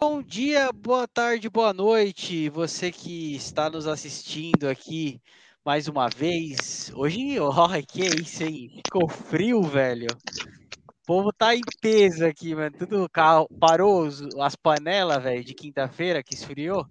Bom 0.00 0.22
dia, 0.22 0.70
boa 0.72 1.08
tarde, 1.08 1.50
boa 1.50 1.72
noite, 1.72 2.48
você 2.48 2.92
que 2.92 3.34
está 3.34 3.68
nos 3.68 3.88
assistindo 3.88 4.68
aqui 4.68 5.20
mais 5.64 5.88
uma 5.88 6.08
vez. 6.08 6.92
Hoje, 6.94 7.40
ó, 7.40 7.68
que 7.88 8.06
isso, 8.06 8.44
hein? 8.44 8.82
Ficou 8.84 9.08
frio, 9.08 9.62
velho. 9.62 10.06
Povo 11.06 11.32
tá 11.32 11.54
em 11.54 11.60
peso 11.80 12.24
aqui, 12.24 12.54
mano. 12.54 12.74
Tudo 12.78 13.08
ca- 13.10 13.46
parou 13.60 14.08
as 14.40 14.56
panelas, 14.56 15.22
velho, 15.22 15.44
de 15.44 15.54
quinta-feira 15.54 16.22
que 16.22 16.34
esfriou. 16.34 16.86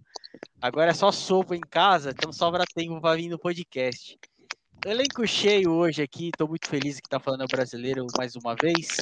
Agora 0.61 0.91
é 0.91 0.93
só 0.93 1.11
sopa 1.11 1.55
em 1.55 1.61
casa, 1.61 2.11
então 2.11 2.31
sobra 2.31 2.63
tempo 2.75 2.99
pra 3.01 3.15
vir 3.15 3.29
no 3.29 3.39
podcast. 3.39 4.17
Elenco 4.85 5.25
cheio 5.25 5.71
hoje 5.71 6.01
aqui, 6.01 6.29
tô 6.37 6.47
muito 6.47 6.67
feliz 6.67 6.99
que 6.99 7.09
tá 7.09 7.19
falando 7.19 7.45
brasileiro 7.47 8.05
mais 8.17 8.35
uma 8.35 8.55
vez. 8.55 8.97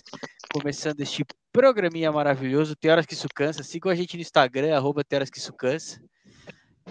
Começando 0.54 1.00
este 1.02 1.26
programinha 1.52 2.12
maravilhoso, 2.12 2.76
Tem 2.76 2.92
Horas 2.92 3.06
Que 3.06 3.14
Isso 3.14 3.28
Cansa. 3.34 3.64
Sigam 3.64 3.92
a 3.92 3.96
gente 3.96 4.16
no 4.16 4.22
Instagram, 4.22 4.76
arroba 4.76 5.04
Tem 5.04 5.18
Horas 5.18 5.30
Que 5.30 5.40
Isso 5.40 5.54
Cansa. 5.54 6.02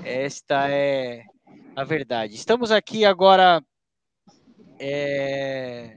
Esta 0.05 0.69
é 0.69 1.25
a 1.77 1.85
verdade. 1.85 2.35
Estamos 2.35 2.71
aqui 2.73 3.05
agora 3.05 3.63
é, 4.79 5.97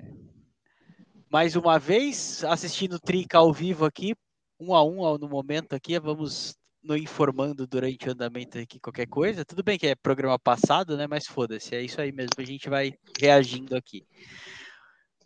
mais 1.34 1.56
uma 1.56 1.80
vez 1.80 2.44
assistindo 2.44 3.00
Trica 3.00 3.40
ao 3.40 3.52
vivo 3.52 3.86
aqui, 3.86 4.14
um 4.60 4.76
a 4.76 4.84
um 4.84 5.18
no 5.18 5.28
momento 5.28 5.74
aqui. 5.74 5.98
Vamos 6.00 6.56
no 6.84 6.96
informando 6.96 7.66
durante 7.66 8.08
o 8.08 8.12
andamento 8.12 8.60
aqui 8.60 8.80
qualquer 8.80 9.08
coisa. 9.08 9.44
Tudo 9.44 9.64
bem 9.64 9.80
que 9.80 9.88
é 9.88 9.96
programa 9.96 10.38
passado, 10.38 10.96
né? 10.96 11.08
Mas 11.08 11.26
foda-se, 11.26 11.74
é 11.74 11.82
isso 11.82 12.00
aí 12.00 12.12
mesmo. 12.12 12.36
A 12.38 12.44
gente 12.44 12.70
vai 12.70 12.94
reagindo 13.20 13.76
aqui. 13.76 14.06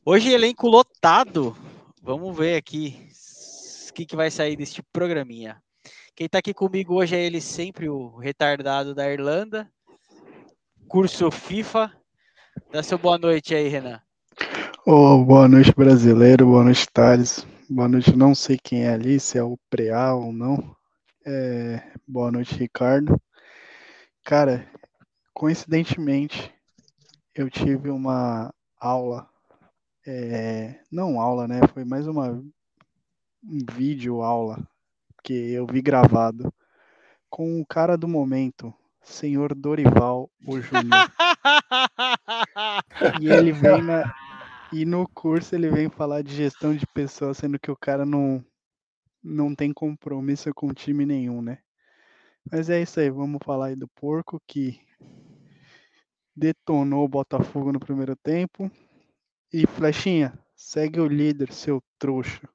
Hoje 0.06 0.32
elenco 0.32 0.70
lotado. 0.70 1.58
Vamos 2.02 2.38
ver 2.38 2.56
aqui 2.56 3.12
o 3.90 3.94
que, 3.94 4.06
que 4.06 4.16
vai 4.16 4.32
sair 4.32 4.56
deste 4.56 4.82
programinha. 4.94 5.62
Quem 6.16 6.30
tá 6.30 6.40
aqui 6.40 6.54
comigo 6.54 6.96
hoje 6.96 7.18
é 7.18 7.20
ele 7.22 7.42
sempre, 7.42 7.90
o 7.90 8.16
retardado 8.16 8.96
da 8.96 9.12
Irlanda. 9.12 9.70
Curso 10.88 11.30
FIFA. 11.30 11.92
Dá 12.72 12.82
seu 12.82 12.98
boa 12.98 13.18
noite 13.18 13.54
aí, 13.54 13.68
Renan. 13.68 14.07
Ô, 14.90 15.22
boa 15.22 15.50
noite, 15.50 15.74
brasileiro. 15.76 16.46
Boa 16.46 16.64
noite, 16.64 16.88
Thales. 16.94 17.46
Boa 17.70 17.90
noite, 17.90 18.16
não 18.16 18.34
sei 18.34 18.58
quem 18.58 18.86
é 18.86 18.94
ali, 18.94 19.20
se 19.20 19.38
é 19.38 19.44
o 19.44 19.60
Preá 19.70 20.16
ou 20.16 20.32
não. 20.32 20.74
É, 21.26 21.84
boa 22.08 22.32
noite, 22.32 22.56
Ricardo. 22.56 23.22
Cara, 24.24 24.66
coincidentemente, 25.34 26.54
eu 27.36 27.50
tive 27.50 27.90
uma 27.90 28.54
aula, 28.80 29.28
é, 30.08 30.80
não 30.90 31.20
aula, 31.20 31.50
né? 31.50 31.60
Foi 31.74 31.84
mais 31.84 32.08
uma 32.08 32.42
um 33.44 33.60
vídeo 33.74 34.22
aula 34.22 34.58
que 35.22 35.34
eu 35.34 35.68
vi 35.68 35.82
gravado 35.82 36.50
com 37.30 37.60
o 37.60 37.66
cara 37.66 37.98
do 37.98 38.08
momento, 38.08 38.74
senhor 39.04 39.54
Dorival, 39.54 40.32
o 40.46 40.62
Júnior. 40.62 40.92
E 43.22 43.30
ele 43.30 43.52
vem 43.52 43.82
na. 43.82 44.14
E 44.72 44.86
no 44.86 45.08
curso 45.08 45.56
ele 45.56 45.70
vem 45.70 45.90
falar 45.90 46.22
de 46.22 46.36
gestão 46.36 46.76
de 46.76 46.86
pessoas, 46.88 47.38
sendo 47.38 47.60
que 47.60 47.72
o 47.72 47.78
cara 47.78 48.06
não, 48.06 48.44
não 49.24 49.56
tem 49.56 49.72
compromisso 49.72 50.54
com 50.54 50.74
time 50.74 51.06
nenhum, 51.06 51.42
né? 51.42 51.60
Mas 52.52 52.70
é 52.70 52.82
isso 52.82 53.00
aí, 53.00 53.10
vamos 53.10 53.40
falar 53.44 53.68
aí 53.68 53.76
do 53.76 53.88
porco 53.90 54.42
que 54.46 54.80
detonou 56.36 57.04
o 57.04 57.10
Botafogo 57.10 57.72
no 57.72 57.80
primeiro 57.80 58.16
tempo. 58.16 58.70
E 59.52 59.66
Flechinha, 59.66 60.38
segue 60.56 61.00
o 61.00 61.08
líder, 61.08 61.52
seu 61.52 61.82
trouxa. 61.98 62.48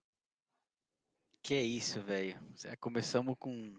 que 1.43 1.59
isso, 1.61 2.01
velho. 2.01 2.39
Começamos 2.79 3.35
com 3.39 3.75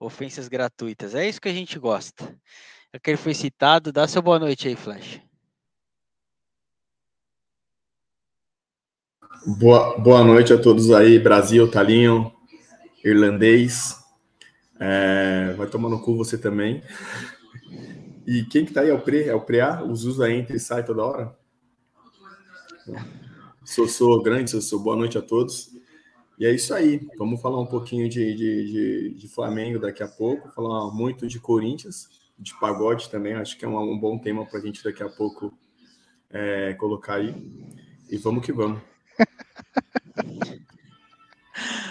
ofensas 0.00 0.48
gratuitas. 0.48 1.14
É 1.14 1.28
isso 1.28 1.40
que 1.40 1.48
a 1.48 1.52
gente 1.52 1.78
gosta. 1.78 2.38
É 2.92 2.98
que 2.98 3.10
ele 3.10 3.16
foi 3.16 3.34
citado. 3.34 3.92
Dá 3.92 4.08
seu 4.08 4.20
boa 4.20 4.38
noite 4.38 4.68
aí, 4.68 4.76
Flash. 4.76 5.20
Boa, 9.44 9.98
boa 9.98 10.22
noite 10.22 10.52
a 10.52 10.58
todos 10.58 10.92
aí, 10.92 11.18
Brasil, 11.18 11.68
Talinho, 11.68 12.32
irlandês. 13.04 13.96
É, 14.78 15.52
vai 15.58 15.66
tomar 15.66 15.88
no 15.88 16.00
cu 16.00 16.16
você 16.16 16.38
também. 16.38 16.80
E 18.24 18.44
quem 18.44 18.64
que 18.64 18.72
tá 18.72 18.82
aí? 18.82 18.90
É 18.90 18.94
o 18.94 19.00
Pre? 19.00 19.24
É 19.24 19.34
o 19.34 19.40
Preá? 19.40 19.82
Os 19.82 20.04
usa 20.04 20.30
entra 20.30 20.54
e 20.54 20.60
sai 20.60 20.84
toda 20.84 21.02
hora? 21.02 21.36
Sou, 23.64 23.88
sou 23.88 24.22
grande, 24.22 24.48
sou, 24.48 24.60
sou 24.60 24.78
boa 24.78 24.94
noite 24.94 25.18
a 25.18 25.22
todos. 25.22 25.70
E 26.38 26.46
é 26.46 26.54
isso 26.54 26.72
aí. 26.72 27.00
Vamos 27.18 27.40
falar 27.40 27.60
um 27.60 27.66
pouquinho 27.66 28.08
de, 28.08 28.36
de, 28.36 28.66
de, 28.70 29.14
de 29.14 29.28
Flamengo 29.28 29.80
daqui 29.80 30.04
a 30.04 30.08
pouco, 30.08 30.52
falar 30.52 30.88
muito 30.92 31.26
de 31.26 31.40
Corinthians, 31.40 32.08
de 32.38 32.56
pagode 32.60 33.10
também. 33.10 33.32
Acho 33.32 33.58
que 33.58 33.64
é 33.64 33.68
um, 33.68 33.76
um 33.76 33.98
bom 33.98 34.16
tema 34.18 34.46
para 34.46 34.60
a 34.60 34.62
gente 34.62 34.84
daqui 34.84 35.02
a 35.02 35.08
pouco 35.08 35.52
é, 36.30 36.74
colocar 36.74 37.14
aí. 37.14 37.34
E 38.08 38.16
vamos 38.16 38.46
que 38.46 38.52
vamos. 38.52 38.91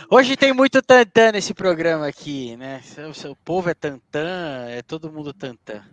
Hoje 0.09 0.36
tem 0.36 0.54
muito 0.54 0.82
tantã 0.82 1.32
nesse 1.32 1.54
programa 1.54 2.08
aqui, 2.08 2.58
né? 2.58 2.82
O 3.30 3.36
povo 3.36 3.70
é 3.70 3.74
tantã, 3.74 4.66
é 4.68 4.82
todo 4.82 5.12
mundo 5.12 5.34
tantã. 5.34 5.84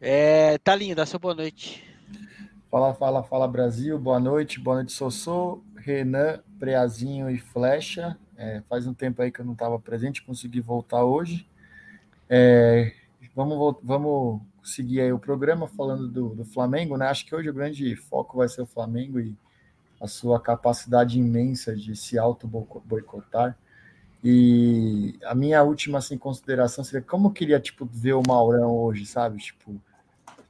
É, 0.00 0.56
Talinho, 0.58 0.96
dá 0.96 1.04
seu 1.04 1.18
boa 1.18 1.34
noite. 1.34 1.84
Fala, 2.70 2.94
fala, 2.94 3.22
fala 3.22 3.46
Brasil, 3.46 3.98
boa 3.98 4.18
noite, 4.18 4.58
boa 4.58 4.76
noite 4.76 4.92
Sossô, 4.92 5.62
Renan, 5.76 6.40
Preazinho 6.58 7.28
e 7.28 7.38
Flecha. 7.38 8.16
É, 8.34 8.62
faz 8.68 8.86
um 8.86 8.94
tempo 8.94 9.20
aí 9.20 9.30
que 9.30 9.40
eu 9.40 9.44
não 9.44 9.52
estava 9.52 9.78
presente, 9.78 10.22
consegui 10.22 10.60
voltar 10.60 11.04
hoje. 11.04 11.46
É, 12.30 12.94
vamos, 13.36 13.76
vamos 13.82 14.40
seguir 14.64 15.02
aí 15.02 15.12
o 15.12 15.18
programa 15.18 15.68
falando 15.68 16.08
do, 16.08 16.30
do 16.30 16.44
Flamengo, 16.46 16.96
né? 16.96 17.08
Acho 17.08 17.26
que 17.26 17.34
hoje 17.34 17.50
o 17.50 17.54
grande 17.54 17.94
foco 17.94 18.38
vai 18.38 18.48
ser 18.48 18.62
o 18.62 18.66
Flamengo 18.66 19.20
e 19.20 19.36
a 20.02 20.08
sua 20.08 20.40
capacidade 20.40 21.16
imensa 21.18 21.76
de 21.76 21.94
se 21.94 22.18
auto-boicotar. 22.18 23.56
E 24.24 25.16
a 25.24 25.34
minha 25.34 25.62
última 25.62 25.98
assim, 25.98 26.18
consideração 26.18 26.82
seria 26.82 27.02
como 27.02 27.28
eu 27.28 27.32
queria 27.32 27.60
tipo, 27.60 27.86
ver 27.90 28.14
o 28.14 28.22
Maurão 28.26 28.70
hoje, 28.76 29.06
sabe? 29.06 29.38
Tipo, 29.38 29.80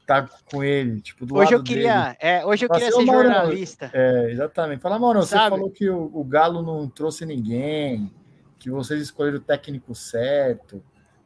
tá 0.07 0.29
com 0.51 0.65
ele, 0.65 1.01
tipo, 1.01 1.25
do 1.27 1.37
Hoje 1.37 1.53
eu 1.53 1.59
lado 1.59 1.69
dele. 1.69 1.81
queria, 1.81 2.17
é, 2.19 2.45
hoje 2.45 2.65
eu 2.65 2.69
Pra 2.69 2.79
queria 2.79 2.91
ser 2.93 2.97
o 2.97 3.01
ser 3.01 3.07
Maurão. 3.07 3.33
jornalista. 3.33 3.91
É, 3.93 4.31
exatamente. 4.31 4.81
Fala, 4.81 4.99
Mauro, 4.99 5.21
você 5.21 5.35
Sabe? 5.37 5.51
falou 5.57 5.71
que 5.71 5.89
o, 5.89 6.11
o 6.13 6.25
Galo 6.25 6.63
não 6.63 6.89
trouxe 6.89 7.25
ninguém, 7.27 8.11
que 8.59 8.71
vocês 8.71 9.01
escolheram 9.03 9.39
o 9.39 9.41
técnico 9.41 9.95
certo. 9.95 10.83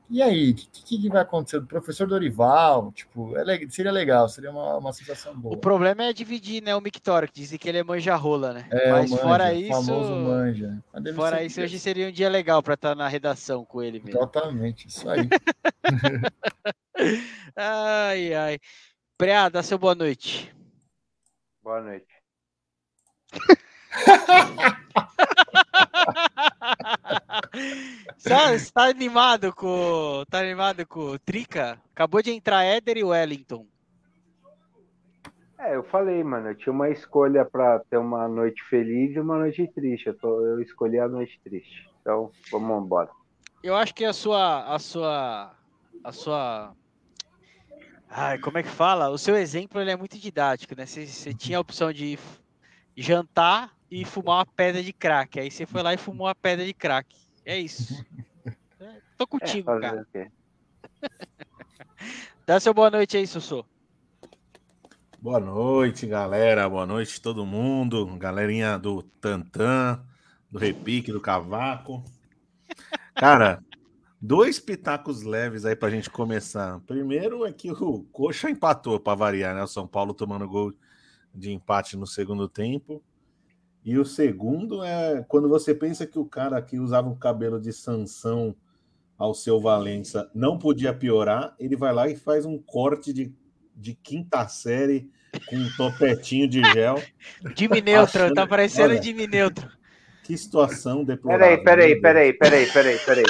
E 0.09 0.23
aí, 0.23 0.53
o 0.53 0.55
que, 0.55 0.99
que 0.99 1.09
vai 1.09 1.23
acontecer? 1.23 1.59
Do 1.59 1.67
professor 1.67 2.07
Dorival, 2.07 2.93
tipo, 2.93 3.37
é 3.37 3.69
seria 3.69 3.91
legal, 3.91 4.29
seria 4.29 4.51
uma, 4.51 4.77
uma 4.77 4.93
sensação 4.93 5.37
boa. 5.37 5.55
O 5.55 5.59
problema 5.59 6.05
é 6.05 6.13
dividir, 6.13 6.63
né, 6.63 6.77
o 6.77 6.81
Mictório, 6.81 7.27
que 7.27 7.41
dizem 7.41 7.59
que 7.59 7.69
ele 7.69 7.79
é 7.79 7.83
manja-rola, 7.83 8.53
né? 8.53 8.69
É, 8.71 8.93
Mas 8.93 9.11
o 9.11 9.15
manja, 9.15 9.25
fora 9.25 9.53
o 9.53 9.53
isso, 9.53 9.73
famoso 9.73 10.15
manja. 10.15 10.85
Fora 11.15 11.43
isso, 11.43 11.61
hoje 11.61 11.79
seria 11.79 12.09
um 12.09 12.13
dia 12.13 12.29
legal 12.29 12.63
para 12.63 12.75
estar 12.75 12.95
na 12.95 13.09
redação 13.09 13.65
com 13.65 13.83
ele 13.83 13.99
mesmo. 13.99 14.21
Totalmente, 14.21 14.87
isso 14.87 15.09
aí. 15.09 15.29
Ai, 17.55 18.33
ai. 18.35 18.59
Preá, 19.19 19.49
dá 19.49 19.63
seu 19.63 19.79
boa 19.79 19.95
noite. 19.95 20.55
Boa 21.63 21.83
noite. 21.83 22.07
Você 28.17 28.71
tá 28.73 28.85
animado 28.85 29.55
com. 29.55 30.25
Tá 30.31 30.41
animado 30.41 30.87
com 30.87 31.01
o 31.13 31.19
Trica? 31.19 31.81
Acabou 31.93 32.23
de 32.23 32.31
entrar 32.31 32.65
Éder 32.65 32.97
e 32.99 33.05
Wellington. 33.05 33.67
É, 35.59 35.75
eu 35.75 35.83
falei, 35.85 36.23
mano, 36.23 36.49
eu 36.51 36.55
tinha 36.55 36.73
uma 36.73 36.91
escolha 36.91 37.45
pra 37.45 37.81
ter 37.91 37.97
uma 37.97 38.29
noite 38.29 38.63
feliz 38.69 39.17
e 39.17 39.21
uma 39.21 39.39
noite 39.39 39.67
triste. 39.75 40.07
Eu, 40.09 40.19
tô- 40.19 40.45
eu 40.45 40.61
escolhi 40.61 40.99
a 40.99 41.09
noite 41.09 41.41
triste. 41.43 41.89
Então, 42.01 42.31
vamos 42.51 42.85
embora. 42.85 43.11
Eu 43.63 43.75
acho 43.75 43.95
que 43.95 44.05
a 44.05 44.13
sua. 44.13 44.65
A 44.75 44.79
sua. 44.79 45.55
A 46.05 46.13
sua. 46.13 46.73
Ai, 48.09 48.39
como 48.39 48.59
é 48.59 48.63
que 48.63 48.69
fala? 48.69 49.09
O 49.09 49.19
seu 49.19 49.35
exemplo 49.37 49.81
ele 49.81 49.91
é 49.91 49.97
muito 49.97 50.19
didático, 50.19 50.75
né? 50.77 50.87
Você, 50.87 51.07
você 51.07 51.35
tinha 51.35 51.59
a 51.59 51.61
opção 51.61 51.93
de 51.93 52.19
jantar 52.97 53.73
e 53.91 54.05
fumar 54.05 54.39
uma 54.39 54.47
pedra 54.47 54.83
de 54.83 54.93
crack. 54.93 55.41
Aí 55.41 55.51
você 55.51 55.67
foi 55.67 55.83
lá 55.83 55.93
e 55.95 55.99
fumou 55.99 56.27
uma 56.29 56.35
pedra 56.35 56.65
de 56.65 56.73
crack. 56.75 57.17
É 57.47 57.59
isso. 57.59 57.95
É, 58.79 59.01
Tô 59.17 59.25
É, 59.25 59.27
contigo, 59.27 59.65
fazer 59.65 59.81
cara. 59.81 60.07
Dá 62.47 62.61
seu 62.61 62.75
boa 62.75 62.91
noite 62.91 63.17
aí, 63.17 63.27
Sussô. 63.27 63.65
Boa 65.19 65.41
noite, 65.41 66.07
galera. 66.07 66.69
Boa 66.69 66.85
noite, 66.85 67.21
todo 67.23 67.47
mundo. 67.47 68.05
Galerinha 68.19 68.79
do 68.79 69.03
Tantan, 69.03 70.05
do 70.51 70.59
Repique, 70.59 71.11
do 71.11 71.23
Cavaco. 71.23 72.05
Cara, 73.15 73.63
Dois 74.21 74.59
pitacos 74.59 75.23
leves 75.23 75.65
aí 75.65 75.77
pra 75.77 75.91
gente 75.91 76.11
começar. 76.11 76.81
Primeiro 76.81 77.47
é 77.47 77.53
que 77.53 77.71
o 77.71 78.05
Coxa 78.13 78.51
empatou 78.51 78.99
para 78.99 79.15
variar, 79.15 79.55
né? 79.55 79.63
O 79.63 79.69
São 79.69 79.87
Paulo 79.87 80.15
tomando 80.15 80.49
gol 80.49 80.73
de 81.35 81.53
empate 81.53 81.97
no 81.97 82.07
segundo 82.07 82.49
tempo. 82.49 83.03
E 83.87 83.97
o 83.97 84.05
segundo 84.05 84.83
é 84.83 85.25
quando 85.29 85.49
você 85.49 85.73
pensa 85.73 86.05
que 86.05 86.19
o 86.19 86.25
cara 86.25 86.61
que 86.61 86.77
usava 86.77 87.09
o 87.09 87.15
cabelo 87.15 87.61
de 87.61 87.73
Sansão 87.73 88.53
ao 89.17 89.33
seu 89.33 89.61
Valença 89.61 90.29
não 90.35 90.59
podia 90.59 90.93
piorar, 90.93 91.55
ele 91.57 91.77
vai 91.77 91.95
lá 91.95 92.09
e 92.09 92.17
faz 92.17 92.45
um 92.45 92.59
corte 92.59 93.13
de, 93.13 93.33
de 93.77 93.95
quinta 93.95 94.49
série 94.49 95.09
com 95.49 95.55
um 95.55 95.69
topetinho 95.77 96.49
de 96.49 96.65
gel. 96.73 97.01
Jimmy 97.57 97.81
Neutron, 97.81 98.23
Achando- 98.23 98.35
tá 98.35 98.45
parecendo 98.45 98.91
Olha. 98.91 99.03
Jimmy 99.03 99.29
Neutron. 99.29 99.69
Que 100.25 100.37
situação 100.37 101.05
deplorável. 101.05 101.63
Peraí, 101.63 102.01
peraí, 102.01 102.01
peraí, 102.01 102.33
peraí, 102.33 102.67
peraí, 102.73 102.99
peraí. 102.99 103.25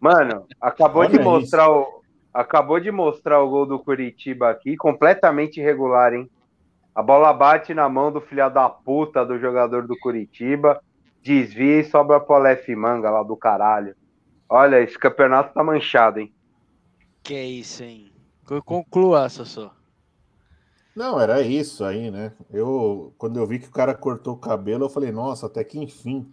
Mano, 0.00 0.48
acabou 0.60 1.02
Olha 1.02 1.10
de 1.16 1.18
mostrar 1.20 1.70
o. 1.70 2.02
Acabou 2.32 2.80
de 2.80 2.90
mostrar 2.90 3.40
o 3.40 3.48
gol 3.48 3.64
do 3.64 3.78
Curitiba 3.78 4.50
aqui, 4.50 4.76
completamente 4.76 5.60
irregular, 5.60 6.12
hein? 6.12 6.28
A 6.94 7.02
bola 7.02 7.32
bate 7.32 7.74
na 7.74 7.88
mão 7.88 8.12
do 8.12 8.20
filho 8.20 8.48
da 8.50 8.68
puta 8.68 9.24
do 9.24 9.38
jogador 9.38 9.86
do 9.86 9.98
Curitiba, 9.98 10.80
desvia 11.22 11.80
e 11.80 11.84
sobra 11.84 12.20
pro 12.20 12.36
Aleph 12.36 12.68
Manga 12.68 13.10
lá 13.10 13.22
do 13.22 13.36
caralho. 13.36 13.96
Olha, 14.48 14.80
esse 14.80 14.98
campeonato 14.98 15.52
tá 15.54 15.64
manchado, 15.64 16.20
hein? 16.20 16.32
Que 17.22 17.42
isso, 17.42 17.82
hein? 17.82 18.12
Co- 18.44 18.62
Conclua, 18.62 19.28
Sossô. 19.28 19.70
Não, 20.94 21.20
era 21.20 21.42
isso 21.42 21.84
aí, 21.84 22.10
né? 22.10 22.32
Eu, 22.52 23.12
quando 23.18 23.38
eu 23.38 23.46
vi 23.46 23.58
que 23.58 23.66
o 23.66 23.72
cara 23.72 23.94
cortou 23.94 24.34
o 24.34 24.38
cabelo, 24.38 24.84
eu 24.84 24.88
falei, 24.90 25.10
nossa, 25.10 25.46
até 25.46 25.64
que 25.64 25.78
enfim. 25.78 26.30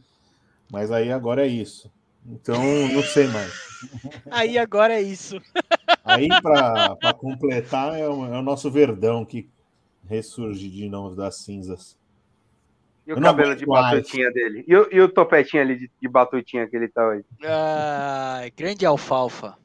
Mas 0.71 0.91
aí 0.91 1.11
agora 1.11 1.45
é 1.45 1.47
isso. 1.47 1.91
Então, 2.25 2.55
não 2.93 3.01
sei 3.03 3.27
mais. 3.27 3.51
Aí 4.29 4.57
agora 4.57 4.93
é 4.93 5.01
isso. 5.01 5.41
Aí, 6.05 6.29
para 6.41 7.13
completar, 7.19 7.99
é 7.99 8.07
o, 8.07 8.25
é 8.25 8.37
o 8.39 8.41
nosso 8.41 8.69
verdão 8.69 9.25
que 9.25 9.49
ressurge 10.11 10.69
de 10.69 10.89
novo 10.89 11.15
das 11.15 11.37
cinzas. 11.37 11.97
E 13.07 13.13
o 13.13 13.17
Eu 13.17 13.21
cabelo 13.21 13.55
de 13.55 13.65
mais. 13.65 13.97
batutinha 13.99 14.29
dele? 14.31 14.63
E, 14.67 14.75
o- 14.75 14.89
e 14.91 15.01
o 15.01 15.09
topetinho 15.09 15.63
ali 15.63 15.77
de, 15.77 15.91
de 15.99 16.07
batutinha 16.07 16.67
que 16.67 16.75
ele 16.75 16.87
tá 16.87 17.07
hoje? 17.07 17.25
Ai, 17.43 18.51
grande 18.51 18.85
alfalfa. 18.85 19.57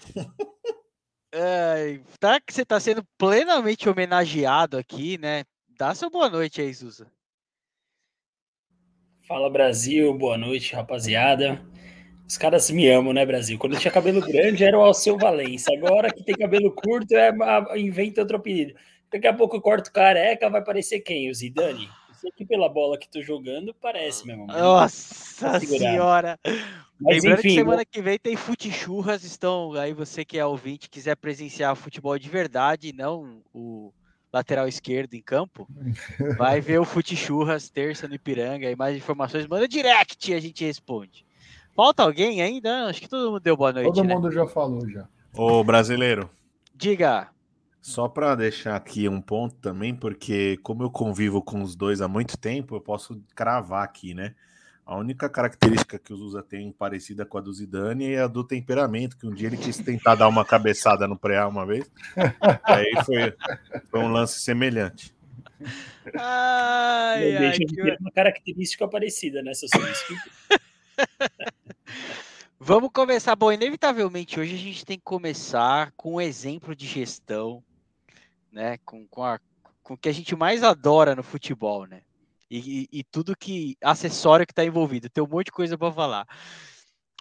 Ai, 1.32 2.02
tá 2.18 2.40
que 2.40 2.52
você 2.52 2.64
tá 2.64 2.80
sendo 2.80 3.04
plenamente 3.16 3.88
homenageado 3.88 4.76
aqui, 4.76 5.16
né? 5.18 5.44
Dá 5.78 5.94
seu 5.94 6.10
boa 6.10 6.28
noite 6.28 6.60
aí, 6.60 6.74
Suza. 6.74 7.06
Fala 9.28 9.48
Brasil, 9.48 10.12
boa 10.12 10.36
noite, 10.36 10.74
rapaziada. 10.74 11.64
Os 12.28 12.36
caras 12.36 12.68
me 12.70 12.88
amam, 12.88 13.12
né, 13.12 13.24
Brasil? 13.24 13.58
Quando 13.58 13.74
eu 13.74 13.80
tinha 13.80 13.92
cabelo 13.92 14.20
grande 14.20 14.64
era 14.64 14.76
o 14.76 14.82
Alceu 14.82 15.16
Valença. 15.16 15.72
Agora 15.72 16.12
que 16.12 16.22
tem 16.24 16.34
cabelo 16.34 16.72
curto, 16.72 17.12
é, 17.14 17.30
inventa 17.78 18.20
outro 18.20 18.36
apelido. 18.36 18.74
Daqui 19.12 19.26
a 19.26 19.32
pouco 19.34 19.56
eu 19.56 19.60
corto 19.60 19.92
careca, 19.92 20.48
vai 20.48 20.62
parecer 20.62 21.00
quem? 21.00 21.30
O 21.30 21.34
Zidane? 21.34 21.90
Isso 22.12 22.28
aqui 22.28 22.44
pela 22.44 22.68
bola 22.68 22.98
que 22.98 23.08
tô 23.08 23.22
jogando 23.22 23.74
parece 23.74 24.26
mesmo. 24.26 24.46
Nossa 24.46 25.58
senhora! 25.60 26.38
Mas 27.00 27.16
Lembrando 27.16 27.40
que 27.40 27.48
enfim, 27.48 27.56
semana 27.56 27.84
que 27.84 28.02
vem 28.02 28.18
tem 28.18 28.36
fute 28.36 28.70
churras, 28.70 29.24
estão 29.24 29.72
aí 29.72 29.94
você 29.94 30.22
que 30.22 30.38
é 30.38 30.44
ouvinte, 30.44 30.90
quiser 30.90 31.16
presenciar 31.16 31.74
futebol 31.74 32.18
de 32.18 32.28
verdade, 32.28 32.92
não 32.92 33.42
o 33.54 33.90
lateral 34.30 34.68
esquerdo 34.68 35.14
em 35.14 35.22
campo, 35.22 35.66
vai 36.36 36.60
ver 36.60 36.78
o 36.78 36.84
fute 36.84 37.16
churras 37.16 37.70
terça 37.70 38.06
no 38.06 38.14
Ipiranga, 38.14 38.68
aí 38.68 38.76
mais 38.76 38.94
informações, 38.94 39.46
manda 39.46 39.66
direct 39.66 40.30
e 40.30 40.34
a 40.34 40.40
gente 40.40 40.62
responde. 40.62 41.24
Falta 41.74 42.02
alguém 42.02 42.42
ainda? 42.42 42.86
Acho 42.86 43.00
que 43.00 43.08
todo 43.08 43.30
mundo 43.30 43.40
deu 43.40 43.56
boa 43.56 43.72
noite, 43.72 43.94
Todo 43.94 44.04
né? 44.04 44.14
mundo 44.14 44.30
já 44.30 44.46
falou 44.46 44.86
já. 44.90 45.08
Ô, 45.34 45.64
brasileiro, 45.64 46.28
Diga. 46.74 47.28
Só 47.80 48.08
para 48.08 48.34
deixar 48.34 48.76
aqui 48.76 49.08
um 49.08 49.20
ponto 49.20 49.54
também, 49.56 49.94
porque 49.94 50.58
como 50.62 50.82
eu 50.82 50.90
convivo 50.90 51.42
com 51.42 51.62
os 51.62 51.74
dois 51.74 52.00
há 52.00 52.08
muito 52.08 52.36
tempo, 52.36 52.76
eu 52.76 52.80
posso 52.80 53.22
cravar 53.34 53.84
aqui, 53.84 54.14
né? 54.14 54.34
A 54.84 54.96
única 54.96 55.28
característica 55.28 55.98
que 55.98 56.12
o 56.12 56.16
Zusa 56.16 56.42
tem 56.42 56.72
parecida 56.72 57.24
com 57.24 57.38
a 57.38 57.40
do 57.40 57.52
Zidane 57.52 58.12
é 58.12 58.22
a 58.22 58.26
do 58.26 58.42
temperamento, 58.42 59.16
que 59.16 59.26
um 59.26 59.32
dia 59.32 59.46
ele 59.46 59.56
quis 59.56 59.78
tentar 59.78 60.16
dar 60.16 60.26
uma 60.28 60.44
cabeçada 60.44 61.06
no 61.06 61.16
preá 61.16 61.46
uma 61.46 61.64
vez. 61.64 61.88
aí 62.64 62.92
foi, 63.04 63.32
foi 63.88 64.00
um 64.00 64.10
lance 64.10 64.40
semelhante. 64.40 65.14
Ai, 66.14 67.36
ai, 67.36 67.38
deixa 67.38 67.58
de 67.60 67.66
que- 67.66 67.82
ter 67.82 67.96
uma 68.00 68.10
característica 68.10 68.88
parecida, 68.88 69.42
né, 69.42 69.54
seu? 69.54 69.68
Vamos 72.58 72.90
começar. 72.92 73.36
Bom, 73.36 73.52
inevitavelmente 73.52 74.38
hoje 74.40 74.54
a 74.54 74.58
gente 74.58 74.84
tem 74.84 74.98
que 74.98 75.04
começar 75.04 75.92
com 75.96 76.14
um 76.14 76.20
exemplo 76.20 76.74
de 76.74 76.86
gestão, 76.86 77.62
né? 78.52 78.78
Com, 78.78 79.06
com, 79.08 79.24
a, 79.24 79.38
com 79.82 79.94
o 79.94 79.98
que 79.98 80.08
a 80.08 80.12
gente 80.12 80.34
mais 80.36 80.62
adora 80.62 81.14
no 81.14 81.22
futebol, 81.22 81.86
né? 81.86 82.02
E, 82.50 82.82
e- 82.92 82.98
e 83.00 83.04
tudo 83.04 83.36
que 83.36 83.76
acessório 83.82 84.46
que 84.46 84.52
está 84.52 84.64
envolvido. 84.64 85.08
Tem 85.08 85.22
um 85.22 85.28
monte 85.28 85.46
de 85.46 85.52
coisa 85.52 85.78
para 85.78 85.92
falar. 85.92 86.26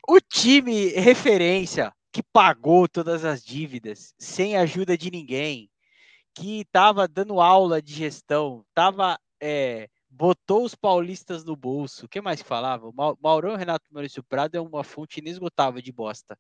O 0.08 0.20
time 0.20 0.88
referência 0.90 1.94
que 2.12 2.24
pagou 2.24 2.88
todas 2.88 3.24
as 3.24 3.44
dívidas 3.44 4.14
sem 4.18 4.58
ajuda 4.58 4.98
de 4.98 5.12
ninguém, 5.12 5.70
que 6.34 6.62
estava 6.62 7.08
dando 7.08 7.40
aula 7.40 7.81
de 7.81 7.94
gestão, 7.94 8.66
tava 8.74 9.20
é, 9.40 9.88
botou 10.10 10.64
os 10.64 10.74
paulistas 10.74 11.44
no 11.44 11.56
bolso. 11.56 12.06
O 12.06 12.10
que 12.10 12.22
mais 12.22 12.42
que 12.42 12.48
falava? 12.48 12.92
Maurão 13.22 13.56
Renato 13.56 13.86
Maurício 13.92 14.24
Prado 14.24 14.56
é 14.56 14.62
uma 14.62 14.84
fonte 14.84 15.20
inesgotável 15.20 15.81
de 15.81 15.92
bosta. 15.92 16.38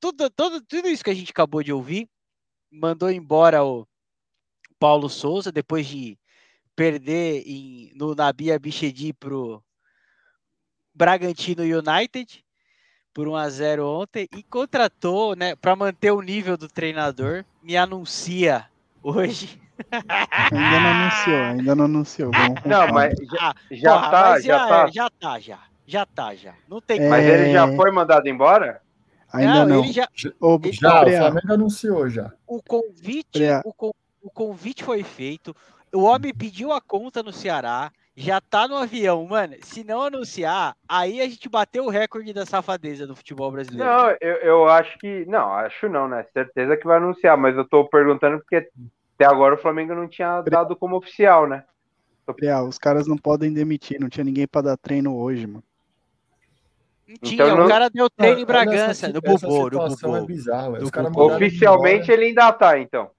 Tudo, 0.00 0.28
tudo, 0.30 0.60
tudo 0.60 0.88
isso 0.88 1.04
que 1.04 1.10
a 1.10 1.14
gente 1.14 1.30
acabou 1.30 1.62
de 1.62 1.72
ouvir 1.72 2.08
mandou 2.74 3.10
embora 3.10 3.64
o 3.64 3.86
Paulo 4.78 5.08
Souza 5.08 5.52
depois 5.52 5.86
de 5.86 6.18
perder 6.74 7.42
em, 7.46 7.92
no 7.94 8.14
Nabi 8.14 8.52
Abichedi 8.52 9.12
pro 9.12 9.62
Bragantino 10.94 11.62
United 11.62 12.44
por 13.12 13.28
1 13.28 13.36
a 13.36 13.48
0 13.48 13.86
ontem 13.86 14.28
e 14.36 14.42
contratou, 14.42 15.36
né, 15.36 15.54
para 15.54 15.76
manter 15.76 16.10
o 16.10 16.20
nível 16.20 16.56
do 16.56 16.68
treinador, 16.68 17.44
me 17.62 17.76
anuncia 17.76 18.68
hoje. 19.02 19.60
Ainda 20.50 20.80
não 20.80 20.90
anunciou, 20.90 21.44
ainda 21.44 21.74
não 21.76 21.84
anunciou. 21.84 22.30
Não, 22.66 22.88
mas 22.92 23.14
já, 23.14 23.38
Ah, 23.40 23.54
já 23.70 23.92
porra, 23.92 24.10
tá, 24.10 24.30
mas 24.30 24.44
já 24.44 24.66
tá. 24.68 24.86
Já 24.88 25.10
tá, 25.10 25.38
já. 25.38 25.58
Já 25.86 26.06
tá, 26.06 26.34
já. 26.34 26.54
Não 26.68 26.80
tem 26.80 26.98
É, 26.98 27.08
Mas 27.08 27.26
ele 27.26 27.52
já 27.52 27.68
foi 27.76 27.90
mandado 27.90 28.26
embora? 28.28 28.80
Ainda 29.38 29.66
não. 29.66 29.84
ele 29.84 29.92
já, 29.92 30.08
ele- 30.68 30.72
Já, 30.72 31.02
o 31.04 31.10
Flamengo 31.10 31.52
anunciou 31.52 32.08
já. 32.08 32.32
o 32.46 32.62
convite, 32.62 33.38
o, 33.64 33.94
o 34.22 34.30
convite 34.30 34.84
foi 34.84 35.02
feito. 35.02 35.54
O 35.92 36.02
homem 36.04 36.32
pediu 36.34 36.72
a 36.72 36.80
conta 36.80 37.22
no 37.22 37.32
Ceará, 37.32 37.90
já 38.16 38.40
tá 38.40 38.66
no 38.68 38.76
avião, 38.76 39.24
mano. 39.26 39.54
Se 39.62 39.84
não 39.84 40.02
anunciar, 40.02 40.76
aí 40.88 41.20
a 41.20 41.28
gente 41.28 41.48
bateu 41.48 41.84
o 41.84 41.90
recorde 41.90 42.32
da 42.32 42.44
safadeza 42.46 43.06
do 43.06 43.14
futebol 43.16 43.50
brasileiro. 43.50 43.90
Não, 43.90 44.08
eu, 44.20 44.34
eu 44.36 44.68
acho 44.68 44.98
que. 44.98 45.24
Não, 45.26 45.52
acho 45.52 45.88
não, 45.88 46.08
né? 46.08 46.24
Certeza 46.32 46.76
que 46.76 46.86
vai 46.86 46.96
anunciar, 46.96 47.36
mas 47.36 47.56
eu 47.56 47.64
tô 47.68 47.84
perguntando 47.88 48.38
porque 48.38 48.68
até 49.16 49.24
agora 49.26 49.54
o 49.54 49.58
Flamengo 49.58 49.94
não 49.94 50.08
tinha 50.08 50.40
dado 50.42 50.74
como 50.76 50.96
oficial, 50.96 51.46
né? 51.48 51.64
Preá, 52.36 52.62
os 52.62 52.78
caras 52.78 53.06
não 53.06 53.16
podem 53.18 53.52
demitir, 53.52 54.00
não 54.00 54.08
tinha 54.08 54.24
ninguém 54.24 54.46
pra 54.46 54.62
dar 54.62 54.76
treino 54.76 55.16
hoje, 55.16 55.46
mano. 55.46 55.62
Não 57.06 57.16
tinha, 57.16 57.44
Então 57.44 57.54
o 57.54 57.60
não- 57.60 57.68
cara 57.68 57.90
deu 57.90 58.08
treino 58.08 58.40
em 58.40 58.44
Bragança, 58.46 59.08
no 59.08 59.20
Bubô, 59.20 59.68
no 59.70 59.84
é 59.84 59.88
Bubô. 59.88 60.26
bizarro. 60.26 60.72
mandaram 60.72 61.36
ele 61.36 61.46
Oficialmente 61.46 62.04
embora. 62.04 62.12
ele 62.14 62.24
ainda 62.26 62.52
tá, 62.52 62.78
então. 62.78 63.10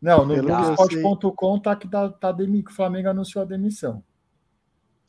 Não, 0.00 0.26
no 0.26 0.36
Globoesporte.com 0.36 1.58
tá 1.58 1.74
que 1.74 1.88
tá, 1.88 2.08
tá 2.10 2.30
demi... 2.30 2.60
o 2.60 2.70
Flamengo 2.72 3.08
anunciou 3.08 3.42
a 3.42 3.46
demissão. 3.46 4.02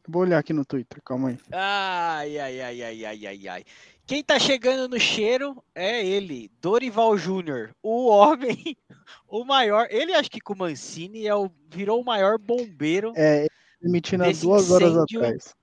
Vou 0.07 0.21
olhar 0.21 0.37
aqui 0.39 0.53
no 0.53 0.63
Twitter, 0.63 1.01
calma 1.03 1.29
aí. 1.29 1.37
Ai, 1.51 2.39
ai, 2.39 2.61
ai, 2.61 2.81
ai, 2.81 3.05
ai, 3.05 3.27
ai, 3.27 3.47
ai. 3.49 3.63
Quem 4.05 4.23
tá 4.23 4.39
chegando 4.39 4.87
no 4.87 4.97
cheiro 4.97 5.61
é 5.75 6.01
ele, 6.05 6.49
Dorival 6.61 7.17
Júnior, 7.17 7.75
o 7.83 8.07
homem, 8.07 8.77
o 9.27 9.43
maior. 9.43 9.85
Ele 9.89 10.13
acho 10.13 10.31
que 10.31 10.39
com 10.39 10.53
o 10.53 10.57
Mancini 10.57 11.27
é 11.27 11.35
o, 11.35 11.51
virou 11.69 11.99
o 12.01 12.05
maior 12.05 12.37
bombeiro 12.39 13.11
É, 13.17 13.47
demitindo 13.81 14.23
há 14.23 14.31
duas 14.31 14.71
horas 14.71 14.95
atrás. 14.95 15.53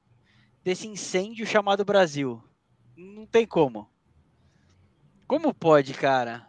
Desse 0.64 0.88
incêndio 0.88 1.46
chamado 1.46 1.84
Brasil. 1.84 2.42
Não 2.96 3.26
tem 3.26 3.46
como. 3.46 3.86
Como 5.26 5.52
pode, 5.52 5.92
cara? 5.92 6.48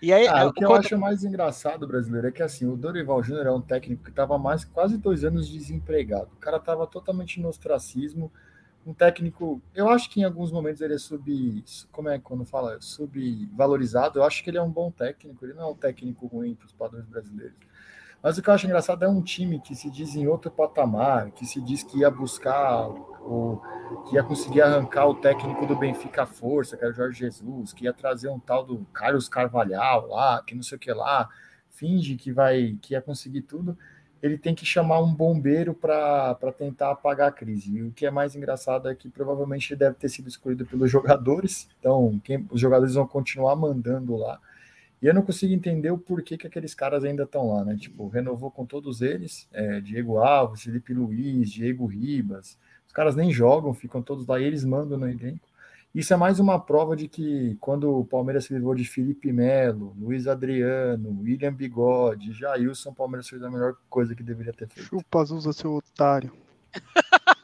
E 0.00 0.12
aí, 0.12 0.28
Ah, 0.28 0.46
o 0.46 0.52
que 0.52 0.64
eu 0.64 0.74
acho 0.74 0.96
mais 0.96 1.24
engraçado 1.24 1.86
brasileiro 1.86 2.28
é 2.28 2.32
que 2.32 2.42
assim, 2.42 2.66
o 2.66 2.76
Dorival 2.76 3.22
Júnior 3.22 3.46
é 3.46 3.50
um 3.50 3.60
técnico 3.60 4.04
que 4.04 4.10
estava 4.10 4.38
mais 4.38 4.64
quase 4.64 4.96
dois 4.96 5.24
anos 5.24 5.48
desempregado. 5.48 6.30
O 6.34 6.36
cara 6.36 6.58
estava 6.58 6.86
totalmente 6.86 7.40
no 7.40 7.48
ostracismo. 7.48 8.32
Um 8.86 8.94
técnico, 8.94 9.60
eu 9.74 9.88
acho 9.88 10.08
que 10.08 10.20
em 10.20 10.24
alguns 10.24 10.50
momentos 10.52 10.80
ele 10.80 10.94
é 10.94 10.98
sub, 10.98 11.64
como 11.90 12.08
é 12.08 12.18
quando 12.18 12.44
fala, 12.44 12.80
subvalorizado. 12.80 14.20
Eu 14.20 14.24
acho 14.24 14.42
que 14.42 14.50
ele 14.50 14.56
é 14.56 14.62
um 14.62 14.70
bom 14.70 14.90
técnico, 14.90 15.44
ele 15.44 15.54
não 15.54 15.64
é 15.64 15.66
um 15.66 15.74
técnico 15.74 16.26
ruim 16.26 16.54
para 16.54 16.66
os 16.66 16.72
padrões 16.72 17.04
brasileiros. 17.04 17.56
Mas 18.22 18.36
o 18.36 18.42
que 18.42 18.50
eu 18.50 18.54
acho 18.54 18.66
engraçado 18.66 19.04
é 19.04 19.08
um 19.08 19.22
time 19.22 19.60
que 19.60 19.74
se 19.74 19.88
diz 19.90 20.16
em 20.16 20.26
outro 20.26 20.50
patamar, 20.50 21.30
que 21.30 21.46
se 21.46 21.60
diz 21.60 21.82
que 21.82 22.00
ia 22.00 22.10
buscar 22.10 22.88
o, 22.88 23.60
que 24.08 24.16
ia 24.16 24.22
conseguir 24.22 24.62
arrancar 24.62 25.06
o 25.06 25.14
técnico 25.14 25.66
do 25.66 25.76
Benfica 25.76 26.22
à 26.24 26.26
força, 26.26 26.76
que 26.76 26.82
era 26.82 26.92
o 26.92 26.96
Jorge 26.96 27.20
Jesus, 27.20 27.72
que 27.72 27.84
ia 27.84 27.92
trazer 27.92 28.28
um 28.28 28.40
tal 28.40 28.64
do 28.64 28.84
Carlos 28.92 29.28
Carvalhal 29.28 30.08
lá, 30.08 30.42
que 30.44 30.54
não 30.54 30.62
sei 30.62 30.76
o 30.76 30.80
que 30.80 30.92
lá, 30.92 31.28
finge 31.70 32.16
que 32.16 32.32
vai 32.32 32.76
que 32.82 32.94
ia 32.94 33.00
conseguir 33.00 33.42
tudo, 33.42 33.78
ele 34.20 34.36
tem 34.36 34.52
que 34.54 34.66
chamar 34.66 35.00
um 35.00 35.14
bombeiro 35.14 35.72
para 35.72 36.34
tentar 36.56 36.90
apagar 36.90 37.28
a 37.28 37.32
crise. 37.32 37.76
E 37.76 37.82
o 37.84 37.92
que 37.92 38.04
é 38.04 38.10
mais 38.10 38.34
engraçado 38.34 38.88
é 38.88 38.94
que 38.94 39.08
provavelmente 39.08 39.76
deve 39.76 39.94
ter 39.94 40.08
sido 40.08 40.28
escolhido 40.28 40.66
pelos 40.66 40.90
jogadores, 40.90 41.68
então 41.78 42.20
quem, 42.24 42.46
os 42.50 42.60
jogadores 42.60 42.94
vão 42.94 43.06
continuar 43.06 43.54
mandando 43.54 44.16
lá. 44.16 44.40
E 45.00 45.06
eu 45.06 45.14
não 45.14 45.22
consigo 45.22 45.52
entender 45.52 45.90
o 45.90 45.98
porquê 45.98 46.36
que 46.36 46.46
aqueles 46.46 46.74
caras 46.74 47.04
ainda 47.04 47.22
estão 47.22 47.52
lá, 47.52 47.64
né? 47.64 47.76
Tipo, 47.76 48.08
renovou 48.08 48.50
com 48.50 48.66
todos 48.66 49.00
eles, 49.00 49.48
é, 49.52 49.80
Diego 49.80 50.18
Alves, 50.18 50.62
Felipe 50.62 50.92
Luiz, 50.92 51.50
Diego 51.50 51.86
Ribas. 51.86 52.58
Os 52.86 52.92
caras 52.92 53.14
nem 53.14 53.30
jogam, 53.30 53.72
ficam 53.72 54.02
todos 54.02 54.26
lá 54.26 54.40
e 54.40 54.44
eles 54.44 54.64
mandam 54.64 54.98
no 54.98 55.08
elenco. 55.08 55.46
Isso 55.94 56.12
é 56.12 56.16
mais 56.16 56.38
uma 56.38 56.60
prova 56.60 56.94
de 56.94 57.08
que 57.08 57.56
quando 57.60 57.90
o 57.90 58.04
Palmeiras 58.04 58.44
se 58.44 58.52
livrou 58.52 58.74
de 58.74 58.84
Felipe 58.84 59.32
Melo, 59.32 59.96
Luiz 59.98 60.26
Adriano, 60.26 61.20
William 61.22 61.52
Bigode, 61.52 62.32
Jailson, 62.32 62.90
o 62.90 62.94
Palmeiras 62.94 63.28
fez 63.28 63.42
a 63.42 63.50
melhor 63.50 63.76
coisa 63.88 64.14
que 64.14 64.22
deveria 64.22 64.52
ter 64.52 64.68
feito. 64.68 64.86
Chupa 64.86 65.22
Azusa, 65.22 65.52
seu 65.52 65.74
otário. 65.74 66.32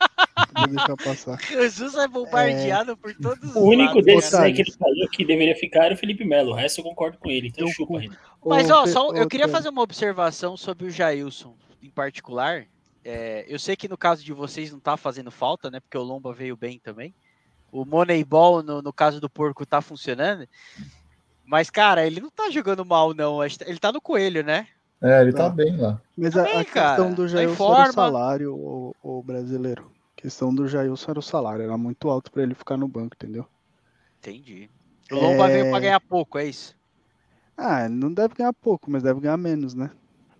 Vou 0.66 0.76
deixar 0.76 0.97
passar. 0.97 1.40
Jesus 1.49 1.94
é 1.94 2.09
bombardeado 2.09 2.97
por 2.97 3.14
todos 3.14 3.50
os 3.50 3.56
O 3.56 3.61
único 3.64 3.94
lados, 3.94 4.04
desses 4.04 4.35
aí 4.35 4.52
que 4.52 4.62
ele 4.62 4.73
falou 4.73 5.09
que 5.11 5.25
deveria 5.25 5.56
ficar 5.56 5.85
era 5.87 5.94
o 5.94 5.97
Felipe 5.97 6.25
Melo. 6.25 6.52
O 6.52 6.54
resto 6.54 6.80
eu 6.80 6.85
concordo 6.85 7.18
com 7.18 7.30
ele. 7.30 7.49
Então 7.49 7.66
Eu 7.66 7.73
chupa, 7.73 7.99
Renan. 7.99 8.16
Mas, 8.44 8.71
ó, 8.71 8.87
só, 8.87 9.11
eu 9.12 9.26
queria 9.28 9.49
fazer 9.49 9.68
uma 9.71 9.83
observação 9.83 10.56
sobre 10.56 10.87
o 10.87 10.90
Jailson 10.90 11.54
em 11.83 11.90
particular. 11.90 12.66
É, 13.04 13.44
eu 13.49 13.59
sei 13.59 13.76
que 13.76 13.88
no 13.88 13.99
caso 13.99 14.25
de 14.25 14.33
vocês 14.33 14.73
não 14.73 14.80
tá 14.80 14.97
fazendo 14.97 15.30
falta, 15.30 15.71
né? 15.71 15.80
Porque 15.80 15.97
o 15.99 16.02
Lomba 16.02 16.33
veio 16.33 16.56
bem 16.56 16.78
também. 16.78 17.14
O 17.71 17.85
Moneyball, 17.85 18.62
no, 18.62 18.80
no 18.80 18.92
caso 18.92 19.21
do 19.21 19.28
porco, 19.28 19.66
tá 19.66 19.80
funcionando. 19.83 20.47
Mas, 21.44 21.68
cara, 21.68 22.06
ele 22.06 22.21
não 22.21 22.30
tá 22.30 22.50
jogando 22.50 22.85
mal, 22.85 23.12
não. 23.12 23.38
Que 23.47 23.64
Ele 23.68 23.78
tá 23.78 23.92
no 23.92 24.00
coelho, 24.00 24.42
né? 24.42 24.66
É, 25.02 25.21
ele 25.21 25.33
tá 25.33 25.44
Tá. 25.44 25.49
bem 25.50 25.76
lá. 25.76 26.00
Mas 26.16 26.35
a, 26.37 26.44
Também, 26.44 26.61
a 26.61 26.64
cara, 26.64 26.97
questão 26.97 27.12
do 27.12 27.23
tá 27.23 27.28
Jailson 27.28 27.52
era 27.52 27.56
forma. 27.56 27.88
o 27.88 27.92
salário, 27.92 28.54
o, 28.54 28.97
o 29.02 29.23
brasileiro. 29.23 29.90
A 30.25 30.26
questão 30.26 30.54
do 30.54 30.66
Jailson 30.66 31.11
era 31.11 31.19
o 31.19 31.23
salário, 31.23 31.64
era 31.64 31.76
muito 31.76 32.09
alto 32.09 32.33
pra 32.33 32.43
ele 32.43 32.54
ficar 32.54 32.78
no 32.78 32.88
banco, 32.88 33.14
entendeu? 33.14 33.45
Entendi. 34.21 34.71
O 35.12 35.16
Lomba 35.16 35.49
veio 35.49 35.69
pra 35.69 35.76
É. 35.76 35.81
ganhar 35.83 36.00
pouco, 36.00 36.38
é 36.38 36.47
isso? 36.47 36.75
Ah, 37.54 37.90
não 37.90 38.11
deve 38.11 38.35
ganhar 38.35 38.54
pouco, 38.54 38.90
mas 38.90 39.02
deve 39.02 39.21
ganhar 39.21 39.37
menos, 39.37 39.75
né? 39.75 39.90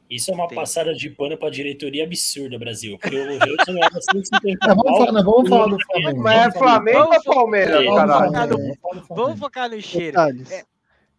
Isso 0.09 0.31
é 0.31 0.35
uma 0.35 0.45
Entendi. 0.45 0.59
passada 0.59 0.95
de 0.95 1.11
pano 1.11 1.37
pra 1.37 1.51
diretoria 1.51 2.05
absurda, 2.05 2.59
Brasil. 2.59 2.99
Porque 2.99 3.15
o 3.15 3.29
Wilson 3.29 3.75
ganhava 3.75 4.01
150 4.01 4.67
Mas 4.69 4.75
vamos 4.77 4.99
falar, 5.05 5.23
vamos 5.23 5.49
falar 5.51 5.67
do 5.67 5.79
Flamengo. 5.85 6.23
Mas 6.23 6.47
é 6.55 6.59
Flamengo 6.59 6.99
ou 7.15 7.35
Palmeiras, 7.35 7.75
Vamos 7.85 7.95
vamos 7.95 8.11
falar 8.11 8.27
do 8.27 8.33
caralho? 8.33 8.53
focar 8.53 8.71
no- 8.73 8.79
Flamengo, 8.81 9.07
vamos 9.15 9.39
focar 9.39 9.69
no 9.71 9.81
cheiro. 9.83 10.07
Detalhes. 10.07 10.51
É, 10.51 10.65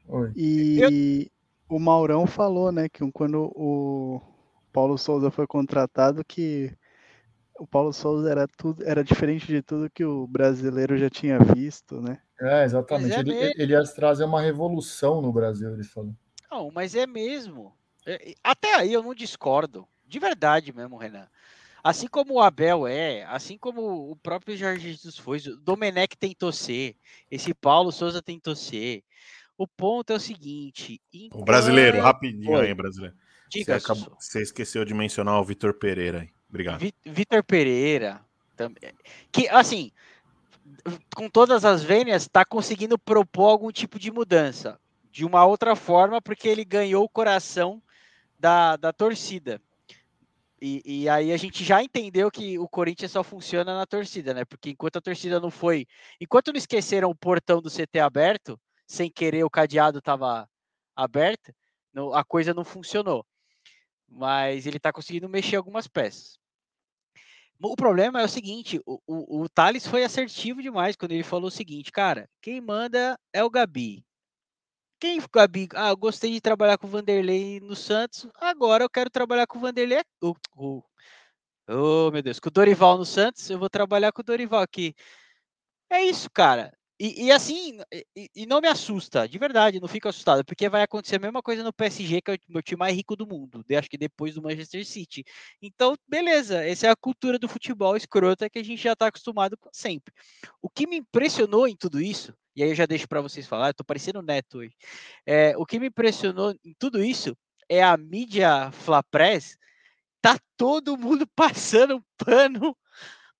Oi. 0.07 0.31
E 0.35 1.31
o 1.69 1.77
Maurão 1.77 2.25
falou, 2.25 2.71
né, 2.71 2.89
que 2.89 3.07
quando 3.11 3.43
o 3.55 4.19
Paulo 4.73 4.97
Souza 4.97 5.29
foi 5.29 5.45
contratado, 5.45 6.25
que 6.25 6.73
o 7.59 7.65
Paulo 7.67 7.93
Souza 7.93 8.29
era 8.29 8.47
tudo, 8.47 8.83
era 8.85 9.03
diferente 9.03 9.47
de 9.47 9.61
tudo 9.61 9.89
que 9.89 10.03
o 10.03 10.27
brasileiro 10.27 10.97
já 10.97 11.09
tinha 11.09 11.39
visto, 11.39 12.01
né? 12.01 12.19
É, 12.39 12.63
exatamente. 12.65 13.13
É 13.13 13.19
ele, 13.19 13.33
mesmo. 13.33 13.53
ele 13.61 13.73
ia 13.73 13.83
trazer 13.83 14.25
uma 14.25 14.41
revolução 14.41 15.21
no 15.21 15.31
Brasil, 15.31 15.73
ele 15.73 15.83
falou. 15.83 16.13
Não, 16.51 16.69
mas 16.71 16.95
é 16.95 17.07
mesmo. 17.07 17.73
É, 18.05 18.35
Até 18.43 18.75
aí 18.75 18.91
eu 18.93 19.01
não 19.01 19.15
discordo. 19.15 19.87
De 20.05 20.19
verdade 20.19 20.71
mesmo, 20.73 20.97
Renan. 20.97 21.27
Assim 21.83 22.07
como 22.07 22.35
o 22.35 22.41
Abel 22.41 22.87
é, 22.87 23.23
assim 23.25 23.57
como 23.57 24.11
o 24.11 24.15
próprio 24.15 24.57
Jorge 24.57 24.91
Jesus 24.91 25.17
foi, 25.17 25.37
o 25.37 25.55
Domenech 25.57 26.17
tentou 26.17 26.51
ser, 26.51 26.95
esse 27.29 27.53
Paulo 27.53 27.91
Souza 27.91 28.21
tentou 28.23 28.55
ser. 28.55 29.03
O 29.57 29.67
ponto 29.67 30.11
é 30.11 30.15
o 30.15 30.19
seguinte. 30.19 30.99
O 31.31 31.45
brasileiro, 31.45 32.01
rapidinho 32.01 32.57
Oi. 32.57 32.67
aí, 32.67 32.73
brasileiro. 32.73 33.15
Você, 33.49 33.59
Diga, 33.59 33.75
acabou- 33.77 34.03
Sussu. 34.03 34.17
você 34.19 34.41
esqueceu 34.41 34.83
de 34.83 34.93
mencionar 34.93 35.39
o 35.39 35.43
Vitor 35.45 35.73
Pereira 35.75 36.21
aí. 36.21 36.29
Obrigado. 36.55 36.79
Vi- 36.79 36.93
Vitor 37.03 37.43
Pereira 37.43 38.21
também. 38.55 38.93
Que, 39.31 39.47
assim, 39.49 39.91
com 41.13 41.29
todas 41.29 41.65
as 41.65 41.83
vênias, 41.83 42.23
está 42.23 42.45
conseguindo 42.45 42.97
propor 42.97 43.49
algum 43.49 43.71
tipo 43.71 43.99
de 43.99 44.09
mudança. 44.11 44.79
De 45.11 45.25
uma 45.25 45.45
outra 45.45 45.75
forma, 45.75 46.21
porque 46.21 46.47
ele 46.47 46.65
ganhou 46.65 47.03
o 47.03 47.09
coração 47.09 47.81
da, 48.39 48.75
da 48.75 48.91
torcida. 48.91 49.61
E, 50.61 50.81
e 50.85 51.09
aí 51.09 51.31
a 51.31 51.37
gente 51.37 51.63
já 51.63 51.83
entendeu 51.83 52.31
que 52.31 52.57
o 52.57 52.67
Corinthians 52.67 53.11
só 53.11 53.23
funciona 53.23 53.75
na 53.77 53.85
torcida, 53.85 54.33
né? 54.33 54.45
Porque 54.45 54.69
enquanto 54.69 54.97
a 54.97 55.01
torcida 55.01 55.39
não 55.39 55.51
foi. 55.51 55.85
Enquanto 56.19 56.51
não 56.51 56.57
esqueceram 56.57 57.09
o 57.09 57.15
portão 57.15 57.61
do 57.61 57.69
CT 57.69 57.99
aberto, 57.99 58.59
sem 58.87 59.09
querer 59.09 59.43
o 59.43 59.49
cadeado 59.49 59.99
estava 59.99 60.49
aberto, 60.95 61.53
a 62.13 62.23
coisa 62.23 62.53
não 62.53 62.63
funcionou. 62.63 63.25
Mas 64.07 64.65
ele 64.65 64.77
está 64.77 64.91
conseguindo 64.91 65.27
mexer 65.27 65.55
algumas 65.57 65.87
peças. 65.87 66.39
O 67.61 67.75
problema 67.75 68.21
é 68.21 68.25
o 68.25 68.29
seguinte: 68.29 68.79
o, 68.85 68.99
o, 69.07 69.41
o 69.43 69.49
Thales 69.49 69.87
foi 69.87 70.03
assertivo 70.03 70.61
demais 70.61 70.95
quando 70.95 71.11
ele 71.13 71.23
falou 71.23 71.47
o 71.47 71.51
seguinte, 71.51 71.91
cara, 71.91 72.29
quem 72.41 72.61
manda 72.61 73.17
é 73.33 73.43
o 73.43 73.49
Gabi. 73.49 74.05
Quem 74.99 75.19
Gabi? 75.33 75.69
Ah, 75.75 75.89
eu 75.89 75.97
gostei 75.97 76.31
de 76.31 76.41
trabalhar 76.41 76.77
com 76.77 76.87
o 76.87 76.89
Vanderlei 76.89 77.59
no 77.61 77.75
Santos, 77.75 78.27
agora 78.35 78.83
eu 78.83 78.89
quero 78.89 79.09
trabalhar 79.09 79.47
com 79.47 79.57
o 79.57 79.61
Vanderlei. 79.61 79.99
aqui." 79.99 80.09
o- 80.21 80.35
o- 80.57 80.83
Oh, 81.69 82.11
meu 82.11 82.21
Deus, 82.23 82.39
com 82.39 82.49
o 82.49 82.51
Dorival 82.51 82.97
no 82.97 83.05
Santos, 83.05 83.49
eu 83.49 83.59
vou 83.59 83.69
trabalhar 83.69 84.11
com 84.11 84.21
o 84.21 84.25
Dorival 84.25 84.61
aqui. 84.61 84.93
É 85.89 86.01
isso, 86.03 86.29
cara. 86.31 86.71
E, 86.99 87.25
e 87.25 87.31
assim, 87.31 87.79
e, 88.15 88.29
e 88.33 88.45
não 88.45 88.61
me 88.61 88.69
assusta, 88.69 89.27
de 89.27 89.37
verdade, 89.37 89.81
não 89.81 89.87
fico 89.87 90.07
assustado, 90.07 90.45
porque 90.45 90.69
vai 90.69 90.81
acontecer 90.81 91.17
a 91.17 91.19
mesma 91.19 91.41
coisa 91.41 91.61
no 91.61 91.73
PSG, 91.73 92.21
que 92.21 92.31
é 92.31 92.35
o 92.35 92.53
meu 92.53 92.63
time 92.63 92.79
mais 92.79 92.95
rico 92.95 93.17
do 93.17 93.27
mundo, 93.27 93.65
acho 93.77 93.89
que 93.89 93.97
depois 93.97 94.35
do 94.35 94.41
Manchester 94.41 94.85
City. 94.85 95.23
Então, 95.61 95.95
beleza, 96.07 96.63
essa 96.63 96.87
é 96.87 96.89
a 96.89 96.95
cultura 96.95 97.37
do 97.37 97.49
futebol 97.49 97.97
escrota 97.97 98.49
que 98.49 98.59
a 98.59 98.63
gente 98.63 98.81
já 98.81 98.93
está 98.93 99.07
acostumado 99.07 99.57
com 99.57 99.69
sempre. 99.73 100.13
O 100.61 100.69
que 100.69 100.87
me 100.87 100.97
impressionou 100.97 101.67
em 101.67 101.75
tudo 101.75 102.01
isso, 102.01 102.33
e 102.55 102.63
aí 102.63 102.69
eu 102.69 102.75
já 102.75 102.85
deixo 102.85 103.07
para 103.09 103.19
vocês 103.21 103.45
falar, 103.45 103.73
tô 103.73 103.83
parecendo 103.83 104.21
neto 104.21 104.59
hoje. 104.59 104.75
É, 105.25 105.53
o 105.57 105.65
que 105.65 105.79
me 105.79 105.87
impressionou 105.87 106.55
em 106.63 106.73
tudo 106.79 107.03
isso 107.03 107.37
é 107.67 107.83
a 107.83 107.97
mídia 107.97 108.71
Flapress, 108.71 109.57
tá 110.21 110.39
todo 110.55 110.97
mundo 110.97 111.27
passando 111.35 112.03
pano. 112.17 112.75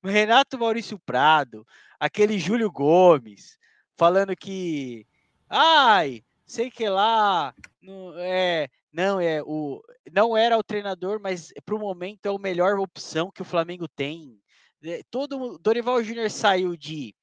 Renato 0.03 0.59
Maurício 0.59 1.00
Prado, 1.00 1.65
aquele 1.99 2.39
Júlio 2.39 2.71
Gomes, 2.71 3.57
falando 3.97 4.35
que, 4.35 5.05
ai, 5.49 6.23
sei 6.45 6.69
que 6.69 6.87
lá, 6.87 7.53
não 7.81 8.13
é, 8.17 8.67
não 8.91 9.19
é 9.19 9.41
o, 9.43 9.81
não 10.11 10.37
era 10.37 10.57
o 10.57 10.63
treinador, 10.63 11.19
mas 11.19 11.53
para 11.65 11.75
o 11.75 11.79
momento 11.79 12.25
é 12.25 12.29
a 12.29 12.39
melhor 12.39 12.79
opção 12.79 13.31
que 13.31 13.41
o 13.41 13.45
Flamengo 13.45 13.87
tem. 13.87 14.39
É, 14.83 15.01
Todo 15.09 15.57
Dorival 15.57 16.03
Júnior 16.03 16.29
saiu 16.29 16.75
de 16.75 17.15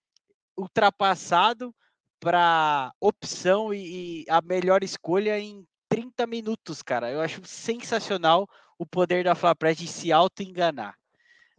ultrapassado 0.57 1.75
para 2.21 2.93
opção 3.01 3.73
e, 3.75 4.23
e 4.23 4.27
a 4.29 4.41
melhor 4.41 4.85
escolha 4.85 5.39
em 5.39 5.67
30 5.89 6.27
minutos, 6.27 6.83
cara. 6.83 7.11
Eu 7.11 7.21
acho 7.21 7.41
sensacional 7.45 8.49
o 8.79 8.87
poder 8.87 9.25
da 9.25 9.35
Flapress 9.35 9.77
de 9.77 9.87
se 9.87 10.13
auto-enganar. 10.13 10.97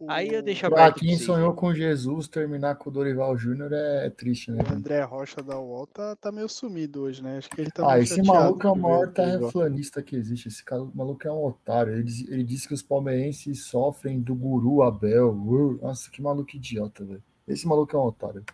Aí 0.08 0.28
eu 0.28 0.42
deixo 0.42 0.60
Pra 0.68 0.68
aberto. 0.86 0.94
pra 0.94 1.00
quem 1.06 1.16
sonhou 1.18 1.54
com 1.54 1.74
Jesus, 1.74 2.28
terminar 2.28 2.76
com 2.76 2.90
o 2.90 2.92
Dorival 2.92 3.36
Júnior 3.36 3.72
é 3.72 4.10
triste, 4.10 4.50
né? 4.50 4.62
O? 4.62 4.72
André 4.74 5.02
Rocha 5.02 5.42
da 5.42 5.58
UOL 5.58 5.86
tá, 5.86 6.16
tá 6.16 6.30
meio 6.32 6.48
sumido 6.48 7.02
hoje, 7.02 7.22
né? 7.22 7.38
Acho 7.38 7.50
que 7.50 7.60
ele 7.60 7.70
tá 7.70 7.90
Ah, 7.90 7.98
esse 7.98 8.22
maluco 8.22 8.66
é 8.66 8.70
o 8.70 8.76
maior 8.76 9.12
terraplanista 9.12 10.02
que 10.02 10.16
existe. 10.16 10.48
Esse 10.48 10.64
cara- 10.64 10.84
maluco 10.94 11.26
é 11.26 11.32
um 11.32 11.44
otário. 11.44 11.92
Ele, 11.94 12.02
diz- 12.02 12.28
ele 12.28 12.44
disse 12.44 12.66
que 12.68 12.74
os 12.74 12.82
palmeirenses 12.82 13.64
sofrem 13.64 14.20
do 14.20 14.34
guru 14.34 14.82
Abel. 14.82 15.30
Uh, 15.32 15.78
Nossa, 15.82 16.10
que 16.10 16.20
maluco 16.22 16.54
idiota, 16.56 17.04
velho. 17.04 17.22
Esse 17.46 17.66
maluco 17.66 17.94
é 17.96 17.98
um 18.00 18.04
otário. 18.04 18.44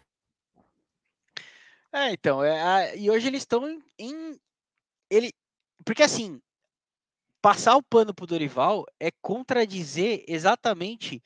É, 1.93 2.13
então, 2.13 2.43
é, 2.45 2.61
a- 2.63 2.95
e 2.97 3.11
hoje 3.11 3.27
eles 3.27 3.43
estão 3.43 3.69
em, 3.69 3.81
em- 3.99 4.39
ele, 5.11 5.33
porque 5.85 6.03
assim, 6.05 6.41
passar 7.43 7.77
o 7.77 7.83
pano 7.83 8.15
pro 8.15 8.27
Dorival 8.27 8.85
é 8.99 9.11
contradizer 9.23 10.25
exatamente 10.29 11.23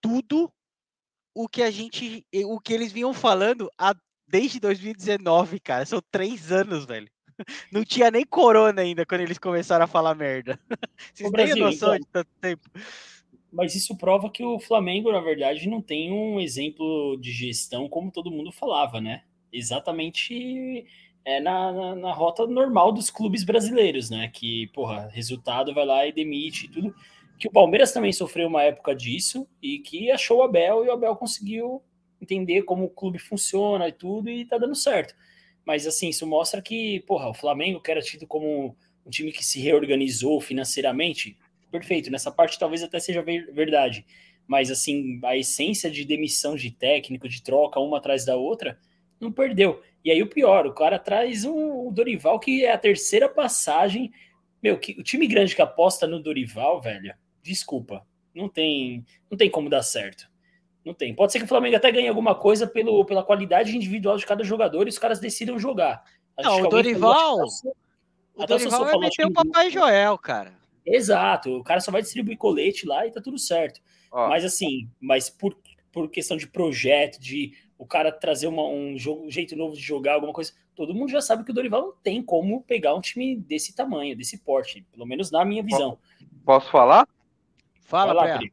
tudo 0.00 0.52
o 1.34 1.48
que 1.48 1.62
a 1.62 1.70
gente, 1.70 2.24
o 2.46 2.60
que 2.60 2.72
eles 2.72 2.92
vinham 2.92 3.14
falando 3.14 3.70
há, 3.78 3.94
desde 4.26 4.60
2019, 4.60 5.60
cara. 5.60 5.84
São 5.86 6.02
três 6.10 6.50
anos, 6.50 6.84
velho. 6.84 7.08
Não 7.72 7.84
tinha 7.84 8.10
nem 8.10 8.24
corona 8.24 8.82
ainda 8.82 9.06
quando 9.06 9.22
eles 9.22 9.38
começaram 9.38 9.84
a 9.84 9.88
falar 9.88 10.14
merda. 10.14 10.58
Vocês 11.14 11.30
têm 11.30 11.30
Brasil, 11.30 11.64
noção 11.64 11.94
então- 11.94 11.98
de 11.98 12.06
tanto 12.12 12.30
tempo? 12.40 12.70
Mas 13.52 13.74
isso 13.74 13.96
prova 13.96 14.30
que 14.30 14.44
o 14.44 14.60
Flamengo, 14.60 15.10
na 15.10 15.20
verdade, 15.20 15.68
não 15.68 15.82
tem 15.82 16.12
um 16.12 16.38
exemplo 16.38 17.16
de 17.20 17.32
gestão 17.32 17.88
como 17.88 18.12
todo 18.12 18.30
mundo 18.30 18.52
falava, 18.52 19.00
né? 19.00 19.24
Exatamente 19.52 20.86
é 21.24 21.40
na, 21.40 21.72
na, 21.72 21.94
na 21.96 22.12
rota 22.12 22.46
normal 22.46 22.92
dos 22.92 23.10
clubes 23.10 23.44
brasileiros, 23.44 24.10
né? 24.10 24.28
Que, 24.28 24.68
porra, 24.68 25.08
resultado 25.12 25.74
vai 25.74 25.84
lá 25.84 26.06
e 26.06 26.12
demite 26.12 26.66
e 26.66 26.68
tudo. 26.68 26.94
que 27.38 27.48
o 27.48 27.52
Palmeiras 27.52 27.92
também 27.92 28.12
sofreu 28.12 28.48
uma 28.48 28.62
época 28.62 28.94
disso 28.94 29.46
e 29.62 29.78
que 29.78 30.10
achou 30.10 30.38
o 30.38 30.42
Abel 30.42 30.84
e 30.84 30.88
o 30.88 30.92
Abel 30.92 31.16
conseguiu 31.16 31.82
entender 32.20 32.62
como 32.62 32.84
o 32.84 32.90
clube 32.90 33.18
funciona 33.18 33.88
e 33.88 33.92
tudo 33.92 34.28
e 34.28 34.44
tá 34.44 34.58
dando 34.58 34.74
certo. 34.74 35.14
Mas 35.64 35.86
assim, 35.86 36.08
isso 36.08 36.26
mostra 36.26 36.60
que, 36.60 37.00
porra, 37.00 37.30
o 37.30 37.34
Flamengo, 37.34 37.80
que 37.80 37.90
era 37.90 38.02
tido 38.02 38.26
como 38.26 38.76
um 39.06 39.10
time 39.10 39.32
que 39.32 39.44
se 39.44 39.60
reorganizou 39.60 40.40
financeiramente, 40.40 41.36
perfeito, 41.70 42.10
nessa 42.10 42.30
parte 42.30 42.58
talvez 42.58 42.82
até 42.82 42.98
seja 43.00 43.22
verdade. 43.22 44.04
Mas 44.46 44.70
assim, 44.70 45.20
a 45.24 45.36
essência 45.36 45.90
de 45.90 46.04
demissão 46.04 46.56
de 46.56 46.70
técnico, 46.70 47.28
de 47.28 47.42
troca 47.42 47.80
uma 47.80 47.98
atrás 47.98 48.24
da 48.24 48.36
outra, 48.36 48.78
não 49.20 49.30
perdeu. 49.30 49.80
E 50.04 50.10
aí 50.10 50.22
o 50.22 50.28
pior, 50.28 50.66
o 50.66 50.74
cara 50.74 50.98
traz 50.98 51.44
um, 51.44 51.92
Dorival 51.92 52.38
que 52.38 52.64
é 52.64 52.72
a 52.72 52.78
terceira 52.78 53.28
passagem. 53.28 54.12
Meu, 54.62 54.78
que, 54.78 54.92
o 54.98 55.02
time 55.02 55.26
grande 55.26 55.54
que 55.54 55.62
aposta 55.62 56.06
no 56.06 56.20
Dorival, 56.20 56.80
velho, 56.80 57.14
desculpa, 57.42 58.06
não 58.34 58.48
tem, 58.48 59.04
não 59.30 59.36
tem 59.36 59.50
como 59.50 59.68
dar 59.68 59.82
certo. 59.82 60.30
Não 60.84 60.94
tem. 60.94 61.14
Pode 61.14 61.32
ser 61.32 61.38
que 61.38 61.44
o 61.44 61.48
Flamengo 61.48 61.76
até 61.76 61.92
ganhe 61.92 62.08
alguma 62.08 62.34
coisa 62.34 62.66
pelo, 62.66 63.04
pela 63.04 63.22
qualidade 63.22 63.76
individual 63.76 64.16
de 64.16 64.24
cada 64.24 64.42
jogador 64.42 64.86
e 64.86 64.90
os 64.90 64.98
caras 64.98 65.20
decidam 65.20 65.58
jogar. 65.58 66.02
Não, 66.38 66.62
o 66.62 66.68
Dorival. 66.68 67.38
o 68.34 68.46
Dorival 68.46 68.84
vai 68.84 68.98
meter 68.98 69.26
o 69.26 69.32
Papai 69.32 69.70
Joel, 69.70 70.16
cara. 70.16 70.54
Exato. 70.86 71.58
O 71.58 71.62
cara 71.62 71.80
só 71.80 71.92
vai 71.92 72.00
distribuir 72.00 72.38
colete 72.38 72.86
lá 72.86 73.06
e 73.06 73.10
tá 73.10 73.20
tudo 73.20 73.38
certo. 73.38 73.80
Mas 74.10 74.44
assim, 74.44 74.88
mas 74.98 75.28
por, 75.30 75.56
por 75.92 76.10
questão 76.10 76.36
de 76.36 76.46
projeto, 76.46 77.20
de 77.20 77.52
o 77.80 77.86
cara 77.86 78.12
trazer 78.12 78.46
uma, 78.46 78.62
um, 78.68 78.98
jogo, 78.98 79.24
um 79.24 79.30
jeito 79.30 79.56
novo 79.56 79.74
de 79.74 79.80
jogar, 79.80 80.12
alguma 80.12 80.34
coisa, 80.34 80.52
todo 80.76 80.94
mundo 80.94 81.10
já 81.10 81.22
sabe 81.22 81.44
que 81.44 81.50
o 81.50 81.54
Dorival 81.54 81.80
não 81.80 81.92
tem 82.02 82.22
como 82.22 82.62
pegar 82.62 82.94
um 82.94 83.00
time 83.00 83.34
desse 83.34 83.74
tamanho, 83.74 84.14
desse 84.14 84.36
porte, 84.36 84.86
pelo 84.92 85.06
menos 85.06 85.30
na 85.30 85.46
minha 85.46 85.62
visão. 85.62 85.96
Posso 86.44 86.70
falar? 86.70 87.08
Fala, 87.86 88.12
Vai 88.12 88.32
lá, 88.32 88.38
Pri. 88.38 88.52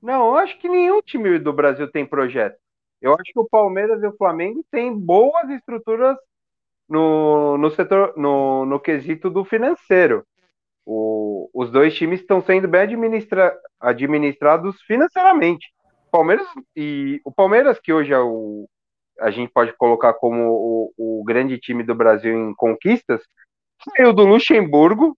Não, 0.00 0.28
eu 0.28 0.36
acho 0.38 0.58
que 0.58 0.66
nenhum 0.66 1.02
time 1.02 1.38
do 1.38 1.52
Brasil 1.52 1.92
tem 1.92 2.06
projeto. 2.06 2.56
Eu 3.02 3.12
acho 3.12 3.32
que 3.34 3.38
o 3.38 3.48
Palmeiras 3.48 4.02
e 4.02 4.06
o 4.06 4.16
Flamengo 4.16 4.64
têm 4.70 4.98
boas 4.98 5.50
estruturas 5.50 6.16
no, 6.88 7.58
no 7.58 7.70
setor, 7.70 8.14
no, 8.16 8.64
no 8.64 8.80
quesito 8.80 9.28
do 9.28 9.44
financeiro. 9.44 10.26
O, 10.86 11.50
os 11.52 11.70
dois 11.70 11.94
times 11.94 12.20
estão 12.20 12.40
sendo 12.40 12.66
bem 12.66 12.80
administra, 12.80 13.54
administrados 13.78 14.80
financeiramente. 14.82 15.70
Palmeiras 16.12 16.46
e 16.76 17.20
o 17.24 17.32
Palmeiras 17.32 17.80
que 17.80 17.92
hoje 17.92 18.12
é 18.12 18.18
o 18.18 18.68
a 19.18 19.30
gente 19.30 19.52
pode 19.52 19.72
colocar 19.76 20.14
como 20.14 20.92
o, 20.96 21.20
o 21.20 21.24
grande 21.24 21.58
time 21.58 21.82
do 21.82 21.94
Brasil 21.94 22.34
em 22.34 22.54
conquistas 22.54 23.22
saiu 23.96 24.12
do 24.12 24.24
Luxemburgo, 24.24 25.16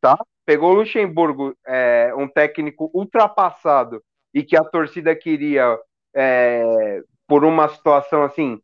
tá? 0.00 0.18
Pegou 0.46 0.70
o 0.70 0.74
Luxemburgo, 0.74 1.56
é, 1.66 2.12
um 2.16 2.28
técnico 2.28 2.90
ultrapassado 2.94 4.02
e 4.32 4.42
que 4.42 4.56
a 4.56 4.64
torcida 4.64 5.14
queria 5.14 5.78
é, 6.14 7.02
por 7.26 7.44
uma 7.44 7.68
situação 7.68 8.22
assim 8.22 8.60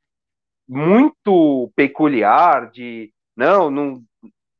muito 0.69 1.73
peculiar 1.75 2.71
de 2.71 3.13
não, 3.37 3.71
não 3.71 4.03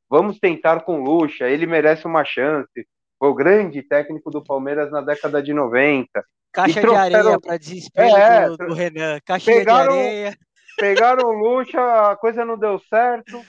vamos 0.09 0.39
tentar 0.39 0.81
com 0.81 1.03
Luxa, 1.03 1.49
ele 1.49 1.67
merece 1.67 2.07
uma 2.07 2.25
chance. 2.25 2.87
Foi 3.19 3.29
o 3.29 3.35
grande 3.35 3.83
técnico 3.83 4.31
do 4.31 4.43
Palmeiras 4.43 4.91
na 4.91 5.01
década 5.01 5.43
de 5.43 5.53
90. 5.53 6.25
Caixa 6.53 6.81
de 6.81 6.95
areia 6.95 7.41
para 7.41 7.59
desespero 7.59 8.17
é, 8.17 8.49
do, 8.49 8.57
do, 8.57 8.75
Renan. 8.75 9.19
Caixa 9.25 9.51
pegaram, 9.51 9.93
de 9.93 9.99
areia. 9.99 10.39
Pegaram 10.77 11.29
o 11.29 11.33
Luxa, 11.33 12.11
a 12.11 12.17
coisa 12.17 12.45
não 12.45 12.57
deu 12.57 12.79
certo. 12.89 13.43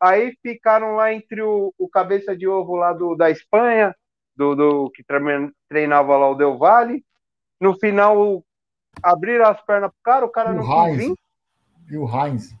Aí 0.00 0.34
ficaram 0.42 0.96
lá 0.96 1.12
entre 1.12 1.40
o, 1.40 1.72
o 1.78 1.88
cabeça 1.88 2.36
de 2.36 2.48
ovo 2.48 2.74
lá 2.74 2.92
do, 2.92 3.14
da 3.14 3.30
Espanha, 3.30 3.94
do, 4.36 4.56
do 4.56 4.90
que 4.90 5.04
treinava 5.68 6.16
lá 6.16 6.28
o 6.28 6.34
Del 6.34 6.58
Valle. 6.58 7.04
No 7.60 7.78
final, 7.78 8.44
abriram 9.00 9.46
as 9.46 9.64
pernas 9.64 9.90
pro 9.90 10.02
cara, 10.02 10.26
o 10.26 10.30
cara 10.30 10.52
não 10.52 10.64
o 10.64 10.84
quis 10.86 10.96
vir. 10.96 11.14
E 11.88 11.96
o 11.96 12.06
Heinz. 12.06 12.54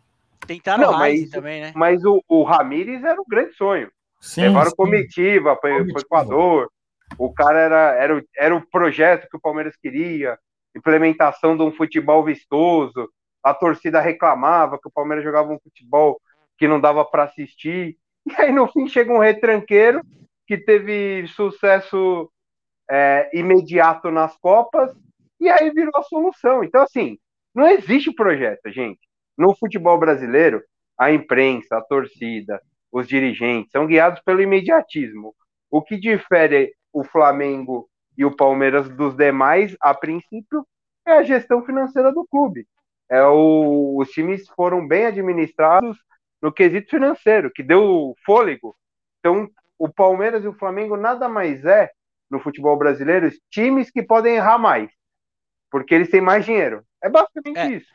Tentaram 0.46 0.92
não, 0.92 0.98
o 0.98 1.04
Heinz 1.04 1.30
também, 1.30 1.60
né? 1.60 1.72
Mas 1.74 2.04
o, 2.04 2.22
o 2.28 2.44
Ramires 2.44 3.02
era 3.02 3.20
um 3.20 3.24
grande 3.28 3.54
sonho. 3.54 3.90
Sim, 4.22 4.42
Levaram 4.42 4.70
sim. 4.70 4.76
comitiva 4.76 5.56
para 5.56 5.82
o 5.82 5.98
Equador. 5.98 6.70
O 7.18 7.32
cara 7.34 7.58
era, 7.58 7.94
era, 7.96 8.16
o- 8.16 8.22
era 8.36 8.54
o 8.56 8.66
projeto 8.70 9.28
que 9.28 9.36
o 9.36 9.40
Palmeiras 9.40 9.76
queria, 9.76 10.38
implementação 10.74 11.56
de 11.56 11.62
um 11.62 11.72
futebol 11.72 12.24
vistoso. 12.24 13.10
A 13.42 13.52
torcida 13.52 14.00
reclamava 14.00 14.78
que 14.80 14.88
o 14.88 14.92
Palmeiras 14.92 15.24
jogava 15.24 15.52
um 15.52 15.58
futebol 15.58 16.20
que 16.56 16.68
não 16.68 16.80
dava 16.80 17.04
para 17.04 17.24
assistir. 17.24 17.98
E 18.24 18.32
aí, 18.40 18.52
no 18.52 18.68
fim, 18.68 18.86
chega 18.86 19.12
um 19.12 19.18
retranqueiro 19.18 20.00
que 20.46 20.56
teve 20.56 21.26
sucesso 21.26 22.30
é, 22.88 23.28
imediato 23.34 24.10
nas 24.12 24.36
Copas, 24.38 24.92
e 25.40 25.48
aí 25.48 25.70
virou 25.70 25.92
a 25.96 26.02
solução. 26.04 26.62
Então, 26.62 26.82
assim, 26.82 27.18
não 27.52 27.68
existe 27.68 28.12
projeto, 28.14 28.70
gente. 28.70 29.00
No 29.36 29.56
futebol 29.56 29.98
brasileiro, 29.98 30.62
a 30.96 31.10
imprensa, 31.12 31.76
a 31.78 31.82
torcida, 31.82 32.62
os 32.92 33.08
dirigentes 33.08 33.72
são 33.72 33.86
guiados 33.86 34.20
pelo 34.20 34.42
imediatismo. 34.42 35.34
O 35.70 35.82
que 35.82 35.98
difere 35.98 36.74
o 36.92 37.02
Flamengo 37.02 37.88
e 38.16 38.24
o 38.24 38.36
Palmeiras 38.36 38.88
dos 38.90 39.16
demais, 39.16 39.74
a 39.80 39.94
princípio, 39.94 40.66
é 41.06 41.12
a 41.12 41.22
gestão 41.22 41.64
financeira 41.64 42.12
do 42.12 42.26
clube. 42.26 42.66
É 43.10 43.22
o, 43.24 43.96
os 43.98 44.10
times 44.10 44.46
foram 44.50 44.86
bem 44.86 45.06
administrados 45.06 45.96
no 46.40 46.52
quesito 46.52 46.90
financeiro, 46.90 47.50
que 47.50 47.62
deu 47.62 48.14
fôlego. 48.24 48.76
Então, 49.18 49.48
o 49.78 49.88
Palmeiras 49.88 50.44
e 50.44 50.48
o 50.48 50.54
Flamengo 50.54 50.96
nada 50.96 51.28
mais 51.28 51.64
é, 51.64 51.90
no 52.30 52.40
futebol 52.40 52.76
brasileiro, 52.76 53.30
times 53.50 53.90
que 53.90 54.02
podem 54.02 54.36
errar 54.36 54.58
mais, 54.58 54.90
porque 55.70 55.94
eles 55.94 56.10
têm 56.10 56.20
mais 56.20 56.44
dinheiro. 56.44 56.84
É 57.02 57.08
basicamente 57.08 57.58
É, 57.58 57.70
isso. 57.70 57.88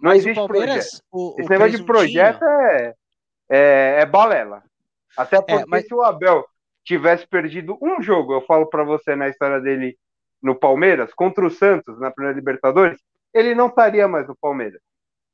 Não 0.00 0.10
Mas 0.10 0.24
o 0.24 0.28
existe 0.28 0.46
projeto. 0.46 0.66
Palmeiras, 0.66 1.02
o, 1.10 1.34
Esse 1.38 1.46
o 1.46 1.50
negócio 1.50 1.78
de 1.78 1.84
projeto 1.84 2.44
é, 2.44 2.94
é, 3.48 3.98
é 4.00 4.06
balela. 4.06 4.62
Até 5.16 5.40
porque 5.40 5.64
mas- 5.66 5.86
se 5.86 5.94
o 5.94 6.02
Abel 6.02 6.44
tivesse 6.84 7.26
perdido 7.26 7.76
um 7.82 8.00
jogo, 8.00 8.32
eu 8.32 8.40
falo 8.42 8.66
pra 8.66 8.84
você 8.84 9.14
na 9.14 9.28
história 9.28 9.60
dele 9.60 9.98
no 10.42 10.54
Palmeiras, 10.54 11.12
contra 11.12 11.44
o 11.44 11.50
Santos 11.50 11.98
na 11.98 12.10
primeira 12.10 12.36
Libertadores, 12.36 12.98
ele 13.34 13.54
não 13.54 13.66
estaria 13.66 14.06
mais 14.06 14.26
no 14.26 14.36
Palmeiras. 14.36 14.80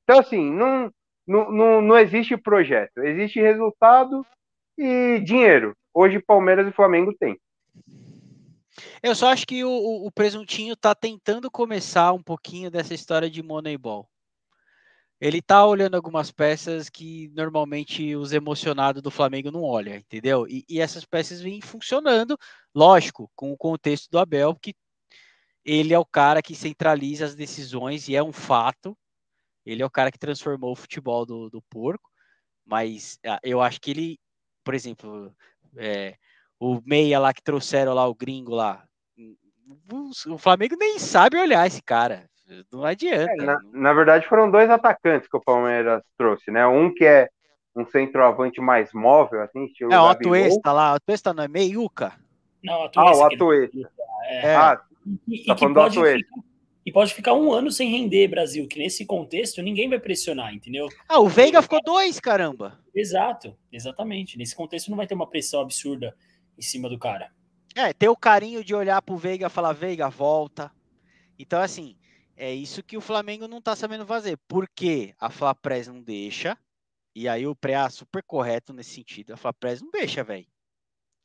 Então, 0.02 0.18
assim, 0.18 0.50
não, 0.50 0.90
não, 1.26 1.50
não, 1.50 1.80
não 1.80 1.98
existe 1.98 2.36
projeto. 2.36 2.98
Existe 2.98 3.40
resultado 3.40 4.24
e 4.76 5.20
dinheiro. 5.20 5.76
Hoje, 5.92 6.18
Palmeiras 6.20 6.66
e 6.66 6.72
Flamengo 6.72 7.14
têm. 7.18 7.38
Eu 9.02 9.14
só 9.14 9.28
acho 9.28 9.46
que 9.46 9.64
o, 9.64 9.70
o, 9.70 10.06
o 10.06 10.10
presuntinho 10.10 10.74
tá 10.74 10.94
tentando 10.94 11.50
começar 11.50 12.12
um 12.12 12.22
pouquinho 12.22 12.70
dessa 12.70 12.94
história 12.94 13.30
de 13.30 13.42
Moneyball. 13.42 14.08
Ele 15.20 15.40
tá 15.40 15.64
olhando 15.64 15.94
algumas 15.94 16.30
peças 16.30 16.90
que 16.90 17.28
normalmente 17.34 18.14
os 18.16 18.32
emocionados 18.32 19.00
do 19.00 19.10
Flamengo 19.10 19.50
não 19.50 19.62
olham, 19.62 19.96
entendeu? 19.96 20.46
E, 20.48 20.64
e 20.68 20.80
essas 20.80 21.04
peças 21.04 21.40
vêm 21.40 21.60
funcionando, 21.60 22.38
lógico, 22.74 23.30
com 23.34 23.52
o 23.52 23.56
contexto 23.56 24.10
do 24.10 24.18
Abel, 24.18 24.54
que 24.60 24.74
ele 25.64 25.94
é 25.94 25.98
o 25.98 26.04
cara 26.04 26.42
que 26.42 26.54
centraliza 26.54 27.24
as 27.24 27.34
decisões 27.34 28.08
e 28.08 28.16
é 28.16 28.22
um 28.22 28.32
fato. 28.32 28.96
Ele 29.64 29.82
é 29.82 29.86
o 29.86 29.90
cara 29.90 30.12
que 30.12 30.18
transformou 30.18 30.72
o 30.72 30.76
futebol 30.76 31.24
do, 31.24 31.48
do 31.48 31.62
porco, 31.62 32.10
mas 32.66 33.18
ah, 33.26 33.40
eu 33.42 33.62
acho 33.62 33.80
que 33.80 33.90
ele, 33.90 34.18
por 34.62 34.74
exemplo, 34.74 35.34
é, 35.76 36.16
o 36.60 36.80
meia 36.84 37.18
lá 37.18 37.32
que 37.32 37.42
trouxeram 37.42 37.94
lá, 37.94 38.06
o 38.06 38.14
gringo 38.14 38.54
lá, 38.54 38.86
o, 39.90 40.10
o 40.34 40.38
Flamengo 40.38 40.76
nem 40.76 40.98
sabe 40.98 41.38
olhar 41.38 41.66
esse 41.66 41.82
cara. 41.82 42.28
Não 42.72 42.84
adianta. 42.84 43.32
É, 43.32 43.36
na, 43.36 43.58
na 43.72 43.92
verdade, 43.92 44.26
foram 44.28 44.50
dois 44.50 44.68
atacantes 44.68 45.28
que 45.28 45.36
o 45.36 45.40
Palmeiras 45.40 46.02
trouxe, 46.16 46.50
né? 46.50 46.66
Um 46.66 46.92
que 46.92 47.04
é 47.04 47.28
um 47.74 47.86
centroavante 47.86 48.60
mais 48.60 48.92
móvel, 48.92 49.42
assim, 49.42 49.64
estilo 49.64 49.92
é, 49.92 50.00
o. 50.00 50.06
Atuesta 50.06 50.72
lá, 50.72 50.92
o 50.92 50.96
Atuesta 50.96 51.34
não 51.34 51.44
é 51.44 51.48
meiuca? 51.48 52.12
Não, 52.62 52.84
a 52.84 52.90
Ah, 52.96 53.16
o 53.16 53.24
Atuesta. 53.24 53.90
É, 54.28 54.54
Ah, 54.54 54.80
e, 55.28 55.44
tá 55.44 55.56
falando 55.56 55.74
do 55.74 55.80
pode 55.80 55.98
Atuesta. 55.98 56.18
ficar, 56.18 56.42
e 56.86 56.92
pode 56.92 57.14
ficar 57.14 57.34
um 57.34 57.52
ano 57.52 57.70
sem 57.70 57.90
render, 57.90 58.28
Brasil, 58.28 58.68
que 58.68 58.78
nesse 58.78 59.04
contexto 59.06 59.62
ninguém 59.62 59.88
vai 59.88 59.98
pressionar, 59.98 60.54
entendeu? 60.54 60.88
Ah, 61.08 61.18
o 61.18 61.28
Veiga 61.28 61.62
ficou 61.62 61.80
dois, 61.82 62.20
caramba. 62.20 62.78
Exato, 62.94 63.56
exatamente. 63.72 64.38
Nesse 64.38 64.54
contexto 64.54 64.88
não 64.88 64.96
vai 64.96 65.06
ter 65.06 65.14
uma 65.14 65.28
pressão 65.28 65.60
absurda 65.60 66.14
em 66.58 66.62
cima 66.62 66.88
do 66.88 66.98
cara. 66.98 67.30
É, 67.74 67.92
ter 67.92 68.08
o 68.08 68.16
carinho 68.16 68.62
de 68.62 68.74
olhar 68.74 69.02
pro 69.02 69.16
Veiga 69.16 69.46
e 69.46 69.50
falar, 69.50 69.72
Veiga, 69.72 70.08
volta. 70.08 70.70
Então, 71.36 71.60
assim, 71.60 71.96
é 72.36 72.52
isso 72.52 72.82
que 72.82 72.96
o 72.96 73.00
Flamengo 73.00 73.46
não 73.48 73.60
tá 73.60 73.74
sabendo 73.76 74.06
fazer. 74.06 74.38
Porque 74.48 75.14
a 75.20 75.30
Flapres 75.30 75.88
não 75.88 76.00
deixa. 76.00 76.56
E 77.14 77.28
aí 77.28 77.46
o 77.46 77.54
Preá 77.54 77.88
super 77.90 78.22
correto 78.24 78.72
nesse 78.72 78.90
sentido. 78.90 79.34
A 79.34 79.36
Flapres 79.36 79.80
não 79.80 79.90
deixa, 79.90 80.24
velho. 80.24 80.46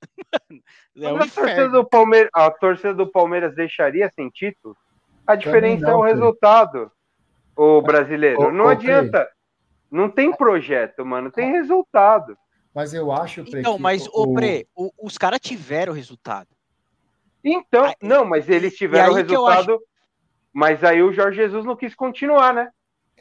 é 0.98 1.12
um 1.14 1.18
a, 1.18 1.28
torcida 1.28 1.70
do 1.70 1.84
Palmeiras, 1.86 2.30
a 2.34 2.52
torcida 2.52 2.94
do 2.94 3.08
Palmeiras 3.12 3.56
deixaria 3.56 4.10
sem 4.16 4.30
título? 4.30 4.78
A 5.26 5.36
diferença 5.36 5.86
não, 5.86 5.92
é 5.92 5.96
o 5.98 6.02
resultado, 6.02 6.92
o 7.56 7.82
brasileiro. 7.82 8.52
Não 8.52 8.68
adianta. 8.70 9.30
Não 9.92 10.10
tem 10.10 10.32
projeto, 10.32 11.06
mano. 11.06 11.32
Tem 11.32 11.52
resultado. 11.52 12.38
Mas 12.74 12.94
eu 12.94 13.12
acho, 13.12 13.44
Pre, 13.44 13.60
Então, 13.60 13.76
que 13.76 13.82
mas, 13.82 14.08
o- 14.08 14.12
ô 14.14 14.34
Pre, 14.34 14.68
o- 14.76 14.92
os 15.02 15.18
caras 15.18 15.40
tiveram 15.40 15.92
resultado. 15.94 16.48
Então, 17.44 17.86
Aí- 17.86 17.96
não, 18.02 18.24
mas 18.26 18.48
eles 18.48 18.76
tiveram 18.76 19.12
o 19.14 19.16
resultado. 19.16 19.80
Mas 20.54 20.84
aí 20.84 21.02
o 21.02 21.14
Jorge 21.14 21.38
Jesus 21.38 21.66
não 21.66 21.76
quis 21.76 21.96
continuar, 21.96 22.54
né? 22.54 22.70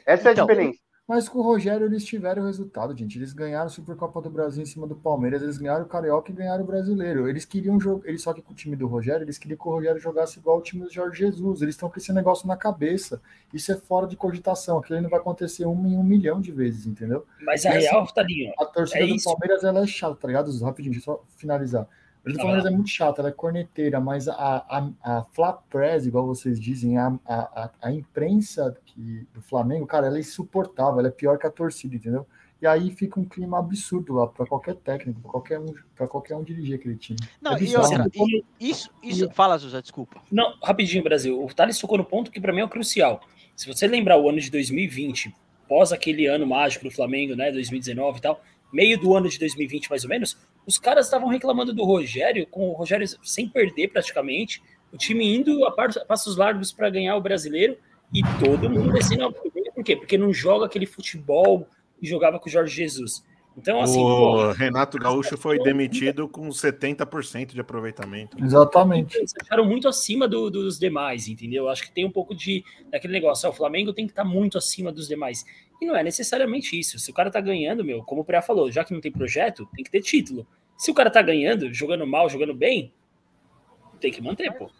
Essa 0.05 0.31
Então, 0.31 0.43
é 0.47 0.51
a 0.51 0.55
diferença. 0.55 0.79
Mas 1.09 1.27
com 1.27 1.39
o 1.39 1.41
Rogério 1.41 1.87
eles 1.87 2.05
tiveram 2.05 2.43
o 2.43 2.45
resultado, 2.45 2.95
gente. 2.95 3.17
Eles 3.17 3.33
ganharam 3.33 3.65
a 3.65 3.69
Supercopa 3.69 4.21
do 4.21 4.29
Brasil 4.29 4.61
em 4.61 4.65
cima 4.67 4.85
do 4.85 4.95
Palmeiras, 4.95 5.41
eles 5.41 5.57
ganharam 5.57 5.83
o 5.83 5.87
Carioca 5.87 6.31
e 6.31 6.35
ganharam 6.35 6.63
o 6.63 6.67
Brasileiro. 6.67 7.27
Eles 7.27 7.45
queriam 7.45 7.79
jogar, 7.79 8.07
eles 8.07 8.21
só 8.21 8.31
que 8.31 8.43
com 8.43 8.51
o 8.53 8.55
time 8.55 8.75
do 8.75 8.85
Rogério, 8.85 9.23
eles 9.23 9.39
queriam 9.39 9.57
que 9.57 9.67
o 9.67 9.71
Rogério 9.71 9.99
jogasse 9.99 10.37
igual 10.37 10.59
o 10.59 10.61
time 10.61 10.83
do 10.83 10.93
Jorge 10.93 11.17
Jesus. 11.17 11.63
Eles 11.63 11.73
estão 11.73 11.89
com 11.89 11.97
esse 11.97 12.13
negócio 12.13 12.47
na 12.47 12.55
cabeça. 12.55 13.19
Isso 13.51 13.71
é 13.71 13.75
fora 13.75 14.05
de 14.05 14.15
cogitação. 14.15 14.77
Aquilo 14.77 15.01
não 15.01 15.09
vai 15.09 15.19
acontecer 15.19 15.65
um 15.65 15.87
em 15.87 15.97
um 15.97 16.03
milhão 16.03 16.39
de 16.39 16.51
vezes, 16.51 16.85
entendeu? 16.85 17.25
Mas 17.41 17.65
a 17.65 17.73
E 17.73 17.77
assim, 17.77 17.87
real, 17.87 18.05
Tadinho, 18.13 18.53
A 18.59 18.65
torcida 18.65 19.03
É 19.03 19.07
do 19.07 19.15
isso. 19.15 19.25
Palmeiras 19.25 19.63
ela 19.63 19.79
é 19.79 19.87
chata, 19.87 20.15
tá 20.15 20.27
ligado? 20.27 20.63
Rapidinho, 20.63 21.01
só 21.01 21.25
finalizar. 21.37 21.87
A 22.25 22.29
do 22.31 22.37
Palmeiras 22.37 22.65
é 22.65 22.69
muito 22.69 22.89
chata, 22.89 23.21
ela 23.21 23.29
é 23.29 23.31
corneteira, 23.33 23.99
mas 23.99 24.27
a, 24.27 24.33
a, 24.35 24.89
a 25.03 25.23
Fla 25.31 25.53
Press, 25.53 26.05
igual 26.05 26.25
vocês 26.27 26.59
dizem, 26.59 26.97
a, 26.97 27.17
a, 27.25 27.69
a- 27.81 27.91
imprensa 27.91 28.75
que, 28.85 29.25
do 29.33 29.41
Flamengo, 29.41 29.85
cara, 29.87 30.07
ela 30.07 30.17
é 30.17 30.19
insuportável, 30.19 30.99
ela 30.99 31.07
é 31.07 31.11
pior 31.11 31.37
que 31.37 31.47
a 31.47 31.51
torcida, 31.51 31.95
entendeu? 31.95 32.25
E 32.61 32.67
aí 32.67 32.91
fica 32.91 33.17
um 33.17 33.23
clima 33.23 33.57
absurdo 33.57 34.13
lá 34.15 34.27
para 34.27 34.45
qualquer 34.45 34.75
técnico, 34.75 35.21
para 35.21 35.31
qualquer 35.31 35.59
um, 35.59 35.73
para 35.95 36.07
qualquer 36.09 36.35
um 36.35 36.43
dirigir 36.43 36.75
aquele 36.75 36.97
time. 36.97 37.17
Não, 37.41 37.53
É 37.55 37.63
e 37.63 37.75
outra, 37.77 38.09
e- 38.13 38.43
isso, 38.59 38.89
isso. 39.01 39.29
Fala, 39.31 39.57
Zuza, 39.57 39.81
desculpa. 39.81 40.21
Não, 40.29 40.55
rapidinho, 40.61 41.01
Brasil. 41.01 41.41
O 41.41 41.47
Thales 41.53 41.79
tocou 41.79 41.97
no 41.97 42.03
ponto 42.03 42.29
que 42.29 42.41
para 42.41 42.51
mim 42.51 42.59
é 42.59 42.65
o 42.65 42.69
crucial. 42.69 43.21
Se 43.55 43.65
você 43.65 43.87
lembrar 43.87 44.19
o 44.19 44.27
ano 44.27 44.41
de 44.41 44.51
2020, 44.51 45.33
pós 45.69 45.93
aquele 45.93 46.25
ano 46.27 46.45
mágico 46.45 46.83
do 46.83 46.91
Flamengo, 46.91 47.33
né, 47.33 47.49
2019 47.49 48.17
e 48.17 48.21
tal, 48.21 48.41
meio 48.73 48.99
do 48.99 49.15
ano 49.15 49.29
de 49.29 49.39
2020 49.39 49.89
mais 49.89 50.03
ou 50.03 50.09
menos, 50.09 50.37
os 50.69 50.77
caras 50.77 51.07
estavam 51.07 51.27
reclamando 51.27 51.73
do 51.73 51.83
Rogério, 51.83 52.45
com 52.45 52.69
o 52.69 52.73
Rogério 52.73 53.07
sem 53.23 53.49
perder 53.49 53.87
praticamente, 53.87 54.61
o 54.93 54.97
time 54.97 55.35
indo 55.35 55.65
a 55.65 55.71
passos 55.71 56.37
largos 56.37 56.71
para 56.71 56.89
ganhar 56.91 57.15
o 57.15 57.21
brasileiro 57.21 57.75
e 58.13 58.21
todo 58.43 58.69
mundo 58.69 58.93
descendo 58.93 59.25
a 59.25 59.31
por 59.31 59.83
quê? 59.83 59.95
Porque 59.95 60.17
não 60.17 60.31
joga 60.31 60.65
aquele 60.67 60.85
futebol 60.85 61.67
que 61.99 62.05
jogava 62.05 62.39
com 62.39 62.47
o 62.47 62.51
Jorge 62.51 62.75
Jesus. 62.75 63.25
Então, 63.57 63.81
assim, 63.81 63.99
pô, 63.99 64.37
o 64.37 64.51
Renato 64.51 64.97
Gaúcho 64.97 65.35
foi 65.37 65.57
demitido 65.59 66.29
com 66.29 66.47
70% 66.49 67.47
de 67.53 67.59
aproveitamento. 67.59 68.37
Exatamente. 68.41 69.17
eles 69.17 69.33
acharam 69.41 69.65
muito 69.65 69.87
acima 69.87 70.27
do- 70.27 70.49
dos 70.49 70.77
demais, 70.79 71.27
entendeu? 71.27 71.67
Acho 71.67 71.83
que 71.83 71.91
tem 71.91 72.05
um 72.05 72.11
pouco 72.11 72.35
de 72.35 72.63
daquele 72.91 73.11
negócio, 73.13 73.49
o 73.49 73.53
Flamengo 73.53 73.91
tem 73.91 74.05
que 74.05 74.11
estar 74.11 74.23
muito 74.23 74.57
acima 74.57 74.91
dos 74.91 75.07
demais. 75.07 75.43
E 75.81 75.85
não 75.85 75.95
é 75.95 76.03
necessariamente 76.03 76.77
isso. 76.77 76.99
Se 76.99 77.09
o 77.09 77.13
cara 77.13 77.31
tá 77.31 77.39
ganhando, 77.41 77.83
meu, 77.83 78.03
como 78.03 78.21
o 78.21 78.25
Preá 78.25 78.41
falou, 78.41 78.71
já 78.71 78.83
que 78.83 78.93
não 78.93 79.01
tem 79.01 79.11
projeto, 79.11 79.65
tem 79.75 79.83
que 79.83 79.91
ter 79.91 80.01
título. 80.01 80.45
Se 80.79 80.89
o 80.89 80.93
cara 80.93 81.11
tá 81.11 81.21
ganhando, 81.21 81.73
jogando 81.73 82.07
mal, 82.07 82.29
jogando 82.29 82.53
bem, 82.53 82.93
tem 83.99 84.13
que 84.13 84.21
manter, 84.21 84.49
pô. 84.57 84.71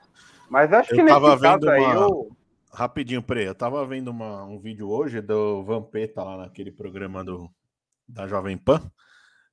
Mas 0.50 0.72
acho 0.72 0.94
Eu 0.94 0.96
que 0.96 1.04
nesse 1.04 1.14
tava 1.14 1.38
caso 1.38 1.60
vendo 1.60 1.70
aí, 1.70 1.82
uma- 1.84 1.94
eu, 1.94 2.32
Rapidinho, 2.72 3.22
Pre, 3.22 3.44
eu 3.46 3.54
tava 3.54 3.86
vendo 3.86 4.08
uma- 4.08 4.46
um 4.46 4.58
vídeo 4.58 4.90
hoje 4.90 5.20
do 5.20 5.62
Vampeta 5.62 6.24
lá 6.24 6.38
naquele 6.38 6.72
programa 6.72 7.22
do, 7.22 7.52
da 8.08 8.26
Jovem 8.30 8.58
Pan, 8.58 8.90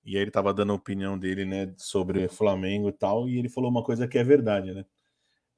e 0.04 0.16
aí 0.16 0.22
ele 0.22 0.30
tava 0.30 0.54
dando 0.54 0.70
a 0.70 0.76
opinião 0.76 1.18
dele, 1.18 1.44
né, 1.44 1.74
sobre 1.76 2.28
Flamengo 2.28 2.90
e 2.90 2.92
tal, 2.92 3.28
e 3.28 3.38
ele 3.38 3.48
falou 3.48 3.68
uma 3.68 3.82
coisa 3.82 4.06
que 4.06 4.16
é 4.16 4.22
verdade, 4.22 4.72
né? 4.72 4.84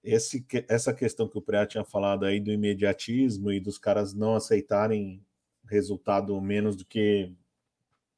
Esse, 0.03 0.41
que- 0.43 0.65
essa 0.71 0.95
questão 0.95 1.29
que 1.29 1.37
o 1.37 1.43
Preá 1.43 1.67
tinha 1.67 1.85
falado 1.85 2.25
aí 2.25 2.41
do 2.41 2.51
imediatismo 2.51 3.53
e 3.53 3.61
dos 3.61 3.77
caras 3.77 4.15
não 4.15 4.35
aceitarem 4.35 5.23
resultado 5.69 6.41
menos 6.41 6.77
do 6.77 6.87
que 6.87 7.31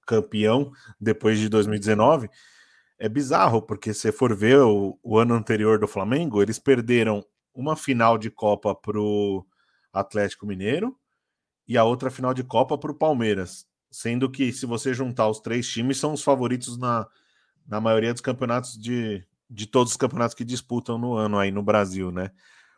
campeão 0.07 0.71
depois 1.01 1.37
de 1.41 1.49
2019 1.49 2.31
é 3.01 3.09
bizarro, 3.09 3.63
porque 3.63 3.95
se 3.95 4.13
for 4.13 4.37
ver 4.37 4.59
o, 4.59 4.99
o 5.03 5.19
ano 5.19 5.33
anterior 5.33 5.79
do 5.79 5.89
Flamengo, 5.89 6.43
eles 6.43 6.59
perderam 6.59 7.25
uma 7.55 7.75
final 7.75 8.19
de 8.19 8.31
Copa 8.31 8.75
pro 8.75 9.45
Atlético 9.91 10.47
Mineiro 10.47 10.95
e 11.67 11.79
a 11.79 11.85
outra 11.85 12.11
final 12.11 12.35
de 12.35 12.45
Copa 12.45 12.77
pro 12.77 12.95
Palmeiras. 12.95 13.67
Sendo 13.91 14.31
que, 14.31 14.53
se 14.53 14.67
você 14.67 14.93
juntar 14.93 15.29
os 15.29 15.41
três 15.41 15.67
times, 15.67 15.97
são 15.97 16.13
os 16.13 16.23
favoritos 16.23 16.79
na, 16.79 17.09
na 17.67 17.81
maioria 17.81 18.13
dos 18.13 18.21
campeonatos 18.21 18.79
de, 18.79 19.27
de 19.49 19.67
todos 19.67 19.93
os 19.93 19.97
campeonatos 19.97 20.35
que 20.35 20.45
disputam 20.45 20.99
no 20.99 21.15
ano 21.15 21.39
aí 21.39 21.51
no 21.51 21.63
Brasil, 21.63 22.13
né? 22.13 22.31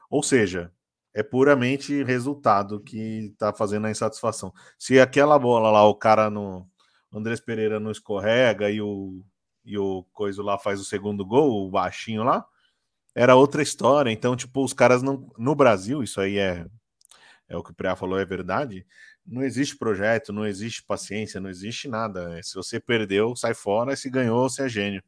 Ou 0.08 0.22
seja, 0.22 0.72
é 1.12 1.22
puramente 1.22 2.04
resultado 2.04 2.80
que 2.80 3.34
tá 3.36 3.52
fazendo 3.52 3.88
a 3.88 3.90
insatisfação. 3.90 4.52
Se 4.78 5.00
aquela 5.00 5.36
bola 5.36 5.68
lá, 5.70 5.84
o 5.84 5.96
cara 5.96 6.30
no. 6.30 6.66
Andrés 7.12 7.40
Pereira 7.40 7.78
não 7.78 7.90
escorrega 7.90 8.70
e 8.70 8.80
o, 8.80 9.22
e 9.64 9.78
o 9.78 10.04
Coiso 10.12 10.42
lá 10.42 10.58
faz 10.58 10.80
o 10.80 10.84
segundo 10.84 11.24
gol, 11.24 11.66
o 11.66 11.70
baixinho 11.70 12.22
lá, 12.22 12.44
era 13.14 13.36
outra 13.36 13.62
história. 13.62 14.10
Então, 14.10 14.36
tipo, 14.36 14.64
os 14.64 14.72
caras 14.72 15.02
não. 15.02 15.30
No 15.38 15.54
Brasil, 15.54 16.02
isso 16.02 16.20
aí 16.20 16.38
é, 16.38 16.66
é 17.48 17.56
o 17.56 17.62
que 17.62 17.70
o 17.70 17.74
Preá 17.74 17.94
falou, 17.96 18.18
é 18.18 18.24
verdade. 18.24 18.86
Não 19.24 19.42
existe 19.42 19.76
projeto, 19.76 20.32
não 20.32 20.46
existe 20.46 20.84
paciência, 20.84 21.40
não 21.40 21.48
existe 21.48 21.88
nada. 21.88 22.42
Se 22.42 22.54
você 22.54 22.80
perdeu, 22.80 23.36
sai 23.36 23.54
fora. 23.54 23.94
Se 23.94 24.10
ganhou, 24.10 24.48
você 24.48 24.64
é 24.64 24.68
gênio. 24.68 25.02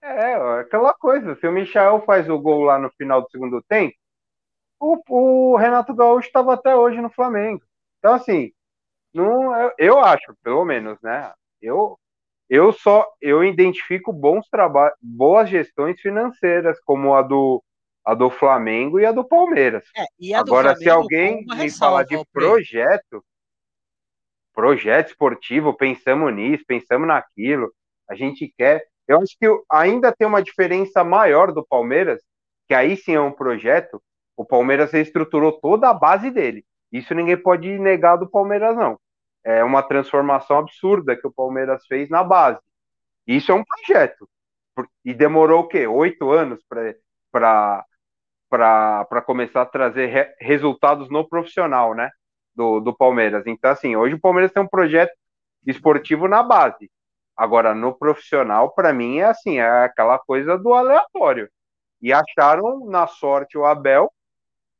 É, 0.00 0.34
aquela 0.60 0.94
coisa. 0.94 1.36
Se 1.36 1.46
o 1.46 1.52
Michael 1.52 2.02
faz 2.06 2.28
o 2.28 2.38
gol 2.38 2.62
lá 2.62 2.78
no 2.78 2.90
final 2.92 3.20
do 3.22 3.30
segundo 3.30 3.62
tempo, 3.62 3.94
o, 4.80 5.52
o 5.52 5.56
Renato 5.56 5.94
Gaúcho 5.94 6.28
estava 6.28 6.54
até 6.54 6.74
hoje 6.74 7.00
no 7.00 7.10
Flamengo. 7.10 7.62
Então, 7.98 8.14
assim, 8.14 8.52
não, 9.12 9.54
eu, 9.60 9.72
eu 9.78 10.00
acho, 10.00 10.34
pelo 10.42 10.64
menos, 10.64 10.98
né? 11.02 11.32
Eu, 11.60 11.98
eu 12.48 12.72
só 12.72 13.06
eu 13.20 13.44
identifico 13.44 14.12
bons 14.12 14.48
trabalhos, 14.48 14.96
boas 15.00 15.48
gestões 15.50 16.00
financeiras, 16.00 16.80
como 16.80 17.14
a 17.14 17.22
do, 17.22 17.62
a 18.04 18.14
do 18.14 18.30
Flamengo 18.30 18.98
e 18.98 19.04
a 19.04 19.12
do 19.12 19.22
Palmeiras. 19.22 19.84
É, 19.96 20.04
e 20.18 20.32
a 20.32 20.42
do 20.42 20.50
Agora, 20.50 20.74
se 20.74 20.84
Flamengo, 20.84 21.02
alguém 21.02 21.44
com 21.44 21.52
uma 21.52 21.62
me 21.62 21.70
falar 21.70 22.04
de 22.04 22.18
projeto, 22.32 23.22
projeto 24.54 25.08
esportivo, 25.08 25.76
pensamos 25.76 26.34
nisso, 26.34 26.64
pensamos 26.66 27.06
naquilo, 27.06 27.70
a 28.08 28.14
gente 28.14 28.52
quer. 28.56 28.84
Eu 29.06 29.20
acho 29.20 29.36
que 29.38 29.46
ainda 29.70 30.12
tem 30.12 30.26
uma 30.26 30.42
diferença 30.42 31.04
maior 31.04 31.52
do 31.52 31.64
Palmeiras, 31.64 32.20
que 32.66 32.74
aí 32.74 32.96
sim 32.96 33.14
é 33.14 33.20
um 33.20 33.32
projeto. 33.32 34.02
O 34.36 34.44
Palmeiras 34.44 34.92
reestruturou 34.92 35.52
toda 35.52 35.88
a 35.88 35.94
base 35.94 36.30
dele. 36.30 36.64
Isso 36.90 37.14
ninguém 37.14 37.36
pode 37.36 37.78
negar 37.78 38.16
do 38.16 38.28
Palmeiras, 38.28 38.76
não. 38.76 38.98
É 39.50 39.64
uma 39.64 39.82
transformação 39.82 40.58
absurda 40.58 41.16
que 41.16 41.26
o 41.26 41.32
Palmeiras 41.32 41.86
fez 41.86 42.10
na 42.10 42.22
base. 42.22 42.60
Isso 43.26 43.50
é 43.50 43.54
um 43.54 43.64
projeto. 43.64 44.28
E 45.02 45.14
demorou 45.14 45.60
o 45.60 45.66
quê? 45.66 45.86
Oito 45.86 46.30
anos 46.30 46.62
para 46.68 47.82
começar 49.24 49.62
a 49.62 49.66
trazer 49.66 50.06
re- 50.06 50.34
resultados 50.38 51.08
no 51.08 51.26
profissional, 51.26 51.94
né? 51.94 52.10
Do, 52.54 52.78
do 52.80 52.94
Palmeiras. 52.94 53.46
Então, 53.46 53.70
assim, 53.70 53.96
hoje 53.96 54.16
o 54.16 54.20
Palmeiras 54.20 54.52
tem 54.52 54.62
um 54.62 54.68
projeto 54.68 55.12
esportivo 55.66 56.28
na 56.28 56.42
base. 56.42 56.90
Agora, 57.34 57.74
no 57.74 57.94
profissional, 57.94 58.74
para 58.74 58.92
mim, 58.92 59.18
é 59.18 59.24
assim, 59.24 59.60
é 59.60 59.84
aquela 59.84 60.18
coisa 60.18 60.58
do 60.58 60.74
aleatório. 60.74 61.48
E 62.02 62.12
acharam 62.12 62.84
na 62.86 63.06
sorte 63.06 63.56
o 63.56 63.64
Abel, 63.64 64.12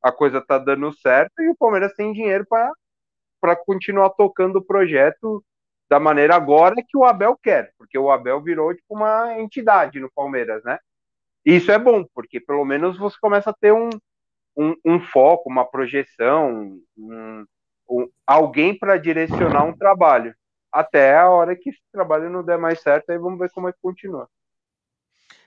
a 0.03 0.13
coisa 0.13 0.43
tá 0.43 0.59
dando 0.59 0.93
certo 0.93 1.41
e 1.41 1.49
o 1.49 1.57
Palmeiras 1.57 1.95
tem 1.95 2.13
dinheiro 2.13 2.45
para 2.47 2.71
continuar 3.57 4.11
tocando 4.11 4.57
o 4.57 4.65
projeto 4.65 5.45
da 5.89 5.99
maneira 5.99 6.37
agora 6.37 6.77
que 6.87 6.97
o 6.97 7.05
Abel 7.05 7.37
quer, 7.43 7.73
porque 7.79 7.99
o 7.99 8.11
Abel 8.11 8.43
virou 8.43 8.75
tipo 8.75 8.95
uma 8.95 9.39
entidade 9.39 9.99
no 10.01 10.11
Palmeiras, 10.13 10.63
né? 10.65 10.79
Isso 11.45 11.73
é 11.73 11.79
bom, 11.79 12.05
porque 12.15 12.39
pelo 12.41 12.65
menos 12.65 12.99
você 12.99 13.17
começa 13.21 13.51
a 13.51 13.55
ter 13.55 13.73
um, 13.73 13.89
um, 14.57 14.75
um 14.85 15.01
foco, 15.01 15.49
uma 15.49 15.65
projeção, 15.65 16.79
um, 16.97 17.47
um- 17.89 18.09
alguém 18.27 18.79
para 18.79 18.99
direcionar 18.99 19.65
um 19.65 19.77
trabalho. 19.77 20.35
Até 20.71 21.17
a 21.17 21.31
hora 21.31 21.57
que 21.57 21.71
esse 21.71 21.81
trabalho 21.91 22.29
não 22.29 22.45
der 22.45 22.59
mais 22.59 22.81
certo, 22.83 23.09
aí 23.11 23.19
vamos 23.19 23.39
ver 23.39 23.51
como 23.51 23.69
é 23.69 23.73
que 23.73 23.79
continua. 23.81 24.29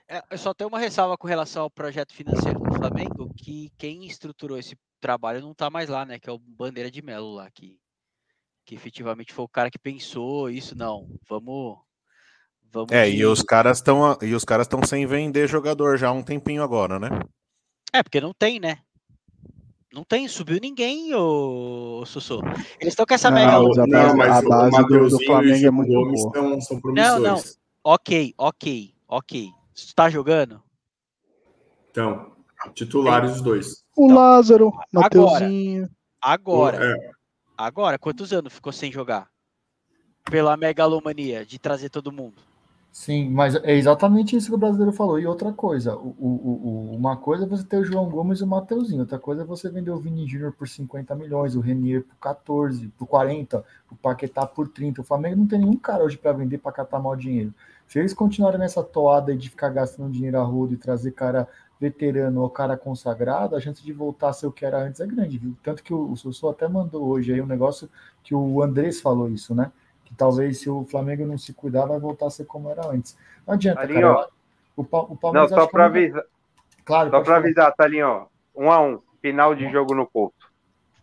É, 0.08 0.20
eu 0.30 0.36
só 0.38 0.52
tenho 0.52 0.68
uma 0.68 0.78
ressalva 0.78 1.16
com 1.16 1.26
relação 1.28 1.62
ao 1.62 1.70
projeto 1.70 2.12
financeiro 2.12 2.58
do 2.58 2.74
Flamengo, 2.74 3.32
que 3.36 3.70
quem 3.78 4.04
estruturou 4.04 4.58
esse 4.58 4.76
trabalho 5.00 5.40
não 5.40 5.54
tá 5.54 5.70
mais 5.70 5.88
lá, 5.88 6.04
né? 6.04 6.18
Que 6.18 6.28
é 6.28 6.32
o 6.32 6.38
Bandeira 6.38 6.90
de 6.90 7.00
Melo 7.00 7.34
lá, 7.34 7.50
que, 7.50 7.78
que 8.64 8.74
efetivamente 8.74 9.32
foi 9.32 9.44
o 9.44 9.48
cara 9.48 9.70
que 9.70 9.78
pensou 9.78 10.48
isso, 10.50 10.76
não. 10.76 11.08
Vamos. 11.28 11.78
Vamos 12.72 12.90
É, 12.92 13.04
de- 13.10 13.16
e 13.18 13.26
os 13.26 13.42
caras 13.42 13.78
estão 13.78 14.16
e 14.22 14.34
os 14.34 14.44
caras 14.44 14.66
estão 14.66 14.80
sem 14.82 15.04
vender 15.06 15.46
jogador 15.46 15.98
já 15.98 16.08
há 16.08 16.12
um 16.12 16.22
tempinho 16.22 16.62
agora, 16.62 16.98
né? 16.98 17.08
É, 17.92 18.02
porque 18.02 18.20
não 18.20 18.32
tem, 18.32 18.58
né? 18.58 18.78
Não 19.92 20.02
tem, 20.04 20.26
subiu 20.26 20.58
ninguém, 20.58 21.14
ô 21.14 22.02
Sussô. 22.06 22.40
Eles 22.80 22.94
estão 22.94 23.04
com 23.04 23.12
essa 23.12 23.28
Não, 23.30 23.36
mega 23.36 23.48
mas 23.52 23.56
a 23.56 23.58
loucura. 23.60 23.86
base- 23.86 24.16
mas 24.16 24.36
a 24.36 24.40
o 24.40 24.48
base 24.48 24.76
do- 24.78 24.86
do 24.88 24.94
e 25.10 25.14
o 25.14 25.26
Flamengo 25.26 25.66
é 25.66 25.70
muito 25.70 25.92
Gomes 25.92 26.20
boa. 26.22 26.32
São, 26.34 26.60
são 26.62 26.76
Não, 26.76 26.80
promissores. 26.82 27.22
não. 27.84 27.92
Ok, 27.92 28.34
ok, 28.38 28.94
ok. 29.06 29.50
Tu 29.74 29.94
tá 29.94 30.08
jogando? 30.08 30.62
Então, 31.90 32.32
titulares 32.72 33.32
os 33.32 33.42
dois. 33.42 33.84
O 33.94 34.08
Não. 34.08 34.14
Lázaro, 34.16 34.72
Agora. 34.96 35.30
Mateuzinho. 35.40 35.90
Agora. 36.22 36.78
É, 36.96 37.10
Agora, 37.56 37.98
quantos 37.98 38.32
anos 38.32 38.52
ficou 38.52 38.72
sem 38.72 38.90
jogar? 38.90 39.32
pela 40.30 40.56
megalomania 40.56 41.44
de 41.44 41.58
trazer 41.58 41.90
todo 41.90 42.12
mundo. 42.12 42.36
Sim, 42.90 43.30
mas 43.30 43.54
é 43.54 43.74
exatamente 43.74 44.36
isso 44.36 44.48
que 44.48 44.54
o 44.54 44.58
brasileiro 44.58 44.92
falou. 44.92 45.18
E 45.18 45.26
outra 45.26 45.50
coisa, 45.50 45.96
o, 45.96 46.14
o, 46.18 46.90
o, 46.92 46.94
uma 46.94 47.16
coisa 47.16 47.44
é 47.44 47.48
você 47.48 47.64
ter 47.64 47.78
o 47.78 47.84
João 47.84 48.08
Gomes 48.10 48.40
e 48.40 48.44
o 48.44 48.46
Mateuzinho, 48.46 49.00
outra 49.00 49.18
coisa 49.18 49.42
é 49.42 49.46
você 49.46 49.70
vender 49.70 49.90
o 49.90 49.98
Vini 49.98 50.26
Júnior 50.26 50.52
por 50.52 50.68
50 50.68 51.14
milhões, 51.14 51.56
o 51.56 51.60
Renier 51.60 52.04
por 52.04 52.16
14, 52.16 52.88
por 52.88 53.06
40, 53.06 53.64
o 53.90 53.96
Paquetá 53.96 54.46
por 54.46 54.68
30. 54.68 55.00
O 55.00 55.04
Flamengo 55.04 55.36
não 55.36 55.46
tem 55.46 55.60
nenhum 55.60 55.76
cara 55.76 56.04
hoje 56.04 56.18
para 56.18 56.34
vender 56.34 56.58
para 56.58 56.70
catar 56.70 56.98
mal 56.98 57.16
dinheiro. 57.16 57.54
Se 57.88 57.98
eles 57.98 58.12
continuarem 58.12 58.60
nessa 58.60 58.82
toada 58.82 59.34
de 59.34 59.48
ficar 59.48 59.70
gastando 59.70 60.12
dinheiro 60.12 60.38
a 60.38 60.42
rodo 60.42 60.74
e 60.74 60.76
trazer 60.76 61.12
cara 61.12 61.48
veterano 61.82 62.42
ou 62.42 62.48
cara 62.48 62.76
consagrado, 62.76 63.56
a 63.56 63.60
chance 63.60 63.82
de 63.82 63.92
voltar 63.92 64.28
a 64.28 64.32
ser 64.32 64.46
o 64.46 64.52
que 64.52 64.64
era 64.64 64.78
antes 64.78 65.00
é 65.00 65.06
grande, 65.06 65.36
viu? 65.36 65.56
Tanto 65.62 65.82
que 65.82 65.92
o, 65.92 66.14
o 66.14 66.48
até 66.48 66.68
mandou 66.68 67.06
hoje 67.08 67.32
aí 67.32 67.40
um 67.40 67.46
negócio 67.46 67.90
que 68.22 68.34
o 68.34 68.62
Andrés 68.62 69.00
falou 69.00 69.28
isso, 69.28 69.54
né? 69.54 69.72
que 70.12 70.16
talvez 70.16 70.58
se 70.58 70.68
o 70.68 70.84
Flamengo 70.84 71.26
não 71.26 71.38
se 71.38 71.52
cuidar, 71.54 71.86
vai 71.86 71.98
voltar 71.98 72.26
a 72.26 72.30
ser 72.30 72.44
como 72.44 72.68
era 72.68 72.86
antes. 72.86 73.16
Não 73.46 73.54
adianta, 73.54 73.80
Talinho, 73.80 74.14
cara. 74.14 74.28
O, 74.76 74.82
o 74.82 75.16
Palmeiras 75.16 75.50
não, 75.50 75.58
só 75.58 75.66
para 75.66 75.86
avisar. 75.86 76.24
Claro, 76.84 77.10
só 77.10 77.20
para 77.20 77.36
avisar, 77.36 77.74
Talinho, 77.74 78.26
um 78.54 78.70
a 78.70 78.80
um, 78.80 79.00
final 79.20 79.54
de 79.54 79.70
jogo 79.70 79.94
no 79.94 80.06
Couto. 80.06 80.50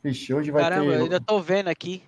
Vixe, 0.04 0.34
hoje 0.34 0.52
vai 0.52 0.64
Caramba, 0.64 0.92
ter. 0.92 0.98
eu 0.98 1.04
ainda 1.04 1.20
tô 1.20 1.40
vendo 1.40 1.68
aqui. 1.68 2.04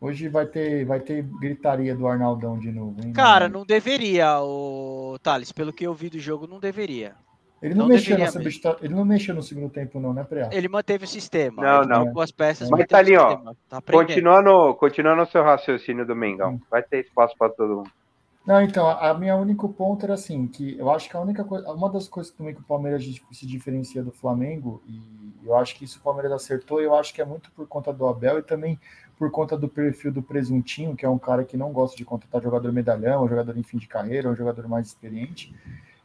Hoje 0.00 0.28
vai 0.28 0.46
ter, 0.46 0.84
vai 0.84 0.98
ter 0.98 1.22
gritaria 1.22 1.94
do 1.94 2.08
Arnaldão 2.08 2.58
de 2.58 2.72
novo. 2.72 2.96
Hein, 3.04 3.12
Cara, 3.12 3.48
não 3.48 3.64
deveria, 3.64 4.40
o 4.40 5.16
Thales. 5.22 5.52
Pelo 5.52 5.72
que 5.72 5.86
eu 5.86 5.94
vi 5.94 6.10
do 6.10 6.18
jogo, 6.18 6.46
não 6.46 6.58
deveria. 6.58 7.14
Ele 7.62 7.74
não, 7.74 7.86
Não 7.86 7.94
mexeu 7.94 8.18
na 8.18 8.26
substitu... 8.26 8.76
ele 8.82 8.92
não 8.92 9.04
mexeu 9.04 9.34
no 9.34 9.42
segundo 9.42 9.70
tempo, 9.70 10.00
não, 10.00 10.12
né, 10.12 10.24
Preá? 10.24 10.50
Ele 10.52 10.68
manteve 10.68 11.04
o 11.04 11.08
sistema. 11.08 11.62
Não, 11.62 11.84
não. 11.84 12.12
peças, 12.36 12.68
Mas 12.68 12.86
tá 12.86 12.98
ali, 12.98 13.16
ó. 13.16 13.36
Tá. 13.68 13.80
Continuando, 13.80 14.74
continuando 14.74 15.22
o 15.22 15.26
seu 15.26 15.44
raciocínio 15.44 16.04
do 16.04 16.16
Mengão, 16.16 16.60
vai 16.68 16.82
ter 16.82 17.04
espaço 17.04 17.36
para 17.38 17.50
todo 17.50 17.76
mundo. 17.76 17.90
Não, 18.44 18.60
então, 18.60 18.88
a 18.88 19.10
a 19.10 19.14
minha 19.14 19.36
único 19.36 19.68
ponto 19.68 20.04
era 20.04 20.14
assim, 20.14 20.48
que 20.48 20.76
eu 20.76 20.90
acho 20.90 21.08
que 21.08 21.16
a 21.16 21.20
única 21.20 21.44
coisa, 21.44 21.70
uma 21.70 21.88
das 21.88 22.08
coisas 22.08 22.32
também 22.32 22.52
que 22.52 22.60
o 22.60 22.64
Palmeiras 22.64 23.04
se 23.30 23.46
diferencia 23.46 24.02
do 24.02 24.10
Flamengo, 24.10 24.82
e 24.84 25.46
eu 25.46 25.56
acho 25.56 25.76
que 25.76 25.84
isso 25.84 26.00
o 26.00 26.02
Palmeiras 26.02 26.32
acertou, 26.32 26.80
eu 26.80 26.92
acho 26.96 27.14
que 27.14 27.22
é 27.22 27.24
muito 27.24 27.52
por 27.52 27.68
conta 27.68 27.92
do 27.92 28.04
Abel 28.08 28.40
e 28.40 28.42
também 28.42 28.80
por 29.16 29.30
conta 29.30 29.56
do 29.56 29.68
perfil 29.68 30.10
do 30.10 30.20
Presuntinho, 30.20 30.96
que 30.96 31.06
é 31.06 31.08
um 31.08 31.18
cara 31.18 31.44
que 31.44 31.56
não 31.56 31.70
gosta 31.70 31.96
de 31.96 32.04
contratar 32.04 32.42
jogador 32.42 32.72
medalhão, 32.72 33.22
um 33.22 33.28
jogador 33.28 33.56
em 33.56 33.62
fim 33.62 33.78
de 33.78 33.86
carreira, 33.86 34.28
um 34.28 34.34
jogador 34.34 34.66
mais 34.66 34.88
experiente, 34.88 35.54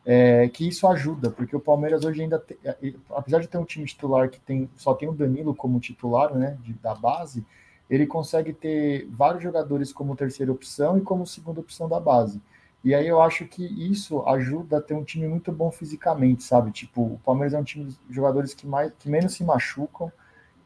é, 0.09 0.47
que 0.47 0.65
isso 0.65 0.87
ajuda, 0.87 1.29
porque 1.29 1.53
o 1.53 1.59
Palmeiras 1.59 2.05
hoje 2.05 2.21
ainda, 2.21 2.41
é, 2.63 2.93
apesar 3.09 3.41
de 3.41 3.47
ter 3.49 3.57
um 3.57 3.65
time 3.65 3.85
titular 3.85 4.29
que 4.29 4.39
tem 4.39 4.69
só 4.77 4.93
tem 4.93 5.09
o 5.09 5.11
Danilo 5.11 5.53
como 5.53 5.81
titular, 5.81 6.33
né, 6.33 6.57
de, 6.63 6.71
da 6.75 6.95
base, 6.95 7.45
ele 7.89 8.07
consegue 8.07 8.53
ter 8.53 9.05
vários 9.11 9.43
jogadores 9.43 9.91
como 9.91 10.15
terceira 10.15 10.49
opção 10.49 10.97
e 10.97 11.01
como 11.01 11.27
segunda 11.27 11.59
opção 11.59 11.89
da 11.89 11.99
base. 11.99 12.41
E 12.85 12.95
aí 12.95 13.05
eu 13.05 13.21
acho 13.21 13.45
que 13.47 13.65
isso 13.65 14.25
ajuda 14.25 14.77
a 14.77 14.81
ter 14.81 14.93
um 14.93 15.03
time 15.03 15.27
muito 15.27 15.51
bom 15.51 15.69
fisicamente, 15.71 16.41
sabe? 16.43 16.71
Tipo, 16.71 17.01
o 17.01 17.19
Palmeiras 17.25 17.53
é 17.53 17.59
um 17.59 17.63
time 17.63 17.85
de 17.85 17.97
jogadores 18.09 18.53
que, 18.53 18.65
mais, 18.65 18.93
que 18.97 19.09
menos 19.09 19.33
se 19.33 19.43
machucam 19.43 20.09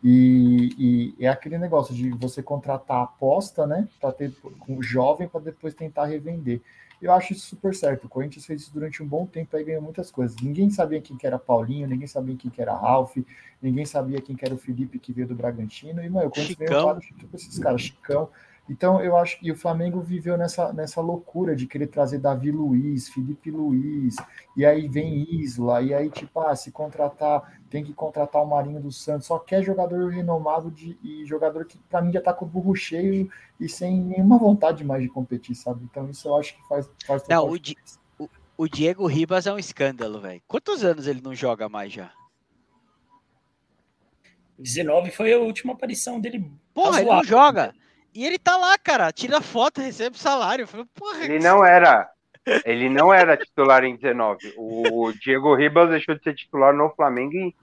e, 0.03 1.15
e 1.17 1.25
é 1.25 1.29
aquele 1.29 1.57
negócio 1.57 1.95
de 1.95 2.11
você 2.11 2.43
contratar 2.43 3.01
aposta, 3.01 3.65
né? 3.65 3.87
Para 3.99 4.11
ter 4.11 4.31
um 4.69 4.83
jovem 4.83 5.27
para 5.27 5.41
depois 5.41 5.73
tentar 5.73 6.05
revender. 6.05 6.61
Eu 7.01 7.11
acho 7.11 7.33
isso 7.33 7.47
super 7.47 7.73
certo. 7.73 8.05
O 8.05 8.09
Corinthians 8.09 8.45
fez 8.45 8.61
isso 8.61 8.73
durante 8.73 9.01
um 9.01 9.07
bom 9.07 9.25
tempo 9.25 9.57
e 9.57 9.63
ganhou 9.63 9.81
muitas 9.81 10.11
coisas. 10.11 10.37
Ninguém 10.39 10.69
sabia 10.69 11.01
quem 11.01 11.17
que 11.17 11.25
era 11.25 11.39
Paulinho, 11.39 11.87
ninguém 11.87 12.07
sabia 12.07 12.35
quem 12.35 12.51
que 12.51 12.61
era 12.61 12.75
Ralf, 12.75 13.17
ninguém 13.61 13.85
sabia 13.85 14.21
quem 14.21 14.35
que 14.35 14.45
era 14.45 14.53
o 14.53 14.57
Felipe 14.57 14.99
que 14.99 15.11
veio 15.11 15.27
do 15.27 15.35
Bragantino. 15.35 16.03
E, 16.03 16.09
mano, 16.09 16.27
o 16.27 16.29
Corinthians 16.29 16.59
Chicão. 16.59 16.99
veio 16.99 17.17
tipo, 17.17 17.35
esses 17.35 17.57
caras, 17.57 17.81
Chicão. 17.81 18.29
Então, 18.69 19.01
eu 19.03 19.17
acho 19.17 19.37
que 19.39 19.51
o 19.51 19.55
Flamengo 19.55 19.99
viveu 19.99 20.37
nessa, 20.37 20.71
nessa 20.71 21.01
loucura 21.01 21.55
de 21.55 21.67
querer 21.67 21.87
trazer 21.87 22.19
Davi 22.19 22.51
Luiz, 22.51 23.09
Felipe 23.09 23.51
Luiz, 23.51 24.15
e 24.55 24.65
aí 24.65 24.87
vem 24.87 25.27
Isla, 25.41 25.81
e 25.81 25.93
aí, 25.93 26.09
tipo, 26.09 26.39
ah, 26.39 26.55
se 26.55 26.71
contratar, 26.71 27.59
tem 27.69 27.83
que 27.83 27.91
contratar 27.93 28.41
o 28.41 28.45
Marinho 28.47 28.79
do 28.79 28.91
Santos, 28.91 29.27
só 29.27 29.37
quer 29.39 29.61
jogador 29.61 30.09
renomado 30.09 30.71
de, 30.71 30.97
e 31.03 31.25
jogador 31.25 31.65
que, 31.65 31.77
para 31.89 32.01
mim, 32.01 32.13
já 32.13 32.21
tá 32.21 32.33
com 32.33 32.45
o 32.45 32.47
burro 32.47 32.73
cheio 32.73 33.29
e 33.59 33.67
sem 33.67 33.99
nenhuma 33.99 34.37
vontade 34.37 34.85
mais 34.85 35.03
de 35.03 35.09
competir, 35.09 35.55
sabe? 35.55 35.83
Então, 35.83 36.09
isso 36.09 36.29
eu 36.29 36.35
acho 36.37 36.55
que 36.55 36.65
faz, 36.69 36.89
faz 37.05 37.27
Não, 37.27 37.49
o, 37.49 37.59
Di- 37.59 37.75
o- 38.17 38.29
o 38.57 38.69
Diego 38.69 39.05
Ribas 39.05 39.47
é 39.47 39.53
um 39.53 39.59
escândalo, 39.59 40.21
velho. 40.21 40.41
Quantos 40.47 40.81
anos 40.85 41.07
ele 41.07 41.19
não 41.21 41.35
joga 41.35 41.67
mais 41.67 41.91
já? 41.91 42.13
19 44.57 45.11
foi 45.11 45.33
a 45.33 45.39
última 45.39 45.73
aparição 45.73 46.21
dele. 46.21 46.49
Porra, 46.73 47.01
ele 47.01 47.09
não 47.09 47.23
joga. 47.23 47.73
E 48.13 48.25
ele 48.25 48.37
tá 48.37 48.57
lá, 48.57 48.77
cara. 48.77 49.11
Tira 49.11 49.41
foto, 49.41 49.81
recebe 49.81 50.17
salário. 50.17 50.67
Falei, 50.67 50.85
Porra, 50.93 51.23
Ele 51.25 51.39
não 51.39 51.63
era. 51.65 52.09
Ele 52.65 52.89
não 52.89 53.13
era 53.13 53.37
titular 53.37 53.83
em 53.83 53.95
19. 53.95 54.53
O 54.57 55.11
Diego 55.13 55.55
Ribas 55.55 55.89
deixou 55.89 56.15
de 56.15 56.23
ser 56.23 56.33
titular 56.33 56.73
no 56.73 56.89
Flamengo 56.95 57.33
em, 57.33 57.53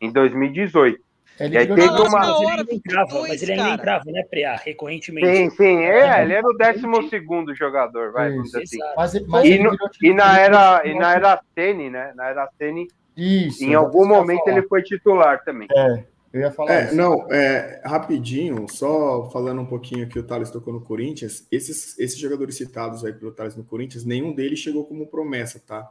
em 0.00 0.10
2018. 0.12 0.98
Ele 1.40 1.54
E 1.54 1.58
aí 1.58 1.66
teve 1.66 1.88
uma- 1.88 2.08
Mas 2.10 2.28
ele 2.40 2.46
hora, 2.46 2.60
ainda 2.60 2.74
entrava, 2.74 3.04
22, 3.06 3.28
mas 3.28 3.42
ele 3.42 3.52
ainda 3.52 3.64
cara. 3.64 3.74
entrava, 3.74 4.04
né, 4.06 4.22
Preá? 4.28 4.56
Recorrentemente. 4.56 5.26
Sim, 5.26 5.50
sim, 5.50 5.78
é, 5.84 6.22
ele 6.22 6.32
era 6.32 6.46
o 6.46 6.52
12 6.52 7.54
jogador, 7.56 8.12
vai, 8.12 8.30
vamos 8.30 8.44
dizer 8.50 8.62
assim. 8.62 8.78
Mas, 8.96 9.26
mas 9.26 9.48
E, 9.48 9.58
no- 9.58 9.76
e 10.02 10.14
na 10.14 10.38
era, 10.38 10.86
e 10.86 10.94
na 10.94 11.12
era 11.12 11.40
Sene, 11.54 11.90
né? 11.90 12.12
Na 12.14 12.26
era 12.28 12.48
Sene, 12.56 12.86
Isso, 13.16 13.64
em 13.64 13.74
algum 13.74 14.02
isso 14.02 14.08
momento 14.08 14.46
ele 14.48 14.62
foi 14.68 14.82
titular 14.82 15.42
também. 15.44 15.66
É, 15.70 16.04
eu 16.34 16.40
ia 16.42 16.52
falar 16.52 16.80
É, 16.80 16.82
isso. 16.82 16.94
não, 16.94 17.30
é, 17.32 17.82
rapidinho, 17.84 18.66
só 18.68 19.30
falando 19.30 19.60
um 19.60 19.66
pouquinho 19.66 20.08
que 20.08 20.18
o 20.18 20.22
Thales 20.26 20.50
tocou 20.50 20.72
no 20.72 20.80
Corinthians, 20.80 21.46
esses, 21.50 21.98
esses 21.98 22.18
jogadores 22.18 22.56
citados 22.56 23.04
aí 23.04 23.12
pelo 23.12 23.32
Thales 23.32 23.54
no 23.56 23.64
Corinthians, 23.64 24.04
nenhum 24.04 24.34
deles 24.34 24.58
chegou 24.58 24.84
como 24.86 25.06
promessa, 25.08 25.60
tá? 25.60 25.90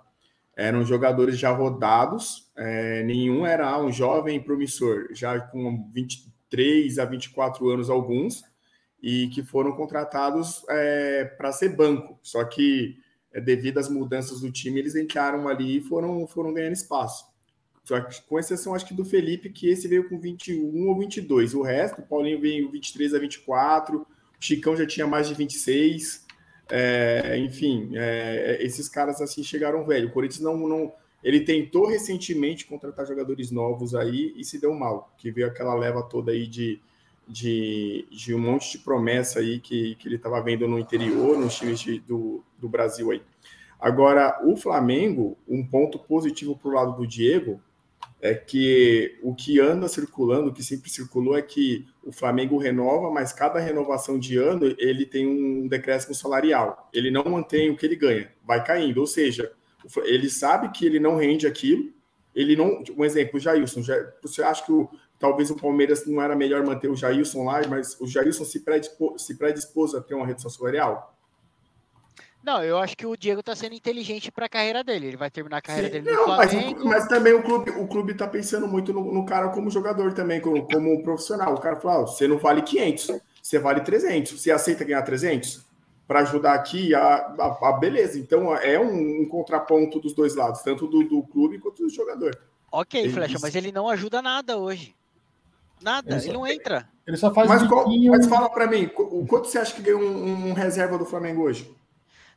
Eram 0.55 0.83
jogadores 0.85 1.37
já 1.37 1.51
rodados, 1.51 2.51
é, 2.55 3.03
nenhum 3.03 3.45
era 3.45 3.79
um 3.81 3.91
jovem 3.91 4.41
promissor, 4.41 5.07
já 5.13 5.39
com 5.39 5.89
23 5.93 6.99
a 6.99 7.05
24 7.05 7.69
anos 7.69 7.89
alguns, 7.89 8.43
e 9.01 9.27
que 9.29 9.43
foram 9.43 9.73
contratados 9.73 10.63
para 11.37 11.51
ser 11.51 11.69
banco. 11.75 12.17
Só 12.23 12.43
que, 12.45 12.97
é, 13.33 13.41
devido 13.41 13.77
às 13.79 13.89
mudanças 13.89 14.41
do 14.41 14.51
time, 14.51 14.79
eles 14.79 14.95
entraram 14.95 15.47
ali 15.47 15.77
e 15.77 15.81
foram, 15.81 16.25
foram 16.27 16.53
ganhando 16.53 16.73
espaço. 16.73 17.25
Com 18.27 18.39
exceção, 18.39 18.73
acho 18.73 18.85
que 18.85 18.93
do 18.93 19.03
Felipe, 19.03 19.49
que 19.49 19.67
esse 19.69 19.87
veio 19.87 20.07
com 20.07 20.17
21 20.19 20.87
ou 20.87 20.97
22. 20.97 21.53
O 21.53 21.61
resto, 21.61 22.01
o 22.01 22.05
Paulinho 22.05 22.39
veio 22.39 22.71
23 22.71 23.13
a 23.13 23.19
24, 23.19 24.01
o 24.01 24.07
Chicão 24.39 24.75
já 24.75 24.85
tinha 24.85 25.05
mais 25.05 25.27
de 25.27 25.33
26. 25.33 26.25
É, 26.69 27.37
enfim, 27.37 27.91
é, 27.95 28.57
esses 28.61 28.87
caras 28.87 29.21
assim 29.21 29.43
chegaram 29.43 29.85
velho. 29.85 30.07
O 30.07 30.11
Corinthians 30.11 30.41
não, 30.41 30.57
não. 30.57 30.93
Ele 31.21 31.41
tentou 31.41 31.87
recentemente 31.87 32.65
contratar 32.65 33.05
jogadores 33.05 33.51
novos 33.51 33.93
aí 33.95 34.33
e 34.37 34.43
se 34.43 34.59
deu 34.59 34.73
mal, 34.73 35.13
que 35.17 35.29
veio 35.31 35.47
aquela 35.47 35.75
leva 35.75 36.01
toda 36.03 36.31
aí 36.31 36.47
de, 36.47 36.81
de, 37.27 38.05
de 38.11 38.33
um 38.33 38.39
monte 38.39 38.73
de 38.73 38.77
promessa 38.79 39.39
aí 39.39 39.59
que, 39.59 39.95
que 39.95 40.07
ele 40.07 40.15
estava 40.15 40.41
vendo 40.41 40.67
no 40.67 40.79
interior, 40.79 41.37
nos 41.37 41.55
times 41.55 41.79
de- 41.79 41.99
do, 41.99 42.43
do 42.57 42.67
Brasil 42.67 43.11
aí. 43.11 43.21
Agora, 43.79 44.39
o 44.45 44.55
Flamengo, 44.55 45.37
um 45.47 45.65
ponto 45.65 45.99
positivo 45.99 46.57
para 46.57 46.69
o 46.69 46.73
lado 46.73 46.95
do 46.95 47.05
Diego 47.05 47.61
é 48.23 48.33
que 48.35 49.19
o 49.21 49.35
que 49.35 49.59
anda 49.59 49.89
circulando, 49.89 50.49
o 50.49 50.53
que 50.53 50.63
sempre 50.63 50.89
circulou 50.89 51.37
é 51.37 51.41
que 51.41 51.85
o 52.03 52.11
Flamengo 52.13 52.57
renova, 52.57 53.11
mas 53.11 53.33
cada 53.33 53.59
renovação 53.59 54.17
de 54.17 54.37
ano 54.37 54.73
ele 54.79 55.05
tem 55.05 55.27
um 55.27 55.67
decréscimo 55.67 56.15
salarial. 56.15 56.89
Ele 56.93 57.11
não 57.11 57.25
mantém 57.25 57.69
o 57.69 57.75
que 57.77 57.85
ele 57.85 57.97
ganha, 57.97 58.31
vai 58.45 58.63
caindo. 58.63 58.99
Ou 59.01 59.07
seja, 59.07 59.51
ele 60.05 60.29
sabe 60.29 60.71
que 60.71 60.85
ele 60.85 60.99
não 61.01 61.17
rende 61.17 61.45
aquilo. 61.45 61.91
Ele 62.33 62.55
não. 62.55 62.81
Um 62.97 63.05
exemplo, 63.05 63.37
o 63.37 63.39
Jailson. 63.39 63.81
Ja- 63.81 64.13
Você 64.21 64.41
acha 64.41 64.65
que 64.65 64.71
o, 64.71 64.89
talvez 65.19 65.51
o 65.51 65.55
Palmeiras 65.57 66.05
não 66.07 66.21
era 66.21 66.35
melhor 66.35 66.65
manter 66.65 66.87
o 66.89 66.95
Jailson 66.95 67.43
lá, 67.43 67.61
mas 67.67 67.99
o 67.99 68.07
Jailson 68.07 68.45
se 68.45 68.61
predispôs, 68.61 69.21
se 69.25 69.37
predispôs 69.37 69.93
a 69.93 70.01
ter 70.01 70.15
uma 70.15 70.25
redução 70.25 70.49
salarial? 70.49 71.12
Não, 72.43 72.61
eu 72.61 72.77
acho 72.77 72.97
que 72.97 73.05
o 73.05 73.15
Diego 73.15 73.41
tá 73.41 73.55
sendo 73.55 73.73
inteligente 73.73 74.29
pra 74.31 74.49
carreira 74.49 74.83
dele. 74.83 75.07
Ele 75.07 75.17
vai 75.17 75.31
terminar 75.31 75.57
a 75.57 75.61
carreira 75.61 75.87
Sim, 75.87 75.93
dele 76.01 76.11
no 76.11 76.21
não, 76.21 76.27
mas, 76.27 76.51
Flamengo. 76.51 76.85
mas 76.85 77.07
também 77.07 77.33
o 77.33 77.41
clube, 77.41 77.71
o 77.71 77.87
clube 77.87 78.13
tá 78.13 78.27
pensando 78.27 78.67
muito 78.67 78.91
no, 78.91 79.13
no 79.13 79.25
cara 79.25 79.47
como 79.49 79.69
jogador 79.71 80.11
também, 80.13 80.41
como, 80.41 80.61
como 80.67 81.01
profissional. 81.03 81.53
O 81.53 81.59
cara 81.59 81.77
fala, 81.77 82.01
ó, 82.01 82.05
você 82.05 82.27
não 82.27 82.37
vale 82.37 82.61
500, 82.61 83.11
você 83.41 83.57
vale 83.59 83.79
300. 83.81 84.33
Você 84.41 84.51
aceita 84.51 84.83
ganhar 84.83 85.01
300? 85.03 85.63
Para 86.05 86.19
ajudar 86.19 86.53
aqui, 86.55 86.93
a, 86.93 87.01
a- 87.01 87.57
a- 87.69 87.71
beleza. 87.79 88.19
Então 88.19 88.53
é 88.57 88.77
um, 88.77 89.21
um 89.21 89.25
contraponto 89.29 90.01
dos 90.01 90.13
dois 90.13 90.35
lados, 90.35 90.61
tanto 90.61 90.85
do, 90.85 91.01
do 91.05 91.23
clube 91.23 91.59
quanto 91.59 91.81
do 91.81 91.89
jogador. 91.89 92.37
Ok, 92.69 92.99
Ele 93.03 93.13
Flecha, 93.13 93.29
disse- 93.35 93.41
mas 93.41 93.55
ele 93.55 93.71
não 93.71 93.87
ajuda 93.87 94.21
nada 94.21 94.57
hoje. 94.57 94.93
Nada, 95.81 96.09
Ele 96.09 96.15
ele 96.17 96.27
só- 96.27 96.33
não 96.33 96.45
entra. 96.45 96.89
Ele 97.07 97.17
só 97.17 97.33
faz 97.33 97.47
Mas, 97.47 97.67
qual- 97.67 97.85
biquinho. 97.87 98.11
mas 98.11 98.25
fala 98.27 98.49
para 98.49 98.67
mim, 98.67 98.89
o 98.97 99.25
quanto 99.25 99.47
você 99.47 99.59
acha 99.59 99.73
que 99.73 99.81
ganhou 99.81 100.01
um, 100.01 100.49
um 100.49 100.53
reserva 100.53 100.97
do 100.97 101.05
Flamengo 101.05 101.43
hoje? 101.43 101.73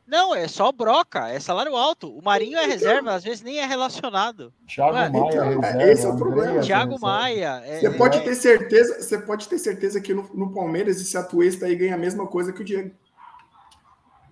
Não, 0.07 0.33
é 0.33 0.47
só 0.47 0.71
broca, 0.71 1.27
é 1.27 1.37
salário 1.39 1.75
alto. 1.75 2.09
O 2.17 2.23
Marinho 2.23 2.57
é 2.57 2.65
reserva, 2.65 3.13
às 3.13 3.23
vezes 3.25 3.41
nem 3.41 3.59
é 3.59 3.65
relacionado. 3.65 4.53
Thiago 4.65 4.93
Ué, 4.95 5.09
Maia, 5.09 5.27
então, 5.27 5.59
reserva, 5.59 5.83
esse 5.91 6.05
é 6.05 6.09
o 6.09 6.15
problema. 6.15 6.59
Thiago. 6.61 6.99
Maia. 6.99 7.61
é- 7.65 7.79
Você 7.81 7.89
pode 7.91 8.17
é- 8.19 8.21
ter 8.21 8.35
certeza, 8.35 9.01
você 9.01 9.17
pode 9.17 9.47
ter 9.49 9.59
certeza 9.59 9.99
que 9.99 10.13
no, 10.13 10.23
no 10.33 10.53
Palmeiras 10.53 11.01
esse 11.01 11.17
Atuesta 11.17 11.65
aí 11.65 11.75
ganha 11.75 11.95
a 11.95 11.97
mesma 11.97 12.25
coisa 12.25 12.53
que 12.53 12.61
o 12.61 12.65
Diego. 12.65 12.91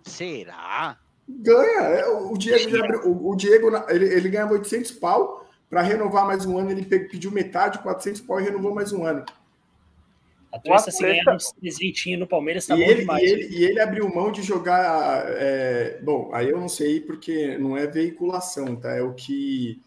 Será? 0.04 0.98
Ganha. 1.28 1.82
É, 1.82 2.08
o 2.08 2.38
Diego, 2.38 2.70
já 2.70 2.84
abriu- 2.84 3.02
o, 3.08 3.32
o 3.32 3.36
Diego 3.36 3.70
ele, 3.90 4.06
ele 4.06 4.30
ganhava 4.30 4.54
800 4.54 4.92
pau. 4.92 5.44
Para 5.68 5.82
renovar 5.82 6.26
mais 6.28 6.46
um 6.46 6.58
ano, 6.60 6.70
ele 6.72 6.86
pe- 6.86 7.00
pediu 7.10 7.32
metade, 7.32 7.80
400 7.80 8.22
pau 8.22 8.40
e 8.40 8.44
renovou 8.44 8.74
mais 8.74 8.94
um 8.94 9.04
ano. 9.04 9.26
A 10.56 10.60
Tuessa, 10.60 10.90
se 10.90 11.04
ganhar 11.04 11.36
uns 11.36 11.52
presentinhos 11.52 12.18
no 12.18 12.26
Palmeiras, 12.26 12.66
tá 12.66 12.76
e, 12.76 12.80
bom 12.80 12.90
ele, 12.90 13.00
demais. 13.02 13.22
e, 13.22 13.26
ele, 13.26 13.58
e 13.58 13.66
ele 13.66 13.80
abriu 13.82 14.08
mão 14.08 14.32
de 14.32 14.42
jogar. 14.42 15.26
é, 15.28 16.00
bom, 16.02 16.30
aí 16.34 16.50
eu 16.50 16.58
não 16.58 16.70
sei 16.70 17.02
porque 17.02 17.58
não 17.58 17.76
é 17.76 17.86
veiculação, 17.86 18.74
tá? 18.78 18.96
É 18.96 19.02
o 19.02 19.14
que 19.14 19.82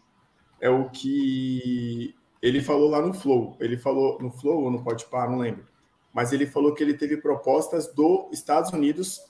é 0.61 0.69
o 0.69 0.87
que 0.89 2.13
ele 2.39 2.61
falou 2.61 2.87
lá 2.87 3.01
no 3.01 3.15
Flow. 3.15 3.57
Ele 3.59 3.77
falou 3.77 4.21
no 4.21 4.29
Flow 4.29 4.63
ou 4.63 4.69
no 4.69 4.83
Podpah, 4.83 5.27
não 5.27 5.39
lembro. 5.39 5.67
Mas 6.13 6.31
ele 6.33 6.45
falou 6.45 6.75
que 6.75 6.83
ele 6.83 6.93
teve 6.93 7.17
propostas 7.17 7.91
dos 7.91 8.27
Estados 8.31 8.71
Unidos 8.71 9.21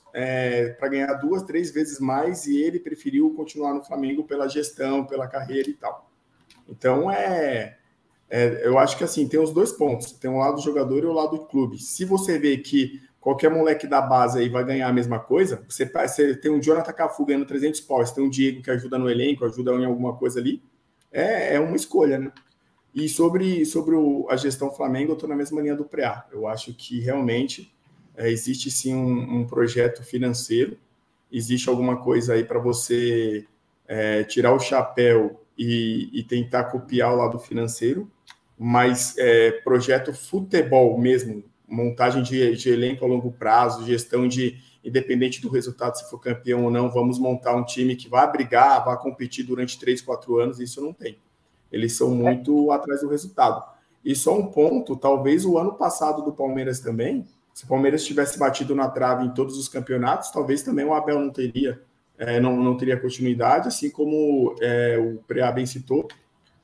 para 0.78 0.88
ganhar 0.88 1.14
duas, 1.14 1.42
três 1.42 1.70
vezes 1.70 2.00
mais 2.00 2.46
e 2.46 2.60
ele 2.60 2.80
preferiu 2.80 3.32
continuar 3.34 3.72
no 3.72 3.82
Flamengo 3.82 4.24
pela 4.24 4.46
gestão, 4.46 5.06
pela 5.06 5.26
carreira 5.26 5.70
e 5.70 5.74
tal. 5.74 6.10
Então 6.68 7.10
é 7.10 7.78
é, 8.30 8.66
eu 8.66 8.78
acho 8.78 8.96
que 8.96 9.04
assim, 9.04 9.28
tem 9.28 9.40
os 9.40 9.52
dois 9.52 9.72
pontos. 9.72 10.12
Tem 10.12 10.30
o 10.30 10.38
lado 10.38 10.56
do 10.56 10.62
jogador 10.62 11.02
e 11.02 11.06
o 11.06 11.12
lado 11.12 11.36
do 11.38 11.44
clube. 11.46 11.78
Se 11.78 12.04
você 12.04 12.38
vê 12.38 12.58
que 12.58 13.00
qualquer 13.20 13.50
moleque 13.50 13.86
da 13.86 14.00
base 14.00 14.38
aí 14.38 14.48
vai 14.48 14.64
ganhar 14.64 14.88
a 14.88 14.92
mesma 14.92 15.18
coisa, 15.18 15.62
você, 15.68 15.84
você 15.86 16.36
tem 16.36 16.50
um 16.50 16.60
Jonathan 16.60 16.92
Cafu 16.92 17.26
ganhando 17.26 17.46
300 17.46 17.80
pau, 17.80 17.98
você 18.04 18.14
tem 18.14 18.24
um 18.24 18.30
Diego 18.30 18.62
que 18.62 18.70
ajuda 18.70 18.98
no 18.98 19.10
elenco, 19.10 19.44
ajuda 19.44 19.72
em 19.72 19.84
alguma 19.84 20.16
coisa 20.16 20.40
ali, 20.40 20.62
é, 21.12 21.56
é 21.56 21.60
uma 21.60 21.76
escolha, 21.76 22.18
né? 22.18 22.32
E 22.94 23.08
sobre, 23.08 23.64
sobre 23.66 23.94
o- 23.94 24.26
a 24.30 24.36
gestão 24.36 24.72
Flamengo, 24.72 25.12
eu 25.12 25.14
estou 25.14 25.28
na 25.28 25.36
mesma 25.36 25.60
linha 25.60 25.76
do 25.76 25.84
Preá. 25.84 26.26
Eu 26.32 26.46
acho 26.48 26.74
que 26.74 27.00
realmente 27.00 27.72
é, 28.16 28.30
existe 28.30 28.70
sim 28.70 28.94
um, 28.94 29.40
um 29.40 29.46
projeto 29.46 30.02
financeiro, 30.02 30.76
existe 31.30 31.68
alguma 31.68 32.02
coisa 32.02 32.34
aí 32.34 32.44
para 32.44 32.58
você 32.58 33.46
é, 33.86 34.24
tirar 34.24 34.52
o 34.54 34.58
chapéu 34.58 35.40
e, 35.56 36.10
e 36.12 36.22
tentar 36.24 36.64
copiar 36.64 37.12
o 37.12 37.16
lado 37.16 37.38
financeiro, 37.38 38.10
mas 38.62 39.16
é, 39.16 39.52
projeto 39.52 40.12
futebol 40.12 40.98
mesmo, 41.00 41.42
montagem 41.66 42.22
de, 42.22 42.54
de 42.54 42.68
elenco 42.68 43.02
a 43.02 43.08
longo 43.08 43.32
prazo, 43.32 43.86
gestão 43.86 44.28
de, 44.28 44.58
independente 44.84 45.40
do 45.40 45.48
resultado, 45.48 45.96
se 45.96 46.10
for 46.10 46.18
campeão 46.18 46.64
ou 46.64 46.70
não, 46.70 46.90
vamos 46.90 47.18
montar 47.18 47.56
um 47.56 47.64
time 47.64 47.96
que 47.96 48.06
vai 48.06 48.30
brigar, 48.30 48.84
vai 48.84 48.98
competir 48.98 49.46
durante 49.46 49.78
três, 49.78 50.02
quatro 50.02 50.38
anos, 50.38 50.60
isso 50.60 50.78
não 50.82 50.92
tem. 50.92 51.16
Eles 51.72 51.96
são 51.96 52.10
muito 52.10 52.70
atrás 52.70 53.00
do 53.00 53.08
resultado. 53.08 53.64
E 54.04 54.14
só 54.14 54.38
um 54.38 54.48
ponto, 54.48 54.94
talvez 54.94 55.46
o 55.46 55.56
ano 55.56 55.72
passado 55.72 56.22
do 56.22 56.30
Palmeiras 56.30 56.80
também, 56.80 57.24
se 57.54 57.64
o 57.64 57.66
Palmeiras 57.66 58.04
tivesse 58.04 58.38
batido 58.38 58.74
na 58.74 58.90
trave 58.90 59.24
em 59.24 59.30
todos 59.32 59.56
os 59.56 59.68
campeonatos, 59.68 60.30
talvez 60.30 60.62
também 60.62 60.84
o 60.84 60.92
Abel 60.92 61.18
não 61.18 61.30
teria, 61.30 61.80
é, 62.18 62.38
não, 62.38 62.62
não 62.62 62.76
teria 62.76 63.00
continuidade, 63.00 63.68
assim 63.68 63.88
como 63.88 64.54
é, 64.60 64.98
o 64.98 65.16
Preá 65.26 65.50
bem 65.50 65.64
citou, 65.64 66.06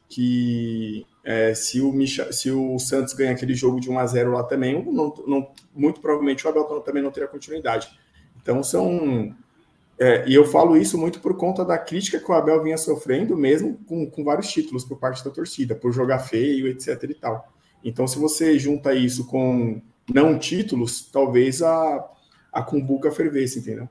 que 0.07 1.07
é, 1.27 1.53
se, 1.55 1.81
o 1.81 1.91
Micha, 1.93 2.33
se 2.33 2.53
o 2.53 2.79
Santos 2.79 3.13
ganha 3.13 3.33
aquele 3.33 3.53
jogo 3.53 3.81
de 3.81 3.91
1 3.91 3.99
a 3.99 4.07
0 4.07 4.31
lá 4.31 4.45
também, 4.45 4.81
não, 4.85 5.13
não, 5.27 5.51
muito 5.75 6.01
provavelmente 6.01 6.47
o 6.47 6.49
Abel 6.49 6.65
também 6.83 7.03
não 7.03 7.11
teria 7.11 7.29
continuidade. 7.29 7.89
Então 8.41 8.63
são. 8.63 9.35
é, 9.99 10.25
e 10.29 10.33
eu 10.33 10.45
falo 10.45 10.77
isso 10.77 10.97
muito 10.97 11.19
por 11.19 11.37
conta 11.37 11.65
da 11.65 11.77
crítica 11.77 12.21
que 12.21 12.31
o 12.31 12.33
Abel 12.33 12.63
vinha 12.63 12.79
sofrendo, 12.79 13.37
mesmo 13.37 13.77
com, 13.89 14.09
com 14.09 14.23
vários 14.23 14.47
títulos 14.47 14.85
por 14.85 15.01
parte 15.01 15.25
da 15.25 15.31
torcida, 15.33 15.75
por 15.75 15.91
jogar 15.91 16.21
feio, 16.21 16.69
etc. 16.69 17.03
e 17.11 17.15
tal. 17.15 17.53
Então, 17.83 18.07
se 18.07 18.21
você 18.21 18.57
junta 18.57 18.95
isso 18.95 19.27
com 19.27 19.83
não 20.09 20.39
títulos, 20.39 21.11
talvez 21.11 21.61
a, 21.61 22.09
a 22.53 22.63
cumbuca 22.63 23.11
fervesse, 23.11 23.59
entendeu? 23.59 23.89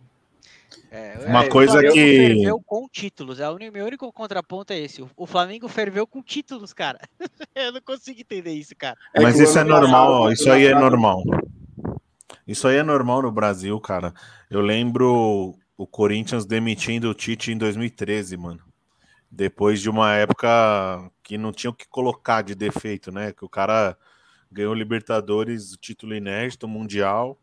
É, 0.95 1.25
Uma 1.27 1.43
é, 1.43 1.49
coisa 1.49 1.71
o 1.73 1.75
Flamengo 1.75 1.93
que- 1.93 2.17
ferveu 2.17 2.61
com 2.65 2.87
títulos. 2.87 3.39
É, 3.41 3.49
o 3.49 3.57
meu 3.57 3.85
único 3.85 4.11
contraponto 4.13 4.71
é 4.71 4.79
esse. 4.79 5.05
O, 5.17 5.25
Flamengo 5.27 5.67
ferveu 5.67 6.07
com 6.07 6.21
títulos, 6.23 6.71
cara. 6.71 6.99
Eu 7.53 7.73
não 7.73 7.81
consigo 7.81 8.21
entender 8.21 8.53
isso, 8.53 8.73
cara. 8.77 8.97
É 9.13 9.21
Mas 9.21 9.35
isso 9.35 9.57
é 9.57 9.63
passado- 9.65 9.67
normal, 9.69 10.31
isso 10.31 10.49
aí 10.49 10.65
é 10.65 10.73
normal. 10.73 11.21
Isso 12.47 12.67
aí 12.67 12.77
é 12.77 12.83
normal 12.83 13.23
no 13.23 13.31
Brasil, 13.31 13.77
cara. 13.81 14.13
Eu 14.49 14.61
lembro 14.61 15.55
o 15.77 15.85
Corinthians 15.85 16.45
demitindo 16.45 17.09
o 17.09 17.13
Tite 17.13 17.51
em 17.51 17.57
2013, 17.57 18.37
mano. 18.37 18.61
Depois 19.29 19.81
de 19.81 19.89
uma 19.89 20.13
época 20.15 21.11
que 21.21 21.37
não 21.37 21.51
tinha 21.51 21.71
o 21.71 21.73
que 21.73 21.87
colocar 21.89 22.41
de 22.41 22.55
defeito, 22.55 23.11
né? 23.11 23.33
Que 23.33 23.43
o 23.43 23.49
cara 23.49 23.97
ganhou 24.49 24.73
Libertadores, 24.73 25.73
o 25.73 25.77
título 25.77 26.15
inédito, 26.15 26.67
Mundial, 26.69 27.37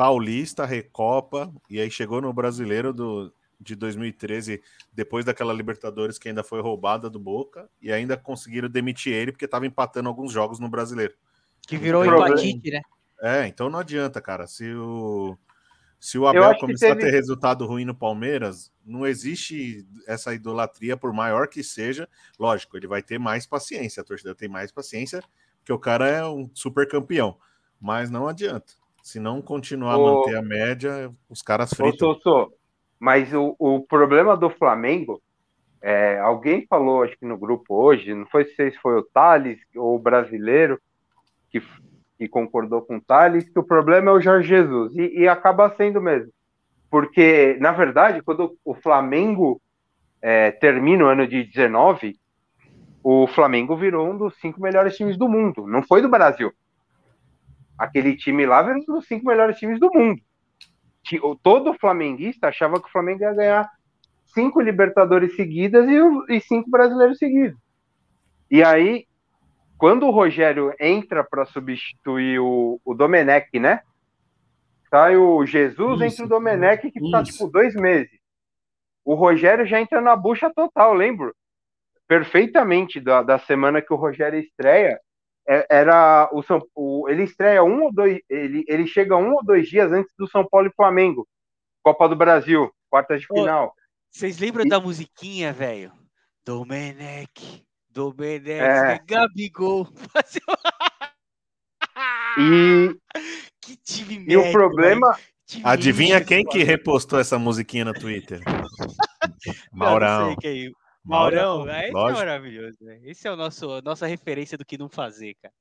Paulista, 0.00 0.64
Recopa, 0.64 1.52
e 1.68 1.78
aí 1.78 1.90
chegou 1.90 2.22
no 2.22 2.32
Brasileiro 2.32 2.90
do, 2.90 3.30
de 3.60 3.76
2013, 3.76 4.62
depois 4.90 5.26
daquela 5.26 5.52
Libertadores 5.52 6.18
que 6.18 6.26
ainda 6.26 6.42
foi 6.42 6.62
roubada 6.62 7.10
do 7.10 7.20
Boca, 7.20 7.68
e 7.82 7.92
ainda 7.92 8.16
conseguiram 8.16 8.70
demitir 8.70 9.12
ele 9.12 9.30
porque 9.30 9.44
estava 9.44 9.66
empatando 9.66 10.08
alguns 10.08 10.32
jogos 10.32 10.58
no 10.58 10.70
Brasileiro. 10.70 11.12
Que 11.68 11.76
virou 11.76 12.02
Problema. 12.02 12.28
empatite, 12.30 12.70
né? 12.70 12.80
É, 13.20 13.46
então 13.46 13.68
não 13.68 13.78
adianta, 13.78 14.22
cara. 14.22 14.46
Se 14.46 14.72
o, 14.72 15.36
se 15.98 16.16
o 16.16 16.26
Abel 16.26 16.56
começar 16.56 16.94
teve- 16.94 17.02
a 17.02 17.04
ter 17.04 17.10
resultado 17.10 17.66
ruim 17.66 17.84
no 17.84 17.94
Palmeiras, 17.94 18.72
não 18.82 19.06
existe 19.06 19.86
essa 20.06 20.32
idolatria, 20.32 20.96
por 20.96 21.12
maior 21.12 21.46
que 21.46 21.62
seja. 21.62 22.08
Lógico, 22.38 22.74
ele 22.74 22.86
vai 22.86 23.02
ter 23.02 23.18
mais 23.18 23.44
paciência, 23.44 24.00
a 24.00 24.04
torcida 24.04 24.34
tem 24.34 24.48
mais 24.48 24.72
paciência, 24.72 25.22
porque 25.58 25.74
o 25.74 25.78
cara 25.78 26.08
é 26.08 26.24
um 26.24 26.50
super 26.54 26.88
campeão. 26.88 27.36
Mas 27.78 28.10
não 28.10 28.26
adianta. 28.26 28.79
Se 29.02 29.18
não 29.18 29.40
continuar 29.40 29.94
a 29.94 29.98
Ô- 29.98 30.20
manter 30.20 30.36
a 30.36 30.42
média, 30.42 31.10
os 31.28 31.42
caras 31.42 31.72
Ô, 31.72 31.76
fritam. 31.76 32.14
Sossô, 32.14 32.52
mas 32.98 33.32
o, 33.32 33.56
o 33.58 33.80
problema 33.80 34.36
do 34.36 34.50
Flamengo, 34.50 35.20
é, 35.82 36.18
alguém 36.18 36.66
falou, 36.68 37.02
acho 37.02 37.16
que 37.18 37.24
no 37.24 37.38
grupo 37.38 37.74
hoje, 37.74 38.14
não 38.14 38.26
foi 38.26 38.44
se 38.44 38.70
foi 38.82 38.98
o 38.98 39.02
Thales 39.02 39.58
ou 39.74 39.96
o 39.96 39.98
brasileiro 39.98 40.78
que, 41.50 41.62
que 42.18 42.28
concordou 42.28 42.82
com 42.82 42.96
o 42.96 43.00
Thales, 43.00 43.48
que 43.48 43.58
o 43.58 43.64
problema 43.64 44.10
é 44.10 44.14
o 44.14 44.20
Jorge 44.20 44.48
Jesus, 44.48 44.94
e, 44.94 45.20
e 45.20 45.28
acaba 45.28 45.74
sendo 45.76 46.00
mesmo. 46.00 46.30
Porque, 46.90 47.56
na 47.60 47.72
verdade, 47.72 48.20
quando 48.20 48.56
o 48.64 48.74
Flamengo 48.74 49.60
é, 50.20 50.50
termina 50.50 51.04
o 51.04 51.08
ano 51.08 51.26
de 51.26 51.44
19, 51.44 52.18
o 53.02 53.26
Flamengo 53.28 53.76
virou 53.76 54.10
um 54.10 54.16
dos 54.16 54.36
cinco 54.40 54.60
melhores 54.60 54.96
times 54.96 55.16
do 55.16 55.28
mundo, 55.28 55.66
não 55.66 55.82
foi 55.82 56.02
do 56.02 56.08
Brasil. 56.08 56.52
Aquele 57.80 58.16
time 58.16 58.46
lá 58.46 58.62
virou 58.62 58.82
um 58.82 58.84
dos 58.84 59.06
cinco 59.06 59.26
melhores 59.26 59.58
times 59.58 59.80
do 59.80 59.90
mundo 59.92 60.20
todo 61.42 61.74
flamenguista 61.74 62.48
achava 62.48 62.80
que 62.80 62.88
o 62.88 62.92
Flamengo 62.92 63.22
ia 63.22 63.32
ganhar 63.32 63.70
cinco 64.26 64.60
Libertadores 64.60 65.34
seguidas 65.34 65.86
e, 65.88 66.36
e 66.36 66.40
cinco 66.40 66.70
brasileiros 66.70 67.18
seguidos. 67.18 67.58
E 68.50 68.62
aí, 68.62 69.06
quando 69.78 70.06
o 70.06 70.10
Rogério 70.10 70.72
entra 70.78 71.24
para 71.24 71.44
substituir 71.46 72.38
o, 72.40 72.80
o 72.84 72.94
Domenech, 72.94 73.58
né? 73.58 73.80
Sai 74.88 75.16
o 75.16 75.44
Jesus, 75.46 76.00
Isso, 76.00 76.22
entra 76.22 76.26
o 76.26 76.28
Domenech, 76.28 76.90
que 76.90 77.10
tá 77.10 77.22
isso. 77.22 77.32
tipo 77.32 77.50
dois 77.50 77.74
meses. 77.74 78.10
O 79.04 79.14
Rogério 79.14 79.64
já 79.64 79.80
entra 79.80 80.00
na 80.00 80.14
bucha 80.14 80.52
total, 80.52 80.92
lembro 80.94 81.34
perfeitamente 82.06 83.00
da, 83.00 83.22
da 83.22 83.38
semana 83.38 83.80
que 83.80 83.92
o 83.92 83.96
Rogério 83.96 84.38
estreia. 84.40 84.98
É- 85.50 85.66
Era 85.68 86.28
o 86.32 86.42
São 86.44 86.60
o, 86.74 87.08
ele 87.08 87.24
estreia 87.24 87.64
um 87.64 87.82
ou 87.84 87.92
dois, 87.92 88.20
ele, 88.28 88.64
ele 88.68 88.86
chega 88.86 89.16
um 89.16 89.32
ou 89.34 89.44
dois 89.44 89.68
dias 89.68 89.90
antes 89.90 90.12
do 90.16 90.28
São 90.28 90.46
Paulo 90.48 90.68
e 90.68 90.72
Flamengo, 90.76 91.26
Copa 91.82 92.08
do 92.08 92.14
Brasil, 92.14 92.70
quartas 92.88 93.20
de 93.20 93.26
Ô, 93.30 93.34
final. 93.34 93.74
Vocês 94.10 94.38
lembram 94.38 94.64
da 94.66 94.78
musiquinha, 94.80 95.52
velho? 95.52 95.92
Domenech, 96.44 97.64
Domenech, 97.88 98.50
É. 98.60 98.98
Gabigol. 99.06 99.88
E, 102.38 102.96
que 103.60 103.76
time 103.76 104.24
e 104.28 104.36
o 104.36 104.40
médio, 104.40 104.52
problema, 104.52 105.12
velho. 105.12 105.24
Time 105.46 105.62
Adivinha 105.66 106.24
quem 106.24 106.44
que 106.44 106.62
repostou 106.62 107.18
essa 107.18 107.36
musiquinha 107.38 107.84
no 107.84 107.92
Twitter? 107.92 108.40
Não, 109.42 109.54
não 109.72 109.78
Maurão. 109.86 110.26
sei 110.28 110.36
quem. 110.36 110.72
Maurão, 111.04 111.64
ah, 111.68 111.82
esse 111.84 111.90
é 111.90 112.12
maravilhoso, 112.12 112.76
velho. 112.80 113.00
Esse 113.08 113.26
é 113.26 113.32
o 113.32 113.36
nosso, 113.36 113.70
a 113.72 113.82
nossa 113.82 114.06
referência 114.06 114.58
do 114.58 114.64
que 114.64 114.78
não 114.78 114.88
fazer, 114.88 115.34
cara. 115.42 115.54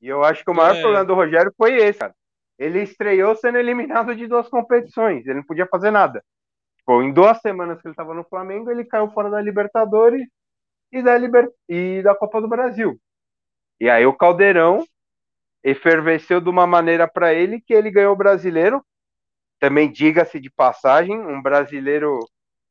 e 0.00 0.08
eu 0.08 0.24
acho 0.24 0.44
que 0.44 0.50
o 0.50 0.54
maior 0.54 0.74
É. 0.76 0.80
problema 0.80 1.04
do 1.04 1.14
Rogério 1.14 1.52
foi 1.56 1.76
esse, 1.76 1.98
cara. 1.98 2.14
Ele 2.58 2.82
estreou 2.82 3.36
sendo 3.36 3.58
eliminado 3.58 4.14
de 4.16 4.26
duas 4.26 4.48
competições, 4.48 5.26
ele 5.26 5.36
não 5.36 5.44
podia 5.44 5.66
fazer 5.66 5.90
nada. 5.90 6.24
Tipo, 6.78 7.02
em 7.02 7.12
duas 7.12 7.38
semanas 7.40 7.80
que 7.80 7.86
ele 7.86 7.92
estava 7.92 8.14
no 8.14 8.24
Flamengo, 8.24 8.70
ele 8.70 8.84
caiu 8.84 9.10
fora 9.10 9.28
da 9.28 9.40
Libertadores 9.40 10.26
e 10.90 11.02
da, 11.02 11.18
Liber... 11.18 11.50
e 11.68 12.00
da 12.02 12.14
Copa 12.14 12.40
do 12.40 12.48
Brasil. 12.48 12.98
E 13.78 13.90
aí 13.90 14.06
o 14.06 14.14
Caldeirão 14.16 14.84
efervesceu 15.62 16.40
de 16.40 16.48
uma 16.48 16.66
maneira 16.66 17.06
para 17.06 17.34
ele 17.34 17.60
que 17.60 17.74
ele 17.74 17.90
ganhou 17.90 18.12
o 18.14 18.16
brasileiro. 18.16 18.82
Também 19.58 19.90
diga-se 19.90 20.38
de 20.40 20.48
passagem, 20.48 21.18
um 21.18 21.42
brasileiro 21.42 22.18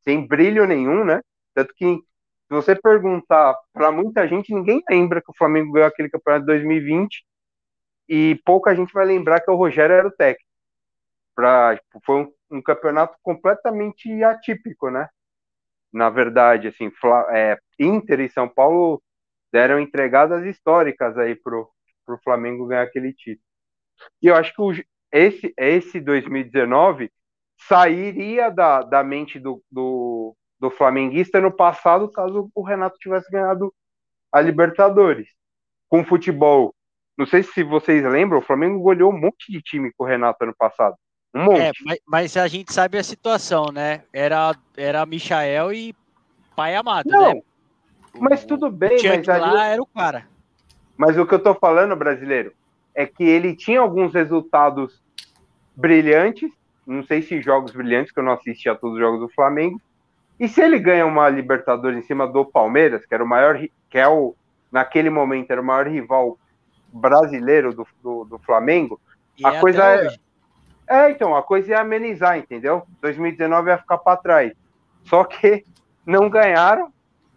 sem 0.03 0.25
brilho 0.25 0.65
nenhum, 0.65 1.03
né? 1.03 1.21
Tanto 1.55 1.73
que 1.73 1.85
se 1.85 2.53
você 2.53 2.75
perguntar 2.75 3.55
para 3.73 3.91
muita 3.91 4.27
gente, 4.27 4.53
ninguém 4.53 4.83
lembra 4.89 5.21
que 5.21 5.31
o 5.31 5.35
Flamengo 5.35 5.71
ganhou 5.71 5.87
aquele 5.87 6.09
campeonato 6.09 6.41
de 6.41 6.47
2020 6.47 7.25
e 8.07 8.39
pouca 8.45 8.75
gente 8.75 8.93
vai 8.93 9.05
lembrar 9.05 9.41
que 9.41 9.49
o 9.49 9.55
Rogério 9.55 9.95
era 9.95 10.07
o 10.07 10.11
técnico. 10.11 10.45
Pra, 11.33 11.77
tipo, 11.77 11.99
foi 12.05 12.23
um, 12.23 12.57
um 12.57 12.61
campeonato 12.61 13.17
completamente 13.23 14.23
atípico, 14.23 14.91
né? 14.91 15.09
Na 15.91 16.09
verdade, 16.09 16.67
assim, 16.67 16.91
Fla, 16.91 17.25
é, 17.35 17.57
Inter 17.79 18.19
e 18.19 18.29
São 18.29 18.47
Paulo 18.47 19.01
deram 19.51 19.79
entregadas 19.79 20.45
históricas 20.45 21.17
aí 21.17 21.35
pro, 21.35 21.69
pro 22.05 22.19
Flamengo 22.23 22.67
ganhar 22.67 22.83
aquele 22.83 23.13
título. 23.13 23.45
E 24.21 24.27
eu 24.27 24.35
acho 24.35 24.53
que 24.53 24.61
o, 24.61 24.71
esse, 25.11 25.53
esse 25.57 25.99
2019 25.99 27.11
sairia 27.57 28.49
da, 28.49 28.81
da 28.81 29.03
mente 29.03 29.39
do, 29.39 29.63
do, 29.71 30.35
do 30.59 30.69
flamenguista 30.69 31.39
no 31.41 31.51
passado 31.51 32.09
caso 32.09 32.49
o 32.53 32.63
Renato 32.63 32.97
tivesse 32.97 33.29
ganhado 33.31 33.73
a 34.31 34.41
Libertadores. 34.41 35.27
Com 35.89 36.03
futebol, 36.03 36.73
não 37.17 37.25
sei 37.25 37.43
se 37.43 37.63
vocês 37.63 38.03
lembram, 38.03 38.39
o 38.39 38.43
Flamengo 38.43 38.79
goleou 38.79 39.11
um 39.11 39.19
monte 39.19 39.51
de 39.51 39.61
time 39.61 39.91
com 39.95 40.03
o 40.03 40.07
Renato 40.07 40.43
ano 40.43 40.55
passado. 40.57 40.95
Um 41.33 41.43
monte. 41.43 41.61
É, 41.61 41.71
mas, 41.85 41.99
mas 42.05 42.37
a 42.37 42.47
gente 42.47 42.73
sabe 42.73 42.97
a 42.97 43.03
situação, 43.03 43.65
né? 43.71 44.03
Era, 44.11 44.55
era 44.75 45.05
Michael 45.05 45.73
e 45.73 45.95
Pai 46.55 46.75
Amado, 46.75 47.09
Não, 47.09 47.33
né? 47.33 47.41
mas 48.17 48.45
tudo 48.45 48.71
bem, 48.71 48.97
mas 49.03 49.27
ali- 49.27 49.53
lá 49.53 49.65
era 49.67 49.81
o 49.81 49.85
cara. 49.85 50.27
Mas 50.97 51.17
o 51.17 51.25
que 51.25 51.33
eu 51.33 51.43
tô 51.43 51.53
falando, 51.53 51.95
brasileiro, 51.95 52.53
é 52.93 53.05
que 53.05 53.23
ele 53.23 53.53
tinha 53.53 53.81
alguns 53.81 54.13
resultados 54.13 55.03
brilhantes, 55.75 56.49
não 56.87 57.03
sei 57.03 57.21
se 57.21 57.41
jogos 57.41 57.73
brilhantes, 57.73 58.13
que 58.13 58.19
eu 58.19 58.23
não 58.23 58.31
assisti 58.31 58.69
a 58.69 58.75
todos 58.75 58.95
os 58.95 59.01
jogos 59.01 59.19
do 59.19 59.29
Flamengo. 59.29 59.81
E 60.39 60.47
se 60.47 60.61
ele 60.61 60.79
ganha 60.79 61.05
uma 61.05 61.29
Libertadores 61.29 61.97
em 61.97 62.01
cima 62.07 62.27
do 62.27 62.43
Palmeiras, 62.45 63.05
que 63.05 63.13
era 63.13 63.23
o 63.23 63.27
maior, 63.27 63.57
que 63.89 63.97
é 63.97 64.07
o, 64.07 64.35
naquele 64.71 65.09
momento 65.09 65.51
era 65.51 65.61
o 65.61 65.65
maior 65.65 65.87
rival 65.87 66.37
brasileiro 66.91 67.73
do, 67.73 67.87
do, 68.01 68.25
do 68.25 68.39
Flamengo, 68.39 68.99
E 69.37 69.45
A 69.45 69.55
é 69.55 69.59
coisa 69.59 69.83
é- 69.83 70.05
hoje. 70.07 70.19
é, 70.87 71.09
então, 71.11 71.35
a 71.35 71.43
coisa 71.43 71.71
ia 71.71 71.79
amenizar, 71.81 72.37
entendeu? 72.37 72.83
2019 73.01 73.69
ia 73.69 73.77
ficar 73.77 73.97
para 73.97 74.17
trás. 74.17 74.53
Só 75.03 75.23
que 75.23 75.63
não 76.05 76.29
ganharam 76.29 76.91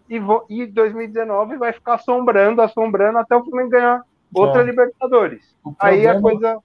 e, 0.08 0.18
vo- 0.18 0.44
e 0.48 0.64
2019 0.66 1.56
vai 1.56 1.72
ficar 1.72 1.94
assombrando, 1.94 2.62
assombrando 2.62 3.18
até 3.18 3.34
o 3.36 3.44
Flamengo 3.44 3.70
ganhar 3.70 4.02
outra 4.32 4.60
Já. 4.60 4.62
Libertadores. 4.70 5.54
O 5.64 5.74
Aí 5.78 6.06
a 6.06 6.20
coisa. 6.20 6.58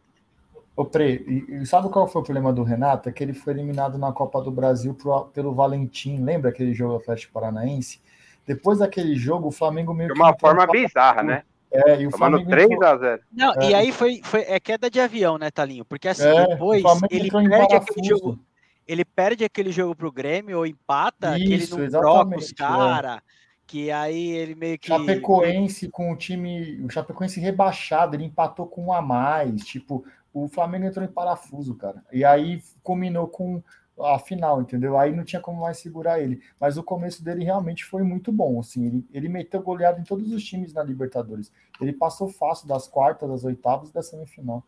Ô, 0.76 0.84
Pre, 0.86 1.24
e, 1.28 1.62
e 1.62 1.66
sabe 1.66 1.90
qual 1.90 2.08
foi 2.08 2.22
o 2.22 2.26
problema 2.26 2.52
do 2.52 2.64
Renato? 2.64 3.08
É 3.08 3.12
que 3.12 3.24
ele 3.24 3.34
foi 3.34 3.54
eliminado 3.54 3.98
na 3.98 4.12
Copa 4.12 4.42
do 4.42 4.50
Brasil 4.52 4.94
pro- 4.96 5.26
pelo 5.26 5.54
Valentim. 5.54 6.18
Lembra 6.24 6.50
aquele 6.50 6.74
jogo 6.74 6.94
do 6.94 7.00
Atlético 7.00 7.34
Paranaense? 7.34 8.02
Depois 8.46 8.80
daquele 8.80 9.16
jogo, 9.16 9.48
o 9.48 9.52
Flamengo 9.52 9.94
meio 9.94 10.14
De 10.14 10.20
uma 10.20 10.36
forma 10.38 10.66
bizarra, 10.68 11.22
né? 11.24 11.44
É, 11.72 12.02
e 12.02 12.08
o 12.08 12.12
Tomando 12.12 12.38
Flamengo 12.38 12.50
3 12.50 12.70
entrou- 12.70 12.90
a 12.90 12.98
0 12.98 13.22
Não, 13.32 13.54
É. 13.54 13.70
e 13.70 13.74
aí 13.74 13.92
foi, 13.92 14.22
foi 14.24 14.42
é 14.42 14.60
queda 14.60 14.90
de 14.92 15.00
avião, 15.00 15.38
né, 15.40 15.50
Talinho? 15.50 15.84
Porque 15.86 16.08
assim, 16.08 16.28
É, 16.28 16.48
depois 16.48 16.80
o 16.80 16.82
Flamengo 16.84 17.08
ele 17.10 17.32
perde 17.32 17.76
aquele 17.76 18.08
jogo. 18.08 18.40
Ele 18.88 19.06
perde 19.06 19.44
aquele 19.46 19.72
jogo 19.72 19.96
pro 19.96 20.12
Grêmio 20.12 20.58
ou 20.58 20.68
empata, 20.68 21.36
que 21.36 21.44
ele 21.46 21.56
Isso, 21.56 21.78
não 21.80 21.90
troca 21.90 22.36
os 22.38 22.50
exatamente, 22.50 22.54
é. 22.54 22.56
cara, 22.56 23.24
que 23.66 23.90
aí 23.90 24.32
ele 24.34 24.56
meio 24.56 24.78
que 24.78 24.88
Chapecoense 24.90 25.88
com 25.90 26.12
o 26.12 26.16
time, 26.18 26.80
o 26.84 26.90
Chapecoense 26.90 27.40
rebaixado, 27.40 28.16
ele 28.16 28.26
empatou 28.26 28.68
com 28.68 28.88
um 28.88 28.94
a 28.94 29.02
mais, 29.02 29.64
tipo, 29.64 30.04
o 30.34 30.48
Flamengo 30.48 30.86
entrou 30.86 31.06
em 31.06 31.12
parafuso, 31.12 31.76
cara. 31.76 32.04
E 32.12 32.26
aí 32.26 32.62
combinou 32.82 33.28
com 33.28 33.62
a 34.00 34.18
final, 34.18 34.62
entendeu? 34.62 34.98
Aí 34.98 35.16
não 35.16 35.24
tinha 35.24 35.42
como 35.42 35.62
mais 35.62 35.78
segurar 35.78 36.20
ele. 36.20 36.42
Mas 36.60 36.78
o 36.78 36.84
começo 36.84 37.24
dele 37.24 37.44
realmente 37.44 37.86
foi 37.86 38.02
muito 38.02 38.32
bom, 38.32 38.60
assim, 38.60 38.88
ele, 38.88 39.08
ele 39.14 39.30
meteu 39.30 39.62
goleado 39.62 40.02
em 40.02 40.04
todos 40.04 40.32
os 40.32 40.44
times 40.44 40.74
na 40.74 40.82
Libertadores. 40.82 41.52
Ele 41.80 41.94
passou 41.94 42.28
fácil 42.28 42.68
das 42.68 42.88
quartas, 42.88 43.30
das 43.30 43.44
oitavas 43.44 43.90
e 43.90 43.94
da 43.94 44.02
semifinal. 44.02 44.64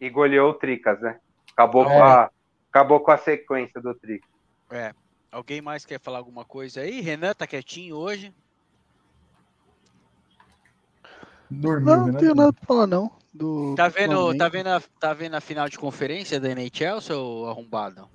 E 0.00 0.08
goleou 0.08 0.50
o 0.50 0.54
Tricas, 0.54 1.00
né? 1.00 1.20
Acabou, 1.52 1.84
É. 1.84 1.86
com 1.88 2.04
a, 2.04 2.30
acabou 2.70 3.00
com 3.00 3.10
a 3.10 3.18
sequência 3.18 3.80
do 3.80 3.94
Tricas. 3.94 4.30
É. 4.70 4.94
Alguém 5.30 5.60
mais 5.60 5.84
quer 5.84 6.00
falar 6.00 6.18
alguma 6.18 6.44
coisa 6.44 6.80
aí? 6.80 7.00
Renan 7.00 7.34
tá 7.34 7.46
quietinho 7.46 7.96
hoje. 7.96 8.32
Dormiu, 11.50 11.86
Não, 11.86 12.06
não 12.06 12.12
né? 12.12 12.18
tenho 12.18 12.34
nada 12.34 12.52
pra 12.52 12.66
falar, 12.66 12.86
não. 12.86 13.10
Do, 13.32 13.74
Tá 13.76 13.88
do 13.88 13.94
vendo, 13.94 14.36
tá 14.36 14.48
vendo, 14.48 14.66
a, 14.68 14.80
tá 14.98 15.14
vendo 15.14 15.34
a 15.34 15.40
final 15.40 15.68
de 15.68 15.78
conferência 15.78 16.40
da 16.40 16.48
NHL, 16.50 17.00
seu 17.00 17.46
arrombado? 17.46 18.08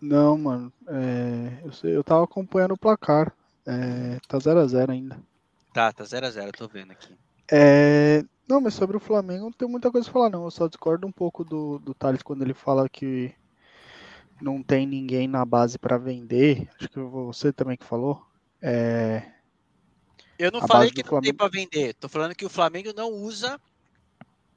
Não, 0.00 0.36
mano. 0.38 0.72
é, 0.88 1.60
eu, 1.64 1.72
sei, 1.72 1.96
eu 1.96 2.02
tava 2.04 2.24
acompanhando 2.24 2.72
o 2.74 2.78
placar. 2.78 3.32
É, 3.66 4.18
tá 4.28 4.38
0x0 4.38 4.90
ainda. 4.90 5.18
Tá, 5.72 5.92
tá 5.92 6.04
0x0, 6.04 6.50
tô 6.56 6.66
vendo 6.68 6.92
aqui. 6.92 7.16
É, 7.50 8.24
não, 8.48 8.60
mas 8.60 8.74
sobre 8.74 8.96
o 8.96 9.00
Flamengo 9.00 9.44
não 9.44 9.52
tem 9.52 9.68
muita 9.68 9.90
coisa 9.90 10.04
pra 10.04 10.12
falar, 10.12 10.30
não. 10.30 10.44
Eu 10.44 10.50
só 10.50 10.66
discordo 10.66 11.06
um 11.06 11.12
pouco 11.12 11.44
do, 11.44 11.78
do 11.78 11.94
Thales 11.94 12.22
quando 12.22 12.42
ele 12.42 12.54
fala 12.54 12.88
que 12.88 13.32
não 14.40 14.62
tem 14.62 14.86
ninguém 14.86 15.28
na 15.28 15.44
base 15.44 15.78
pra 15.78 15.96
vender. 15.98 16.68
Acho 16.78 16.88
que 16.88 16.98
você 17.00 17.52
também 17.52 17.76
que 17.76 17.84
falou. 17.84 18.24
É, 18.60 19.22
Eu 20.38 20.50
não 20.50 20.60
A 20.60 20.66
falei 20.66 20.90
que 20.90 20.98
não 20.98 21.02
tem 21.02 21.08
Flamengo- 21.08 21.36
pra 21.36 21.48
vender. 21.48 21.94
Tô 21.94 22.08
falando 22.08 22.34
que 22.34 22.44
o 22.44 22.50
Flamengo 22.50 22.92
não 22.96 23.10
usa. 23.12 23.60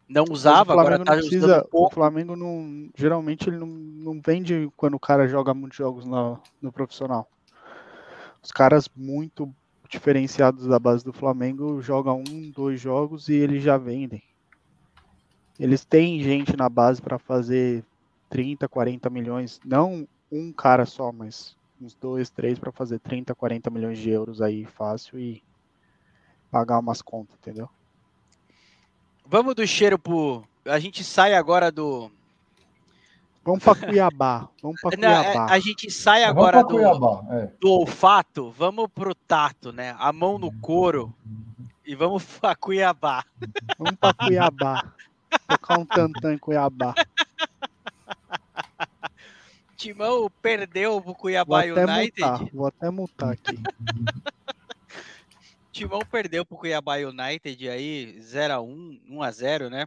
Não 0.07 0.23
mas 0.27 0.37
usava, 0.39 0.69
o 0.69 0.79
agora 0.79 0.97
Flamengo 0.97 1.05
tá 1.05 1.15
não 1.15 1.19
precisa. 1.21 1.67
O. 1.71 1.89
Flamengo 1.89 2.35
não. 2.35 2.89
Geralmente 2.95 3.49
ele 3.49 3.57
não, 3.57 3.67
não 3.67 4.21
vende 4.23 4.71
quando 4.77 4.93
o 4.95 4.99
cara 4.99 5.27
joga 5.27 5.53
muitos 5.53 5.77
jogos 5.77 6.05
no, 6.05 6.39
no 6.61 6.71
profissional. 6.71 7.27
Os 8.41 8.51
caras 8.51 8.87
muito 8.95 9.51
diferenciados 9.89 10.67
da 10.67 10.77
base 10.77 11.03
do 11.03 11.11
Flamengo 11.13 11.81
jogam 11.81 12.23
um, 12.29 12.51
dois 12.51 12.79
jogos 12.79 13.29
e 13.29 13.33
eles 13.33 13.63
já 13.63 13.77
vendem. 13.77 14.21
Eles 15.59 15.85
têm 15.85 16.21
gente 16.21 16.55
na 16.55 16.67
base 16.69 17.01
para 17.01 17.17
fazer 17.17 17.83
30, 18.29 18.67
40 18.67 19.09
milhões. 19.09 19.59
Não 19.65 20.07
um 20.31 20.51
cara 20.51 20.85
só, 20.85 21.11
mas 21.11 21.55
uns 21.81 21.95
dois, 21.95 22.29
três 22.29 22.59
para 22.59 22.71
fazer 22.71 22.99
30, 22.99 23.33
40 23.33 23.69
milhões 23.69 23.97
de 23.97 24.09
euros 24.09 24.41
aí 24.41 24.65
fácil 24.65 25.17
e 25.17 25.41
pagar 26.55 26.79
umas 26.79 27.01
contas, 27.01 27.35
entendeu? 27.35 27.69
Vamos 29.25 29.55
do 29.55 29.67
cheiro 29.67 29.99
pro. 29.99 30.41
A 30.63 30.79
gente 30.79 31.03
sai 31.03 31.33
agora 31.33 31.69
do. 31.69 32.09
Vamos 33.43 33.61
para 33.61 33.75
Cuiabá. 33.75 34.47
Vamos 34.63 34.79
para 34.79 34.95
Não, 34.97 35.09
é, 35.09 35.23
Cuiabá. 35.33 35.53
a 35.53 35.59
gente 35.59 35.91
sai 35.91 36.23
agora 36.23 36.63
do, 36.63 36.69
Cuiabá, 36.75 37.23
é. 37.31 37.51
do 37.59 37.69
olfato, 37.69 38.51
vamos 38.51 38.87
pro 38.89 39.13
tato, 39.13 39.73
né? 39.73 39.97
A 39.99 40.13
mão 40.13 40.39
no 40.39 40.49
couro 40.61 41.13
e 41.85 41.93
vamos 41.93 42.23
pra 42.23 42.55
Cuiabá. 42.55 43.25
Vamos 43.77 43.99
pra 43.99 44.13
Cuiabá. 44.13 44.93
Tocar 45.49 45.77
um 45.77 45.85
tantã 45.85 46.33
em 46.33 46.37
Cuiabá. 46.37 46.95
Timão 49.75 50.31
perdeu 50.41 51.01
pro 51.01 51.07
Vou 51.07 51.15
Cuiabá 51.15 51.59
até 51.63 51.83
United. 51.83 52.21
mutar. 52.21 52.49
Vou 52.53 52.67
até 52.67 52.89
mutar 52.89 53.31
aqui. 53.33 53.59
Timão 55.75 55.99
perdeu 56.09 56.45
pro 56.45 56.57
Cuiabá 56.57 56.95
United 56.95 57.67
aí, 57.67 58.17
0x1, 58.21 59.01
1x0, 59.09 59.69
né? 59.69 59.85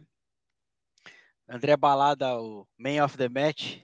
André 1.47 1.75
Balada, 1.75 2.39
o 2.39 2.67
man 2.77 3.03
of 3.03 3.17
the 3.17 3.27
match. 3.27 3.79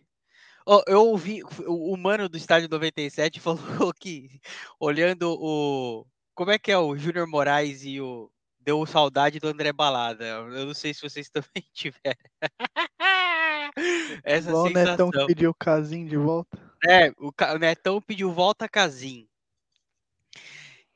Ó, 0.67 0.83
eu 0.85 1.03
ouvi, 1.03 1.41
o, 1.65 1.97
mano 1.97 2.29
do 2.29 2.37
estádio 2.37 2.69
97 2.69 3.39
falou 3.41 3.91
que, 3.91 4.39
olhando 4.79 5.33
o. 5.33 6.05
Como 6.35 6.51
é 6.51 6.59
que 6.59 6.71
é 6.71 6.77
o 6.77 6.95
Júnior 6.95 7.27
Moraes 7.27 7.83
e 7.83 7.99
o. 7.99 8.31
Deu 8.59 8.85
saudade 8.85 9.39
do 9.39 9.47
André 9.47 9.73
Balada. 9.73 10.25
Eu 10.25 10.67
não 10.67 10.75
sei 10.75 10.93
se 10.93 11.01
vocês 11.01 11.27
também 11.33 11.63
tiveram. 11.73 12.29
Essa 14.23 14.49
Igual 14.49 14.65
o 14.65 14.69
Netão 14.69 15.07
sensação. 15.07 15.09
que 15.09 15.25
pediu 15.25 15.49
o 15.49 15.55
casinho 15.55 16.07
de 16.07 16.17
volta. 16.17 16.71
É, 16.87 17.11
o, 17.17 17.31
Netão 17.57 17.99
pediu 17.99 18.31
volta 18.31 18.69
Casim. 18.69 19.27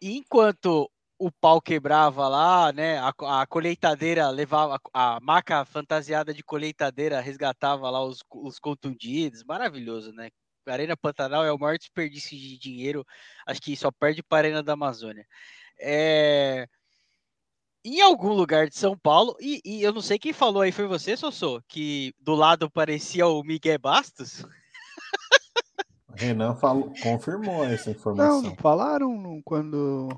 Enquanto 0.02 0.90
o 1.20 1.30
pau 1.30 1.62
quebrava 1.62 2.28
lá, 2.30 2.72
né? 2.72 2.98
A, 2.98 3.42
a 3.42 3.46
colheitadeira 3.46 4.30
levava 4.30 4.80
a, 4.94 5.20
maca 5.22 5.66
fantasiada 5.66 6.34
de 6.34 6.42
colheitadeira 6.42 7.20
resgatava 7.20 7.90
lá 7.90 8.02
os, 8.02 8.24
os 8.34 8.58
contundidos, 8.58 9.44
maravilhoso, 9.44 10.14
né? 10.14 10.30
A 10.66 10.72
Arena 10.72 10.96
Pantanal 10.96 11.44
é 11.44 11.52
o 11.52 11.60
maior 11.60 11.78
desperdício 11.78 12.38
de 12.38 12.58
dinheiro, 12.58 13.06
acho 13.46 13.62
que 13.62 13.76
só 13.76 13.92
perde 13.92 14.24
para 14.24 14.38
a 14.38 14.40
Arena 14.40 14.64
da 14.64 14.74
Amazônia. 14.74 15.26
É, 15.80 16.68
Em 17.84 18.02
algum 18.02 18.34
lugar 18.34 18.68
de 18.70 18.76
São 18.76 18.98
Paulo, 18.98 19.36
e, 19.42 19.62
e 19.66 19.84
eu 19.84 19.92
não 19.92 20.02
sei 20.02 20.18
quem 20.18 20.32
falou 20.32 20.62
aí, 20.62 20.72
foi 20.72 20.88
você, 20.88 21.18
Sossô, 21.18 21.62
que 21.68 22.14
do 22.20 22.34
lado 22.34 22.70
parecia 22.70 23.28
o 23.28 23.44
Miguel 23.44 23.80
Bastos? 23.80 24.46
Renan 26.16 26.56
falou, 26.56 26.94
confirmou 27.02 27.64
essa 27.66 27.92
informação. 27.92 28.42
não 28.42 28.56
falaram 28.56 29.42
quando. 29.44 30.10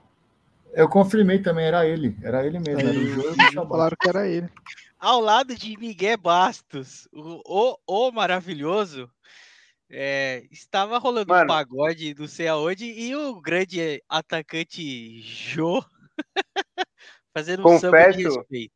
Eu 0.74 0.88
confirmei 0.89 1.39
também, 1.39 1.65
era 1.65 1.86
ele. 1.86 2.15
Era 2.24 2.45
ele 2.45 2.59
mesmo, 2.59 2.80
era 2.82 3.61
o 3.61 3.67
falaram 3.67 3.97
que 3.99 4.07
era 4.09 4.28
ele. 4.28 4.49
ao 4.99 5.19
lado 5.19 5.55
de 5.55 5.78
Miguel 5.78 6.17
Bastos, 6.17 7.07
o, 7.11 7.41
o, 7.45 8.07
o 8.07 8.11
maravilhoso, 8.11 9.09
é, 9.89 10.45
estava 10.51 10.97
rolando 10.97 11.34
um 11.34 11.36
Mano. 11.36 11.47
pagode 11.47 12.15
não 12.17 12.28
sei 12.28 12.47
aonde 12.47 12.86
e 12.86 13.13
o 13.15 13.41
grande 13.41 14.01
atacante 14.07 15.19
Jô 15.22 15.84
fazendo 17.36 17.67
um 17.67 17.78
samba 17.80 18.09
de 18.11 18.24
Confesso- 18.24 18.38
respeito. 18.39 18.74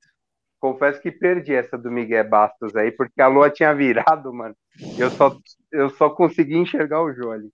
confesso 0.60 1.02
que 1.02 1.12
perdi 1.12 1.54
essa 1.54 1.78
do 1.78 1.90
Miguel 1.92 2.28
Bastos 2.28 2.76
aí, 2.76 2.92
porque 2.92 3.22
a 3.22 3.28
lua 3.28 3.50
tinha 3.50 3.74
virado, 3.74 4.34
mano. 4.34 4.56
Eu 4.98 5.10
só, 5.12 5.38
eu 5.72 5.90
só 5.92 6.10
consegui 6.10 6.58
enxergar 6.58 7.02
o 7.02 7.14
Jô 7.14 7.32
ali. 7.32 7.50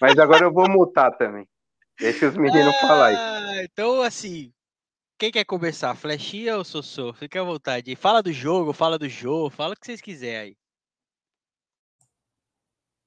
Mas 0.00 0.18
agora 0.18 0.44
eu 0.44 0.52
vou 0.52 0.68
mutar 0.68 1.10
também. 1.12 1.46
Deixa 2.02 2.28
os 2.28 2.36
meninos 2.36 2.74
falar 2.80 3.06
aí. 3.06 3.16
Ah, 3.16 3.62
então, 3.62 4.02
assim, 4.02 4.52
quem 5.16 5.30
quer 5.30 5.44
começar? 5.44 5.94
Flechinha 5.94 6.56
ou 6.56 6.64
Sossô? 6.64 7.12
Fique 7.12 7.38
à 7.38 7.44
vontade. 7.44 7.94
Fala 7.94 8.20
do 8.20 8.32
jogo, 8.32 8.72
fala 8.72 8.98
do 8.98 9.08
jogo, 9.08 9.50
fala 9.50 9.74
o 9.74 9.76
que 9.76 9.86
vocês 9.86 10.00
quiserem 10.00 10.36
aí. 10.36 10.56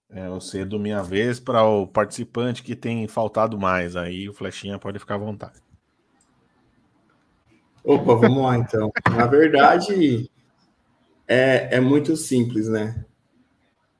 É, 0.09 0.27
eu 0.27 0.39
cedo 0.39 0.79
minha 0.79 1.03
vez 1.03 1.41
para 1.41 1.61
o 1.65 1.85
participante 1.85 2.63
que 2.63 2.73
tem 2.73 3.05
faltado 3.05 3.59
mais. 3.59 3.97
Aí 3.97 4.29
o 4.29 4.33
Flechinha 4.33 4.79
pode 4.79 4.97
ficar 4.97 5.15
à 5.15 5.17
vontade. 5.17 5.59
Opa, 7.83 8.15
vamos 8.15 8.43
lá 8.43 8.57
então. 8.57 8.93
Na 9.11 9.25
verdade, 9.25 10.31
é, 11.27 11.75
é 11.75 11.79
muito 11.81 12.15
simples, 12.15 12.69
né? 12.69 13.03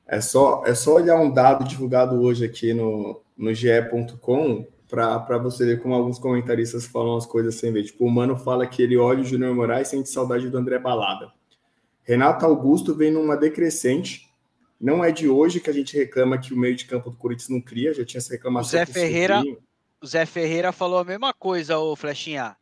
É 0.08 0.22
só, 0.22 0.64
é 0.66 0.74
só 0.74 0.96
olhar 0.96 1.20
um 1.20 1.30
dado 1.30 1.66
divulgado 1.66 2.16
hoje 2.22 2.46
aqui 2.46 2.74
no, 2.74 3.22
no 3.38 3.54
ge.com 3.54 4.66
para 4.88 5.38
você 5.38 5.66
ver 5.66 5.82
como 5.82 5.94
alguns 5.94 6.20
comentaristas 6.20 6.86
falam 6.86 7.18
as 7.18 7.26
coisas 7.26 7.56
sem 7.56 7.72
ver. 7.72 7.84
Tipo, 7.84 8.06
o 8.06 8.12
Mano 8.12 8.38
fala 8.38 8.68
que 8.68 8.82
ele 8.82 8.98
olha 8.98 9.22
o 9.22 9.26
Júnior 9.26 9.56
Moraes 9.56 9.88
e 9.88 9.92
sente 9.92 10.10
saudade 10.10 10.50
do 10.50 10.58
André 10.58 10.80
Balada. 10.80 11.32
Renato 12.04 12.46
Augusto 12.46 12.94
vem 12.94 13.12
numa 13.12 13.36
decrescente. 13.36 14.30
Não 14.80 15.04
é 15.04 15.12
de 15.12 15.28
hoje 15.28 15.60
que 15.60 15.70
a 15.70 15.74
gente 15.74 15.98
reclama 15.98 16.38
que 16.38 16.54
o 16.54 16.58
meio 16.58 16.76
de 16.76 16.86
campo 16.86 17.10
do 17.10 17.18
Corinthians 17.18 17.50
não 17.50 17.62
cria, 17.62 17.94
já 17.94 18.06
tinha 18.06 18.20
essa 18.20 18.34
reclamação. 18.34 18.80
O 18.80 18.86
Zé 18.86 18.86
Ferreira, 18.86 19.42
o 20.02 20.06
Zé 20.06 20.26
Ferreira 20.26 20.72
falou 20.72 21.00
a 21.00 21.04
mesma 21.04 21.34
coisa, 21.34 21.80
o 21.80 21.96
Flechinha. 21.96 22.56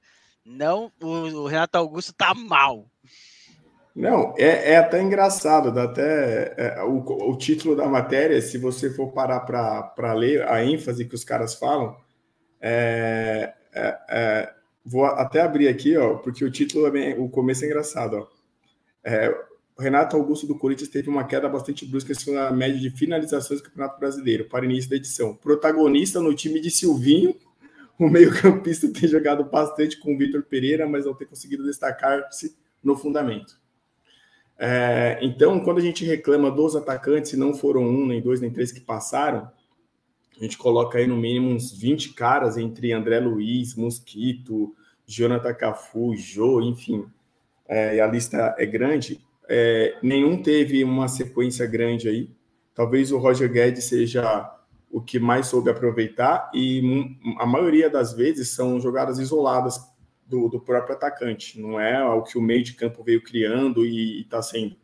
Não, 0.45 0.91
o, 1.01 1.07
o 1.07 1.47
Renato 1.47 1.78
Augusto 1.78 2.13
tá 2.13 2.34
mal. 2.34 2.86
Não, 3.95 4.34
é, 4.38 4.71
é 4.71 4.78
até 4.78 5.01
engraçado, 5.01 5.71
dá 5.71 5.84
até 5.84 6.55
é, 6.57 6.84
o, 6.84 6.97
o 7.30 7.38
título 7.38 7.76
da 7.76 7.88
matéria, 7.88 8.41
se 8.41 8.57
você 8.57 8.89
for 8.89 9.11
parar 9.11 9.41
para 9.41 10.13
ler 10.13 10.47
a 10.47 10.65
ênfase 10.65 11.05
que 11.05 11.13
os 11.13 11.24
caras 11.24 11.53
falam, 11.53 11.95
é, 12.66 13.53
é, 13.74 13.97
é, 14.09 14.53
vou 14.86 15.03
até 15.03 15.41
abrir 15.41 15.68
aqui, 15.68 15.97
ó, 15.97 16.16
porque 16.16 16.45
o 16.45 16.49
título 16.49 16.88
é 16.95 17.14
o 17.20 17.28
começo 17.28 17.66
é 17.66 17.68
engraçado, 17.68 18.16
ó. 18.16 18.28
É, 19.03 19.38
Renato 19.78 20.16
Augusto 20.16 20.47
do 20.47 20.57
Corinthians 20.57 20.89
teve 20.89 21.09
uma 21.09 21.26
queda 21.26 21.49
bastante 21.49 21.86
brusca 21.86 22.14
na 22.32 22.51
média 22.51 22.80
de 22.80 22.89
finalizações 22.89 23.59
do 23.59 23.66
Campeonato 23.66 23.99
Brasileiro 23.99 24.45
para 24.45 24.64
início 24.64 24.89
da 24.89 24.95
edição. 24.95 25.36
Protagonista 25.36 26.22
no 26.22 26.34
time 26.34 26.61
de 26.61 26.72
Silvinho, 26.72 27.36
o 27.99 28.07
meio-campista 28.07 28.88
tem 28.88 29.09
jogado 29.09 29.43
bastante 29.43 29.99
com 29.99 30.16
o 30.16 30.18
Vitor 30.18 30.43
Pereira, 30.43 30.88
mas 30.88 31.05
não 31.05 31.14
tem 31.14 31.28
conseguido 31.28 31.66
destacar-se 31.66 32.55
no 32.82 32.95
fundamento. 32.95 33.59
É, 34.57 35.20
então, 35.22 35.59
quando 35.59 35.80
a 35.80 35.82
gente 35.82 36.05
reclama 36.05 36.49
dos 36.49 36.78
atacantes, 36.78 37.32
se 37.32 37.38
não 37.38 37.53
foram 37.53 37.82
um, 37.82 38.07
nem 38.07 38.22
dois, 38.22 38.39
nem 38.39 38.51
três 38.51 38.72
que 38.72 38.80
passaram, 38.80 39.51
a 40.39 40.43
gente 40.43 40.57
coloca 40.57 40.97
aí 40.97 41.07
no 41.07 41.15
mínimo 41.15 41.49
uns 41.49 41.71
20 41.71 42.13
caras 42.13 42.57
entre 42.57 42.91
André 42.91 43.19
Luiz, 43.19 43.75
Mosquito, 43.75 44.75
Jonathan 45.05 45.53
Cafu, 45.53 46.15
Jô, 46.15 46.61
enfim, 46.61 47.05
é, 47.67 47.99
a 47.99 48.07
lista 48.07 48.55
é 48.57 48.65
grande. 48.65 49.19
É, 49.47 49.97
nenhum 50.01 50.41
teve 50.41 50.84
uma 50.84 51.07
sequência 51.07 51.65
grande 51.65 52.07
aí. 52.07 52.29
Talvez 52.73 53.11
o 53.11 53.17
Roger 53.17 53.51
Guedes 53.51 53.86
seja 53.86 54.49
o 54.89 55.01
que 55.01 55.19
mais 55.19 55.47
soube 55.47 55.71
aproveitar, 55.71 56.51
e 56.53 57.17
a 57.39 57.45
maioria 57.47 57.89
das 57.89 58.13
vezes 58.13 58.49
são 58.49 58.79
jogadas 58.79 59.17
isoladas 59.17 59.79
do, 60.25 60.47
do 60.47 60.59
próprio 60.59 60.95
atacante, 60.95 61.59
não 61.59 61.79
é 61.79 62.03
o 62.03 62.21
que 62.21 62.38
o 62.38 62.41
meio 62.41 62.63
de 62.63 62.73
campo 62.73 63.03
veio 63.03 63.21
criando 63.21 63.84
e 63.86 64.21
está 64.21 64.41
sendo. 64.41 64.75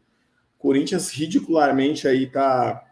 Corinthians, 0.57 1.09
ridicularmente, 1.11 2.07
aí 2.07 2.23
está 2.23 2.83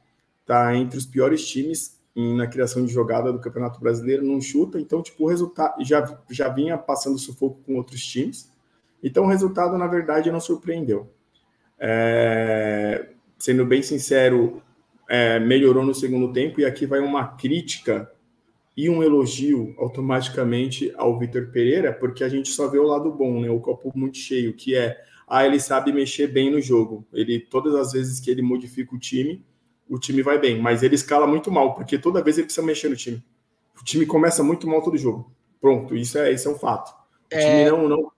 tá 0.45 0.75
entre 0.75 0.97
os 0.97 1.07
piores 1.07 1.45
times 1.45 1.96
na 2.17 2.47
criação 2.47 2.83
de 2.83 2.91
jogada 2.91 3.31
do 3.31 3.39
Campeonato 3.39 3.79
Brasileiro, 3.79 4.25
não 4.25 4.41
chuta, 4.41 4.79
então, 4.79 5.03
tipo, 5.03 5.23
o 5.23 5.27
resultado 5.27 5.83
já, 5.85 6.19
já 6.31 6.49
vinha 6.49 6.75
passando 6.75 7.19
sufoco 7.19 7.61
com 7.63 7.75
outros 7.75 8.03
times, 8.03 8.51
então 9.03 9.25
o 9.25 9.27
resultado, 9.27 9.77
na 9.77 9.85
verdade, 9.85 10.31
não 10.31 10.39
surpreendeu. 10.39 11.11
É, 11.79 13.09
sendo 13.37 13.63
bem 13.65 13.83
sincero, 13.83 14.63
é, 15.07 15.39
melhorou 15.39 15.85
no 15.85 15.93
segundo 15.93 16.33
tempo, 16.33 16.59
e 16.59 16.65
aqui 16.65 16.87
vai 16.87 16.99
uma 16.99 17.27
crítica 17.27 18.11
e 18.75 18.89
um 18.89 19.03
elogio 19.03 19.75
automaticamente 19.77 20.91
ao 20.97 21.19
Vitor 21.19 21.47
Pereira, 21.51 21.93
porque 21.93 22.23
a 22.23 22.29
gente 22.29 22.49
só 22.49 22.67
vê 22.67 22.79
o 22.79 22.87
lado 22.87 23.11
bom, 23.11 23.41
né? 23.41 23.49
O 23.49 23.59
copo 23.59 23.91
muito 23.95 24.17
cheio, 24.17 24.53
que 24.53 24.75
é 24.75 24.97
ah, 25.27 25.45
ele 25.45 25.59
sabe 25.59 25.91
mexer 25.91 26.27
bem 26.27 26.49
no 26.49 26.61
jogo. 26.61 27.05
Ele 27.11 27.39
todas 27.39 27.75
as 27.75 27.91
vezes 27.91 28.19
que 28.19 28.31
ele 28.31 28.41
modifica 28.41 28.95
o 28.95 28.99
time, 28.99 29.43
o 29.89 29.99
time 29.99 30.21
vai 30.21 30.37
bem, 30.37 30.59
mas 30.59 30.83
ele 30.83 30.95
escala 30.95 31.27
muito 31.27 31.51
mal, 31.51 31.73
porque 31.75 31.97
toda 31.97 32.23
vez 32.23 32.37
ele 32.37 32.45
precisa 32.45 32.65
mexer 32.65 32.89
no 32.89 32.95
time. 32.95 33.23
O 33.79 33.83
time 33.83 34.05
começa 34.05 34.43
muito 34.43 34.67
mal 34.67 34.81
todo 34.81 34.97
jogo. 34.97 35.31
Pronto, 35.61 35.95
isso 35.95 36.17
é, 36.17 36.31
isso 36.31 36.47
é 36.47 36.51
um 36.51 36.57
fato. 36.57 36.91
O 36.91 37.35
é... 37.35 37.39
time 37.39 37.71
não, 37.71 37.87
não 37.87 38.11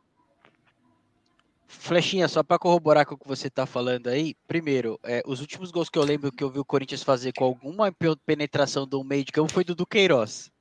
Flechinha, 1.90 2.28
só 2.28 2.44
para 2.44 2.60
corroborar 2.60 3.06
com 3.06 3.16
o 3.16 3.18
que 3.18 3.28
você 3.28 3.48
está 3.48 3.66
falando 3.66 4.08
aí, 4.08 4.36
primeiro, 4.48 5.00
é, 5.04 5.22
os 5.26 5.40
últimos 5.40 5.72
gols 5.72 5.88
que 5.88 5.98
eu 5.98 6.04
lembro 6.04 6.32
que 6.32 6.44
eu 6.44 6.50
vi 6.50 6.60
o 6.60 6.66
Corinthians 6.66 7.04
fazer 7.04 7.32
com 7.32 7.46
alguma 7.46 7.94
penetração 8.26 8.86
do 8.86 9.04
meio 9.04 9.24
de 9.24 9.32
campo 9.32 9.54
foi 9.54 9.64
do 9.64 9.74
Duqueiroz, 9.74 10.52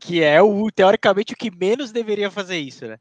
que 0.00 0.22
é 0.22 0.40
o 0.40 0.70
teoricamente 0.70 1.34
o 1.34 1.36
que 1.36 1.50
menos 1.50 1.92
deveria 1.92 2.30
fazer 2.30 2.56
isso, 2.56 2.86
né? 2.86 2.98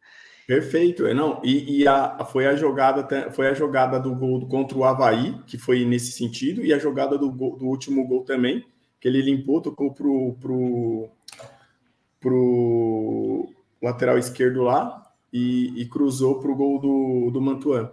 Perfeito, 0.47 1.05
é, 1.05 1.13
não. 1.13 1.41
E, 1.43 1.81
e 1.81 1.87
a, 1.87 2.23
foi 2.23 2.47
a 2.47 2.55
jogada 2.55 3.29
foi 3.31 3.49
a 3.49 3.53
jogada 3.53 3.99
do 3.99 4.15
gol 4.15 4.47
contra 4.47 4.77
o 4.77 4.85
Havaí, 4.85 5.37
que 5.45 5.57
foi 5.57 5.83
nesse 5.83 6.13
sentido, 6.13 6.63
e 6.63 6.73
a 6.73 6.79
jogada 6.79 7.17
do, 7.17 7.29
gol, 7.29 7.57
do 7.57 7.65
último 7.65 8.07
gol 8.07 8.23
também, 8.23 8.65
que 9.01 9.09
ele 9.09 9.21
limpou, 9.21 9.61
tocou 9.61 9.93
pro, 9.93 10.37
pro, 10.39 11.09
pro 12.21 13.49
lateral 13.83 14.17
esquerdo 14.17 14.63
lá, 14.63 15.03
e, 15.33 15.81
e 15.81 15.85
cruzou 15.85 16.39
para 16.39 16.49
o 16.49 16.55
gol 16.55 16.79
do, 16.79 17.29
do 17.31 17.41
Mantuan. 17.41 17.91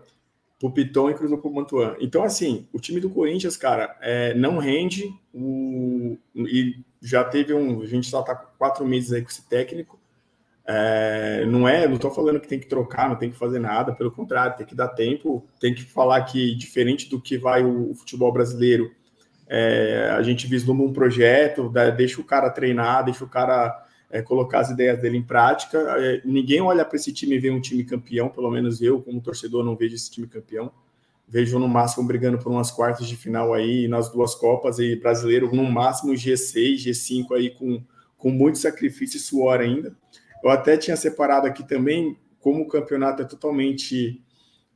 Pro 0.56 0.70
Piton 0.70 1.10
e 1.10 1.14
cruzou 1.14 1.38
para 1.38 1.50
o 1.50 1.54
Mantuan. 1.54 1.96
Então, 1.98 2.22
assim, 2.22 2.68
o 2.72 2.78
time 2.78 3.00
do 3.00 3.10
Corinthians, 3.10 3.56
cara, 3.56 3.98
é, 4.00 4.32
não 4.32 4.58
rende 4.58 5.12
o, 5.34 6.16
e 6.36 6.76
já 7.02 7.24
teve 7.24 7.52
um. 7.52 7.82
A 7.82 7.86
gente 7.86 8.06
só 8.06 8.20
está 8.20 8.36
quatro 8.36 8.86
meses 8.86 9.12
aí 9.12 9.22
com 9.22 9.28
esse 9.28 9.44
técnico. 9.48 9.98
É, 10.66 11.44
não 11.46 11.68
é, 11.68 11.86
não 11.86 11.96
estou 11.96 12.10
falando 12.10 12.40
que 12.40 12.48
tem 12.48 12.58
que 12.58 12.66
trocar, 12.66 13.08
não 13.08 13.16
tem 13.16 13.30
que 13.30 13.36
fazer 13.36 13.58
nada, 13.58 13.92
pelo 13.92 14.10
contrário, 14.10 14.56
tem 14.56 14.66
que 14.66 14.74
dar 14.74 14.88
tempo, 14.88 15.46
tem 15.60 15.74
que 15.74 15.82
falar 15.82 16.22
que, 16.22 16.54
diferente 16.54 17.08
do 17.08 17.20
que 17.20 17.36
vai 17.36 17.62
o, 17.62 17.90
o 17.90 17.94
futebol 17.94 18.32
brasileiro, 18.32 18.90
é, 19.46 20.10
a 20.16 20.22
gente 20.22 20.46
vislumbra 20.46 20.86
um 20.86 20.92
projeto, 20.92 21.70
deixa 21.96 22.20
o 22.20 22.24
cara 22.24 22.48
treinar, 22.50 23.04
deixa 23.04 23.24
o 23.24 23.28
cara 23.28 23.84
é, 24.10 24.22
colocar 24.22 24.60
as 24.60 24.70
ideias 24.70 25.00
dele 25.00 25.18
em 25.18 25.22
prática. 25.22 25.78
É, 25.98 26.22
ninguém 26.24 26.60
olha 26.60 26.84
para 26.84 26.96
esse 26.96 27.12
time 27.12 27.36
e 27.36 27.38
vê 27.38 27.50
um 27.50 27.60
time 27.60 27.84
campeão, 27.84 28.28
pelo 28.28 28.50
menos 28.50 28.80
eu, 28.80 29.02
como 29.02 29.20
torcedor, 29.20 29.64
não 29.64 29.76
vejo 29.76 29.94
esse 29.94 30.10
time 30.10 30.26
campeão. 30.26 30.72
Vejo 31.28 31.58
no 31.58 31.68
máximo 31.68 32.06
brigando 32.06 32.38
por 32.38 32.52
umas 32.52 32.70
quartas 32.70 33.06
de 33.06 33.16
final 33.16 33.52
aí 33.54 33.88
nas 33.88 34.10
duas 34.10 34.34
Copas 34.34 34.78
e 34.78 34.94
brasileiro 34.94 35.54
no 35.54 35.64
máximo 35.64 36.12
G6, 36.12 36.76
G5 36.86 37.32
aí 37.34 37.50
com, 37.50 37.82
com 38.16 38.30
muito 38.30 38.58
sacrifício 38.58 39.16
e 39.16 39.20
suor 39.20 39.60
ainda. 39.60 39.96
Eu 40.44 40.50
até 40.50 40.76
tinha 40.76 40.94
separado 40.94 41.46
aqui 41.46 41.66
também 41.66 42.18
como 42.38 42.64
o 42.64 42.68
campeonato 42.68 43.22
é 43.22 43.24
totalmente. 43.24 44.22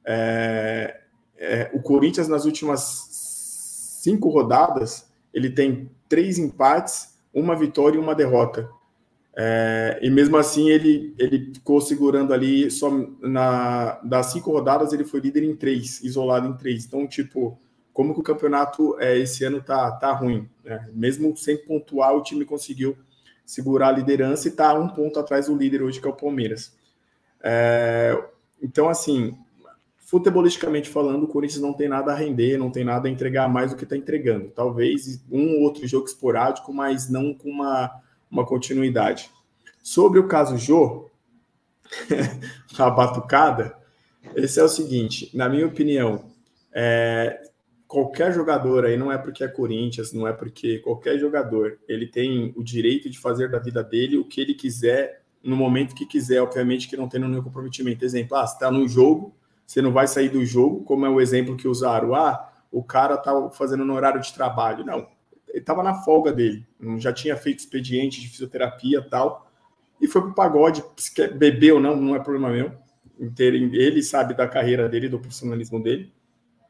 É, 0.02 1.02
é, 1.36 1.70
o 1.74 1.82
Corinthians 1.82 2.26
nas 2.26 2.46
últimas 2.46 4.00
cinco 4.00 4.30
rodadas 4.30 5.06
ele 5.34 5.50
tem 5.50 5.90
três 6.08 6.38
empates, 6.38 7.18
uma 7.34 7.54
vitória 7.54 7.98
e 7.98 8.00
uma 8.00 8.14
derrota. 8.14 8.66
É, 9.36 10.00
e 10.02 10.08
mesmo 10.08 10.38
assim 10.38 10.70
ele, 10.70 11.14
ele 11.18 11.52
ficou 11.52 11.82
segurando 11.82 12.32
ali 12.32 12.70
só 12.70 12.90
na 13.20 14.00
das 14.02 14.32
cinco 14.32 14.50
rodadas 14.50 14.94
ele 14.94 15.04
foi 15.04 15.20
líder 15.20 15.44
em 15.44 15.54
três, 15.54 16.02
isolado 16.02 16.48
em 16.48 16.56
três. 16.56 16.86
Então 16.86 17.06
tipo 17.06 17.60
como 17.92 18.14
que 18.14 18.20
o 18.20 18.22
campeonato 18.22 18.98
é, 18.98 19.18
esse 19.18 19.44
ano 19.44 19.60
tá 19.60 19.92
tá 19.92 20.12
ruim, 20.12 20.48
né? 20.64 20.88
mesmo 20.94 21.36
sem 21.36 21.58
pontuar 21.58 22.16
o 22.16 22.22
time 22.22 22.46
conseguiu 22.46 22.96
segurar 23.48 23.88
a 23.88 23.92
liderança 23.92 24.46
e 24.46 24.50
tá 24.50 24.74
um 24.74 24.88
ponto 24.88 25.18
atrás 25.18 25.46
do 25.46 25.56
líder 25.56 25.82
hoje 25.82 25.98
que 25.98 26.06
é 26.06 26.10
o 26.10 26.14
Palmeiras. 26.14 26.76
É, 27.42 28.14
então 28.62 28.90
assim 28.90 29.38
futebolisticamente 30.00 30.88
falando 30.88 31.22
o 31.22 31.28
Corinthians 31.28 31.62
não 31.62 31.72
tem 31.72 31.88
nada 31.88 32.12
a 32.12 32.14
render, 32.14 32.58
não 32.58 32.70
tem 32.70 32.84
nada 32.84 33.08
a 33.08 33.10
entregar 33.10 33.48
mais 33.48 33.70
do 33.70 33.76
que 33.76 33.84
está 33.84 33.96
entregando. 33.96 34.50
Talvez 34.50 35.24
um 35.30 35.56
ou 35.56 35.62
outro 35.62 35.86
jogo 35.86 36.06
esporádico, 36.06 36.74
mas 36.74 37.08
não 37.08 37.32
com 37.32 37.48
uma 37.48 37.90
uma 38.30 38.44
continuidade. 38.44 39.30
Sobre 39.82 40.18
o 40.18 40.28
caso 40.28 40.58
Jô, 40.58 41.08
a 42.78 42.90
batucada, 42.90 43.74
esse 44.36 44.60
é 44.60 44.62
o 44.62 44.68
seguinte, 44.68 45.30
na 45.34 45.48
minha 45.48 45.66
opinião, 45.66 46.26
é, 46.70 47.48
qualquer 47.88 48.34
jogador 48.34 48.84
aí, 48.84 48.98
não 48.98 49.10
é 49.10 49.16
porque 49.16 49.42
é 49.42 49.48
Corinthians, 49.48 50.12
não 50.12 50.28
é 50.28 50.32
porque 50.32 50.78
qualquer 50.80 51.18
jogador, 51.18 51.78
ele 51.88 52.06
tem 52.06 52.52
o 52.54 52.62
direito 52.62 53.08
de 53.08 53.18
fazer 53.18 53.50
da 53.50 53.58
vida 53.58 53.82
dele 53.82 54.18
o 54.18 54.26
que 54.26 54.42
ele 54.42 54.52
quiser, 54.52 55.22
no 55.42 55.56
momento 55.56 55.94
que 55.94 56.04
quiser, 56.04 56.42
obviamente 56.42 56.86
que 56.86 56.96
não 56.96 57.08
tendo 57.08 57.26
nenhum 57.26 57.42
comprometimento. 57.42 58.04
Exemplo, 58.04 58.36
ah, 58.36 58.44
está 58.44 58.70
no 58.70 58.86
jogo, 58.86 59.34
Você 59.66 59.82
não 59.82 59.92
vai 59.92 60.06
sair 60.06 60.30
do 60.30 60.44
jogo, 60.46 60.82
como 60.84 61.04
é 61.04 61.10
o 61.10 61.20
exemplo 61.20 61.56
que 61.56 61.68
usaram. 61.68 62.14
Ah, 62.14 62.50
o 62.70 62.82
cara 62.82 63.16
tá 63.18 63.50
fazendo 63.50 63.84
no 63.84 63.94
horário 63.94 64.20
de 64.20 64.32
trabalho. 64.32 64.84
Não, 64.84 65.08
ele 65.48 65.58
estava 65.58 65.82
na 65.82 65.94
folga 65.94 66.32
dele, 66.32 66.66
já 66.98 67.12
tinha 67.12 67.36
feito 67.36 67.60
expediente 67.60 68.20
de 68.20 68.28
fisioterapia 68.28 69.02
tal, 69.02 69.50
e 70.00 70.06
foi 70.06 70.22
pro 70.22 70.34
pagode, 70.34 70.82
ou 71.72 71.80
não, 71.80 71.96
não 71.96 72.16
é 72.16 72.20
problema 72.20 72.50
meu. 72.50 72.72
Ele 73.38 74.02
sabe 74.02 74.34
da 74.34 74.46
carreira 74.46 74.88
dele, 74.88 75.08
do 75.08 75.18
profissionalismo 75.18 75.82
dele. 75.82 76.12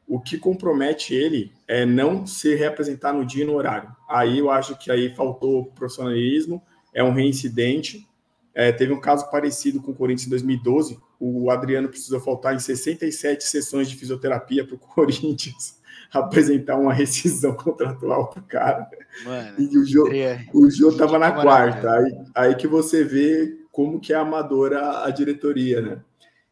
O 0.09 0.19
que 0.19 0.39
compromete 0.39 1.13
ele 1.13 1.53
é 1.67 1.85
não 1.85 2.25
se 2.25 2.55
representar 2.55 3.13
no 3.13 3.23
dia 3.23 3.43
e 3.43 3.45
no 3.47 3.53
horário. 3.53 3.95
Aí 4.09 4.39
eu 4.39 4.49
acho 4.49 4.75
que 4.75 4.89
aí 4.89 5.13
faltou 5.13 5.65
profissionalismo, 5.67 6.59
é 6.91 7.03
um 7.03 7.13
reincidente. 7.13 8.07
É, 8.55 8.71
teve 8.71 8.91
um 8.91 8.99
caso 8.99 9.29
parecido 9.29 9.79
com 9.79 9.91
o 9.91 9.95
Corinthians 9.95 10.25
em 10.25 10.31
2012. 10.31 10.99
O 11.19 11.51
Adriano 11.51 11.87
precisou 11.87 12.19
faltar 12.19 12.55
em 12.55 12.59
67 12.59 13.43
sessões 13.43 13.87
de 13.87 13.95
fisioterapia 13.95 14.65
para 14.65 14.75
o 14.75 14.79
Corinthians 14.81 15.77
apresentar 16.11 16.77
uma 16.77 16.91
rescisão 16.91 17.53
contratual 17.53 18.31
pro 18.31 18.41
cara. 18.41 18.89
Mano, 19.23 19.59
e 19.59 19.77
o 19.77 19.85
Jô, 19.85 20.09
o 20.55 20.71
Jô 20.71 20.91
tava 20.97 21.19
na 21.19 21.31
quarta. 21.31 21.87
Aí, 21.91 22.17
aí 22.33 22.55
que 22.55 22.67
você 22.67 23.03
vê 23.03 23.59
como 23.71 23.99
que 23.99 24.11
é 24.11 24.15
amadora 24.15 25.03
a 25.05 25.11
diretoria, 25.11 25.81
né? 25.81 25.99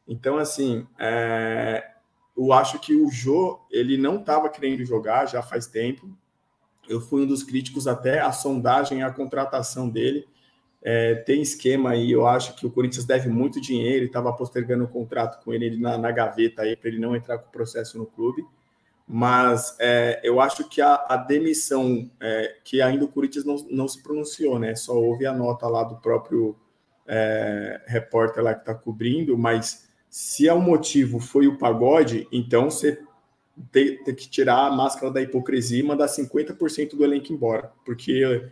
Então, 0.08 0.38
assim, 0.38 0.86
é, 1.00 1.84
eu 2.38 2.54
acho 2.54 2.80
que 2.80 2.96
o 2.96 3.10
Jô, 3.10 3.60
ele 3.72 3.98
não 3.98 4.18
estava 4.18 4.50
querendo 4.50 4.86
jogar 4.86 5.26
já 5.26 5.42
faz 5.42 5.68
tempo. 5.68 6.10
Eu 6.88 7.02
fui 7.02 7.24
um 7.24 7.28
dos 7.28 7.44
críticos 7.44 7.88
até 7.88 8.20
a 8.20 8.32
sondagem, 8.32 9.04
a 9.04 9.12
contratação 9.12 9.90
dele. 9.90 10.28
É, 10.82 11.16
tem 11.16 11.42
esquema 11.42 11.92
aí, 11.92 12.12
eu 12.12 12.28
acho 12.28 12.56
que 12.56 12.66
o 12.66 12.72
Corinthians 12.72 13.04
deve 13.04 13.28
muito 13.28 13.60
dinheiro, 13.60 14.06
estava 14.06 14.32
postergando 14.32 14.84
o 14.84 14.88
contrato 14.88 15.44
com 15.44 15.52
ele 15.52 15.78
na, 15.78 15.98
na 15.98 16.12
gaveta 16.12 16.62
aí 16.62 16.76
para 16.76 16.90
ele 16.90 17.00
não 17.00 17.16
entrar 17.16 17.40
com 17.40 17.50
o 17.50 17.52
processo 17.52 17.98
no 17.98 18.06
clube 18.06 18.46
mas 19.08 19.78
é, 19.80 20.20
eu 20.22 20.42
acho 20.42 20.68
que 20.68 20.82
a, 20.82 20.96
a 21.08 21.16
demissão, 21.16 22.12
é, 22.20 22.58
que 22.62 22.82
ainda 22.82 23.06
o 23.06 23.08
Corinthians 23.08 23.46
não, 23.46 23.56
não 23.70 23.88
se 23.88 24.04
pronunciou, 24.04 24.60
né? 24.60 24.76
Só 24.76 24.94
houve 24.94 25.26
a 25.26 25.32
nota 25.32 25.66
lá 25.66 25.84
do 25.84 25.96
próprio 25.96 26.58
é, 27.08 27.82
repórter 27.88 28.44
lá 28.44 28.54
que 28.54 28.60
está 28.60 28.76
cobrindo, 28.76 29.38
mas 29.38 29.87
se 30.18 30.48
é 30.48 30.54
o 30.54 30.62
motivo 30.62 31.20
foi 31.20 31.48
o 31.48 31.58
pagode, 31.58 32.28
então 32.32 32.70
você 32.70 33.00
tem, 33.72 34.04
tem, 34.04 34.16
que 34.16 34.30
tirar 34.30 34.68
a 34.68 34.72
máscara 34.72 35.12
da 35.12 35.22
hipocrisia 35.22 35.80
e 35.80 35.84
mandar 35.84 36.08
50% 36.08 36.96
do 36.96 37.04
elenco 37.04 37.32
embora, 37.32 37.72
porque 37.86 38.50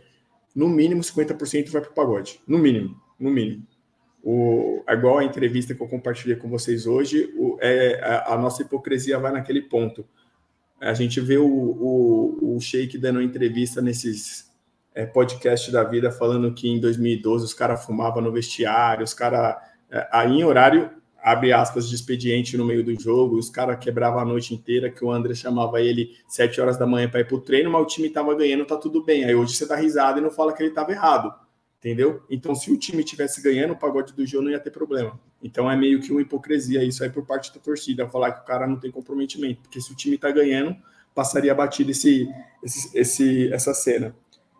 no 0.54 0.68
mínimo 0.68 1.00
50% 1.00 1.70
vai 1.70 1.82
para 1.82 1.90
o 1.90 1.94
pagode, 1.94 2.40
no 2.46 2.58
mínimo, 2.58 3.00
no 3.18 3.30
mínimo. 3.30 3.66
O, 4.22 4.84
igual 4.88 5.18
a 5.18 5.24
entrevista 5.24 5.74
que 5.74 5.80
eu 5.80 5.88
compartilhei 5.88 6.36
com 6.36 6.48
vocês 6.48 6.86
hoje, 6.86 7.32
o, 7.36 7.56
é, 7.60 8.00
a, 8.02 8.34
a 8.34 8.38
nossa 8.38 8.62
hipocrisia 8.62 9.18
vai 9.18 9.32
naquele 9.32 9.62
ponto 9.62 10.06
a 10.80 10.92
gente 10.92 11.20
vê 11.20 11.38
o, 11.38 11.46
o, 11.46 12.56
o 12.56 12.60
Sheik 12.60 12.98
dando 12.98 13.22
entrevista 13.22 13.80
nesses 13.80 14.52
é, 14.94 15.06
podcasts 15.06 15.72
da 15.72 15.82
vida 15.82 16.10
falando 16.10 16.52
que 16.52 16.68
em 16.68 16.78
2012 16.80 17.44
os 17.44 17.54
caras 17.54 17.84
fumavam 17.84 18.22
no 18.22 18.32
vestiário, 18.32 19.04
os 19.04 19.14
caras. 19.14 19.56
É, 19.90 20.08
aí 20.12 20.32
em 20.32 20.44
horário, 20.44 20.90
abre 21.22 21.52
aspas, 21.52 21.88
de 21.88 21.94
expediente 21.94 22.56
no 22.56 22.64
meio 22.64 22.84
do 22.84 22.98
jogo, 23.00 23.36
os 23.36 23.50
caras 23.50 23.78
quebravam 23.78 24.20
a 24.20 24.24
noite 24.24 24.54
inteira, 24.54 24.90
que 24.90 25.04
o 25.04 25.10
André 25.10 25.34
chamava 25.34 25.80
ele 25.80 26.16
sete 26.28 26.60
horas 26.60 26.78
da 26.78 26.86
manhã 26.86 27.08
para 27.08 27.20
ir 27.20 27.26
para 27.26 27.36
o 27.36 27.40
treino, 27.40 27.70
mas 27.70 27.82
o 27.82 27.86
time 27.86 28.08
estava 28.08 28.34
ganhando, 28.34 28.64
tá 28.64 28.76
tudo 28.76 29.04
bem. 29.04 29.24
Aí 29.24 29.34
hoje 29.34 29.54
você 29.54 29.66
dá 29.66 29.76
risada 29.76 30.18
e 30.18 30.22
não 30.22 30.30
fala 30.30 30.52
que 30.52 30.62
ele 30.62 30.70
estava 30.70 30.92
errado 30.92 31.46
entendeu? 31.86 32.22
Então, 32.28 32.52
se 32.52 32.72
o 32.72 32.76
time 32.76 33.04
tivesse 33.04 33.40
ganhando, 33.40 33.72
o 33.72 33.76
pagode 33.76 34.12
do 34.12 34.26
jogo 34.26 34.44
não 34.44 34.50
ia 34.50 34.58
ter 34.58 34.70
problema. 34.70 35.18
Então, 35.40 35.70
é 35.70 35.76
meio 35.76 36.00
que 36.00 36.10
uma 36.10 36.20
hipocrisia 36.20 36.82
isso 36.82 37.04
aí 37.04 37.10
por 37.10 37.24
parte 37.24 37.54
da 37.54 37.60
torcida, 37.60 38.08
falar 38.08 38.32
que 38.32 38.40
o 38.40 38.44
cara 38.44 38.66
não 38.66 38.76
tem 38.76 38.90
comprometimento, 38.90 39.62
porque 39.62 39.80
se 39.80 39.92
o 39.92 39.96
time 39.96 40.18
tá 40.18 40.30
ganhando, 40.32 40.76
passaria 41.14 41.54
batido 41.54 41.92
esse, 41.92 42.28
esse, 42.62 42.98
esse, 42.98 43.52
essa 43.52 43.72
cena. 43.72 44.16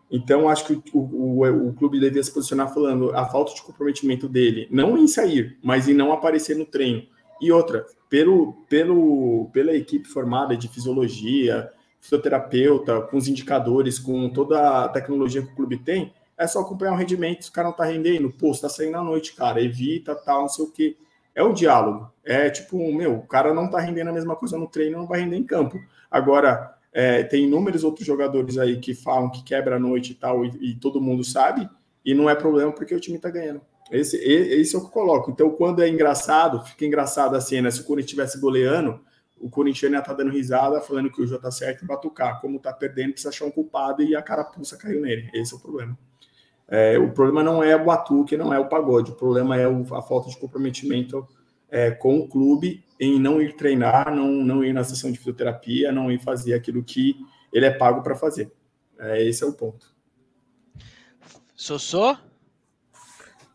Então, 0.09 0.47
acho 0.47 0.65
que 0.65 0.81
o, 0.93 0.99
o, 0.99 1.67
o, 1.67 1.73
clube 1.73 1.99
devia 1.99 2.23
se 2.23 2.33
posicionar 2.33 2.73
falando 2.73 3.11
a 3.11 3.25
falta 3.25 3.53
de 3.53 3.61
comprometimento 3.61 4.29
dele, 4.29 4.67
não 4.71 4.97
em 4.97 5.07
sair, 5.07 5.57
mas 5.61 5.89
em 5.89 5.93
não 5.93 6.13
aparecer 6.13 6.55
no 6.55 6.65
treino. 6.65 7.03
E 7.41 7.51
outra, 7.51 7.85
pelo, 8.09 8.53
pelo, 8.69 9.49
pela 9.51 9.75
equipe 9.75 10.07
formada 10.07 10.55
de 10.55 10.69
fisiologia, 10.69 11.69
fisioterapeuta, 11.99 13.01
com 13.01 13.17
os 13.17 13.27
indicadores, 13.27 13.99
com 13.99 14.29
toda 14.29 14.85
a 14.85 14.89
tecnologia 14.89 15.41
que 15.41 15.51
o 15.51 15.55
clube 15.55 15.77
tem, 15.77 16.13
é 16.37 16.47
só 16.47 16.61
acompanhar 16.61 16.93
o 16.93 16.97
rendimento, 16.97 17.43
se 17.43 17.49
o 17.49 17.53
cara 17.53 17.67
não 17.67 17.75
tá 17.75 17.83
rendendo, 17.83 18.31
pô, 18.31 18.53
você 18.53 18.61
tá 18.61 18.69
saindo 18.69 18.95
à 18.97 19.03
noite, 19.03 19.33
cara, 19.33 19.61
evita, 19.61 20.15
tal, 20.15 20.41
não 20.41 20.49
sei 20.49 20.65
o 20.65 20.71
quê. 20.71 20.95
É 21.33 21.43
o 21.43 21.53
diálogo. 21.53 22.11
É 22.23 22.49
tipo, 22.49 22.77
meu, 22.93 23.17
o 23.17 23.27
cara 23.27 23.53
não 23.53 23.69
tá 23.69 23.79
rendendo 23.79 24.09
a 24.09 24.13
mesma 24.13 24.35
coisa 24.35 24.57
no 24.57 24.67
treino, 24.67 24.99
não 24.99 25.07
vai 25.07 25.19
render 25.19 25.37
em 25.37 25.43
campo. 25.43 25.79
Agora, 26.09 26.76
é, 26.97 27.21
tem 27.21 27.43
inúmeros 27.43 27.83
outros 27.83 28.07
jogadores 28.07 28.57
aí 28.57 28.79
que 28.79 28.95
falam 28.95 29.29
que 29.29 29.43
quebra 29.43 29.75
a 29.75 29.79
noite 29.79 30.13
e 30.13 30.15
tal, 30.15 30.43
e, 30.43 30.71
e, 30.71 30.75
todo 30.79 30.99
mundo 30.99 31.23
sabe, 31.23 31.69
e 32.03 32.11
não 32.15 32.27
é 32.27 32.33
problema 32.33 32.71
porque 32.71 32.95
o 32.95 32.99
time 32.99 33.19
tá 33.19 33.29
ganhando. 33.29 33.61
Esse, 33.91 34.17
esse 34.17 34.75
é 34.75 34.79
o 34.79 34.81
que 34.81 34.87
eu 34.87 34.91
coloco. 34.91 35.29
Então, 35.29 35.51
quando 35.51 35.83
é 35.83 35.87
engraçado, 35.87 36.59
fica 36.65 36.87
engraçado 36.87 37.35
a 37.35 37.39
cena. 37.39 37.69
Se 37.69 37.81
o 37.81 37.83
Corinthians 37.83 38.07
estivesse 38.07 38.41
goleando, 38.41 38.99
o 39.39 39.47
Corinthians 39.47 39.91
ia 39.91 39.99
estar 39.99 40.09
tá 40.09 40.17
dando 40.17 40.31
risada, 40.31 40.81
falando 40.81 41.11
que 41.11 41.21
o 41.21 41.27
jogo 41.27 41.39
tá 41.39 41.51
certo 41.51 41.83
e 41.83 41.87
batucar. 41.87 42.41
Como 42.41 42.59
tá 42.59 42.73
perdendo, 42.73 43.11
precisa 43.11 43.29
achar 43.29 43.45
um 43.45 43.51
culpado 43.51 44.01
e 44.01 44.15
a 44.15 44.21
carapuça 44.23 44.75
caiu 44.75 44.99
nele. 44.99 45.29
Esse 45.35 45.53
é 45.53 45.57
o 45.57 45.59
problema. 45.59 45.95
É, 46.67 46.97
o 46.97 47.11
problema 47.11 47.43
não 47.43 47.63
é 47.63 47.75
o 47.75 47.85
batuque, 47.85 48.35
não 48.35 48.51
é 48.51 48.57
o 48.57 48.67
pagode, 48.67 49.11
o 49.11 49.15
problema 49.15 49.55
é 49.55 49.67
o, 49.67 49.85
a 49.93 50.01
falta 50.01 50.29
de 50.29 50.37
comprometimento 50.37 51.25
é, 51.69 51.91
com 51.91 52.19
o 52.19 52.27
clube 52.27 52.83
em 52.99 53.19
não 53.19 53.41
ir 53.41 53.55
treinar, 53.55 54.15
não, 54.15 54.31
não 54.31 54.63
ir 54.63 54.73
na 54.73 54.83
sessão 54.83 55.11
de 55.11 55.17
fisioterapia, 55.17 55.91
não 55.91 56.11
ir 56.11 56.19
fazer 56.19 56.53
aquilo 56.53 56.83
que 56.83 57.15
ele 57.51 57.65
é 57.65 57.71
pago 57.71 58.01
para 58.01 58.15
fazer. 58.15 58.51
É, 58.99 59.23
esse 59.23 59.43
é 59.43 59.47
o 59.47 59.53
ponto. 59.53 59.95
Sossô? 61.55 62.17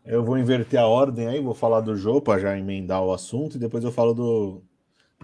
Eu 0.04 0.24
vou 0.24 0.36
inverter 0.36 0.80
a 0.80 0.86
ordem 0.86 1.28
aí, 1.28 1.40
vou 1.40 1.54
falar 1.54 1.80
do 1.80 1.96
jogo 1.96 2.22
para 2.22 2.40
já 2.40 2.58
emendar 2.58 3.02
o 3.04 3.12
assunto 3.12 3.56
e 3.56 3.60
depois 3.60 3.84
eu 3.84 3.92
falo 3.92 4.12
do, 4.12 4.62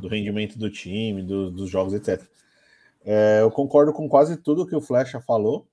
do 0.01 0.09
rendimento 0.09 0.59
do 0.59 0.71
time, 0.71 1.23
do, 1.23 1.51
dos 1.51 1.69
jogos, 1.69 1.95
etc. 1.95 2.23
É, 3.05 3.41
eu 3.41 3.51
concordo 3.51 3.93
com 3.93 4.09
quase 4.09 4.37
tudo 4.37 4.67
que 4.67 4.77
o 4.77 4.81
Flecha 4.81 5.21
falou. 5.21 5.67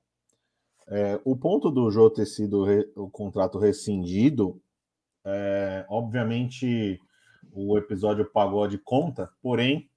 É, 0.87 1.19
o 1.23 1.35
ponto 1.35 1.71
do 1.71 1.89
Jô 1.89 2.09
ter 2.09 2.25
sido 2.25 2.63
re, 2.63 2.87
o 2.95 3.09
contrato 3.09 3.57
rescindido, 3.57 4.61
é, 5.23 5.85
obviamente 5.89 6.99
o 7.51 7.77
episódio 7.77 8.25
pagode 8.25 8.77
conta, 8.77 9.31
porém, 9.41 9.89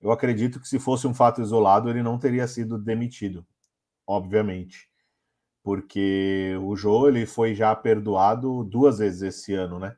eu 0.00 0.12
acredito 0.12 0.60
que 0.60 0.68
se 0.68 0.78
fosse 0.78 1.06
um 1.06 1.14
fato 1.14 1.40
isolado, 1.40 1.90
ele 1.90 2.02
não 2.02 2.18
teria 2.18 2.46
sido 2.46 2.78
demitido, 2.78 3.46
obviamente. 4.06 4.88
Porque 5.62 6.56
o 6.62 6.76
Jô 6.76 7.08
ele 7.08 7.26
foi 7.26 7.54
já 7.54 7.74
perdoado 7.74 8.64
duas 8.64 8.98
vezes 8.98 9.22
esse 9.22 9.54
ano, 9.54 9.78
né? 9.78 9.96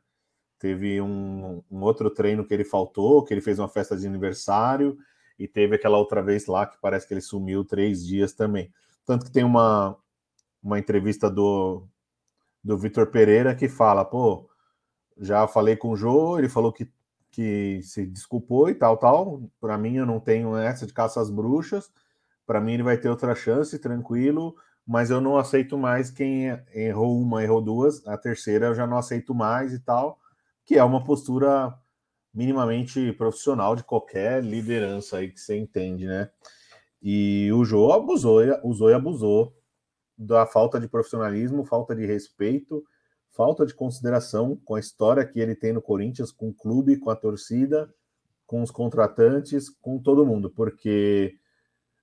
Teve 0.59 1.01
um, 1.01 1.62
um 1.70 1.82
outro 1.82 2.11
treino 2.11 2.44
que 2.44 2.53
ele 2.53 2.64
faltou, 2.64 3.24
que 3.24 3.32
ele 3.32 3.40
fez 3.40 3.59
uma 3.59 3.68
festa 3.68 3.96
de 3.96 4.07
aniversário, 4.07 4.98
e 5.38 5.48
teve 5.48 5.76
aquela 5.76 5.96
outra 5.96 6.22
vez 6.22 6.46
lá 6.46 6.66
que 6.66 6.76
parece 6.82 7.09
que 7.09 7.14
ele 7.14 7.22
sumiu 7.22 7.64
três 7.64 8.07
dias 8.07 8.34
também. 8.34 8.70
Tanto 9.07 9.24
que 9.24 9.32
tem 9.32 9.42
uma, 9.42 9.96
uma 10.62 10.78
entrevista 10.78 11.30
do, 11.30 11.86
do 12.62 12.76
Vitor 12.76 13.07
Pereira 13.07 13.55
que 13.55 13.68
fala, 13.68 14.05
pô, 14.05 14.49
já 15.21 15.47
falei 15.47 15.77
com 15.77 15.91
o 15.91 15.97
Jô, 15.97 16.39
ele 16.39 16.49
falou 16.49 16.73
que, 16.73 16.91
que 17.31 17.81
se 17.83 18.07
desculpou 18.07 18.71
e 18.71 18.75
tal, 18.75 18.97
tal. 18.97 19.43
Para 19.61 19.77
mim, 19.77 19.97
eu 19.97 20.07
não 20.07 20.18
tenho 20.18 20.57
essa 20.57 20.87
de 20.87 20.93
caça 20.93 21.21
às 21.21 21.31
bruxas. 21.31 21.93
Para 22.47 22.61
mim, 22.61 22.73
ele 22.73 22.83
vai 22.83 22.97
ter 22.97 23.11
outra 23.11 23.35
chance, 23.35 23.79
tranquilo. 23.79 24.57
Mas 24.87 25.11
eu 25.11 25.21
não 25.21 25.37
aceito 25.37 25.77
mais 25.77 26.11
quem 26.11 26.47
errou 26.73 27.21
uma, 27.21 27.45
errou 27.45 27.61
duas. 27.61 28.05
A 28.09 28.16
terceira 28.16 28.66
eu 28.66 28.75
já 28.75 28.87
não 28.87 28.97
aceito 28.97 29.35
mais 29.35 29.73
e 29.75 29.79
tal. 29.79 30.18
Que 30.64 30.79
é 30.79 30.83
uma 30.83 31.05
postura 31.05 31.73
minimamente 32.33 33.12
profissional 33.12 33.77
de 33.77 33.85
qualquer 33.85 34.43
liderança 34.43 35.18
aí 35.18 35.31
que 35.31 35.41
você 35.41 35.57
entende, 35.57 36.07
né? 36.07 36.31
E 37.03 37.51
o 37.53 37.64
Jô 37.64 37.93
abusou, 37.93 38.41
usou 38.62 38.91
e 38.91 38.95
abusou 38.95 39.55
da 40.16 40.47
falta 40.47 40.79
de 40.79 40.87
profissionalismo, 40.87 41.64
falta 41.64 41.95
de 41.95 42.05
respeito, 42.05 42.85
falta 43.33 43.64
de 43.64 43.74
consideração 43.74 44.57
com 44.64 44.74
a 44.74 44.81
história 44.81 45.24
que 45.24 45.41
ele 45.41 45.55
tem 45.55 45.72
no 45.72 45.83
Corinthians, 45.83 46.33
com 46.33 46.49
o 46.49 46.55
clube, 46.55 46.97
com 46.97 47.11
a 47.11 47.16
torcida, 47.16 47.93
com 48.47 48.62
os 48.62 48.70
contratantes, 48.70 49.68
com 49.68 49.99
todo 49.99 50.26
mundo, 50.26 50.51
porque 50.51 51.39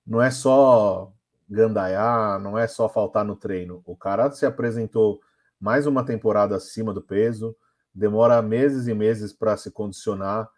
não 0.06 0.22
é 0.22 0.30
só 0.30 1.12
gandaiar, 1.48 2.40
não 2.40 2.58
é 2.58 2.66
só 2.66 2.88
faltar 2.88 3.24
no 3.24 3.36
treino. 3.36 3.82
O 3.84 3.96
cara 3.96 4.30
se 4.30 4.46
apresentou 4.46 5.20
mais 5.60 5.86
uma 5.86 6.04
temporada 6.04 6.56
acima 6.56 6.92
do 6.92 7.02
peso, 7.02 7.56
demora 7.94 8.40
meses 8.40 8.86
e 8.86 8.94
meses 8.94 9.32
para 9.32 9.56
se 9.56 9.70
condicionar. 9.70 10.48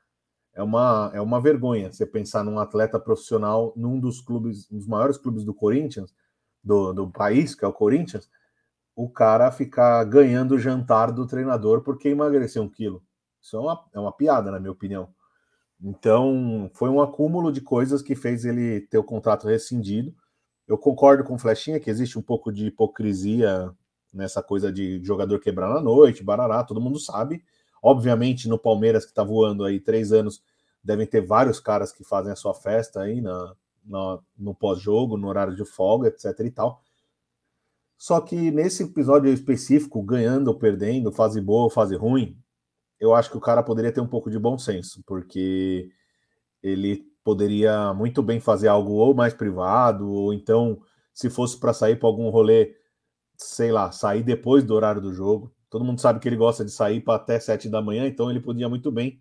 É 0.53 0.63
uma, 0.63 1.11
é 1.15 1.21
uma 1.21 1.41
vergonha 1.41 1.93
você 1.93 2.05
pensar 2.05 2.45
num 2.45 2.59
atleta 2.59 2.99
profissional 2.99 3.73
num 3.77 3.99
dos 3.99 4.21
clubes, 4.21 4.69
dos 4.69 4.87
maiores 4.87 5.17
clubes 5.17 5.45
do 5.45 5.55
Corinthians, 5.55 6.15
do, 6.63 6.93
do 6.93 7.11
país, 7.11 7.55
que 7.55 7.65
é 7.65 7.69
o 7.69 7.73
Corinthians, 7.73 8.29
o 9.03 9.09
cara 9.09 9.51
ficar 9.51 10.05
ganhando 10.05 10.57
o 10.57 10.59
jantar 10.59 11.11
do 11.11 11.27
treinador 11.27 11.81
porque 11.81 12.11
emagreceu 12.11 12.63
um 12.63 12.69
quilo. 12.69 13.03
Isso 13.41 13.57
é 13.57 13.61
uma, 13.61 13.85
é 13.95 13.99
uma 13.99 14.13
piada, 14.13 14.51
na 14.51 14.61
minha 14.61 14.73
opinião. 14.73 15.09
Então, 15.83 16.71
foi 16.75 16.91
um 16.91 17.01
acúmulo 17.01 17.51
de 17.51 17.63
coisas 17.63 18.03
que 18.03 18.15
fez 18.15 18.45
ele 18.45 18.83
ter 18.83 18.99
o 18.99 19.05
contrato 19.05 19.49
rescindido. 19.49 20.15
Eu 20.69 20.77
concordo 20.77 21.25
com 21.25 21.35
o 21.35 21.39
Flechinha 21.39 21.81
que 21.81 21.89
existe 21.89 22.19
um 22.19 22.23
pouco 22.23 22.53
de 22.53 22.67
hipocrisia 22.67 23.75
nessa 24.13 24.43
coisa 24.43 24.71
de 24.71 25.03
jogador 25.03 25.41
quebrar 25.41 25.73
na 25.73 25.81
noite, 25.81 26.23
barará, 26.23 26.63
todo 26.63 26.81
mundo 26.81 27.01
sabe. 27.01 27.43
Obviamente, 27.83 28.51
no 28.51 28.59
Palmeiras, 28.59 29.07
que 29.07 29.13
está 29.13 29.25
voando 29.25 29.65
aí 29.65 29.81
três 29.81 30.13
anos, 30.13 30.43
devem 30.85 31.07
ter 31.07 31.23
vários 31.23 31.59
caras 31.59 31.91
que 31.91 32.05
fazem 32.05 32.33
a 32.33 32.37
sua 32.37 32.53
festa 32.53 33.01
aí 33.01 33.23
na, 33.23 33.55
na 33.83 34.19
no 34.37 34.55
pós-jogo, 34.55 35.17
no 35.17 35.27
horário 35.27 35.57
de 35.57 35.65
folga, 35.65 36.09
etc 36.09 36.39
e 36.41 36.51
tal. 36.51 36.83
Só 38.01 38.19
que 38.19 38.51
nesse 38.51 38.85
episódio 38.85 39.31
específico, 39.31 40.03
ganhando 40.03 40.49
ou 40.49 40.59
perdendo, 40.59 41.13
fase 41.13 41.39
boa 41.39 41.65
ou 41.65 41.71
fase 41.71 41.95
ruim, 41.95 42.35
eu 42.99 43.15
acho 43.15 43.31
que 43.31 43.37
o 43.37 43.41
cara 43.41 43.63
poderia 43.63 43.93
ter 43.93 44.01
um 44.01 44.07
pouco 44.07 44.31
de 44.31 44.39
bom 44.39 44.57
senso, 44.57 45.03
porque 45.07 45.91
ele 46.63 47.05
poderia 47.23 47.93
muito 47.93 48.23
bem 48.23 48.41
fazer 48.41 48.69
algo 48.69 48.93
ou 48.93 49.13
mais 49.13 49.35
privado, 49.35 50.09
ou 50.09 50.33
então, 50.33 50.81
se 51.13 51.29
fosse 51.29 51.61
para 51.61 51.75
sair 51.75 51.97
para 51.97 52.09
algum 52.09 52.31
rolê, 52.31 52.75
sei 53.37 53.71
lá, 53.71 53.93
sair 53.93 54.23
depois 54.23 54.65
do 54.65 54.75
horário 54.75 55.03
do 55.03 55.13
jogo. 55.13 55.55
Todo 55.69 55.85
mundo 55.85 56.01
sabe 56.01 56.21
que 56.21 56.29
ele 56.29 56.37
gosta 56.37 56.65
de 56.65 56.71
sair 56.71 57.03
para 57.03 57.17
até 57.17 57.39
sete 57.39 57.69
da 57.69 57.83
manhã, 57.83 58.07
então 58.07 58.31
ele 58.31 58.41
podia 58.41 58.69
muito 58.69 58.91
bem. 58.91 59.21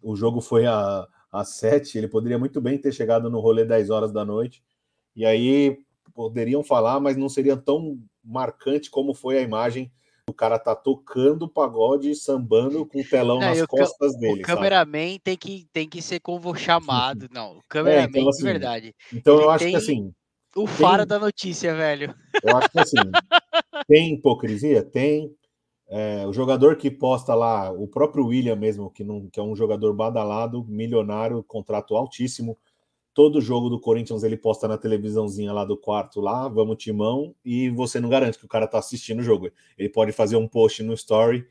O 0.00 0.14
jogo 0.14 0.40
foi 0.40 0.66
a, 0.66 1.04
às 1.32 1.56
sete, 1.56 1.98
ele 1.98 2.06
poderia 2.06 2.38
muito 2.38 2.60
bem 2.60 2.78
ter 2.78 2.92
chegado 2.92 3.28
no 3.28 3.40
rolê 3.40 3.64
10 3.64 3.90
horas 3.90 4.12
da 4.12 4.24
noite. 4.24 4.62
E 5.16 5.26
aí 5.26 5.78
poderiam 6.14 6.62
falar, 6.62 7.00
mas 7.00 7.16
não 7.16 7.28
seria 7.28 7.56
tão 7.56 7.98
marcante 8.22 8.90
como 8.90 9.14
foi 9.14 9.38
a 9.38 9.42
imagem 9.42 9.90
o 10.30 10.32
cara 10.32 10.58
tá 10.58 10.74
tocando 10.74 11.48
pagode, 11.48 12.14
sambando 12.14 12.86
com 12.86 13.00
o 13.00 13.04
telão 13.04 13.38
nas 13.38 13.66
costas 13.66 14.16
dele. 14.16 14.40
O 14.40 14.46
cameraman 14.46 15.18
tem 15.22 15.36
que, 15.36 15.66
tem 15.72 15.88
que 15.88 16.00
ser 16.00 16.20
como 16.20 16.54
chamado. 16.54 17.28
Não, 17.34 17.58
o 17.58 17.62
cameraman, 17.68 18.04
é, 18.04 18.08
então, 18.08 18.28
assim, 18.28 18.38
de 18.38 18.44
verdade. 18.44 18.94
Então 19.12 19.40
eu 19.40 19.50
acho 19.50 19.66
que 19.66 19.76
assim. 19.76 20.12
O 20.54 20.64
tem, 20.64 20.76
faro 20.76 21.04
da 21.04 21.18
notícia, 21.18 21.74
velho. 21.74 22.14
Eu 22.42 22.56
acho 22.56 22.70
que 22.70 22.78
assim. 22.78 22.96
tem 23.86 24.14
hipocrisia? 24.14 24.82
Tem. 24.82 25.30
É, 25.92 26.24
o 26.24 26.32
jogador 26.32 26.76
que 26.76 26.88
posta 26.88 27.34
lá, 27.34 27.72
o 27.72 27.88
próprio 27.88 28.26
William 28.26 28.54
mesmo, 28.54 28.90
que, 28.90 29.02
não, 29.02 29.28
que 29.28 29.40
é 29.40 29.42
um 29.42 29.56
jogador 29.56 29.92
badalado, 29.92 30.64
milionário, 30.68 31.42
contrato 31.42 31.96
altíssimo, 31.96 32.56
todo 33.12 33.40
jogo 33.40 33.68
do 33.68 33.80
Corinthians 33.80 34.22
ele 34.22 34.36
posta 34.36 34.68
na 34.68 34.78
televisãozinha 34.78 35.52
lá 35.52 35.64
do 35.64 35.76
quarto 35.76 36.20
lá, 36.20 36.48
vamos 36.48 36.76
timão, 36.76 37.34
e 37.44 37.68
você 37.70 38.00
não 38.00 38.08
garante 38.08 38.38
que 38.38 38.44
o 38.44 38.48
cara 38.48 38.66
tá 38.66 38.78
assistindo 38.78 39.20
o 39.20 39.24
jogo. 39.24 39.50
Ele 39.76 39.88
pode 39.88 40.12
fazer 40.12 40.36
um 40.36 40.46
post 40.48 40.82
no 40.82 40.94
story, 40.94 41.46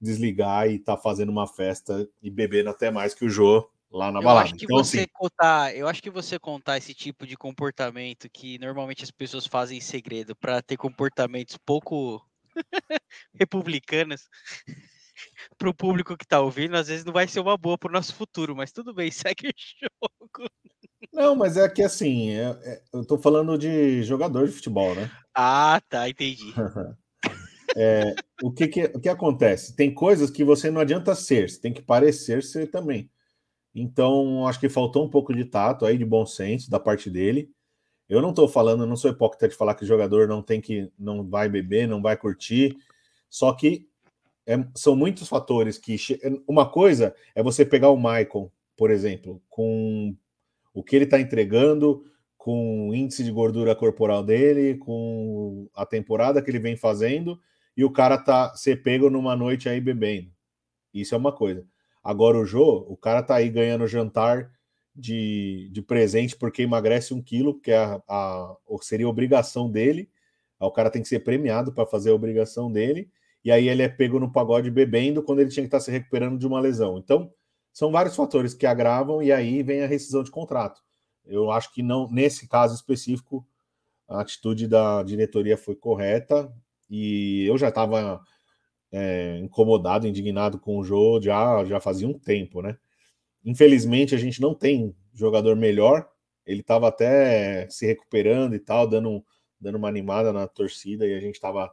desligar 0.00 0.68
e 0.68 0.78
tá 0.78 0.96
fazendo 0.96 1.30
uma 1.30 1.46
festa 1.46 2.08
e 2.22 2.30
bebendo 2.30 2.70
até 2.70 2.90
mais 2.90 3.14
que 3.14 3.24
o 3.24 3.30
Jô 3.30 3.68
lá 3.90 4.10
na 4.10 4.20
eu 4.20 4.24
balada. 4.24 4.46
Acho 4.46 4.54
que 4.54 4.64
então, 4.64 4.78
você 4.78 4.98
assim, 4.98 5.08
contar, 5.12 5.74
eu 5.76 5.88
acho 5.88 6.02
que 6.02 6.10
você 6.10 6.38
contar 6.38 6.76
esse 6.76 6.94
tipo 6.94 7.26
de 7.26 7.36
comportamento 7.36 8.28
que 8.28 8.58
normalmente 8.58 9.04
as 9.04 9.10
pessoas 9.10 9.46
fazem 9.46 9.78
em 9.78 9.80
segredo 9.80 10.34
para 10.36 10.60
ter 10.60 10.76
comportamentos 10.76 11.56
pouco 11.56 12.22
republicanos 13.34 14.28
para 15.58 15.68
o 15.68 15.74
público 15.74 16.16
que 16.16 16.24
está 16.24 16.40
ouvindo, 16.40 16.76
às 16.76 16.88
vezes 16.88 17.04
não 17.04 17.12
vai 17.12 17.26
ser 17.26 17.40
uma 17.40 17.56
boa 17.56 17.78
para 17.78 17.88
o 17.88 17.92
nosso 17.92 18.14
futuro, 18.14 18.54
mas 18.54 18.72
tudo 18.72 18.92
bem, 18.94 19.10
segue 19.34 19.48
o 19.48 19.52
jogo. 19.80 20.50
Não, 21.16 21.34
mas 21.34 21.56
é 21.56 21.66
que 21.66 21.82
assim, 21.82 22.28
é, 22.32 22.50
é, 22.62 22.82
eu 22.92 23.02
tô 23.02 23.16
falando 23.16 23.56
de 23.56 24.02
jogador 24.02 24.46
de 24.46 24.52
futebol, 24.52 24.94
né? 24.94 25.10
Ah, 25.34 25.80
tá, 25.88 26.06
entendi. 26.06 26.52
é, 27.74 28.14
o, 28.42 28.52
que, 28.52 28.68
que, 28.68 28.84
o 28.84 29.00
que 29.00 29.08
acontece? 29.08 29.74
Tem 29.74 29.94
coisas 29.94 30.30
que 30.30 30.44
você 30.44 30.70
não 30.70 30.78
adianta 30.78 31.14
ser, 31.14 31.48
você 31.48 31.58
tem 31.58 31.72
que 31.72 31.80
parecer 31.80 32.42
ser 32.42 32.70
também. 32.70 33.10
Então, 33.74 34.46
acho 34.46 34.60
que 34.60 34.68
faltou 34.68 35.06
um 35.06 35.08
pouco 35.08 35.34
de 35.34 35.46
tato 35.46 35.86
aí, 35.86 35.96
de 35.96 36.04
bom 36.04 36.26
senso 36.26 36.70
da 36.70 36.78
parte 36.78 37.08
dele. 37.08 37.50
Eu 38.10 38.20
não 38.20 38.34
tô 38.34 38.46
falando, 38.46 38.82
eu 38.82 38.86
não 38.86 38.94
sou 38.94 39.10
hipócrita 39.10 39.48
de 39.48 39.56
falar 39.56 39.74
que 39.74 39.84
o 39.84 39.88
jogador 39.88 40.28
não 40.28 40.42
tem 40.42 40.60
que, 40.60 40.92
não 40.98 41.26
vai 41.26 41.48
beber, 41.48 41.88
não 41.88 42.02
vai 42.02 42.14
curtir. 42.18 42.76
Só 43.30 43.54
que 43.54 43.88
é, 44.46 44.62
são 44.74 44.94
muitos 44.94 45.26
fatores 45.26 45.78
que. 45.78 45.96
Uma 46.46 46.70
coisa 46.70 47.14
é 47.34 47.42
você 47.42 47.64
pegar 47.64 47.88
o 47.88 47.96
Michael, 47.96 48.52
por 48.76 48.90
exemplo, 48.90 49.42
com 49.48 50.14
o 50.76 50.82
que 50.84 50.94
ele 50.94 51.06
está 51.06 51.18
entregando, 51.18 52.04
com 52.36 52.90
o 52.90 52.94
índice 52.94 53.24
de 53.24 53.32
gordura 53.32 53.74
corporal 53.74 54.22
dele, 54.22 54.76
com 54.76 55.70
a 55.74 55.86
temporada 55.86 56.42
que 56.42 56.50
ele 56.50 56.58
vem 56.58 56.76
fazendo, 56.76 57.40
e 57.74 57.82
o 57.82 57.90
cara 57.90 58.18
tá 58.18 58.54
ser 58.54 58.82
pego 58.82 59.08
numa 59.08 59.34
noite 59.34 59.70
aí 59.70 59.80
bebendo. 59.80 60.30
Isso 60.92 61.14
é 61.14 61.18
uma 61.18 61.32
coisa. 61.32 61.66
Agora 62.04 62.36
o 62.36 62.44
Jô, 62.44 62.84
o 62.90 62.96
cara 62.96 63.22
tá 63.22 63.36
aí 63.36 63.48
ganhando 63.48 63.86
jantar 63.86 64.50
de, 64.94 65.70
de 65.72 65.80
presente 65.80 66.36
porque 66.36 66.62
emagrece 66.62 67.14
um 67.14 67.22
quilo, 67.22 67.54
porque 67.54 67.70
é 67.70 67.78
a, 67.78 68.02
a, 68.06 68.56
seria 68.82 69.06
a 69.06 69.10
obrigação 69.10 69.70
dele. 69.70 70.10
O 70.60 70.70
cara 70.70 70.90
tem 70.90 71.00
que 71.00 71.08
ser 71.08 71.20
premiado 71.20 71.72
para 71.72 71.86
fazer 71.86 72.10
a 72.10 72.14
obrigação 72.14 72.70
dele. 72.70 73.08
E 73.42 73.50
aí 73.50 73.66
ele 73.66 73.82
é 73.82 73.88
pego 73.88 74.20
no 74.20 74.30
pagode 74.30 74.70
bebendo 74.70 75.22
quando 75.22 75.40
ele 75.40 75.50
tinha 75.50 75.64
que 75.64 75.68
estar 75.68 75.78
tá 75.78 75.84
se 75.84 75.90
recuperando 75.90 76.38
de 76.38 76.46
uma 76.46 76.60
lesão. 76.60 76.98
Então, 76.98 77.32
são 77.76 77.92
vários 77.92 78.16
fatores 78.16 78.54
que 78.54 78.64
agravam 78.64 79.22
e 79.22 79.30
aí 79.30 79.62
vem 79.62 79.82
a 79.82 79.86
rescisão 79.86 80.22
de 80.22 80.30
contrato. 80.30 80.80
Eu 81.26 81.50
acho 81.50 81.70
que 81.74 81.82
não, 81.82 82.10
nesse 82.10 82.48
caso 82.48 82.74
específico, 82.74 83.46
a 84.08 84.22
atitude 84.22 84.66
da 84.66 85.02
diretoria 85.02 85.58
foi 85.58 85.76
correta 85.76 86.50
e 86.88 87.44
eu 87.46 87.58
já 87.58 87.68
estava 87.68 88.22
é, 88.90 89.36
incomodado, 89.42 90.06
indignado 90.08 90.58
com 90.58 90.78
o 90.78 90.82
jogo 90.82 91.20
já, 91.20 91.62
já 91.66 91.78
fazia 91.78 92.08
um 92.08 92.18
tempo, 92.18 92.62
né? 92.62 92.78
Infelizmente 93.44 94.14
a 94.14 94.18
gente 94.18 94.40
não 94.40 94.54
tem 94.54 94.96
jogador 95.12 95.54
melhor. 95.54 96.08
Ele 96.46 96.62
estava 96.62 96.88
até 96.88 97.68
se 97.68 97.84
recuperando 97.84 98.54
e 98.54 98.58
tal, 98.58 98.88
dando, 98.88 99.22
dando 99.60 99.76
uma 99.76 99.88
animada 99.88 100.32
na 100.32 100.48
torcida 100.48 101.06
e 101.06 101.14
a 101.14 101.20
gente 101.20 101.34
estava 101.34 101.70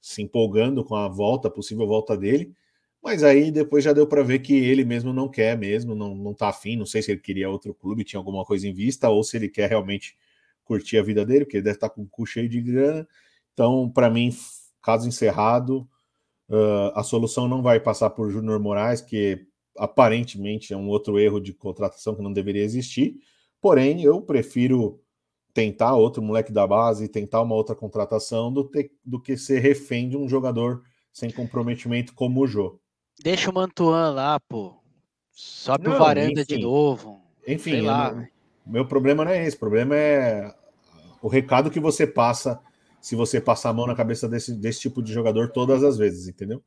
se 0.00 0.22
empolgando 0.22 0.82
com 0.82 0.96
a 0.96 1.06
volta, 1.06 1.50
possível 1.50 1.86
volta 1.86 2.16
dele. 2.16 2.56
Mas 3.04 3.22
aí 3.22 3.50
depois 3.50 3.84
já 3.84 3.92
deu 3.92 4.06
para 4.06 4.22
ver 4.22 4.38
que 4.38 4.54
ele 4.54 4.82
mesmo 4.82 5.12
não 5.12 5.28
quer 5.28 5.58
mesmo, 5.58 5.94
não, 5.94 6.14
não 6.14 6.32
tá 6.32 6.48
afim. 6.48 6.74
Não 6.74 6.86
sei 6.86 7.02
se 7.02 7.10
ele 7.12 7.20
queria 7.20 7.50
outro 7.50 7.74
clube, 7.74 8.02
tinha 8.02 8.18
alguma 8.18 8.46
coisa 8.46 8.66
em 8.66 8.72
vista, 8.72 9.10
ou 9.10 9.22
se 9.22 9.36
ele 9.36 9.50
quer 9.50 9.68
realmente 9.68 10.16
curtir 10.64 10.96
a 10.96 11.02
vida 11.02 11.24
dele, 11.26 11.44
porque 11.44 11.58
ele 11.58 11.64
deve 11.64 11.76
estar 11.76 11.90
tá 11.90 11.94
com 11.94 12.02
o 12.02 12.08
cu 12.08 12.24
cheio 12.24 12.48
de 12.48 12.62
grana. 12.62 13.06
Então, 13.52 13.90
para 13.90 14.08
mim, 14.08 14.30
caso 14.82 15.06
encerrado, 15.06 15.86
uh, 16.48 16.92
a 16.94 17.02
solução 17.02 17.46
não 17.46 17.62
vai 17.62 17.78
passar 17.78 18.08
por 18.08 18.30
Júnior 18.30 18.58
Moraes, 18.58 19.02
que 19.02 19.46
aparentemente 19.76 20.72
é 20.72 20.76
um 20.76 20.88
outro 20.88 21.18
erro 21.18 21.40
de 21.40 21.52
contratação 21.52 22.14
que 22.14 22.22
não 22.22 22.32
deveria 22.32 22.64
existir. 22.64 23.16
Porém, 23.60 24.02
eu 24.02 24.22
prefiro 24.22 24.98
tentar 25.52 25.94
outro 25.94 26.22
moleque 26.22 26.52
da 26.52 26.66
base, 26.66 27.06
tentar 27.08 27.42
uma 27.42 27.54
outra 27.54 27.74
contratação, 27.76 28.50
do, 28.50 28.70
do 29.04 29.20
que 29.20 29.36
ser 29.36 29.58
refém 29.60 30.08
de 30.08 30.16
um 30.16 30.26
jogador 30.26 30.82
sem 31.12 31.30
comprometimento 31.30 32.14
como 32.14 32.40
o 32.42 32.46
Jô. 32.46 32.80
Deixa 33.22 33.50
o 33.50 33.54
Mantuan 33.54 34.10
lá, 34.10 34.38
pô. 34.40 34.74
Sobe 35.32 35.88
o 35.88 35.98
varanda 35.98 36.42
enfim, 36.42 36.56
de 36.56 36.62
novo. 36.62 37.20
Enfim, 37.46 37.80
lá. 37.80 38.26
meu 38.64 38.86
problema 38.86 39.24
não 39.24 39.32
é 39.32 39.46
esse. 39.46 39.56
O 39.56 39.60
problema 39.60 39.96
é 39.96 40.54
o 41.20 41.28
recado 41.28 41.70
que 41.70 41.80
você 41.80 42.06
passa 42.06 42.60
se 43.00 43.14
você 43.14 43.40
passar 43.40 43.70
a 43.70 43.72
mão 43.72 43.86
na 43.86 43.94
cabeça 43.94 44.28
desse, 44.28 44.54
desse 44.54 44.80
tipo 44.80 45.02
de 45.02 45.12
jogador 45.12 45.50
todas 45.52 45.82
as 45.84 45.98
vezes, 45.98 46.26
entendeu? 46.28 46.58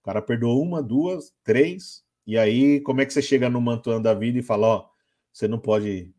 O 0.00 0.04
cara 0.04 0.20
perdoou 0.20 0.62
uma, 0.62 0.82
duas, 0.82 1.32
três, 1.42 2.04
e 2.26 2.36
aí 2.36 2.80
como 2.80 3.00
é 3.00 3.06
que 3.06 3.12
você 3.12 3.22
chega 3.22 3.48
no 3.48 3.60
Mantuan 3.60 4.00
da 4.00 4.12
vida 4.12 4.38
e 4.38 4.42
fala, 4.42 4.66
ó, 4.66 4.88
você 5.32 5.48
não 5.48 5.58
pode 5.58 6.12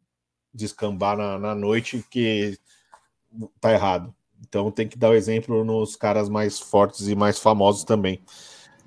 descambar 0.54 1.16
na, 1.16 1.38
na 1.38 1.54
noite 1.54 2.04
que 2.10 2.58
tá 3.62 3.72
errado. 3.72 4.14
Então 4.48 4.72
tem 4.72 4.88
que 4.88 4.98
dar 4.98 5.10
o 5.10 5.16
exemplo 5.16 5.64
nos 5.64 5.96
caras 5.96 6.30
mais 6.30 6.60
fortes 6.60 7.08
e 7.08 7.16
mais 7.16 7.38
famosos 7.40 7.84
também. 7.84 8.22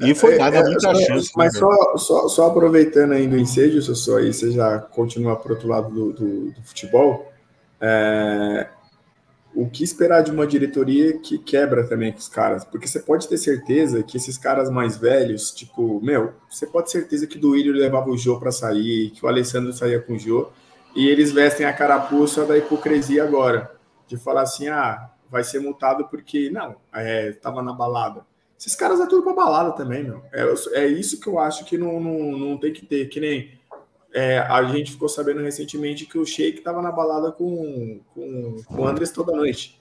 E 0.01 0.15
foi 0.15 0.39
nada 0.39 0.57
é, 0.57 0.63
muita 0.63 0.91
é, 0.91 0.95
chance. 0.95 1.31
Mas 1.37 1.55
né? 1.55 1.61
só, 1.61 1.97
só, 1.97 2.29
só, 2.29 2.47
aproveitando 2.49 3.13
ainda 3.13 3.37
o 3.37 3.39
ensejo, 3.39 3.83
só 3.95 4.17
aí 4.17 4.33
você 4.33 4.51
já 4.51 4.79
continua 4.79 5.37
para 5.37 5.53
outro 5.53 5.69
lado 5.69 5.91
do, 5.91 6.13
do, 6.13 6.51
do 6.53 6.63
futebol. 6.63 7.31
É, 7.81 8.69
o 9.55 9.69
que 9.69 9.83
esperar 9.83 10.23
de 10.23 10.31
uma 10.31 10.47
diretoria 10.47 11.19
que 11.19 11.37
quebra 11.39 11.87
também 11.87 12.13
com 12.13 12.19
os 12.19 12.29
caras? 12.29 12.65
Porque 12.65 12.87
você 12.87 13.01
pode 13.01 13.29
ter 13.29 13.37
certeza 13.37 14.03
que 14.03 14.17
esses 14.17 14.39
caras 14.39 14.71
mais 14.71 14.97
velhos, 14.97 15.51
tipo, 15.51 16.01
meu, 16.03 16.33
você 16.49 16.67
pode 16.67 16.87
ter 16.87 17.01
certeza 17.01 17.27
que 17.27 17.39
do 17.39 17.51
Willian 17.51 17.75
levava 17.75 18.09
o 18.09 18.17
Jô 18.17 18.39
para 18.39 18.53
sair, 18.53 19.11
que 19.11 19.25
o 19.25 19.29
Alessandro 19.29 19.73
saía 19.73 20.01
com 20.01 20.15
o 20.15 20.19
Jô, 20.19 20.49
e 20.95 21.09
eles 21.09 21.33
vestem 21.33 21.67
a 21.67 21.73
carapuça 21.73 22.45
da 22.45 22.57
hipocrisia 22.57 23.25
agora, 23.25 23.71
de 24.07 24.17
falar 24.17 24.43
assim, 24.43 24.69
ah, 24.69 25.11
vai 25.29 25.45
ser 25.45 25.61
multado 25.61 26.07
porque, 26.09 26.51
não, 26.51 26.77
é, 26.93 27.33
tava 27.33 27.63
na 27.63 27.73
balada. 27.73 28.25
Esses 28.61 28.75
caras 28.75 29.01
é 29.01 29.07
tudo 29.07 29.23
pra 29.23 29.33
balada 29.33 29.73
também, 29.73 30.05
meu. 30.05 30.23
É, 30.31 30.83
é 30.83 30.87
isso 30.87 31.19
que 31.19 31.27
eu 31.27 31.39
acho 31.39 31.65
que 31.65 31.79
não, 31.79 31.99
não, 31.99 32.39
não 32.39 32.59
tem 32.59 32.71
que 32.71 32.85
ter. 32.85 33.09
Que 33.09 33.19
nem 33.19 33.59
é, 34.13 34.39
a 34.39 34.63
gente 34.65 34.93
ficou 34.93 35.09
sabendo 35.09 35.41
recentemente 35.41 36.05
que 36.05 36.19
o 36.19 36.27
Sheik 36.27 36.61
tava 36.61 36.83
na 36.83 36.93
balada 36.93 37.33
com, 37.33 38.01
com, 38.15 38.57
com 38.67 38.83
o 38.83 38.87
Andres 38.87 39.11
toda 39.13 39.35
noite. 39.35 39.81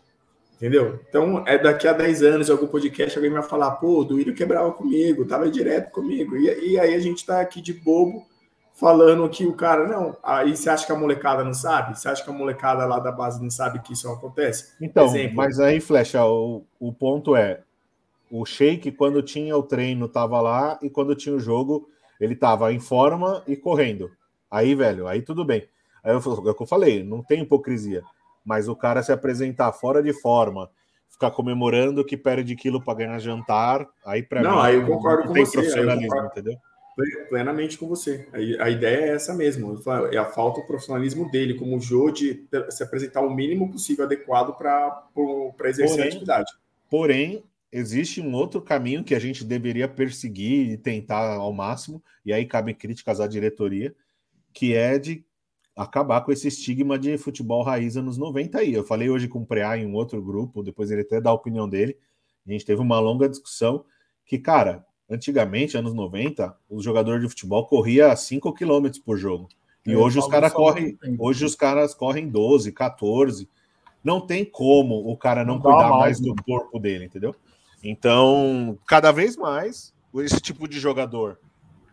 Entendeu? 0.55 0.97
Então, 1.09 1.43
é 1.45 1.57
daqui 1.57 1.89
a 1.89 1.93
10 1.93 2.23
anos, 2.23 2.47
em 2.47 2.51
algum 2.53 2.67
podcast, 2.67 3.17
alguém 3.17 3.31
vai 3.31 3.43
falar, 3.43 3.71
pô, 3.71 3.99
o 3.99 4.05
Duílio 4.05 4.33
quebrava 4.33 4.71
comigo, 4.71 5.25
tava 5.25 5.51
direto 5.51 5.91
comigo. 5.91 6.37
E, 6.37 6.71
e 6.71 6.79
aí 6.79 6.95
a 6.95 6.99
gente 6.99 7.25
tá 7.25 7.41
aqui 7.41 7.61
de 7.61 7.73
bobo 7.73 8.25
falando 8.73 9.27
que 9.27 9.45
o 9.45 9.53
cara, 9.53 9.85
não, 9.85 10.15
aí 10.23 10.55
você 10.55 10.69
acha 10.69 10.85
que 10.85 10.91
a 10.93 10.95
molecada 10.95 11.43
não 11.43 11.53
sabe? 11.53 11.99
Você 11.99 12.07
acha 12.07 12.23
que 12.23 12.29
a 12.29 12.33
molecada 12.33 12.85
lá 12.85 12.97
da 12.99 13.11
base 13.11 13.41
não 13.43 13.49
sabe 13.49 13.79
que 13.79 13.91
isso 13.91 14.09
acontece? 14.09 14.73
Então, 14.79 15.07
Exemplo. 15.07 15.35
mas 15.35 15.59
aí, 15.59 15.81
Flecha, 15.81 16.25
o, 16.25 16.63
o 16.79 16.93
ponto 16.93 17.35
é: 17.35 17.61
o 18.29 18.45
Sheik, 18.45 18.91
quando 18.91 19.21
tinha 19.21 19.55
o 19.57 19.63
treino, 19.63 20.07
tava 20.07 20.39
lá, 20.41 20.79
e 20.81 20.89
quando 20.89 21.15
tinha 21.15 21.35
o 21.35 21.39
jogo, 21.39 21.89
ele 22.19 22.35
tava 22.35 22.71
em 22.73 22.79
forma 22.79 23.43
e 23.47 23.55
correndo. 23.55 24.11
Aí, 24.49 24.75
velho, 24.75 25.07
aí 25.07 25.21
tudo 25.21 25.45
bem. 25.45 25.67
Aí 26.03 26.13
eu, 26.13 26.17
é 26.19 26.49
o 26.49 26.53
que 26.53 26.63
eu 26.63 26.67
falei, 26.67 27.03
não 27.03 27.23
tem 27.23 27.41
hipocrisia. 27.41 28.03
Mas 28.45 28.67
o 28.67 28.75
cara 28.75 29.03
se 29.03 29.11
apresentar 29.11 29.71
fora 29.73 30.01
de 30.01 30.13
forma, 30.13 30.69
ficar 31.09 31.31
comemorando 31.31 32.05
que 32.05 32.17
perde 32.17 32.55
quilo 32.55 32.83
para 32.83 32.93
ganhar 32.95 33.19
jantar, 33.19 33.87
aí 34.05 34.23
para 34.23 34.41
Não, 34.41 34.55
mim 34.55 34.61
aí 34.61 34.75
eu 34.75 34.85
concordo 34.85 35.21
não 35.21 35.27
com 35.27 35.33
tem 35.33 35.45
você, 35.45 35.57
aí 35.57 35.63
eu 35.63 35.69
profissionalismo, 35.69 36.25
entendeu? 36.25 36.57
Plenamente 37.29 37.77
com 37.77 37.87
você. 37.87 38.27
A, 38.59 38.69
ideia 38.69 39.05
é 39.05 39.09
essa 39.15 39.33
mesmo. 39.33 39.81
É 40.11 40.17
a 40.17 40.25
falta 40.25 40.59
de 40.59 40.67
profissionalismo 40.67 41.31
dele, 41.31 41.53
como 41.53 41.77
o 41.77 41.79
Jô, 41.79 42.11
de 42.11 42.45
se 42.69 42.83
apresentar 42.83 43.21
o 43.21 43.29
mínimo 43.29 43.71
possível 43.71 44.03
adequado 44.03 44.57
para 44.57 45.07
exercer 45.63 45.95
Porém, 45.95 46.03
a 46.03 46.07
atividade. 46.07 46.51
Porém, 46.89 47.43
existe 47.71 48.21
um 48.21 48.33
outro 48.33 48.61
caminho 48.61 49.03
que 49.03 49.13
a 49.13 49.19
gente 49.19 49.43
deveria 49.43 49.87
perseguir 49.87 50.69
e 50.69 50.77
tentar 50.77 51.35
ao 51.35 51.53
máximo, 51.53 52.03
e 52.25 52.33
aí 52.33 52.45
cabem 52.45 52.75
críticas 52.75 53.19
à 53.19 53.27
diretoria, 53.27 53.95
que 54.53 54.73
é 54.73 54.97
de 54.97 55.23
acabar 55.75 56.21
com 56.21 56.31
esse 56.31 56.47
estigma 56.47 56.97
de 56.99 57.17
futebol 57.17 57.63
raiz 57.63 57.95
anos 57.95 58.17
90 58.17 58.59
aí. 58.59 58.73
Eu 58.73 58.83
falei 58.83 59.09
hoje 59.09 59.27
com 59.27 59.39
o 59.39 59.45
Preá 59.45 59.77
em 59.77 59.85
um 59.85 59.93
outro 59.93 60.21
grupo, 60.21 60.63
depois 60.63 60.91
ele 60.91 61.01
até 61.01 61.21
dá 61.21 61.29
a 61.29 61.33
opinião 61.33 61.69
dele. 61.69 61.97
A 62.45 62.51
gente 62.51 62.65
teve 62.65 62.81
uma 62.81 62.99
longa 62.99 63.29
discussão 63.29 63.85
que, 64.25 64.37
cara, 64.37 64.85
antigamente, 65.09 65.77
anos 65.77 65.93
90, 65.93 66.55
o 66.69 66.81
jogador 66.81 67.19
de 67.19 67.29
futebol 67.29 67.65
corria 67.65 68.15
5 68.15 68.53
km 68.53 68.89
por 69.05 69.17
jogo. 69.17 69.47
E 69.85 69.93
É, 69.93 69.97
hoje 69.97 70.19
os 70.19 70.27
caras 70.27 70.51
correm, 70.51 70.97
hoje 71.17 71.45
os 71.45 71.55
caras 71.55 71.93
correm 71.93 72.27
12, 72.27 72.71
14. 72.71 73.49
Não 74.03 74.19
tem 74.19 74.43
como 74.43 75.09
o 75.09 75.15
cara 75.15 75.45
não, 75.45 75.55
Não 75.55 75.61
cuidar 75.61 75.89
mais, 75.89 76.19
mais 76.19 76.19
né? 76.19 76.27
do 76.27 76.43
corpo 76.43 76.79
dele, 76.79 77.05
entendeu? 77.05 77.35
Então, 77.83 78.77
cada 78.85 79.11
vez 79.11 79.37
mais, 79.37 79.93
esse 80.15 80.39
tipo 80.41 80.67
de 80.67 80.79
jogador 80.79 81.39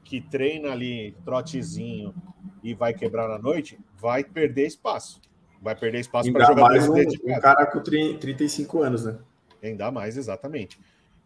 que 0.05 0.21
treina 0.21 0.71
ali 0.71 1.17
trotezinho 1.25 2.15
e 2.63 2.75
vai 2.75 2.95
quebrar 2.95 3.29
na 3.29 3.39
noite, 3.39 3.79
vai 3.97 4.23
perder 4.25 4.67
espaço. 4.67 5.21
Vai 5.61 5.75
perder 5.75 6.01
espaço 6.01 6.33
para 6.33 6.49
Ainda 6.49 6.61
mais 6.61 6.89
um, 6.89 6.95
um 6.95 7.41
cara 7.41 7.67
com 7.67 7.81
30, 7.81 8.19
35 8.19 8.83
anos, 8.83 9.05
né? 9.05 9.19
Ainda 9.63 9.91
mais, 9.91 10.17
exatamente. 10.17 10.79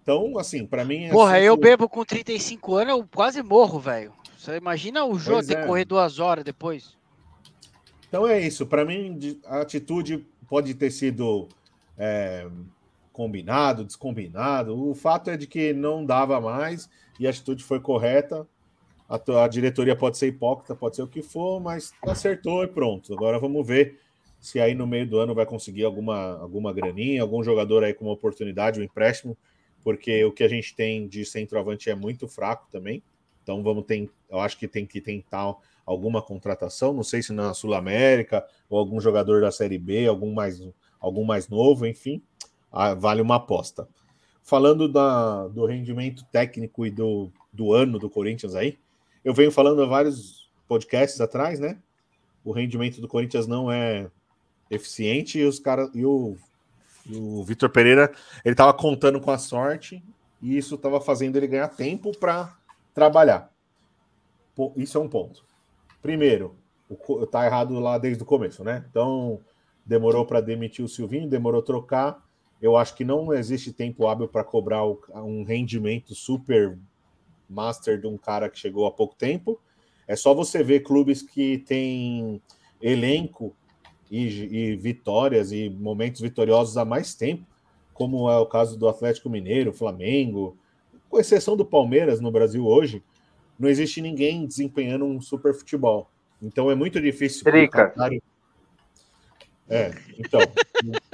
Então, 0.03 0.39
assim, 0.39 0.67
para 0.67 0.85
mim. 0.85 1.05
é 1.05 1.11
Porra, 1.11 1.41
eu 1.41 1.57
bebo 1.57 1.89
com 1.89 2.05
35 2.05 2.75
anos, 2.75 2.95
eu 2.95 3.09
quase 3.15 3.43
morro, 3.43 3.79
velho. 3.79 4.13
Você 4.37 4.57
imagina 4.57 5.05
o 5.05 5.19
Pois 5.23 5.47
ter 5.47 5.59
é. 5.59 5.67
correr 5.67 5.85
duas 5.85 6.19
horas 6.19 6.43
depois? 6.43 6.97
Então 8.09 8.27
é 8.27 8.41
isso. 8.41 8.67
Para 8.67 8.85
mim, 8.85 9.39
a 9.45 9.61
atitude 9.61 10.27
pode 10.49 10.75
ter 10.75 10.91
sido 10.91 11.49
é, 11.99 12.49
combinado, 13.21 13.85
descombinado. 13.85 14.75
O 14.75 14.95
fato 14.95 15.29
é 15.29 15.37
de 15.37 15.47
que 15.47 15.75
não 15.75 16.07
dava 16.07 16.41
mais 16.41 16.89
e 17.19 17.27
a 17.27 17.31
atitude 17.31 17.63
foi 17.63 17.79
correta. 17.79 18.49
A, 19.07 19.45
a 19.45 19.47
diretoria 19.47 19.95
pode 19.95 20.17
ser 20.17 20.29
hipócrita, 20.29 20.75
pode 20.75 20.97
ser 20.97 21.03
o 21.03 21.07
que 21.07 21.21
for, 21.21 21.61
mas 21.61 21.93
acertou 22.01 22.65
e 22.65 22.67
pronto. 22.67 23.13
Agora 23.13 23.39
vamos 23.39 23.67
ver 23.67 24.01
se 24.41 24.59
aí 24.59 24.75
no 24.75 24.87
meio 24.87 25.07
do 25.07 25.19
ano 25.19 25.35
vai 25.35 25.45
conseguir 25.45 25.85
alguma, 25.85 26.41
alguma 26.41 26.73
graninha, 26.73 27.21
algum 27.21 27.43
jogador 27.43 27.85
aí 27.85 27.93
com 27.93 28.07
uma 28.07 28.15
oportunidade, 28.15 28.81
um 28.81 28.83
empréstimo, 28.83 29.37
porque 29.85 30.25
o 30.25 30.33
que 30.33 30.43
a 30.43 30.49
gente 30.49 30.75
tem 30.75 31.07
de 31.07 31.27
centroavante 31.27 31.91
é 31.91 31.95
muito 31.95 32.27
fraco 32.27 32.69
também. 32.73 33.03
Então 33.43 33.63
vamos 33.63 33.85
ter, 33.85 34.09
eu 34.31 34.41
acho 34.41 34.57
que 34.57 34.67
tem 34.67 34.87
que 34.87 34.99
tentar 34.99 35.55
alguma 35.85 36.23
contratação, 36.23 36.95
não 36.95 37.03
sei 37.03 37.23
se 37.23 37.35
na 37.35 37.53
Sul 37.53 37.75
América 37.75 38.47
ou 38.67 38.79
algum 38.79 38.99
jogador 38.99 39.43
da 39.43 39.53
Série 39.53 39.77
B, 39.77 40.07
algum 40.07 40.33
mais, 40.33 40.59
algum 40.99 41.25
mais 41.25 41.51
novo, 41.51 41.87
enfim, 41.87 42.23
vale 42.99 43.21
uma 43.23 43.37
aposta. 43.37 43.89
Falando 44.43 44.89
da, 44.89 45.49
do 45.49 45.67
rendimento 45.67 46.25
técnico 46.33 46.87
e 46.87 46.91
do, 46.91 47.31
do 47.53 47.73
ano 47.73 47.99
do 47.99 48.11
Corinthians 48.11 48.55
aí, 48.55 48.79
eu 49.25 49.35
venho 49.35 49.51
falando 49.51 49.83
há 49.83 49.87
vários 49.87 50.51
podcasts 50.67 51.21
atrás, 51.21 51.61
né? 51.61 51.79
O 52.45 52.53
rendimento 52.53 53.01
do 53.01 53.09
Corinthians 53.09 53.47
não 53.47 53.71
é 53.71 54.11
eficiente 54.71 55.39
e 55.39 55.45
os 55.45 55.59
caras 55.59 55.91
e 55.95 56.05
o, 56.05 56.37
o 57.13 57.45
Vitor 57.45 57.69
Pereira 57.69 58.13
ele 58.45 58.55
estava 58.55 58.73
contando 58.73 59.21
com 59.21 59.31
a 59.31 59.39
sorte 59.39 60.03
e 60.41 60.57
isso 60.57 60.77
estava 60.77 61.01
fazendo 61.01 61.37
ele 61.37 61.47
ganhar 61.47 61.69
tempo 61.69 62.17
para 62.17 62.57
trabalhar. 62.95 63.51
Isso 64.77 64.97
é 64.97 65.01
um 65.01 65.09
ponto. 65.09 65.45
Primeiro, 66.03 66.57
tá 67.31 67.47
errado 67.47 67.79
lá 67.79 67.99
desde 67.99 68.23
o 68.23 68.27
começo, 68.27 68.65
né? 68.65 68.85
Então, 68.91 69.41
demorou 69.85 70.25
para 70.25 70.41
demitir 70.41 70.85
o 70.85 70.89
Silvinho, 70.89 71.29
demorou 71.29 71.63
trocar. 71.63 72.23
Eu 72.61 72.77
acho 72.77 72.95
que 72.95 73.05
não 73.05 73.33
existe 73.33 73.73
tempo 73.73 74.07
hábil 74.07 74.29
para 74.29 74.45
cobrar 74.45 74.85
um 74.87 75.45
rendimento 75.45 76.15
super 76.15 76.79
master 77.49 77.99
de 78.01 78.07
um 78.07 78.19
cara 78.19 78.49
que 78.49 78.59
chegou 78.59 78.87
há 78.87 78.91
pouco 78.91 79.15
tempo. 79.17 79.59
É 80.07 80.15
só 80.15 80.35
você 80.35 80.63
ver 80.63 80.81
clubes 80.81 81.23
que 81.23 81.59
têm 81.59 82.41
elenco 82.83 83.55
e, 84.11 84.27
e 84.27 84.77
vitórias 84.77 85.53
e 85.53 85.71
momentos 85.71 86.21
vitoriosos 86.21 86.77
há 86.77 86.85
mais 86.85 87.15
tempo, 87.15 87.45
como 87.95 88.29
é 88.31 88.39
o 88.39 88.47
caso 88.47 88.79
do 88.79 88.89
Atlético 88.89 89.31
Mineiro, 89.31 89.73
Flamengo, 89.73 90.57
com 91.09 91.19
exceção 91.19 91.57
do 91.57 91.65
Palmeiras 91.65 92.21
no 92.21 92.31
Brasil 92.31 92.67
hoje, 92.67 93.03
não 93.59 93.69
existe 93.69 94.01
ninguém 94.01 94.47
desempenhando 94.47 95.05
um 95.05 95.21
super 95.21 95.55
futebol. 95.55 96.11
Então 96.43 96.71
é 96.71 96.75
muito 96.75 97.01
difícil. 97.01 97.45
Trica. 97.45 97.89
Catário- 97.89 98.23
É, 99.71 99.93
então. 100.19 100.41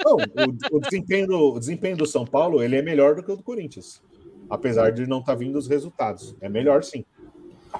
não, 0.02 0.16
o, 0.16 0.76
o 0.76 0.80
desempenho 0.80 1.26
do, 1.26 1.52
o 1.54 1.58
desempenho 1.58 1.96
do 1.96 2.06
São 2.06 2.24
Paulo 2.24 2.62
ele 2.62 2.76
é 2.76 2.82
melhor 2.82 3.14
do 3.14 3.22
que 3.22 3.30
o 3.30 3.36
do 3.36 3.42
Corinthians. 3.42 4.02
Apesar 4.48 4.90
de 4.90 5.06
não 5.06 5.18
estar 5.18 5.34
vindo 5.34 5.56
os 5.56 5.68
resultados. 5.68 6.34
É 6.40 6.48
melhor 6.48 6.82
sim. 6.82 7.04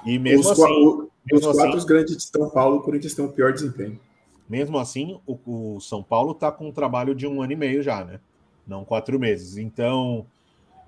E 0.05 0.19
mesmo 0.19 0.51
os, 0.51 0.59
assim, 0.59 0.71
o- 0.71 1.09
os 1.31 1.41
mesmo 1.41 1.53
quatro 1.53 1.77
assim, 1.77 1.87
grandes 1.87 2.17
de 2.17 2.23
São 2.23 2.49
Paulo, 2.49 2.77
o 2.77 2.81
Corinthians 2.81 3.13
tem 3.15 3.25
o 3.25 3.31
pior 3.31 3.51
desempenho. 3.53 3.99
mesmo 4.47 4.77
assim, 4.77 5.19
o, 5.25 5.75
o 5.75 5.79
São 5.81 6.03
Paulo 6.03 6.31
está 6.31 6.51
com 6.51 6.67
um 6.67 6.71
trabalho 6.71 7.15
de 7.15 7.25
um 7.25 7.41
ano 7.41 7.53
e 7.53 7.55
meio 7.55 7.81
já, 7.81 8.05
né? 8.05 8.19
Não 8.67 8.85
quatro 8.85 9.17
meses. 9.19 9.57
Então, 9.57 10.27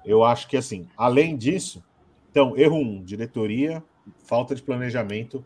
eu 0.05 0.23
acho 0.23 0.47
que 0.47 0.57
assim, 0.57 0.87
além 0.95 1.35
disso, 1.35 1.83
então, 2.29 2.55
erro 2.55 2.75
um, 2.77 3.03
diretoria, 3.03 3.83
falta 4.25 4.53
de 4.53 4.61
planejamento, 4.61 5.43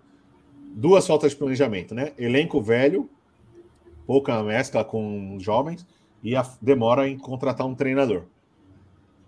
duas 0.75 1.05
faltas 1.07 1.31
de 1.31 1.37
planejamento, 1.37 1.95
né? 1.95 2.11
Elenco 2.17 2.61
velho, 2.61 3.09
pouca 4.05 4.41
mescla 4.43 4.83
com 4.83 5.37
jovens 5.39 5.85
e 6.21 6.35
a 6.35 6.45
demora 6.61 7.07
em 7.07 7.17
contratar 7.17 7.67
um 7.67 7.75
treinador. 7.75 8.23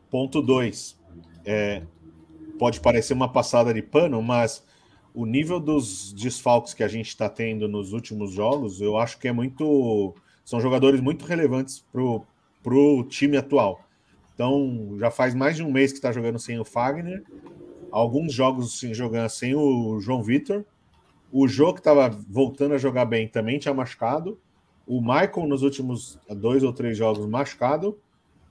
Ponto 0.09 0.41
dois, 0.41 0.97
é, 1.43 1.83
pode 2.57 2.79
parecer 2.79 3.13
uma 3.13 3.31
passada 3.31 3.73
de 3.73 3.81
pano, 3.81 4.21
mas 4.21 4.65
o 5.13 5.25
nível 5.25 5.59
dos 5.59 6.13
desfalques 6.13 6.73
que 6.73 6.83
a 6.83 6.87
gente 6.87 7.07
está 7.07 7.29
tendo 7.29 7.67
nos 7.67 7.93
últimos 7.93 8.31
jogos, 8.31 8.81
eu 8.81 8.97
acho 8.97 9.17
que 9.17 9.27
é 9.27 9.31
muito. 9.31 10.13
São 10.43 10.59
jogadores 10.59 11.01
muito 11.01 11.25
relevantes 11.25 11.79
pro, 11.91 12.23
pro 12.61 13.03
time 13.09 13.37
atual. 13.37 13.81
Então, 14.33 14.95
já 14.99 15.09
faz 15.09 15.33
mais 15.33 15.55
de 15.55 15.63
um 15.63 15.71
mês 15.71 15.91
que 15.91 15.97
está 15.97 16.11
jogando 16.11 16.37
sem 16.37 16.59
o 16.59 16.65
Fagner, 16.65 17.23
alguns 17.89 18.33
jogos 18.33 18.79
jogando 18.91 19.29
sem 19.29 19.55
o 19.55 19.99
João 19.99 20.21
Vitor. 20.21 20.65
O 21.31 21.47
Jô, 21.47 21.73
que 21.73 21.79
estava 21.79 22.09
voltando 22.29 22.73
a 22.73 22.77
jogar 22.77 23.05
bem, 23.05 23.27
também 23.27 23.57
tinha 23.57 23.73
machucado. 23.73 24.37
O 24.87 25.01
Michael, 25.01 25.47
nos 25.47 25.63
últimos 25.63 26.19
dois 26.29 26.63
ou 26.63 26.71
três 26.71 26.97
jogos, 26.97 27.25
machucado. 27.25 27.97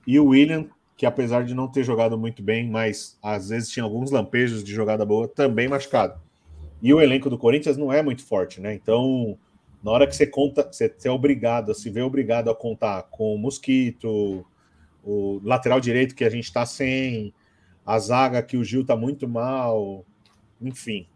E 0.05 0.19
o 0.19 0.27
William, 0.27 0.67
que 0.97 1.05
apesar 1.05 1.43
de 1.43 1.53
não 1.53 1.67
ter 1.67 1.83
jogado 1.83 2.17
muito 2.17 2.43
bem, 2.43 2.69
mas 2.69 3.17
às 3.21 3.49
vezes 3.49 3.69
tinha 3.69 3.83
alguns 3.83 4.11
lampejos 4.11 4.63
de 4.63 4.73
jogada 4.73 5.05
boa, 5.05 5.27
também 5.27 5.67
machucado. 5.67 6.19
E 6.81 6.93
o 6.93 7.01
elenco 7.01 7.29
do 7.29 7.37
Corinthians 7.37 7.77
não 7.77 7.91
é 7.91 8.03
muito 8.03 8.23
forte, 8.23 8.61
né? 8.61 8.73
Então, 8.73 9.37
na 9.83 9.91
hora 9.91 10.07
que 10.07 10.15
você 10.15 10.27
conta, 10.27 10.67
você 10.71 10.93
é 11.03 11.11
obrigado, 11.11 11.73
se 11.73 11.89
vê 11.89 12.01
obrigado 12.01 12.49
a 12.49 12.55
contar 12.55 13.03
com 13.03 13.33
o 13.33 13.37
Mosquito, 13.37 14.45
o 15.03 15.39
lateral 15.43 15.79
direito 15.79 16.15
que 16.15 16.23
a 16.23 16.29
gente 16.29 16.45
está 16.45 16.65
sem, 16.65 17.33
a 17.85 17.99
zaga 17.99 18.41
que 18.41 18.57
o 18.57 18.63
Gil 18.63 18.85
tá 18.85 18.95
muito 18.95 19.27
mal, 19.27 20.03
enfim. 20.61 21.07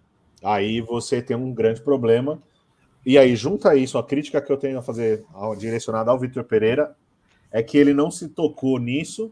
Aí 0.44 0.82
você 0.82 1.22
tem 1.22 1.36
um 1.36 1.54
grande 1.54 1.82
problema. 1.82 2.42
E 3.06 3.18
aí, 3.18 3.36
junta 3.36 3.76
isso, 3.76 3.98
a 3.98 4.04
crítica 4.04 4.42
que 4.42 4.52
eu 4.52 4.58
tenho 4.58 4.80
a 4.80 4.82
fazer 4.82 5.24
ao- 5.34 5.56
direcionada 5.56 6.12
ao 6.12 6.20
Vitor 6.20 6.44
Pereira 6.44 6.96
é 7.52 7.64
que 7.64 7.78
ele 7.78 7.94
não 7.94 8.12
se 8.12 8.30
tocou 8.30 8.80
nisso 8.80 9.32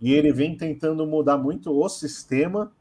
e 0.00 0.14
ele 0.14 0.32
vem 0.32 0.56
tentando 0.56 1.06
mudar 1.06 1.38
muito 1.38 1.72
o 1.72 1.88
sistema 1.88 2.72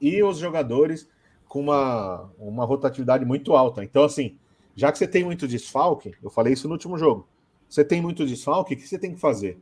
e 0.00 0.22
os 0.22 0.38
jogadores 0.38 1.08
com 1.48 1.60
uma, 1.60 2.30
uma 2.38 2.64
rotatividade 2.64 3.24
muito 3.24 3.54
alta. 3.54 3.84
Então, 3.84 4.04
assim, 4.04 4.36
já 4.76 4.92
que 4.92 4.98
você 4.98 5.08
tem 5.08 5.24
muito 5.24 5.48
desfalque, 5.48 6.14
eu 6.22 6.30
falei 6.30 6.54
isso 6.54 6.68
no 6.68 6.74
último 6.74 6.98
jogo, 6.98 7.28
você 7.68 7.84
tem 7.84 8.02
muito 8.02 8.26
desfalque, 8.26 8.74
o 8.74 8.78
que 8.78 8.86
você 8.88 8.98
tem 8.98 9.14
que 9.14 9.20
fazer? 9.20 9.58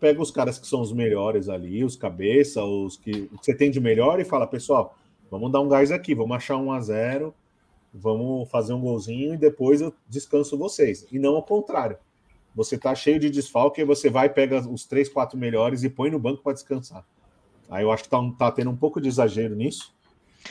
Pega 0.00 0.22
os 0.22 0.30
caras 0.30 0.58
que 0.58 0.66
são 0.66 0.80
os 0.80 0.92
melhores 0.92 1.48
ali, 1.48 1.84
os 1.84 1.96
cabeça, 1.96 2.62
os 2.64 2.96
que, 2.96 3.12
que 3.28 3.30
você 3.42 3.54
tem 3.54 3.70
de 3.70 3.80
melhor 3.80 4.20
e 4.20 4.24
fala, 4.24 4.46
pessoal, 4.46 4.96
vamos 5.30 5.50
dar 5.52 5.60
um 5.60 5.68
gás 5.68 5.90
aqui, 5.92 6.14
vamos 6.14 6.36
achar 6.36 6.56
um 6.56 6.72
a 6.72 6.80
zero 6.80 7.34
vamos 7.92 8.48
fazer 8.50 8.72
um 8.72 8.80
golzinho 8.80 9.34
e 9.34 9.36
depois 9.36 9.80
eu 9.80 9.92
descanso 10.08 10.58
vocês. 10.58 11.06
E 11.10 11.18
não 11.18 11.36
ao 11.36 11.42
contrário. 11.42 11.96
Você 12.54 12.76
tá 12.76 12.94
cheio 12.94 13.20
de 13.20 13.30
desfalque 13.30 13.80
e 13.80 13.84
você 13.84 14.10
vai, 14.10 14.28
pega 14.28 14.60
os 14.68 14.84
três, 14.84 15.08
quatro 15.08 15.38
melhores 15.38 15.84
e 15.84 15.90
põe 15.90 16.10
no 16.10 16.18
banco 16.18 16.42
para 16.42 16.54
descansar. 16.54 17.04
Aí 17.70 17.84
eu 17.84 17.92
acho 17.92 18.04
que 18.04 18.08
tá, 18.08 18.18
tá 18.38 18.50
tendo 18.50 18.70
um 18.70 18.76
pouco 18.76 19.00
de 19.00 19.08
exagero 19.08 19.54
nisso. 19.54 19.92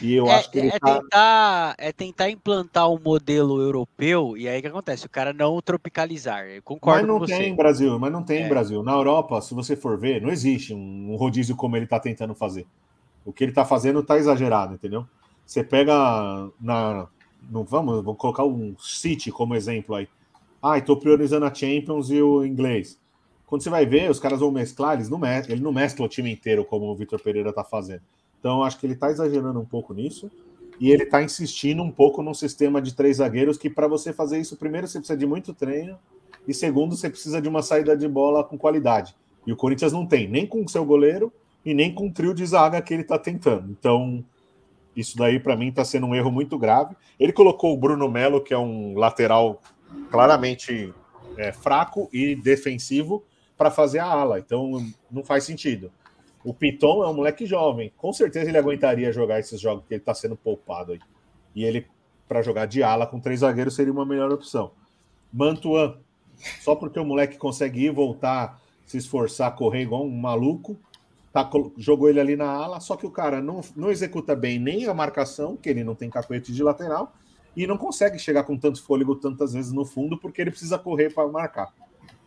E 0.01 0.13
eu 0.13 0.27
é, 0.27 0.35
acho 0.35 0.51
que 0.51 0.59
ele 0.59 0.67
é 0.67 0.79
tá. 0.79 1.01
tentar, 1.01 1.75
é 1.77 1.91
tentar 1.91 2.29
implantar 2.29 2.89
um 2.89 2.99
modelo 2.99 3.59
europeu, 3.59 4.37
e 4.37 4.47
aí 4.47 4.59
o 4.59 4.61
que 4.61 4.67
acontece? 4.67 5.05
O 5.05 5.09
cara 5.09 5.33
não 5.33 5.59
tropicalizar. 5.61 6.45
Eu 6.45 6.61
concordo 6.61 7.07
Mas 7.07 7.19
não 7.19 7.25
tem 7.25 7.55
Brasil, 7.55 7.97
mas 7.97 8.11
não 8.11 8.23
tem 8.23 8.43
É. 8.43 8.49
Brasil. 8.49 8.83
Na 8.83 8.91
Europa, 8.91 9.41
se 9.41 9.55
você 9.55 9.75
for 9.75 9.97
ver, 9.97 10.21
não 10.21 10.29
existe 10.29 10.73
um, 10.73 11.13
um 11.13 11.15
rodízio 11.15 11.55
como 11.55 11.75
ele 11.75 11.87
tá 11.87 11.99
tentando 11.99 12.35
fazer. 12.35 12.67
O 13.25 13.33
que 13.33 13.43
ele 13.43 13.51
tá 13.51 13.65
fazendo 13.65 14.03
tá 14.03 14.17
exagerado, 14.17 14.75
entendeu? 14.75 15.05
Você 15.45 15.63
pega 15.63 15.93
na. 16.61 17.07
Não, 17.49 17.63
vamos, 17.63 18.03
vou 18.03 18.15
colocar 18.15 18.43
um 18.43 18.75
City 18.79 19.31
como 19.31 19.55
exemplo 19.55 19.95
aí. 19.95 20.07
Ah, 20.61 20.77
estou 20.77 20.97
priorizando 20.97 21.45
a 21.45 21.53
Champions 21.53 22.09
e 22.09 22.21
o 22.21 22.45
inglês. 22.45 22.99
Quando 23.45 23.61
você 23.61 23.69
vai 23.69 23.85
ver, 23.85 24.09
os 24.11 24.19
caras 24.19 24.39
vão 24.39 24.51
mesclar, 24.51 24.95
eles 24.95 25.09
não 25.09 25.17
mes- 25.17 25.47
ele 25.47 25.61
não 25.61 25.71
mescla 25.71 26.05
o 26.05 26.09
time 26.09 26.31
inteiro 26.31 26.65
como 26.65 26.85
o 26.85 26.95
Vitor 26.95 27.21
Pereira 27.21 27.53
tá 27.53 27.63
fazendo. 27.63 28.01
Então, 28.39 28.63
acho 28.63 28.77
que 28.79 28.85
ele 28.85 28.95
tá 28.95 29.09
exagerando 29.09 29.59
um 29.59 29.65
pouco 29.65 29.93
nisso. 29.93 30.29
E 30.79 30.91
ele 30.91 31.05
tá 31.05 31.23
insistindo 31.23 31.81
um 31.81 31.89
pouco 31.89 32.21
num 32.21 32.33
sistema 32.33 32.81
de 32.81 32.93
três 32.93 33.17
zagueiros 33.17 33.57
que, 33.57 33.69
para 33.69 33.87
você 33.87 34.13
fazer 34.13 34.39
isso, 34.39 34.57
primeiro 34.57 34.87
você 34.87 34.99
precisa 34.99 35.17
de 35.17 35.25
muito 35.25 35.53
treino, 35.53 35.97
e 36.47 36.53
segundo, 36.53 36.95
você 36.95 37.09
precisa 37.09 37.41
de 37.41 37.49
uma 37.49 37.63
saída 37.63 37.97
de 37.97 38.07
bola 38.07 38.43
com 38.43 38.57
qualidade. 38.57 39.15
E 39.45 39.51
o 39.51 39.55
Corinthians 39.55 39.91
não 39.91 40.05
tem, 40.05 40.27
nem 40.27 40.45
com 40.45 40.63
o 40.63 40.69
seu 40.69 40.85
goleiro 40.85 41.31
e 41.65 41.73
nem 41.73 41.93
com 41.93 42.07
o 42.07 42.11
trio 42.11 42.33
de 42.33 42.45
zaga 42.45 42.81
que 42.81 42.93
ele 42.93 43.03
tá 43.03 43.17
tentando. 43.17 43.71
Então, 43.71 44.23
isso 44.97 45.15
daí, 45.15 45.39
para 45.39 45.55
mim, 45.55 45.71
tá 45.71 45.85
sendo 45.85 46.07
um 46.07 46.15
erro 46.15 46.31
muito 46.31 46.57
grave. 46.57 46.95
Ele 47.19 47.31
colocou 47.31 47.71
o 47.71 47.77
Bruno 47.77 48.09
Melo, 48.09 48.43
que 48.43 48.51
é 48.53 48.57
um 48.57 48.97
lateral 48.97 49.61
claramente 50.09 50.91
é, 51.37 51.51
fraco 51.51 52.09
e 52.11 52.35
defensivo, 52.35 53.23
para 53.55 53.69
fazer 53.69 53.99
a 53.99 54.05
ala. 54.05 54.39
Então, 54.39 54.83
não 55.11 55.23
faz 55.23 55.43
sentido. 55.43 55.91
O 56.43 56.51
Piton 56.51 57.03
é 57.03 57.07
um 57.07 57.13
moleque 57.13 57.45
jovem. 57.45 57.91
Com 57.95 58.11
certeza 58.11 58.49
ele 58.49 58.57
aguentaria 58.57 59.11
jogar 59.11 59.39
esses 59.39 59.61
jogos 59.61 59.85
que 59.87 59.93
ele 59.93 60.01
está 60.01 60.15
sendo 60.15 60.35
poupado 60.35 60.93
aí. 60.93 60.99
E 61.53 61.63
ele, 61.63 61.85
para 62.27 62.41
jogar 62.41 62.65
de 62.65 62.81
ala 62.81 63.05
com 63.05 63.19
três 63.19 63.41
zagueiros, 63.41 63.75
seria 63.75 63.93
uma 63.93 64.05
melhor 64.05 64.31
opção. 64.31 64.71
Mantuan, 65.31 65.97
só 66.61 66.75
porque 66.75 66.99
o 66.99 67.05
moleque 67.05 67.37
consegue 67.37 67.85
ir, 67.85 67.91
voltar, 67.91 68.59
se 68.85 68.97
esforçar, 68.97 69.55
correr 69.55 69.81
igual 69.81 70.03
um 70.05 70.17
maluco, 70.17 70.75
tá, 71.43 71.49
jogou 71.77 72.09
ele 72.09 72.19
ali 72.19 72.35
na 72.35 72.49
ala, 72.49 72.79
só 72.79 72.95
que 72.95 73.05
o 73.05 73.11
cara 73.11 73.41
não, 73.41 73.61
não 73.75 73.91
executa 73.91 74.35
bem 74.35 74.59
nem 74.59 74.85
a 74.85 74.93
marcação, 74.93 75.55
que 75.55 75.69
ele 75.69 75.83
não 75.83 75.95
tem 75.95 76.09
cacuete 76.09 76.53
de 76.53 76.63
lateral, 76.63 77.13
e 77.55 77.65
não 77.65 77.77
consegue 77.77 78.19
chegar 78.19 78.43
com 78.43 78.57
tanto 78.57 78.83
fôlego 78.83 79.15
tantas 79.15 79.53
vezes 79.53 79.71
no 79.71 79.85
fundo, 79.85 80.17
porque 80.17 80.41
ele 80.41 80.51
precisa 80.51 80.77
correr 80.77 81.13
para 81.13 81.27
marcar. 81.27 81.73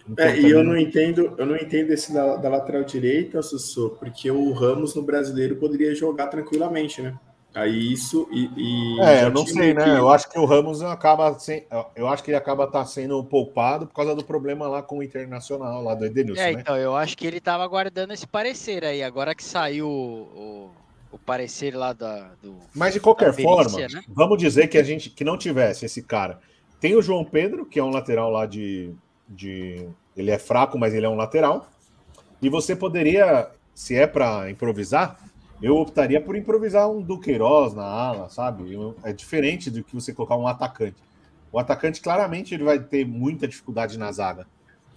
Então, 0.08 0.24
É, 0.24 0.40
e 0.40 0.50
eu 0.50 0.64
não 0.64 0.76
entendo, 0.76 1.34
eu 1.38 1.46
não 1.46 1.56
entendo 1.56 1.92
esse 1.92 2.12
da, 2.12 2.36
da 2.36 2.48
lateral 2.48 2.82
direita, 2.82 3.42
Sussu, 3.42 3.96
porque 3.98 4.30
o 4.30 4.52
Ramos 4.52 4.94
no 4.94 5.02
brasileiro 5.02 5.56
poderia 5.56 5.94
jogar 5.94 6.26
tranquilamente, 6.26 7.00
né? 7.00 7.16
Aí 7.54 7.92
isso 7.92 8.28
e. 8.30 8.48
e 8.56 9.00
É, 9.00 9.24
eu 9.24 9.30
não 9.30 9.44
sei, 9.44 9.74
né? 9.74 9.82
que- 9.82 9.90
Eu 9.90 10.08
acho 10.08 10.30
que 10.30 10.38
o 10.38 10.44
Ramos 10.44 10.82
acaba 10.82 11.36
sem, 11.38 11.66
eu 11.96 12.06
acho 12.06 12.22
que 12.22 12.30
ele 12.30 12.36
acaba 12.36 12.66
tá 12.66 12.84
sendo 12.84 13.22
poupado 13.24 13.86
por 13.86 13.94
causa 13.94 14.14
do 14.14 14.24
problema 14.24 14.68
lá 14.68 14.82
com 14.82 14.98
o 14.98 15.02
Internacional, 15.02 15.82
lá 15.82 15.94
do 15.94 16.06
Edenilson, 16.06 16.40
É, 16.40 16.52
né? 16.52 16.60
então, 16.60 16.76
eu 16.76 16.94
acho 16.96 17.16
que 17.16 17.26
ele 17.26 17.40
tava 17.40 17.64
aguardando 17.64 18.12
esse 18.12 18.26
parecer 18.26 18.84
aí. 18.84 19.02
Agora 19.02 19.34
que 19.34 19.42
saiu 19.42 19.88
o, 19.88 20.22
o, 20.22 20.70
o 21.12 21.18
parecer 21.18 21.74
lá 21.74 21.92
da, 21.92 22.30
do. 22.40 22.56
Mas 22.72 22.94
de 22.94 23.00
qualquer 23.00 23.32
forma, 23.32 23.78
né? 23.78 24.00
vamos 24.08 24.38
dizer 24.38 24.68
que 24.68 24.78
a 24.78 24.82
gente 24.84 25.10
que 25.10 25.24
não 25.24 25.36
tivesse 25.36 25.84
esse 25.84 26.02
cara. 26.02 26.38
Tem 26.80 26.94
o 26.94 27.02
João 27.02 27.24
Pedro, 27.24 27.66
que 27.66 27.78
é 27.78 27.84
um 27.84 27.90
lateral 27.90 28.30
lá 28.30 28.46
de, 28.46 28.94
de 29.28 29.86
ele 30.16 30.30
é 30.30 30.38
fraco, 30.38 30.78
mas 30.78 30.94
ele 30.94 31.04
é 31.04 31.08
um 31.08 31.16
lateral. 31.16 31.66
E 32.40 32.48
você 32.48 32.74
poderia, 32.74 33.50
se 33.74 33.96
é 33.96 34.06
para 34.06 34.48
improvisar, 34.50 35.18
eu 35.62 35.76
optaria 35.76 36.20
por 36.20 36.36
improvisar 36.36 36.90
um 36.90 37.02
Duqueiroz 37.02 37.74
na 37.74 37.84
ala, 37.84 38.28
sabe? 38.28 38.72
Eu- 38.72 38.94
É 39.02 39.12
diferente 39.12 39.70
do 39.70 39.82
que 39.84 39.94
você 39.94 40.12
colocar 40.12 40.36
um 40.36 40.46
atacante. 40.46 40.96
O 41.52 41.58
atacante 41.58 42.00
claramente 42.00 42.54
ele 42.54 42.64
vai 42.64 42.78
ter 42.78 43.04
muita 43.06 43.46
dificuldade 43.48 43.98
na 43.98 44.10
zaga. 44.12 44.46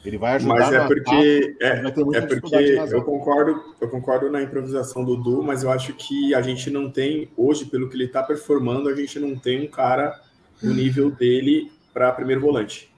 Ele 0.05 0.17
vai 0.17 0.35
ajudar 0.35 0.53
Mas 0.55 0.73
é 0.73 0.85
porque 0.85 1.55
mas 1.61 1.69
é, 1.71 1.81
vai 1.81 1.91
ter 1.91 2.03
muita 2.03 2.17
é 2.19 2.21
porque 2.21 2.35
dificuldade 2.35 2.75
na 2.91 2.97
eu 2.97 3.03
concordo, 3.03 3.63
eu 3.79 3.89
concordo 3.89 4.29
na 4.29 4.41
improvisação 4.41 5.03
do 5.03 5.15
Du, 5.15 5.41
mas 5.41 5.63
eu 5.63 5.71
acho 5.71 5.93
que 5.93 6.35
a 6.35 6.41
gente 6.41 6.69
não 6.69 6.91
tem 6.91 7.29
hoje, 7.37 7.65
pelo 7.65 7.89
que 7.89 7.95
ele 7.95 8.05
está 8.05 8.21
performando, 8.21 8.89
a 8.89 8.95
gente 8.95 9.17
não 9.17 9.35
tem 9.37 9.63
um 9.65 9.67
cara 9.67 10.19
no 10.61 10.73
nível 10.73 11.09
dele 11.09 11.71
para 11.93 12.11
primeiro 12.11 12.41
volante. 12.41 12.93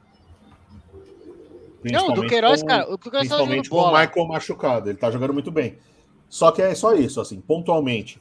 Não, 1.83 2.09
o 2.09 2.13
Duqueiroz, 2.13 2.61
com- 2.61 2.67
cara, 2.67 2.87
o 2.87 2.97
Duqueiroz 2.97 3.29
tá 3.29 3.35
jogando 3.37 3.47
Principalmente 3.59 3.69
com 3.69 3.75
o 3.77 3.81
bola. 3.81 4.01
Michael 4.01 4.27
machucado. 4.27 4.89
Ele 4.89 4.97
tá 4.97 5.11
jogando 5.11 5.33
muito 5.33 5.51
bem. 5.51 5.77
Só 6.29 6.51
que 6.51 6.61
é 6.61 6.73
só 6.75 6.93
isso, 6.93 7.21
assim, 7.21 7.39
pontualmente. 7.39 8.19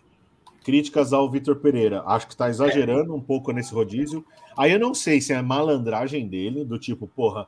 Críticas 0.64 1.12
ao 1.12 1.30
Vitor 1.30 1.57
Pereira. 1.57 2.02
Acho 2.07 2.26
que 2.28 2.36
tá 2.36 2.48
exagerando 2.48 3.14
um 3.14 3.20
pouco 3.20 3.52
nesse 3.52 3.74
rodízio. 3.74 4.24
Aí 4.57 4.72
eu 4.72 4.78
não 4.78 4.94
sei 4.94 5.20
se 5.20 5.32
é 5.32 5.42
malandragem 5.42 6.26
dele, 6.26 6.64
do 6.64 6.78
tipo, 6.78 7.07
porra, 7.07 7.46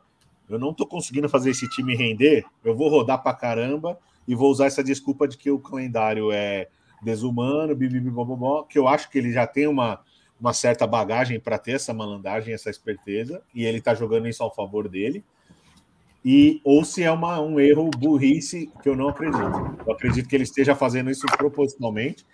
eu 0.49 0.59
não 0.59 0.73
tô 0.73 0.87
conseguindo 0.87 1.29
fazer 1.29 1.51
esse 1.51 1.69
time 1.69 1.97
render, 1.97 2.45
eu 2.65 2.77
vou 2.77 2.89
rodar 2.89 3.23
pra 3.23 3.35
caramba 3.35 3.99
e 4.27 4.35
vou 4.35 4.51
usar 4.51 4.67
essa 4.67 4.83
desculpa 4.83 5.27
de 5.27 5.37
que 5.37 5.51
o 5.51 5.59
calendário 5.59 6.31
é 6.31 6.69
desumano, 7.03 7.75
bibibibobobó, 7.75 8.63
que 8.65 8.79
eu 8.79 8.89
acho 8.89 9.11
que 9.11 9.19
ele 9.19 9.33
já 9.33 9.47
tem 9.47 9.67
uma, 9.67 10.01
uma 10.41 10.53
certa 10.53 10.87
bagagem 10.87 11.39
para 11.39 11.59
ter 11.59 11.73
essa 11.73 11.93
malandragem, 11.93 12.55
essa 12.55 12.71
esperteza, 12.71 13.43
e 13.55 13.65
ele 13.65 13.81
tá 13.81 13.95
jogando 13.95 14.29
isso 14.29 14.43
ao 14.43 14.55
favor 14.55 14.89
dele 14.89 15.25
e 16.29 16.61
ou 16.65 16.85
se 16.85 17.05
é 17.05 17.11
uma, 17.13 17.41
um 17.41 17.61
erro 17.61 17.89
burrice 17.89 18.69
que 18.83 18.89
eu 18.89 18.97
não 18.97 19.11
acredito. 19.11 19.77
Eu 19.87 19.93
acredito 19.93 20.29
que 20.29 20.35
ele 20.35 20.43
esteja 20.43 20.75
fazendo 20.75 21.09
isso 21.09 21.25
propositalmente 21.25 22.27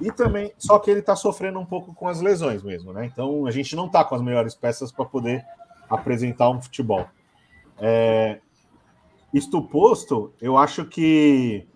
e 0.00 0.10
também 0.10 0.50
só 0.56 0.78
que 0.78 0.90
ele 0.90 1.00
está 1.00 1.14
sofrendo 1.14 1.58
um 1.58 1.66
pouco 1.66 1.94
com 1.94 2.08
as 2.08 2.22
lesões 2.22 2.62
mesmo, 2.62 2.94
né? 2.94 3.04
Então 3.04 3.44
a 3.44 3.50
gente 3.50 3.76
não 3.76 3.84
está 3.84 4.02
com 4.02 4.14
as 4.14 4.22
melhores 4.22 4.54
peças 4.54 4.90
para 4.90 5.04
poder 5.04 5.44
apresentar 5.90 6.48
um 6.48 6.62
futebol. 6.62 7.06
É, 7.78 8.40
isto 9.30 9.60
posto, 9.60 10.32
eu 10.40 10.56
acho 10.56 10.86
que 10.86 11.66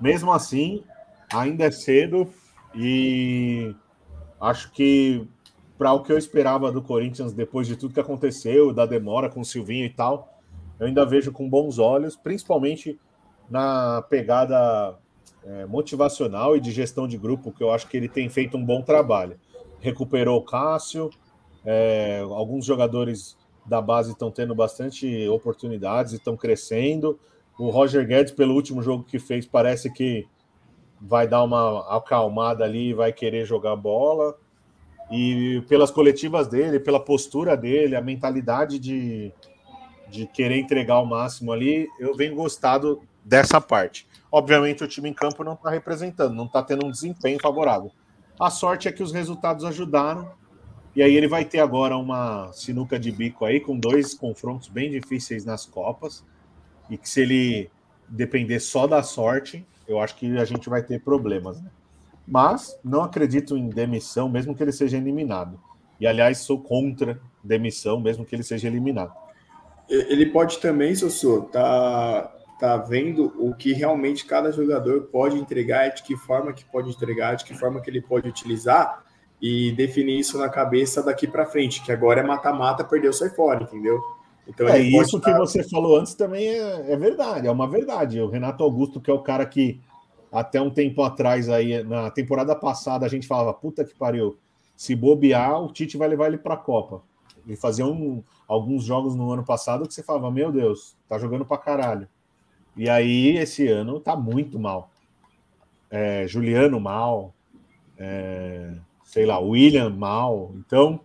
mesmo 0.00 0.32
assim 0.32 0.82
ainda 1.32 1.66
é 1.66 1.70
cedo 1.70 2.28
e 2.74 3.72
acho 4.40 4.72
que 4.72 5.24
para 5.78 5.92
o 5.92 6.02
que 6.02 6.12
eu 6.12 6.18
esperava 6.18 6.72
do 6.72 6.82
Corinthians 6.82 7.32
depois 7.32 7.68
de 7.68 7.76
tudo 7.76 7.94
que 7.94 8.00
aconteceu, 8.00 8.72
da 8.72 8.84
demora 8.84 9.30
com 9.30 9.38
o 9.38 9.44
Silvinho 9.44 9.84
e 9.84 9.90
tal, 9.90 10.35
eu 10.78 10.86
ainda 10.86 11.04
vejo 11.04 11.32
com 11.32 11.48
bons 11.48 11.78
olhos, 11.78 12.16
principalmente 12.16 12.98
na 13.48 14.02
pegada 14.02 14.98
é, 15.44 15.64
motivacional 15.66 16.56
e 16.56 16.60
de 16.60 16.70
gestão 16.70 17.06
de 17.06 17.16
grupo, 17.16 17.52
que 17.52 17.62
eu 17.62 17.70
acho 17.70 17.86
que 17.88 17.96
ele 17.96 18.08
tem 18.08 18.28
feito 18.28 18.56
um 18.56 18.64
bom 18.64 18.82
trabalho. 18.82 19.38
Recuperou 19.80 20.38
o 20.38 20.44
Cássio, 20.44 21.10
é, 21.64 22.20
alguns 22.20 22.64
jogadores 22.64 23.36
da 23.64 23.80
base 23.80 24.12
estão 24.12 24.30
tendo 24.30 24.54
bastante 24.54 25.28
oportunidades 25.28 26.12
e 26.12 26.16
estão 26.16 26.36
crescendo. 26.36 27.18
O 27.58 27.70
Roger 27.70 28.06
Guedes, 28.06 28.32
pelo 28.32 28.54
último 28.54 28.82
jogo 28.82 29.04
que 29.04 29.18
fez, 29.18 29.46
parece 29.46 29.90
que 29.90 30.26
vai 31.00 31.26
dar 31.26 31.42
uma 31.42 31.96
acalmada 31.96 32.64
ali 32.64 32.90
e 32.90 32.94
vai 32.94 33.12
querer 33.12 33.44
jogar 33.44 33.76
bola. 33.76 34.36
E 35.10 35.62
pelas 35.68 35.90
coletivas 35.90 36.48
dele, 36.48 36.80
pela 36.80 36.98
postura 36.98 37.56
dele, 37.56 37.94
a 37.94 38.00
mentalidade 38.00 38.78
de, 38.78 39.32
de 40.08 40.26
querer 40.26 40.58
entregar 40.58 41.00
o 41.00 41.06
máximo 41.06 41.52
ali, 41.52 41.88
eu 41.98 42.14
venho 42.14 42.34
gostado 42.34 43.02
dessa 43.24 43.60
parte. 43.60 44.06
Obviamente, 44.30 44.84
o 44.84 44.88
time 44.88 45.08
em 45.08 45.14
campo 45.14 45.42
não 45.42 45.54
está 45.54 45.70
representando, 45.70 46.34
não 46.34 46.46
está 46.46 46.62
tendo 46.62 46.86
um 46.86 46.90
desempenho 46.90 47.38
favorável. 47.40 47.90
A 48.38 48.50
sorte 48.50 48.86
é 48.86 48.92
que 48.92 49.02
os 49.02 49.12
resultados 49.12 49.64
ajudaram, 49.64 50.30
e 50.94 51.02
aí 51.02 51.14
ele 51.14 51.28
vai 51.28 51.44
ter 51.44 51.58
agora 51.58 51.96
uma 51.96 52.52
sinuca 52.52 52.98
de 52.98 53.10
bico 53.10 53.44
aí, 53.44 53.60
com 53.60 53.78
dois 53.78 54.14
confrontos 54.14 54.68
bem 54.68 54.90
difíceis 54.90 55.44
nas 55.44 55.66
Copas, 55.66 56.24
e 56.88 56.96
que 56.96 57.08
se 57.08 57.22
ele 57.22 57.70
depender 58.08 58.60
só 58.60 58.86
da 58.86 59.02
sorte, 59.02 59.66
eu 59.88 60.00
acho 60.00 60.16
que 60.16 60.38
a 60.38 60.44
gente 60.44 60.68
vai 60.68 60.82
ter 60.82 61.00
problemas. 61.00 61.60
Né? 61.60 61.70
Mas 62.26 62.78
não 62.84 63.02
acredito 63.02 63.56
em 63.56 63.68
demissão, 63.68 64.28
mesmo 64.28 64.54
que 64.54 64.62
ele 64.62 64.72
seja 64.72 64.96
eliminado. 64.96 65.58
E, 66.00 66.06
aliás, 66.06 66.38
sou 66.38 66.60
contra 66.60 67.20
demissão, 67.42 68.00
mesmo 68.00 68.24
que 68.24 68.34
ele 68.34 68.42
seja 68.42 68.66
eliminado. 68.66 69.12
Ele 69.88 70.26
pode 70.26 70.58
também, 70.58 70.94
Sossô, 70.94 71.42
tá, 71.42 72.32
tá 72.58 72.76
vendo 72.76 73.32
o 73.38 73.54
que 73.54 73.72
realmente 73.72 74.24
cada 74.24 74.50
jogador 74.50 75.02
pode 75.02 75.38
entregar, 75.38 75.88
de 75.90 76.02
que 76.02 76.16
forma 76.16 76.52
que 76.52 76.64
pode 76.64 76.90
entregar, 76.90 77.36
de 77.36 77.44
que 77.44 77.54
forma 77.54 77.80
que 77.80 77.88
ele 77.88 78.00
pode 78.00 78.28
utilizar 78.28 79.04
e 79.40 79.72
definir 79.72 80.18
isso 80.18 80.38
na 80.38 80.48
cabeça 80.48 81.02
daqui 81.02 81.26
para 81.26 81.46
frente, 81.46 81.82
que 81.82 81.92
agora 81.92 82.20
é 82.20 82.24
mata-mata, 82.24 82.82
perdeu, 82.82 83.12
sai 83.12 83.28
fora, 83.30 83.62
entendeu? 83.62 84.00
Então, 84.48 84.68
é, 84.68 84.80
isso 84.80 85.20
que 85.20 85.32
você 85.32 85.62
falou 85.64 85.98
antes 85.98 86.14
também 86.14 86.48
é, 86.48 86.92
é, 86.92 86.96
verdade, 86.96 87.46
é 87.46 87.50
uma 87.50 87.68
verdade. 87.68 88.20
O 88.20 88.28
Renato 88.28 88.62
Augusto, 88.62 89.00
que 89.00 89.10
é 89.10 89.14
o 89.14 89.22
cara 89.22 89.44
que 89.44 89.80
até 90.30 90.60
um 90.60 90.70
tempo 90.70 91.02
atrás, 91.02 91.48
aí, 91.48 91.82
na 91.82 92.10
temporada 92.10 92.54
passada, 92.54 93.04
a 93.04 93.08
gente 93.08 93.26
falava, 93.26 93.52
puta 93.52 93.84
que 93.84 93.94
pariu, 93.94 94.36
Se 94.76 94.94
bobear, 94.94 95.62
o 95.62 95.72
Tite 95.72 95.96
vai 95.96 96.08
levar 96.08 96.28
ele 96.28 96.38
para 96.38 96.54
a 96.54 96.58
Copa. 96.58 97.02
Ele 97.46 97.56
fazia 97.56 97.86
um, 97.86 98.22
alguns 98.48 98.84
jogos 98.84 99.14
no 99.14 99.30
ano 99.30 99.44
passado 99.44 99.86
que 99.86 99.94
você 99.94 100.02
falava, 100.02 100.30
meu 100.30 100.50
Deus, 100.50 100.96
tá 101.08 101.18
jogando 101.18 101.44
para 101.44 101.58
caralho. 101.58 102.08
E 102.76 102.90
aí, 102.90 103.36
esse 103.36 103.66
ano, 103.68 104.00
tá 104.00 104.16
muito 104.16 104.58
mal. 104.58 104.90
É, 105.88 106.26
Juliano 106.26 106.80
mal, 106.80 107.32
é, 107.96 108.74
sei 109.04 109.24
lá, 109.24 109.38
William 109.38 109.90
mal. 109.90 110.52
Então, 110.56 111.00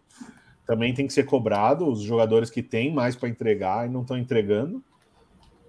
também 0.65 0.93
tem 0.93 1.05
que 1.05 1.13
ser 1.13 1.23
cobrado 1.23 1.87
os 1.87 2.01
jogadores 2.01 2.49
que 2.49 2.63
têm 2.63 2.93
mais 2.93 3.15
para 3.15 3.29
entregar 3.29 3.85
e 3.85 3.91
não 3.91 4.01
estão 4.01 4.17
entregando. 4.17 4.83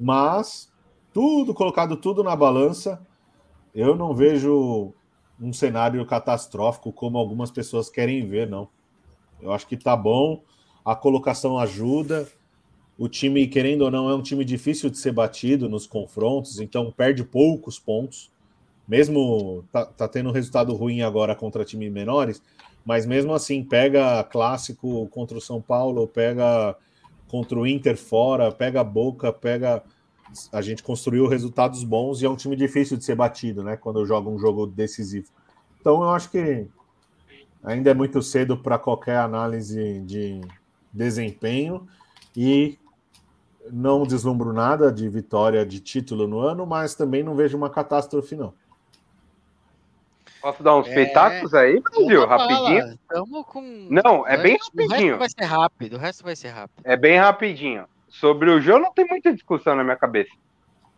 Mas 0.01 0.73
tudo 1.13 1.53
colocado 1.53 1.97
tudo 1.97 2.25
na 2.25 2.35
balança, 2.35 3.07
eu 3.75 3.95
não 3.95 4.15
vejo 4.15 4.93
um 5.41 5.53
cenário 5.53 6.05
catastrófico 6.07 6.93
como 6.93 7.19
algumas 7.19 7.51
pessoas 7.51 7.91
querem 7.91 8.27
ver, 8.27 8.49
não. 8.49 8.69
Eu 9.41 9.53
acho 9.53 9.67
que 9.67 9.77
tá 9.77 9.97
bom, 9.97 10.43
a 10.85 10.95
colocação 10.95 11.59
ajuda. 11.59 12.27
O 12.99 13.09
time, 13.09 13.47
querendo 13.47 13.83
ou 13.83 13.91
não, 13.91 14.09
é 14.11 14.15
um 14.15 14.23
time 14.23 14.45
difícil 14.45 14.91
de 14.91 14.99
ser 14.99 15.13
batido 15.13 15.69
nos 15.69 15.87
confrontos, 15.87 16.61
então 16.61 16.93
perde 16.93 17.25
poucos 17.25 17.79
pontos. 17.79 18.31
Mesmo 18.87 19.65
tá, 19.73 19.87
tá 19.87 20.09
tendo 20.09 20.29
um 20.29 20.33
resultado 20.33 20.75
ruim 20.75 21.03
agora 21.03 21.35
contra 21.35 21.65
times 21.65 21.93
menores, 21.93 22.43
mas 22.85 23.07
mesmo 23.07 23.33
assim, 23.33 23.63
pega 23.63 24.23
clássico 24.25 25.07
contra 25.09 25.39
o 25.39 25.41
São 25.41 25.61
Paulo, 25.61 26.07
pega 26.07 26.77
contra 27.29 27.59
o 27.59 27.67
Inter 27.67 27.97
fora, 27.97 28.53
pega 28.53 28.85
Boca, 28.85 29.33
pega 29.33 29.83
a 30.53 30.63
gente 30.63 30.83
construiu 30.83 31.27
resultados 31.29 31.85
bons 31.85 32.23
e 32.23 32.27
é 32.27 32.31
um 32.31 32.37
time 32.37 32.57
difícil 32.57 32.97
de 32.97 33.05
ser 33.05 33.15
batido, 33.15 33.63
né? 33.63 33.77
Quando 33.77 34.05
joga 34.07 34.29
um 34.31 34.39
jogo 34.39 34.67
decisivo. 34.67 35.29
Então 35.81 36.03
eu 36.03 36.11
acho 36.11 36.31
que 36.31 36.67
ainda 37.63 37.91
é 37.91 37.95
muito 37.95 38.23
cedo 38.23 38.57
para 38.57 38.79
qualquer 38.79 39.19
análise 39.19 40.01
de 40.01 40.41
desempenho 40.93 41.87
e 42.37 42.79
não 43.71 44.03
deslumbro 44.03 44.53
nada 44.53 44.93
de 44.93 45.09
vitória 45.09 45.65
de 45.65 45.81
título 45.81 46.27
no 46.27 46.41
ano, 46.41 46.67
mas 46.67 46.95
também 46.95 47.23
não 47.23 47.35
vejo 47.35 47.57
uma 47.57 47.71
catástrofe, 47.71 48.35
não. 48.35 48.53
Posso 50.41 50.63
dar 50.63 50.77
uns 50.77 50.89
é... 50.89 50.95
aí, 51.55 51.81
Brasil? 51.81 52.27
Rapidinho? 52.27 52.99
Com... 53.47 53.87
Não, 53.89 54.27
é 54.27 54.37
bem 54.37 54.59
rapidinho. 54.61 55.17
O 55.17 55.19
resto 55.19 55.19
vai 55.19 55.29
ser 55.29 55.45
rápido, 55.45 55.95
o 55.95 55.99
resto 55.99 56.25
vai 56.25 56.37
ser 56.37 56.49
rápido. 56.49 56.83
É 56.85 56.97
bem 56.97 57.17
rapidinho 57.17 57.87
sobre 58.13 58.51
o 58.51 58.61
jogo 58.61 58.81
não 58.81 58.93
tem 58.93 59.07
muita 59.07 59.33
discussão 59.33 59.75
na 59.75 59.83
minha 59.83 59.97
cabeça. 59.97 60.31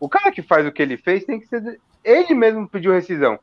O 0.00 0.08
cara 0.08 0.32
que 0.32 0.42
faz 0.42 0.66
o 0.66 0.72
que 0.72 0.82
ele 0.82 0.96
fez 0.96 1.24
tem 1.24 1.38
que 1.38 1.46
ser. 1.46 1.80
Ele 2.02 2.34
mesmo 2.34 2.68
pediu 2.68 2.92
rescisão. 2.92 3.38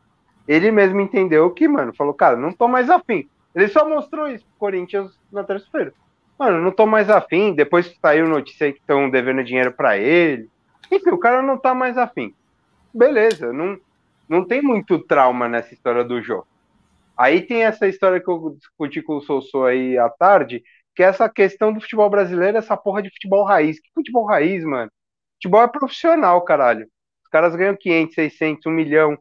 Ele 0.47 0.69
mesmo 0.71 0.99
entendeu 0.99 1.49
que, 1.51 1.67
mano, 1.67 1.93
falou, 1.93 2.13
cara, 2.13 2.35
não 2.35 2.51
tô 2.51 2.67
mais 2.67 2.89
afim. 2.89 3.29
Ele 3.55 3.67
só 3.69 3.87
mostrou 3.87 4.27
isso 4.27 4.45
pro 4.45 4.59
Corinthians 4.59 5.17
na 5.31 5.43
terça-feira. 5.43 5.93
Mano, 6.41 6.59
não 6.59 6.71
tô 6.71 6.87
mais 6.87 7.07
afim. 7.07 7.53
Depois 7.53 7.95
saiu 8.01 8.27
notícia 8.27 8.73
que 8.73 8.79
estão 8.79 9.07
devendo 9.07 9.43
dinheiro 9.43 9.71
para 9.71 9.95
ele. 9.95 10.49
Enfim, 10.91 11.11
o 11.11 11.19
cara 11.19 11.39
não 11.39 11.55
tá 11.55 11.75
mais 11.75 11.99
afim. 11.99 12.33
Beleza, 12.91 13.53
não, 13.53 13.79
não 14.27 14.43
tem 14.43 14.59
muito 14.59 14.97
trauma 14.97 15.47
nessa 15.47 15.71
história 15.71 16.03
do 16.03 16.19
jogo. 16.19 16.47
Aí 17.15 17.41
tem 17.41 17.61
essa 17.61 17.87
história 17.87 18.19
que 18.19 18.27
eu 18.27 18.55
discuti 18.57 19.03
com 19.03 19.17
o 19.17 19.21
Sossô 19.21 19.65
aí 19.65 19.99
à 19.99 20.09
tarde, 20.09 20.63
que 20.95 21.03
é 21.03 21.05
essa 21.05 21.29
questão 21.29 21.71
do 21.71 21.79
futebol 21.79 22.09
brasileiro, 22.09 22.57
essa 22.57 22.75
porra 22.75 23.03
de 23.03 23.11
futebol 23.11 23.43
raiz. 23.43 23.79
Que 23.79 23.91
futebol 23.93 24.25
raiz, 24.25 24.63
mano? 24.63 24.91
Futebol 25.35 25.61
é 25.61 25.67
profissional, 25.67 26.41
caralho. 26.43 26.87
Os 27.23 27.29
caras 27.29 27.55
ganham 27.55 27.77
500, 27.77 28.15
600, 28.15 28.65
1 28.65 28.71
milhão. 28.71 29.15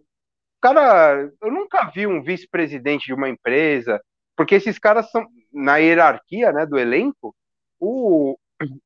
Cara, 0.63 1.31
eu 1.43 1.51
nunca 1.53 1.85
vi 1.95 2.07
um 2.07 2.23
vice-presidente 2.23 3.05
de 3.05 3.13
uma 3.13 3.29
empresa, 3.29 4.01
porque 4.35 4.55
esses 4.55 4.79
caras 4.79 5.11
são, 5.11 5.27
na 5.53 5.77
hierarquia, 5.79 6.53
né, 6.53 6.67
do 6.67 6.79
elenco, 6.79 7.35
o, 7.79 8.37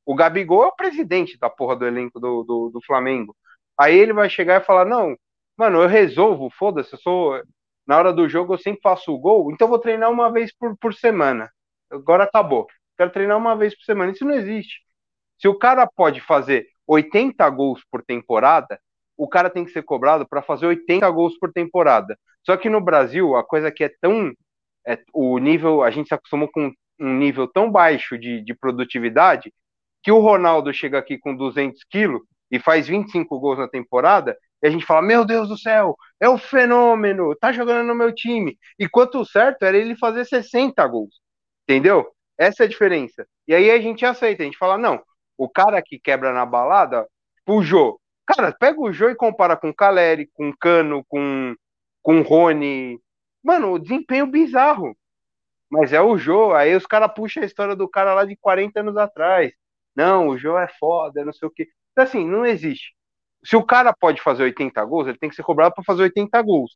o 0.05 0.15
Gabigol 0.15 0.63
é 0.63 0.67
o 0.67 0.75
presidente 0.75 1.37
da 1.37 1.49
porra 1.49 1.75
do 1.75 1.85
elenco 1.85 2.19
do, 2.19 2.43
do, 2.43 2.69
do 2.69 2.81
Flamengo. 2.85 3.35
Aí 3.77 3.97
ele 3.97 4.13
vai 4.13 4.29
chegar 4.29 4.61
e 4.61 4.65
falar, 4.65 4.85
não, 4.85 5.15
mano, 5.57 5.81
eu 5.81 5.87
resolvo, 5.87 6.49
foda-se, 6.49 6.93
eu 6.93 6.99
sou... 6.99 7.41
Na 7.87 7.97
hora 7.97 8.11
do 8.11 8.27
jogo 8.27 8.53
eu 8.53 8.57
sempre 8.57 8.81
faço 8.81 9.13
o 9.13 9.19
gol, 9.19 9.51
então 9.51 9.67
vou 9.67 9.77
treinar 9.79 10.11
uma 10.11 10.31
vez 10.31 10.51
por, 10.57 10.75
por 10.77 10.93
semana 10.93 11.51
agora 11.89 12.23
acabou. 12.23 12.67
Quero 12.97 13.11
treinar 13.11 13.37
uma 13.37 13.55
vez 13.55 13.75
por 13.75 13.83
semana. 13.83 14.11
Isso 14.11 14.25
não 14.25 14.33
existe. 14.35 14.81
Se 15.39 15.47
o 15.47 15.57
cara 15.57 15.87
pode 15.87 16.21
fazer 16.21 16.67
80 16.87 17.47
gols 17.49 17.81
por 17.91 18.03
temporada, 18.03 18.79
o 19.17 19.27
cara 19.27 19.49
tem 19.49 19.65
que 19.65 19.71
ser 19.71 19.83
cobrado 19.83 20.27
para 20.27 20.41
fazer 20.41 20.65
80 20.65 21.09
gols 21.09 21.37
por 21.39 21.51
temporada. 21.51 22.17
Só 22.45 22.55
que 22.57 22.69
no 22.69 22.81
Brasil, 22.81 23.35
a 23.35 23.43
coisa 23.43 23.71
que 23.71 23.83
é 23.83 23.89
tão. 24.01 24.33
É, 24.87 24.99
o 25.13 25.37
nível, 25.37 25.83
a 25.83 25.91
gente 25.91 26.07
se 26.07 26.13
acostumou 26.13 26.49
com 26.51 26.71
um 26.99 27.13
nível 27.17 27.47
tão 27.47 27.71
baixo 27.71 28.17
de, 28.17 28.41
de 28.41 28.53
produtividade 28.53 29.53
que 30.03 30.11
o 30.11 30.19
Ronaldo 30.19 30.73
chega 30.73 30.99
aqui 30.99 31.17
com 31.17 31.35
200 31.35 31.83
quilos 31.85 32.21
e 32.51 32.59
faz 32.59 32.87
25 32.87 33.39
gols 33.39 33.57
na 33.57 33.67
temporada, 33.67 34.37
e 34.61 34.67
a 34.67 34.69
gente 34.69 34.85
fala: 34.85 35.01
Meu 35.01 35.25
Deus 35.25 35.47
do 35.49 35.57
céu, 35.57 35.95
é 36.19 36.29
um 36.29 36.37
fenômeno, 36.37 37.35
tá 37.35 37.51
jogando 37.51 37.85
no 37.87 37.95
meu 37.95 38.13
time. 38.13 38.57
E 38.79 38.87
quanto 38.87 39.25
certo 39.25 39.63
era 39.63 39.77
ele 39.77 39.95
fazer 39.97 40.25
60 40.25 40.85
gols. 40.87 41.19
Entendeu? 41.67 42.07
Essa 42.37 42.63
é 42.63 42.65
a 42.65 42.69
diferença. 42.69 43.27
E 43.47 43.53
aí 43.55 43.71
a 43.71 43.79
gente 43.79 44.05
aceita, 44.05 44.43
a 44.43 44.45
gente 44.45 44.57
fala, 44.57 44.77
não, 44.77 45.01
o 45.37 45.49
cara 45.49 45.81
que 45.81 45.99
quebra 45.99 46.33
na 46.33 46.45
balada, 46.45 47.07
o 47.47 47.61
Jô. 47.61 47.99
Cara, 48.25 48.51
pega 48.51 48.79
o 48.79 48.91
Jô 48.91 49.09
e 49.09 49.15
compara 49.15 49.55
com 49.55 49.69
o 49.69 49.75
Caleri, 49.75 50.29
com 50.33 50.49
o 50.49 50.57
Cano, 50.57 51.03
com, 51.07 51.55
com 52.01 52.19
o 52.19 52.23
Rony. 52.23 52.99
Mano, 53.45 53.73
o 53.73 53.79
desempenho 53.79 54.25
bizarro. 54.25 54.97
Mas 55.69 55.93
é 55.93 56.01
o 56.01 56.17
Jô, 56.17 56.53
aí 56.55 56.75
os 56.75 56.87
caras 56.87 57.13
puxam 57.15 57.43
a 57.43 57.45
história 57.45 57.75
do 57.75 57.87
cara 57.89 58.13
lá 58.15 58.25
de 58.25 58.35
40 58.37 58.79
anos 58.81 58.97
atrás. 58.97 59.53
Não, 59.95 60.29
o 60.29 60.37
Jô 60.37 60.57
é 60.57 60.67
foda, 60.79 61.23
não 61.25 61.33
sei 61.33 61.47
o 61.47 61.51
quê. 61.51 61.67
Então, 61.91 62.03
assim, 62.05 62.27
não 62.27 62.45
existe. 62.45 62.95
Se 63.45 63.55
o 63.55 63.63
cara 63.65 63.93
pode 63.93 64.21
fazer 64.21 64.43
80 64.43 64.83
gols, 64.85 65.07
ele 65.07 65.19
tem 65.19 65.29
que 65.29 65.35
ser 65.35 65.43
cobrado 65.43 65.75
para 65.75 65.83
fazer 65.83 66.03
80 66.03 66.41
gols. 66.41 66.75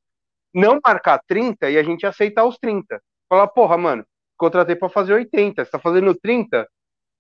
Não 0.54 0.80
marcar 0.86 1.20
30 1.28 1.72
e 1.72 1.78
a 1.80 1.84
gente 1.84 2.06
aceitar 2.06 2.46
os 2.46 2.58
30. 2.60 3.02
Falar, 3.30 3.48
porra, 3.50 3.78
mano, 3.78 4.06
contratei 4.38 4.76
para 4.76 4.90
fazer 4.90 5.14
80, 5.16 5.66
você 5.66 5.72
tá 5.72 5.80
fazendo 5.80 6.16
30? 6.16 6.68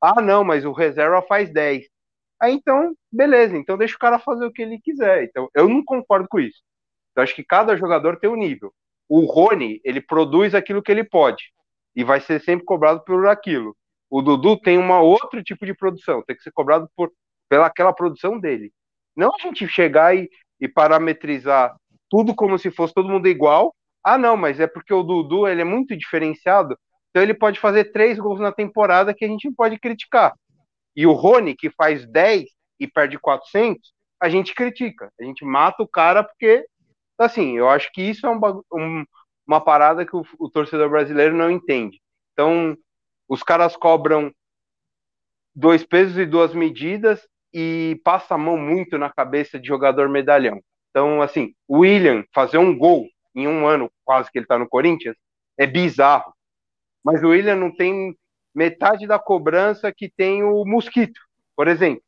Ah, 0.01 0.21
não, 0.21 0.43
mas 0.43 0.65
o 0.65 0.73
reserva 0.73 1.23
faz 1.23 1.51
10. 1.51 1.87
Aí 2.41 2.53
então, 2.53 2.95
beleza, 3.11 3.57
então 3.57 3.77
deixa 3.77 3.95
o 3.95 3.99
cara 3.99 4.19
fazer 4.19 4.45
o 4.45 4.53
que 4.53 4.61
ele 4.63 4.79
quiser. 4.81 5.23
Então, 5.25 5.49
eu 5.55 5.67
não 5.69 5.83
concordo 5.83 6.27
com 6.29 6.39
isso. 6.39 6.61
Eu 7.15 7.23
acho 7.23 7.35
que 7.35 7.43
cada 7.43 7.75
jogador 7.77 8.17
tem 8.19 8.29
um 8.29 8.35
nível. 8.37 8.73
O 9.09 9.25
Rony, 9.25 9.81
ele 9.83 9.99
produz 9.99 10.55
aquilo 10.55 10.81
que 10.81 10.91
ele 10.91 11.03
pode 11.03 11.51
e 11.95 12.03
vai 12.03 12.21
ser 12.21 12.39
sempre 12.41 12.63
cobrado 12.63 13.03
por 13.03 13.27
aquilo. 13.27 13.75
O 14.09 14.21
Dudu 14.21 14.57
tem 14.57 14.77
um 14.77 14.91
outro 15.01 15.43
tipo 15.43 15.65
de 15.65 15.73
produção, 15.73 16.23
tem 16.23 16.35
que 16.35 16.43
ser 16.43 16.51
cobrado 16.51 16.87
por 16.95 17.11
pelaquela 17.49 17.91
produção 17.91 18.39
dele. 18.39 18.71
Não 19.15 19.31
a 19.35 19.41
gente 19.41 19.67
chegar 19.67 20.15
e, 20.15 20.29
e 20.61 20.67
parametrizar 20.67 21.75
tudo 22.09 22.33
como 22.35 22.57
se 22.57 22.71
fosse 22.71 22.93
todo 22.93 23.09
mundo 23.09 23.27
igual. 23.27 23.75
Ah, 24.03 24.17
não, 24.17 24.37
mas 24.37 24.59
é 24.59 24.67
porque 24.67 24.93
o 24.93 25.03
Dudu 25.03 25.47
ele 25.47 25.61
é 25.61 25.65
muito 25.65 25.97
diferenciado 25.97 26.77
então 27.09 27.23
ele 27.23 27.33
pode 27.33 27.59
fazer 27.59 27.91
três 27.91 28.19
gols 28.19 28.39
na 28.39 28.51
temporada 28.51 29.13
que 29.13 29.25
a 29.25 29.27
gente 29.27 29.51
pode 29.51 29.79
criticar. 29.79 30.33
E 30.95 31.05
o 31.07 31.13
Rony, 31.13 31.55
que 31.55 31.69
faz 31.71 32.05
10 32.05 32.45
e 32.79 32.87
perde 32.87 33.17
400, 33.17 33.91
a 34.21 34.29
gente 34.29 34.53
critica. 34.53 35.11
A 35.19 35.23
gente 35.23 35.43
mata 35.43 35.81
o 35.81 35.87
cara 35.87 36.23
porque, 36.23 36.65
assim, 37.19 37.57
eu 37.57 37.69
acho 37.69 37.91
que 37.91 38.01
isso 38.01 38.25
é 38.25 38.29
um, 38.29 38.39
um, 38.73 39.05
uma 39.47 39.61
parada 39.61 40.05
que 40.05 40.15
o, 40.15 40.25
o 40.39 40.49
torcedor 40.49 40.89
brasileiro 40.89 41.35
não 41.35 41.51
entende. 41.51 42.01
Então, 42.33 42.77
os 43.27 43.43
caras 43.43 43.75
cobram 43.75 44.33
dois 45.55 45.83
pesos 45.83 46.17
e 46.17 46.25
duas 46.25 46.53
medidas 46.53 47.27
e 47.53 47.99
passa 48.03 48.35
a 48.35 48.37
mão 48.37 48.57
muito 48.57 48.97
na 48.97 49.09
cabeça 49.09 49.59
de 49.59 49.67
jogador 49.67 50.07
medalhão. 50.09 50.61
Então, 50.89 51.21
assim, 51.21 51.53
o 51.67 51.79
William 51.79 52.23
fazer 52.33 52.57
um 52.57 52.77
gol 52.77 53.07
em 53.35 53.47
um 53.47 53.67
ano, 53.67 53.91
quase 54.03 54.31
que 54.31 54.39
ele 54.39 54.47
tá 54.47 54.57
no 54.57 54.67
Corinthians, 54.67 55.15
é 55.57 55.67
bizarro 55.67 56.33
mas 57.03 57.23
o 57.23 57.29
William 57.29 57.55
não 57.55 57.73
tem 57.73 58.15
metade 58.53 59.07
da 59.07 59.17
cobrança 59.17 59.91
que 59.91 60.09
tem 60.09 60.43
o 60.43 60.65
Mosquito, 60.65 61.19
por 61.55 61.67
exemplo, 61.67 62.03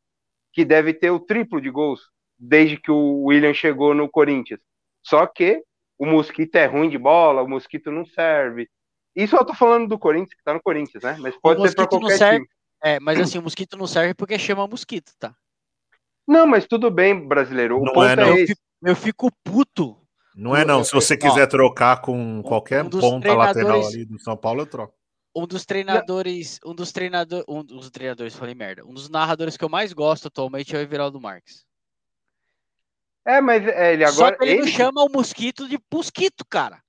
que 0.52 0.64
deve 0.64 0.92
ter 0.92 1.10
o 1.10 1.20
triplo 1.20 1.60
de 1.60 1.70
gols 1.70 2.10
desde 2.38 2.76
que 2.76 2.90
o 2.90 3.24
William 3.24 3.54
chegou 3.54 3.94
no 3.94 4.08
Corinthians. 4.08 4.60
Só 5.02 5.26
que 5.26 5.62
o 5.98 6.06
Mosquito 6.06 6.56
é 6.56 6.66
ruim 6.66 6.88
de 6.88 6.98
bola, 6.98 7.42
o 7.42 7.48
Mosquito 7.48 7.90
não 7.90 8.04
serve. 8.04 8.68
Isso 9.14 9.36
eu 9.36 9.44
tô 9.44 9.54
falando 9.54 9.88
do 9.88 9.98
Corinthians, 9.98 10.34
que 10.34 10.42
tá 10.42 10.54
no 10.54 10.62
Corinthians, 10.62 11.02
né? 11.02 11.16
Mas 11.20 11.36
pode 11.36 11.60
ser 11.68 11.74
para 11.74 11.86
qualquer 11.86 12.18
time. 12.18 12.46
É, 12.82 12.98
mas 12.98 13.20
assim, 13.20 13.38
o 13.38 13.42
Mosquito 13.42 13.76
não 13.76 13.86
serve 13.86 14.14
porque 14.14 14.38
chama 14.38 14.66
Mosquito, 14.66 15.12
tá? 15.18 15.34
Não, 16.26 16.46
mas 16.46 16.66
tudo 16.66 16.90
bem, 16.90 17.26
brasileiro. 17.26 17.80
O 17.80 17.84
não 17.84 17.92
ponto 17.92 18.06
é, 18.06 18.16
não. 18.16 18.24
é 18.24 18.42
eu, 18.42 18.46
fico, 18.46 18.60
eu 18.82 18.96
fico 18.96 19.30
puto. 19.44 19.98
Não 20.34 20.56
é 20.56 20.64
não. 20.64 20.82
Se 20.82 20.92
você 20.92 21.16
quiser 21.16 21.46
trocar 21.46 22.00
com 22.00 22.42
qualquer 22.42 22.82
um 22.84 22.90
ponta 22.90 23.34
lateral 23.34 23.86
ali 23.86 24.04
do 24.04 24.18
São 24.18 24.36
Paulo, 24.36 24.62
eu 24.62 24.66
troco. 24.66 24.94
Um 25.34 25.46
dos 25.46 25.64
treinadores, 25.64 26.58
um 26.64 26.74
dos 26.74 26.92
treinadores, 26.92 27.44
um 27.48 27.64
dos 27.64 27.90
treinadores, 27.90 28.34
falei 28.34 28.54
merda. 28.54 28.84
Um 28.84 28.92
dos 28.92 29.08
narradores 29.08 29.56
que 29.56 29.64
eu 29.64 29.68
mais 29.68 29.92
gosto 29.92 30.28
atualmente 30.28 30.74
é 30.74 30.78
o 30.78 30.82
Everaldo 30.82 31.20
Marques. 31.20 31.64
É, 33.24 33.40
mas 33.40 33.66
é, 33.66 33.92
ele 33.94 34.06
Só 34.08 34.24
agora. 34.24 34.36
que 34.38 34.44
ele, 34.44 34.54
não 34.56 34.62
ele- 34.64 34.72
chama 34.72 35.04
o 35.04 35.08
mosquito 35.10 35.68
de 35.68 35.78
mosquito, 35.92 36.44
cara. 36.48 36.80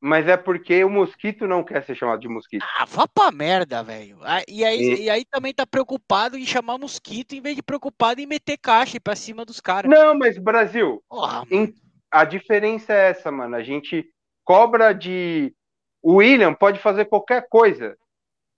mas 0.00 0.26
é 0.28 0.36
porque 0.36 0.84
o 0.84 0.90
mosquito 0.90 1.46
não 1.46 1.64
quer 1.64 1.82
ser 1.84 1.94
chamado 1.94 2.20
de 2.20 2.28
mosquito. 2.28 2.62
Ah, 2.78 2.84
vá 2.84 3.06
pra 3.08 3.30
merda, 3.32 3.82
velho. 3.82 4.18
Ah, 4.22 4.42
E 4.46 4.62
aí, 4.64 4.78
E- 4.80 5.02
e 5.04 5.10
aí 5.10 5.24
também 5.24 5.52
tá 5.54 5.66
preocupado 5.66 6.36
em 6.36 6.44
chamar 6.44 6.76
mosquito 6.78 7.32
em 7.34 7.40
vez 7.40 7.56
de 7.56 7.62
preocupado 7.62 8.20
em 8.20 8.26
meter 8.26 8.58
caixa 8.58 8.98
pra 9.00 9.16
cima 9.16 9.44
dos 9.46 9.60
caras. 9.60 9.90
Não, 9.90 10.14
mas 10.18 10.36
Brasil, 10.38 11.02
Porra, 11.08 11.44
em- 11.50 11.72
a 12.10 12.24
diferença 12.24 12.92
é 12.92 13.10
essa, 13.10 13.30
mano. 13.32 13.56
A 13.56 13.62
gente 13.62 14.06
cobra 14.44 14.92
de. 14.92 15.54
O 16.02 16.16
William 16.16 16.52
pode 16.52 16.78
fazer 16.80 17.06
qualquer 17.06 17.46
coisa. 17.48 17.96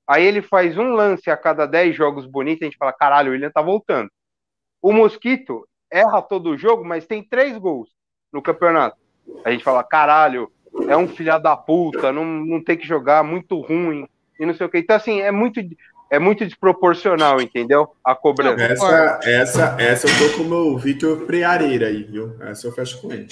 Aí 0.09 0.25
ele 0.25 0.43
faz 0.43 0.77
um 0.77 0.91
lance 0.95 1.31
a 1.31 1.37
cada 1.37 1.65
10 1.65 1.95
jogos 1.95 2.27
bonitos, 2.27 2.63
a 2.63 2.65
gente 2.65 2.77
fala, 2.77 2.93
caralho, 2.93 3.31
o 3.31 3.33
William 3.33 3.51
tá 3.53 3.63
voltando. 3.63 4.11
O 4.83 4.93
Mosquito 4.93 5.65
erra 5.91 6.23
todo 6.23 6.51
o 6.51 6.59
jogo, 6.59 6.85
mas 6.85 7.07
tem 7.07 7.23
três 7.23 7.57
gols 7.57 7.89
no 8.33 8.43
campeonato. 8.43 8.97
A 9.45 9.51
gente 9.51 9.65
fala, 9.65 9.83
caralho, 9.83 10.51
é 10.89 10.97
um 10.97 11.09
filha 11.09 11.39
da 11.39 11.57
puta, 11.57 12.13
não, 12.13 12.25
não 12.25 12.63
tem 12.63 12.77
que 12.77 12.87
jogar, 12.87 13.25
muito 13.25 13.61
ruim, 13.61 14.09
e 14.39 14.47
não 14.47 14.55
sei 14.55 14.67
o 14.67 14.69
que. 14.69 14.79
Então, 14.79 14.97
assim, 14.97 15.21
é 15.21 15.31
muito, 15.31 15.61
é 16.11 16.19
muito 16.19 16.45
desproporcional, 16.45 17.41
entendeu? 17.41 17.95
A 18.05 18.15
cobrança. 18.15 18.63
Essa, 18.63 19.21
essa, 19.25 19.77
essa 19.81 20.07
eu 20.07 20.31
tô 20.31 20.37
com 20.37 20.43
o 20.45 20.49
meu 20.49 20.79
Vitor 20.79 21.27
Preareira 21.27 21.89
aí, 21.89 22.03
viu? 22.03 22.37
Essa 22.43 22.67
eu 22.67 22.73
fecho 22.73 23.01
com 23.01 23.13
ele. 23.13 23.29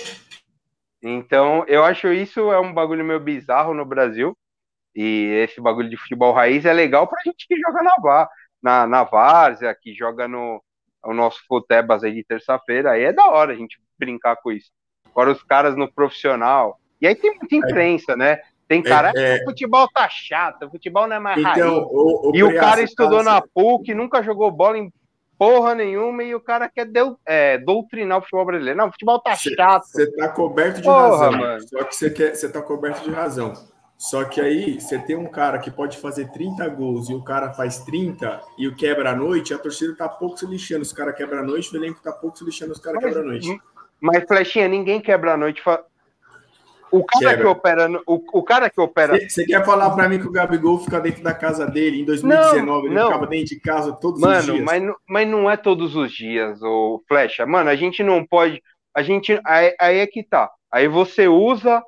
Então, 1.03 1.65
eu 1.69 1.85
acho 1.85 2.09
isso 2.13 2.51
é 2.51 2.59
um 2.59 2.73
bagulho 2.73 3.05
meio 3.05 3.21
bizarro 3.21 3.75
no 3.75 3.85
Brasil. 3.85 4.37
E 4.97 5.43
esse 5.45 5.61
bagulho 5.61 5.91
de 5.91 5.97
futebol 5.97 6.33
raiz 6.33 6.65
é 6.65 6.73
legal 6.73 7.07
pra 7.07 7.21
gente 7.25 7.47
que 7.49 7.57
joga 7.59 7.83
na, 7.83 8.29
na, 8.63 8.87
na 8.87 9.05
Várzea, 9.05 9.75
que 9.75 9.93
joga 9.93 10.29
no 10.29 10.63
o 11.07 11.15
nosso 11.15 11.41
Futebas 11.47 12.03
aí 12.05 12.13
de 12.13 12.25
terça-feira. 12.25 12.93
Aí 12.93 13.05
é 13.05 13.13
da 13.13 13.27
hora 13.31 13.53
a 13.53 13.57
gente 13.57 13.79
brincar 13.99 14.37
com 14.37 14.51
isso. 14.53 14.71
Agora 15.11 15.31
os 15.31 15.43
caras 15.43 15.77
no 15.77 15.93
profissional. 15.93 16.79
E 17.01 17.07
aí 17.07 17.15
tem 17.15 17.37
muita 17.39 17.55
imprensa, 17.57 18.17
né? 18.17 18.41
Tem 18.67 18.83
cara, 18.83 19.13
é. 19.15 19.37
"Ah, 19.37 19.45
futebol 19.45 19.87
tá 19.93 20.09
chato, 20.09 20.71
futebol 20.71 21.07
não 21.07 21.17
é 21.17 21.19
mais 21.19 21.43
raiz. 21.43 21.59
Então, 21.59 21.83
o, 21.91 22.31
o 22.31 22.37
E 22.37 22.43
o 22.43 22.55
cara 22.57 22.77
você 22.79 22.85
estudou 22.85 23.19
tá- 23.19 23.25
na 23.25 23.43
PUC, 23.43 23.93
nunca 23.95 24.23
jogou 24.23 24.51
bola 24.51 24.79
em 24.79 24.91
porra 25.39 25.75
nenhuma, 25.75 26.23
e 26.25 26.35
o 26.35 26.41
cara 26.41 26.69
quer 26.69 26.87
deu, 26.87 27.19
é, 27.27 27.59
doutrinar 27.59 28.19
o 28.19 28.23
futebol 28.23 28.47
brasileiro. 28.47 28.79
Não, 28.79 28.89
o 28.89 28.93
futebol 28.93 29.19
tá 29.21 29.35
chato. 29.37 29.85
Você 29.85 30.11
tá 30.17 30.29
coberto 30.29 30.77
de 30.79 30.85
Porra, 30.85 31.09
razão. 31.11 31.33
mano. 31.33 31.69
Só 31.69 31.85
que 31.85 31.95
você 31.95 32.11
quer, 32.11 32.35
você 32.35 32.51
tá 32.51 32.63
coberto 32.63 33.03
de 33.05 33.11
razão. 33.11 33.53
Só 34.11 34.23
que 34.25 34.39
aí 34.41 34.79
você 34.81 34.99
tem 34.99 35.17
um 35.17 35.27
cara 35.31 35.59
que 35.59 35.71
pode 35.71 35.97
fazer 35.97 36.31
30 36.31 36.69
gols 36.69 37.09
e 37.09 37.15
o 37.15 37.23
cara 37.23 37.55
faz 37.55 37.79
30 37.85 38.39
e 38.59 38.69
o 38.69 38.75
quebra 38.77 39.11
a 39.13 39.17
noite, 39.17 39.55
a 39.55 39.59
torcida 39.59 39.95
tá 39.97 40.07
pouco 40.09 40.37
se 40.37 40.45
lixando. 40.47 40.83
Os 40.83 40.93
caras 40.93 41.17
quebra 41.17 41.41
a 41.41 41.43
noite, 41.43 41.73
o 41.73 41.77
elenco 41.79 42.03
tá 42.03 42.13
pouco 42.13 42.37
se 42.37 42.45
lixando, 42.45 42.73
os 42.73 42.79
caras 42.81 43.03
quebra 43.03 43.21
a 43.21 43.25
noite. 43.25 43.59
Mas, 44.01 44.25
Flechinha, 44.29 44.69
ninguém 44.69 45.01
quebra 45.01 45.33
a 45.33 45.37
noite. 45.39 45.63
fa- 45.63 45.83
O 46.91 47.03
cara 47.03 47.31
Quebra. 47.31 47.45
que 47.45 47.47
opera. 47.51 47.91
O, 48.07 48.39
o 48.39 48.43
cara 48.43 48.69
que 48.69 48.79
opera. 48.81 49.19
Você 49.27 49.47
quer 49.47 49.65
falar 49.65 49.89
pra 49.93 50.07
mim 50.07 50.19
que 50.21 50.27
o 50.29 50.31
Gabigol 50.33 50.79
fica 50.81 51.01
dentro 51.01 51.23
da 51.23 51.33
casa 51.33 51.67
dele 51.67 52.03
em 52.03 52.05
2019? 52.05 52.87
ele 52.89 52.95
não. 52.95 53.07
ficava 53.07 53.27
dentro 53.27 53.47
de 53.47 53.61
casa 53.61 53.93
todos 53.95 54.21
os 54.21 54.27
Mano, 54.29 54.53
dias? 54.53 54.65
mas, 54.65 54.83
não- 54.83 54.97
mas 55.09 55.27
não 55.29 55.51
é 55.51 55.57
todos 55.57 55.97
os 55.97 56.13
dias, 56.13 56.61
o 56.63 57.03
Flecha. 57.09 57.47
Mano, 57.47 57.71
a 57.71 57.75
gente 57.77 58.03
não 58.03 58.23
pode. 58.27 58.63
A 58.95 59.03
gente. 59.03 59.41
Aí, 59.47 59.75
aí 59.81 59.99
é 60.01 60.07
que 60.07 60.23
tá. 60.23 60.51
Aí 60.71 60.87
você 60.89 61.27
usa 61.27 61.83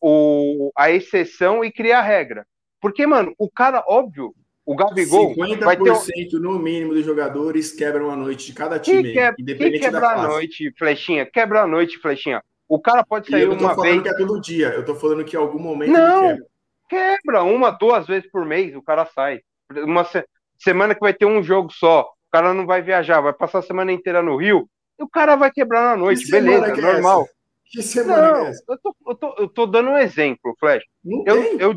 o, 0.00 0.70
a 0.76 0.90
exceção 0.90 1.64
e 1.64 1.70
cria 1.70 1.98
a 1.98 2.02
regra. 2.02 2.46
Porque, 2.80 3.06
mano, 3.06 3.34
o 3.38 3.50
cara, 3.50 3.84
óbvio, 3.86 4.34
o 4.64 4.74
Gabigol 4.74 5.34
50% 5.34 5.58
vai 5.64 5.76
ter. 5.76 5.90
um- 5.92 6.40
no 6.40 6.58
mínimo 6.58 6.94
dos 6.94 7.04
jogadores 7.04 7.72
quebram 7.72 8.10
a 8.10 8.16
noite 8.16 8.46
de 8.46 8.52
cada 8.54 8.78
time, 8.78 9.12
quebra, 9.12 9.34
quem 9.36 9.42
independente 9.42 9.80
da 9.80 9.86
quebra 9.90 10.08
a 10.08 10.14
fase. 10.14 10.28
noite, 10.28 10.74
Flechinha? 10.78 11.26
Quebra 11.26 11.62
a 11.62 11.66
noite, 11.66 11.98
Flechinha. 11.98 12.42
O 12.68 12.80
cara 12.80 13.04
pode 13.04 13.28
sair 13.28 13.42
eu 13.42 13.48
não 13.48 13.56
tô 13.58 13.64
uma 13.64 13.74
falando 13.74 13.90
vez. 13.90 14.02
que 14.02 14.08
é 14.08 14.14
todo 14.16 14.40
dia, 14.40 14.68
eu 14.68 14.84
tô 14.84 14.94
falando 14.94 15.24
que 15.24 15.36
em 15.36 15.38
algum 15.38 15.58
momento 15.58 15.90
Não. 15.92 16.30
ele 16.30 16.36
quebra. 16.38 16.50
Quebra 16.88 17.42
uma, 17.44 17.70
duas 17.70 18.06
vezes 18.06 18.28
por 18.30 18.44
mês, 18.44 18.74
o 18.74 18.82
cara 18.82 19.06
sai. 19.06 19.40
Uma 19.84 20.04
se- 20.04 20.24
semana 20.58 20.94
que 20.94 21.00
vai 21.00 21.12
ter 21.14 21.24
um 21.26 21.42
jogo 21.42 21.70
só, 21.72 22.02
o 22.02 22.30
cara 22.32 22.52
não 22.54 22.66
vai 22.66 22.80
viajar, 22.82 23.20
vai 23.20 23.32
passar 23.32 23.58
a 23.58 23.62
semana 23.62 23.92
inteira 23.92 24.22
no 24.22 24.36
Rio, 24.36 24.68
e 24.98 25.02
o 25.04 25.08
cara 25.08 25.36
vai 25.36 25.50
quebrar 25.52 25.82
na 25.82 25.96
noite, 25.96 26.24
Que 26.24 26.30
beleza, 26.32 26.72
que 26.72 26.80
é 26.80 26.82
normal. 26.82 27.22
essa? 27.22 27.32
Que 27.70 27.82
semana 27.82 28.32
Não, 28.32 28.36
é 28.46 28.48
essa? 28.50 28.64
eu 28.68 28.78
tô, 28.78 28.96
eu, 29.06 29.14
tô, 29.14 29.34
eu 29.38 29.48
tô 29.48 29.66
dando 29.66 29.90
um 29.90 29.96
exemplo, 29.98 30.54
Flash. 30.58 30.82
Não 31.04 31.24
Eu, 31.26 31.42
tem. 31.42 31.60
eu, 31.60 31.74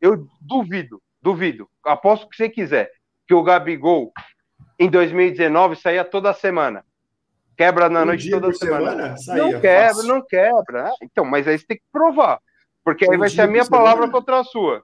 eu 0.00 0.26
duvido, 0.40 1.00
duvido, 1.22 1.68
aposto 1.84 2.28
que 2.28 2.36
você 2.36 2.48
quiser, 2.48 2.90
que 3.28 3.32
o 3.34 3.42
Gabigol 3.42 4.12
em 4.78 4.90
2019 4.90 5.76
saía 5.76 6.04
toda 6.04 6.32
semana. 6.34 6.84
Quebra 7.56 7.88
na 7.88 8.02
Um 8.02 8.06
noite 8.06 8.28
toda 8.28 8.52
semana. 8.52 8.90
semana? 8.90 9.16
Saía, 9.16 9.42
não 9.44 9.60
quebra, 9.60 9.88
fácil. 9.94 10.08
não 10.08 10.26
quebra. 10.26 10.88
Ah, 10.88 10.94
Então, 11.02 11.24
mas 11.24 11.46
aí 11.48 11.58
você 11.58 11.66
tem 11.66 11.76
que 11.78 11.82
provar. 11.92 12.38
Porque 12.84 13.08
aí 13.08 13.16
Um 13.16 13.20
vai 13.20 13.30
ser 13.30 13.40
a 13.42 13.46
minha 13.46 13.62
por 13.62 13.66
semana? 13.66 13.84
palavra 13.84 14.10
contra 14.10 14.40
a 14.40 14.44
sua. 14.44 14.82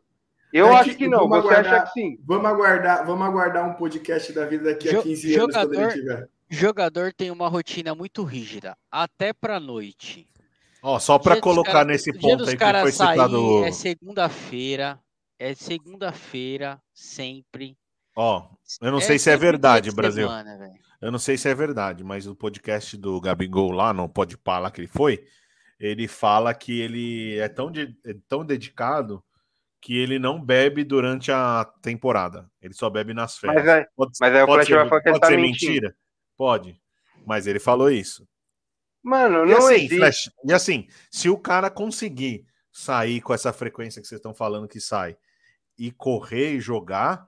Eu 0.53 0.69
É 0.69 0.77
acho 0.77 0.97
que- 0.97 1.09
não, 1.09 1.29
você 1.29 1.39
aguardar- 1.49 1.75
acha 1.75 1.85
que 1.87 2.01
sim. 2.01 2.19
Vamos 2.27 2.47
aguardar, 2.47 3.05
vamos 3.07 3.27
aguardar 3.27 3.69
um 3.69 3.75
podcast 3.75 4.33
da 4.33 4.47
vida 4.47 4.65
daqui 4.65 4.89
a 4.89 4.93
Jo- 4.93 5.03
15 5.03 5.35
anos 5.35 5.55
quando 5.55 5.63
jogador- 5.65 5.91
ele 5.93 6.01
tiver. 6.01 6.29
jogador 6.49 7.13
tem 7.13 7.31
uma 7.31 7.49
rotina 7.49 7.95
muito 7.95 8.23
rígida, 8.23 8.77
até 8.91 9.33
pra 9.33 9.59
noite. 9.61 10.27
Ó, 10.83 10.99
só 10.99 11.19
para 11.19 11.41
colocar 11.41 11.73
cara- 11.73 11.85
nesse 11.85 12.11
o 12.11 12.19
ponto 12.19 12.43
aí 12.45 12.57
que 12.57 12.81
foi 12.81 12.93
citado. 12.93 13.65
é 13.65 13.71
segunda-feira, 13.71 15.01
é 15.39 15.55
segunda-feira 15.55 16.81
sempre. 16.93 17.77
Ó, 18.17 18.49
eu 18.81 18.91
não 18.91 19.01
sei 19.01 19.19
se 19.19 19.31
é 19.31 19.37
verdade, 19.37 19.91
de 19.91 19.97
Brasil. 19.97 20.27
semana. 20.27 20.59
Eu 21.01 21.11
não 21.11 21.19
sei 21.19 21.37
se 21.37 21.49
é 21.49 21.55
verdade, 21.55 22.05
mas 22.05 22.27
o 22.27 22.35
podcast 22.35 22.97
do 22.97 23.21
Gabigol 23.21 23.71
lá, 23.73 23.93
no 23.93 24.11
lá 24.47 24.71
que 24.71 24.81
ele 24.81 24.89
foi, 24.89 25.25
ele 25.79 26.07
fala 26.07 26.53
que 26.55 26.81
ele 26.81 27.39
é 27.39 27.49
tão, 27.49 27.71
de- 27.71 27.97
é 28.05 28.15
tão 28.29 28.45
dedicado 28.45 29.23
que 29.81 29.97
ele 29.99 30.19
não 30.19 30.41
bebe 30.41 30.85
durante 30.85 31.33
a 31.33 31.65
temporada. 31.81 32.49
Ele 32.61 32.73
só 32.75 32.89
bebe 32.89 33.13
nas 33.15 33.37
férias. 33.37 33.65
Mas, 33.65 33.75
é, 33.75 33.87
Pode, 33.97 34.13
mas 34.21 34.35
aí 34.35 34.43
o 34.43 34.47
pode 34.47 34.57
Flash 34.59 34.67
ser, 34.69 34.75
vai 34.77 34.89
falar 34.89 35.01
que 35.01 35.09
ele 35.09 35.13
pode 35.19 35.21
tá 35.21 35.27
ser 35.29 35.37
mentindo. 35.41 35.73
mentira? 35.73 35.97
Pode. 36.37 36.81
Mas 37.27 37.47
ele 37.49 37.59
falou 37.59 37.91
isso. 37.91 38.27
Mano, 39.03 39.45
não 39.45 39.57
assim, 39.59 39.75
existe. 39.75 39.97
Flash, 39.97 40.31
e 40.45 40.53
assim, 40.53 40.87
se 41.11 41.29
o 41.29 41.37
cara 41.39 41.69
conseguir 41.71 42.45
sair 42.71 43.21
com 43.21 43.35
essa 43.35 43.53
frequência 43.53 44.01
que 44.01 44.07
vocês 44.09 44.19
estão 44.19 44.35
falando 44.35 44.69
que 44.69 44.81
sai 44.81 45.17
e 45.79 45.91
correr 45.91 46.55
e 46.55 46.61
jogar, 46.61 47.27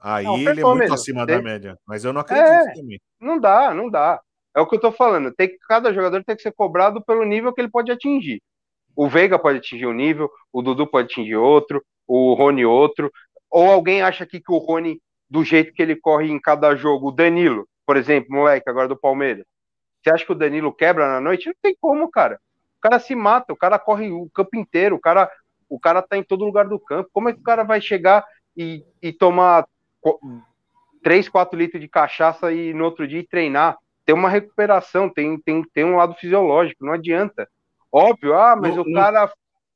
aí 0.00 0.24
Não, 0.24 0.36
ele 0.36 0.60
é 0.60 0.64
muito 0.64 0.78
mesmo. 0.78 0.94
acima 0.94 1.26
Tem- 1.26 1.36
da 1.36 1.42
média. 1.42 1.78
Mas 1.86 2.04
eu 2.04 2.12
não 2.12 2.20
acredito 2.20 2.46
É. 2.68 2.74
também. 2.74 3.00
Não 3.20 3.38
dá, 3.40 3.72
não 3.74 3.88
dá. 3.90 4.20
É 4.54 4.60
o 4.60 4.66
que 4.66 4.76
eu 4.76 4.80
tô 4.80 4.92
falando. 4.92 5.32
Tem 5.32 5.48
que, 5.48 5.56
cada 5.68 5.92
jogador 5.92 6.22
tem 6.24 6.36
que 6.36 6.42
ser 6.42 6.52
cobrado 6.52 7.02
pelo 7.04 7.24
nível 7.24 7.52
que 7.52 7.60
ele 7.60 7.70
pode 7.70 7.90
atingir. 7.90 8.42
O 8.96 9.08
Veiga 9.08 9.38
pode 9.38 9.58
atingir 9.58 9.86
um 9.86 9.92
nível, 9.94 10.28
o 10.52 10.60
Dudu 10.60 10.86
pode 10.86 11.06
atingir 11.10 11.36
outro, 11.36 11.82
o 12.06 12.34
Rony 12.34 12.64
outro. 12.64 13.10
Ou 13.50 13.70
alguém 13.70 14.02
acha 14.02 14.24
aqui 14.24 14.40
que 14.40 14.52
o 14.52 14.58
Rony, 14.58 15.00
do 15.28 15.44
jeito 15.44 15.72
que 15.72 15.80
ele 15.80 15.96
corre 15.96 16.28
em 16.30 16.40
cada 16.40 16.74
jogo, 16.74 17.08
o 17.08 17.12
Danilo, 17.12 17.66
por 17.86 17.96
exemplo, 17.96 18.34
moleque 18.34 18.68
agora 18.68 18.88
do 18.88 18.98
Palmeiras. 18.98 19.44
Você 20.02 20.10
acha 20.10 20.24
que 20.24 20.32
o 20.32 20.36
Danilo 20.36 20.72
quebra 20.72 21.08
na 21.08 21.20
noite? 21.20 21.46
Não 21.46 21.54
tem 21.62 21.76
como, 21.80 22.10
cara. 22.10 22.40
O 22.78 22.80
cara 22.80 22.98
se 22.98 23.14
mata, 23.14 23.52
o 23.52 23.56
cara 23.56 23.78
corre 23.78 24.10
o 24.10 24.28
campo 24.30 24.56
inteiro, 24.56 24.96
o 24.96 25.00
cara, 25.00 25.30
o 25.68 25.78
cara 25.78 26.00
tá 26.02 26.16
em 26.16 26.22
todo 26.22 26.44
lugar 26.44 26.66
do 26.66 26.78
campo. 26.78 27.10
Como 27.12 27.28
é 27.28 27.32
que 27.32 27.40
o 27.40 27.42
cara 27.44 27.62
vai 27.62 27.80
chegar 27.80 28.24
e, 28.56 28.84
e 29.02 29.12
tomar 29.12 29.66
qu- 30.00 30.18
3, 31.02 31.28
4 31.28 31.58
litros 31.58 31.80
de 31.80 31.88
cachaça 31.88 32.52
e 32.52 32.72
no 32.72 32.84
outro 32.84 33.06
dia 33.06 33.24
treinar? 33.28 33.76
Tem 34.04 34.14
uma 34.14 34.28
recuperação, 34.30 35.08
tem, 35.08 35.38
tem, 35.40 35.62
tem 35.74 35.84
um 35.84 35.96
lado 35.96 36.14
fisiológico, 36.14 36.84
não 36.84 36.94
adianta. 36.94 37.48
Óbvio, 37.92 38.34
ah, 38.34 38.56
mas 38.56 38.74
Não- 38.74 38.82
o 38.82 38.92
cara 38.92 39.30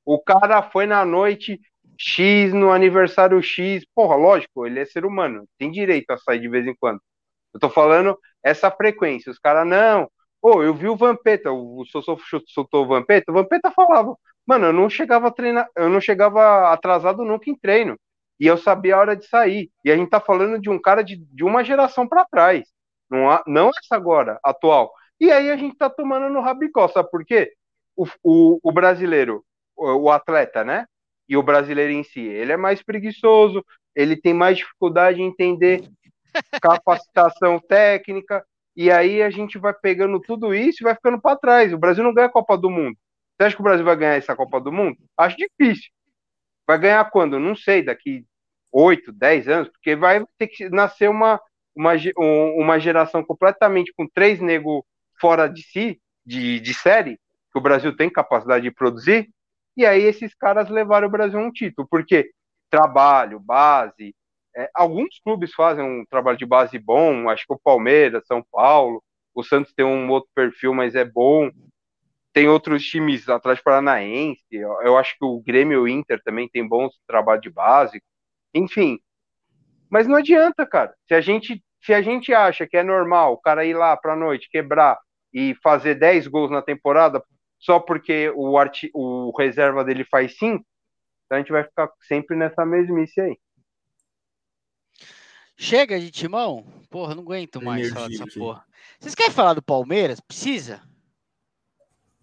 o 0.07 0.19
cara 0.19 0.63
foi 0.63 0.87
na 0.87 1.05
noite 1.05 1.59
X, 1.99 2.53
no 2.53 2.71
aniversário 2.71 3.43
X. 3.43 3.85
Porra, 3.95 4.17
lógico, 4.17 4.67
ele 4.67 4.81
é 4.81 4.85
ser 4.85 5.05
humano, 5.05 5.47
tem 5.59 5.71
direito 5.71 6.11
a 6.11 6.19
sair 6.19 6.41
de 6.41 6.49
vez 6.49 6.67
em 6.67 6.75
quando. 6.75 7.01
Eu 7.55 7.61
tô 7.61 7.71
falando 7.71 8.19
essa 8.43 8.71
frequência. 8.71 9.31
Os 9.31 9.39
caras, 9.39 9.67
não. 9.67 10.11
Pô, 10.41 10.63
eu 10.63 10.75
vi 10.75 10.89
o 10.89 10.97
Vampeta, 10.97 11.51
o 11.53 11.85
Sossô 11.87 12.19
soltou 12.49 12.85
o 12.85 12.89
Vampeta, 12.89 13.31
o 13.33 13.35
Vampeta 13.35 13.71
falava, 13.71 14.15
mano, 14.47 14.67
eu 14.67 14.73
não 14.75 14.91
chegava 14.91 15.29
a 15.29 15.31
treinar, 15.31 15.67
eu 15.77 15.89
não 15.89 16.01
chegava 16.01 16.71
atrasado 16.73 17.25
nunca 17.25 17.49
em 17.51 17.57
treino. 17.59 17.99
E 18.39 18.47
eu 18.47 18.57
sabia 18.59 18.97
a 18.97 18.99
hora 18.99 19.17
de 19.17 19.27
sair. 19.27 19.71
E 19.85 19.91
a 19.91 19.97
gente 19.97 20.11
tá 20.11 20.21
falando 20.21 20.61
de 20.61 20.69
um 20.69 20.79
cara 20.81 21.03
de, 21.03 21.17
de 21.33 21.45
uma 21.45 21.65
geração 21.65 22.07
para 22.07 22.25
trás. 22.27 22.65
Não, 23.11 23.31
há- 23.31 23.43
não 23.47 23.69
essa 23.71 23.95
agora, 23.97 24.39
atual. 24.45 24.93
E 25.21 25.31
aí 25.31 25.51
a 25.51 25.57
gente 25.57 25.77
tá 25.77 25.89
tomando 25.89 26.29
no 26.33 26.41
rabicó, 26.41 26.89
sabe 26.89 27.11
por 27.11 27.25
quê? 27.25 27.53
O, 27.97 28.05
o, 28.23 28.59
o 28.63 28.73
brasileiro, 28.73 29.45
o, 29.77 29.87
o 30.07 30.11
atleta, 30.11 30.65
né? 30.65 30.87
E 31.29 31.37
o 31.37 31.43
brasileiro 31.43 31.93
em 31.93 32.03
si, 32.05 32.21
ele 32.21 32.53
é 32.53 32.57
mais 32.57 32.83
preguiçoso, 32.83 33.65
ele 33.95 34.17
tem 34.17 34.35
mais 34.35 34.59
dificuldade 34.59 35.23
em 35.23 35.27
entender 35.27 35.89
capacitação 36.61 37.61
técnica, 37.61 38.45
e 38.77 38.91
aí 38.91 39.23
a 39.23 39.31
gente 39.31 39.59
vai 39.59 39.75
pegando 39.75 40.21
tudo 40.21 40.55
isso 40.55 40.83
e 40.83 40.85
vai 40.85 40.95
ficando 40.95 41.21
para 41.21 41.37
trás. 41.39 41.73
O 41.73 41.79
Brasil 41.79 42.03
não 42.05 42.15
ganha 42.15 42.27
a 42.29 42.33
Copa 42.33 42.57
do 42.59 42.71
Mundo. 42.71 42.97
Você 43.39 43.47
acha 43.47 43.57
que 43.57 43.63
o 43.63 43.65
Brasil 43.65 43.85
vai 43.85 43.97
ganhar 43.97 44.15
essa 44.15 44.37
Copa 44.37 44.61
do 44.61 44.73
Mundo? 44.73 44.99
Acho 45.17 45.37
difícil. 45.37 45.91
Vai 46.67 46.79
ganhar 46.79 47.05
quando? 47.11 47.39
Não 47.39 47.55
sei, 47.55 47.83
daqui 47.83 48.25
8, 48.73 49.13
10 49.13 49.49
anos, 49.49 49.69
porque 49.69 49.95
vai 49.97 50.25
ter 50.39 50.49
que 50.49 50.69
nascer 50.71 51.09
uma, 51.09 51.41
uma, 51.77 51.93
um- 52.19 52.61
uma 52.63 52.79
geração 52.79 53.23
completamente 53.25 53.93
com 53.97 54.09
três 54.09 54.41
negros 54.41 54.83
fora 55.21 55.47
de 55.49 55.63
si, 55.63 56.01
de, 56.27 56.61
de 56.61 56.75
série, 56.75 57.19
que 57.53 57.59
o 57.59 57.63
Brasil 57.63 57.97
tem 57.97 58.11
capacidade 58.11 58.65
de 58.65 58.71
produzir, 58.73 59.29
E 59.77 59.85
aí 59.87 60.03
esses 60.03 60.35
caras 60.35 60.69
levaram 60.71 61.09
o 61.09 61.11
Brasil 61.11 61.39
a 61.39 61.43
um 61.43 61.51
título, 61.53 61.87
porque 61.91 62.31
trabalho, 62.71 63.41
base, 63.41 64.15
é, 64.57 64.71
alguns 64.75 65.19
clubes 65.21 65.53
fazem 65.53 65.85
um 65.85 66.05
trabalho 66.07 66.39
de 66.39 66.47
base 66.47 66.79
bom, 66.79 67.29
acho 67.29 67.47
que 67.47 67.53
o 67.53 67.59
Palmeiras, 67.59 68.27
São 68.27 68.43
Paulo, 68.53 69.03
o 69.35 69.43
Santos 69.43 69.73
tem 69.73 69.85
um 69.85 70.09
outro 70.11 70.31
perfil, 70.35 70.73
mas 70.73 70.95
é 70.95 71.05
bom. 71.05 71.51
Tem 72.33 72.49
outros 72.49 72.85
times 72.85 73.29
atrás 73.29 73.61
Paranaense, 73.61 74.43
eu, 74.51 74.97
acho 74.97 75.17
que 75.19 75.25
o 75.25 75.41
Grêmio 75.41 75.75
e 75.75 75.83
o 75.83 75.89
Inter 75.89 76.21
também 76.23 76.49
tem 76.49 76.67
bons 76.67 76.93
trabalho 77.07 77.41
de 77.41 77.51
base. 77.51 78.03
Enfim, 78.53 78.99
mas 79.91 80.07
não 80.09 80.17
adianta, 80.17 80.67
cara. 80.67 80.95
Se 81.07 81.15
a 81.15 81.21
gente 81.21 81.63
se 81.85 81.93
a 81.93 82.01
gente 82.01 82.33
acha 82.33 82.67
que 82.67 82.79
é 82.79 82.83
normal 82.83 83.35
o 83.35 83.41
cara 83.41 83.65
ir 83.65 83.75
lá 83.75 83.95
para 83.95 84.17
noite 84.17 84.49
quebrar 84.51 84.99
e 85.33 85.55
fazer 85.63 85.95
10 85.97 86.27
gols 86.29 86.51
na 86.51 86.63
temporada 86.63 87.23
só 87.59 87.79
porque 87.79 88.33
o, 88.35 88.57
arti 88.57 88.91
o 88.95 89.31
reserva 89.39 89.85
dele 89.85 90.05
faz 90.05 90.37
5, 90.39 90.65
então 91.27 91.37
a 91.37 91.39
gente 91.39 91.53
vai 91.53 91.63
ficar 91.63 91.91
sempre 92.03 92.37
nessa 92.37 92.65
mesmice 92.65 93.21
aí. 93.21 93.39
Chega 95.57 95.99
de 95.99 96.11
timão? 96.11 96.65
Porra, 96.91 97.15
não 97.15 97.23
aguento 97.23 97.63
mais 97.63 97.91
falar 97.91 98.09
dessa 98.09 98.27
porra. 98.27 98.65
Vocês 98.99 99.15
querem 99.15 99.33
falar 99.33 99.55
do 99.55 99.63
Palmeiras? 99.63 100.21
Precisa? 100.21 100.83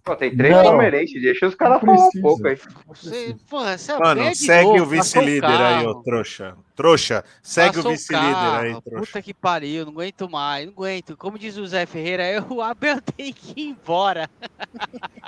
Pô, 0.03 0.15
tem 0.15 0.35
três 0.35 0.55
palmeirenses, 0.55 1.21
deixa 1.21 1.45
os 1.45 1.53
caras 1.53 1.79
falar 1.79 2.07
um 2.07 2.21
pouco 2.21 2.47
aí. 2.47 2.57
Você, 2.87 3.35
porra, 3.47 3.77
você 3.77 3.97
Mano, 3.99 4.35
segue 4.35 4.69
novo, 4.69 4.83
o 4.83 4.85
vice-líder 4.87 5.61
aí, 5.61 5.85
ô 5.85 6.01
trouxa. 6.01 6.57
Trouxa, 6.75 7.23
segue 7.43 7.75
Passou 7.75 7.91
o 7.91 7.93
vice-líder 7.93 8.59
aí, 8.59 8.81
trouxa. 8.81 9.05
Puta 9.05 9.21
que 9.21 9.31
pariu, 9.31 9.85
não 9.85 9.91
aguento 9.91 10.27
mais, 10.27 10.65
não 10.65 10.73
aguento. 10.73 11.15
Como 11.15 11.37
diz 11.37 11.55
o 11.55 11.67
Zé 11.67 11.85
Ferreira, 11.85 12.27
eu, 12.27 12.43
o 12.49 12.61
Abel 12.63 12.99
tem 13.15 13.31
que 13.31 13.61
ir 13.61 13.69
embora. 13.69 14.27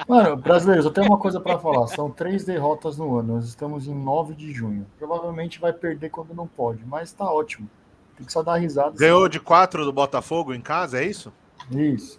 Mano, 0.08 0.36
brasileiros, 0.38 0.86
eu 0.86 0.92
tenho 0.92 1.06
uma 1.06 1.20
coisa 1.20 1.40
pra 1.40 1.60
falar. 1.60 1.86
São 1.88 2.10
três 2.10 2.44
derrotas 2.44 2.98
no 2.98 3.20
ano. 3.20 3.36
Nós 3.36 3.46
estamos 3.46 3.88
em 3.88 3.94
9 3.94 4.34
de 4.34 4.52
junho. 4.52 4.88
Provavelmente 4.98 5.60
vai 5.60 5.72
perder 5.72 6.10
quando 6.10 6.34
não 6.34 6.48
pode, 6.48 6.84
mas 6.84 7.12
tá 7.12 7.32
ótimo. 7.32 7.70
Tem 8.24 8.28
que 8.28 8.34
só 8.34 8.42
dar 8.42 8.56
risada. 8.56 8.92
Ganhou 8.98 9.28
de 9.28 9.38
4 9.38 9.84
do 9.84 9.92
Botafogo 9.92 10.54
em 10.54 10.62
casa, 10.62 11.04
é 11.04 11.06
isso? 11.06 11.32
Isso. 11.70 12.18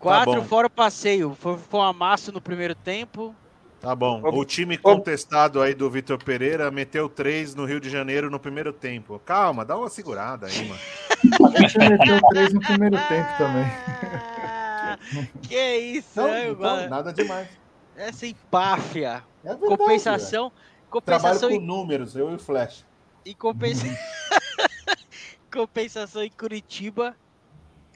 Quatro 0.00 0.34
bom. 0.34 0.44
fora 0.44 0.66
o 0.66 0.70
passeio. 0.70 1.36
Foi, 1.38 1.56
foi 1.56 1.80
um 1.80 1.84
amasso 1.84 2.32
no 2.32 2.40
primeiro 2.40 2.74
tempo. 2.74 3.34
Tá 3.80 3.94
bom. 3.94 4.20
O 4.24 4.44
time 4.44 4.76
contestado 4.76 5.62
aí 5.62 5.72
do 5.74 5.88
Vitor 5.88 6.18
Pereira 6.22 6.68
meteu 6.72 7.08
3 7.08 7.54
no 7.54 7.64
Rio 7.64 7.78
de 7.78 7.88
Janeiro 7.88 8.28
no 8.28 8.40
primeiro 8.40 8.72
tempo. 8.72 9.20
Calma, 9.24 9.64
dá 9.64 9.78
uma 9.78 9.88
segurada 9.88 10.48
aí, 10.48 10.68
mano. 10.68 10.80
A 11.54 11.60
gente 11.60 11.78
meteu 11.78 12.20
três 12.30 12.52
no 12.52 12.60
primeiro 12.60 12.96
tempo 13.08 13.28
também. 13.38 13.66
Que 15.42 15.76
isso, 15.76 16.20
Não, 16.20 16.26
né, 16.28 16.48
então, 16.48 16.60
mano? 16.60 16.88
nada 16.88 17.12
demais. 17.12 17.48
Essa 17.94 18.26
empáfia. 18.26 19.22
É 19.44 19.50
verdade, 19.50 19.76
Compensação. 19.76 20.48
velho. 20.48 21.02
Trabalho 21.04 21.34
Compensação 21.34 21.48
com 21.50 21.54
em, 21.54 21.64
números, 21.64 22.16
eu 22.16 22.30
e 22.32 22.34
o 22.34 22.38
Flash. 22.38 22.84
em 23.24 23.34
compensa... 23.34 23.86
compensação 25.52 26.22
em 26.22 26.30
Curitiba. 26.30 27.14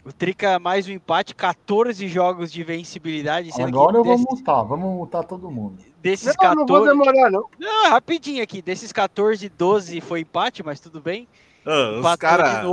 O 0.05 0.13
Trica 0.13 0.59
mais 0.59 0.89
um 0.89 0.91
empate, 0.91 1.33
14 1.35 2.09
jogos 2.09 2.51
de 2.51 2.65
vencibilidade. 2.65 3.53
sendo 3.53 3.67
que 3.71 3.79
Agora 3.79 3.99
eu 3.99 4.05
vou 4.05 4.19
multar. 4.19 4.65
Vamos 4.65 4.87
multar 4.91 5.25
todo 5.25 5.49
mundo. 5.49 5.79
desses 6.01 6.27
Não, 6.27 6.35
14. 6.35 6.57
não 6.57 6.67
vou 6.67 6.85
demorar, 6.85 7.31
não. 7.31 7.49
Não, 7.59 7.91
rapidinho 7.91 8.43
aqui. 8.43 8.61
Desses 8.61 8.93
14, 8.93 9.49
12 9.49 10.01
foi 10.01 10.21
empate, 10.21 10.61
mas 10.63 10.81
tudo 10.81 11.01
bem. 11.01 11.29
Ah, 11.65 12.01
os 12.01 12.17
caras. 12.17 12.67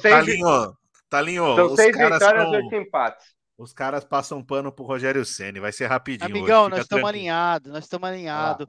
seis- 0.00 0.14
Talinho, 0.14 0.76
Talinho, 1.10 1.56
São 1.56 1.66
os 1.66 1.74
seis 1.74 1.96
caras 1.96 2.18
vitórias 2.20 2.42
são- 2.44 2.52
oito 2.52 2.74
empates. 2.76 3.26
Os 3.58 3.72
caras 3.72 4.04
passam 4.04 4.40
pano 4.44 4.70
pro 4.70 4.84
Rogério 4.84 5.24
Ceni, 5.24 5.58
vai 5.58 5.72
ser 5.72 5.86
rapidinho. 5.86 6.30
Amigão, 6.30 6.62
hoje, 6.66 6.70
nós 6.70 6.80
estamos 6.82 7.08
alinhados, 7.08 7.72
nós 7.72 7.84
estamos 7.84 8.08
alinhados. 8.08 8.66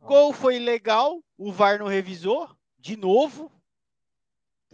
Gol 0.00 0.32
foi 0.32 0.58
legal, 0.58 1.20
o 1.38 1.52
VAR 1.52 1.78
não 1.78 1.86
revisou, 1.86 2.48
de 2.80 2.96
novo. 2.96 3.52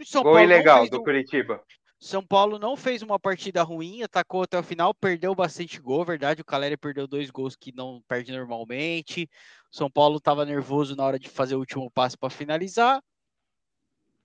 O 0.03 0.05
São 0.05 0.23
Gol 0.23 0.33
Paulo 0.33 0.47
não 0.47 0.55
ilegal 0.55 0.77
fez 0.79 0.89
do 0.89 0.99
um- 0.99 1.03
Curitiba. 1.03 1.63
São 1.99 2.25
Paulo 2.25 2.59
não 2.59 2.75
fez 2.75 3.01
uma 3.01 3.17
partida 3.17 3.63
ruim, 3.63 4.03
atacou 4.03 4.43
até 4.43 4.59
o 4.59 4.63
final, 4.63 4.93
perdeu 4.93 5.33
bastante 5.33 5.79
gol, 5.79 6.03
verdade. 6.03 6.41
O 6.41 6.45
Caleri 6.45 6.75
perdeu 6.75 7.07
dois 7.07 7.29
gols 7.31 7.55
que 7.55 7.73
não 7.73 8.01
perde 8.09 8.31
normalmente. 8.33 9.29
O 9.71 9.75
São 9.75 9.89
Paulo 9.89 10.17
estava 10.17 10.43
nervoso 10.45 10.95
na 10.97 11.05
hora 11.05 11.17
de 11.17 11.29
fazer 11.29 11.55
o 11.55 11.59
último 11.59 11.89
passo 11.89 12.19
para 12.19 12.29
finalizar. 12.29 13.01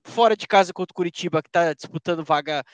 Fora 0.03 0.37
de 0.37 0.47
casa 0.47 0.73
contra 0.73 0.93
o 0.93 0.95
Curitiba, 0.95 1.41
que 1.41 1.49
está 1.49 1.73
disputando 1.73 2.25
vaga, 2.25 2.65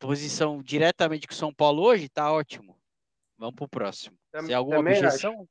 posição 0.00 0.60
diretamente 0.62 1.28
com 1.28 1.34
o 1.34 1.36
São 1.36 1.54
Paulo 1.54 1.82
hoje, 1.82 2.08
tá 2.08 2.32
ótimo. 2.32 2.76
Vamos 3.38 3.54
pro 3.54 3.68
próximo. 3.68 4.16
Tam- 4.32 4.46
Se 4.46 4.52
alguma 4.52 4.78
também 4.78 4.94
objeção? 4.98 5.48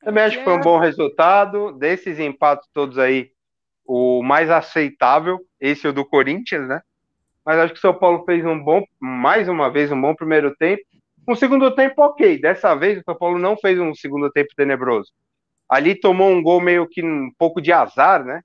Também 0.00 0.24
acho 0.24 0.38
que 0.38 0.44
foi 0.44 0.52
um 0.52 0.60
bom 0.60 0.78
resultado. 0.78 1.72
Desses 1.72 2.18
empates 2.18 2.68
todos 2.72 2.98
aí, 2.98 3.32
o 3.88 4.22
mais 4.22 4.50
aceitável, 4.50 5.40
esse 5.58 5.86
é 5.86 5.90
o 5.90 5.94
do 5.94 6.04
Corinthians, 6.04 6.68
né? 6.68 6.82
Mas 7.44 7.58
acho 7.58 7.72
que 7.72 7.78
o 7.78 7.80
São 7.80 7.94
Paulo 7.94 8.22
fez 8.26 8.44
um 8.44 8.62
bom, 8.62 8.84
mais 9.00 9.48
uma 9.48 9.70
vez, 9.70 9.90
um 9.90 9.98
bom 9.98 10.14
primeiro 10.14 10.54
tempo. 10.54 10.82
Um 11.26 11.34
segundo 11.34 11.74
tempo, 11.74 12.02
ok. 12.02 12.38
Dessa 12.38 12.74
vez, 12.74 12.98
o 12.98 13.02
São 13.02 13.14
Paulo 13.14 13.38
não 13.38 13.56
fez 13.56 13.80
um 13.80 13.94
segundo 13.94 14.30
tempo 14.30 14.50
tenebroso. 14.54 15.10
Ali 15.66 15.94
tomou 15.94 16.30
um 16.30 16.42
gol 16.42 16.60
meio 16.60 16.86
que 16.86 17.02
um 17.02 17.30
pouco 17.38 17.62
de 17.62 17.72
azar, 17.72 18.22
né? 18.22 18.42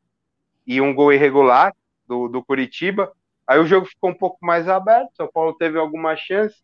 E 0.66 0.80
um 0.80 0.96
gol 0.96 1.12
irregular 1.12 1.74
do, 2.08 2.30
do 2.30 2.42
Curitiba. 2.42 3.12
Aí 3.46 3.60
o 3.60 3.66
jogo 3.66 3.86
ficou 3.86 4.12
um 4.12 4.18
pouco 4.18 4.38
mais 4.42 4.70
aberto. 4.70 5.10
São 5.18 5.30
Paulo 5.30 5.54
teve 5.54 5.78
alguma 5.78 6.16
chance. 6.16 6.56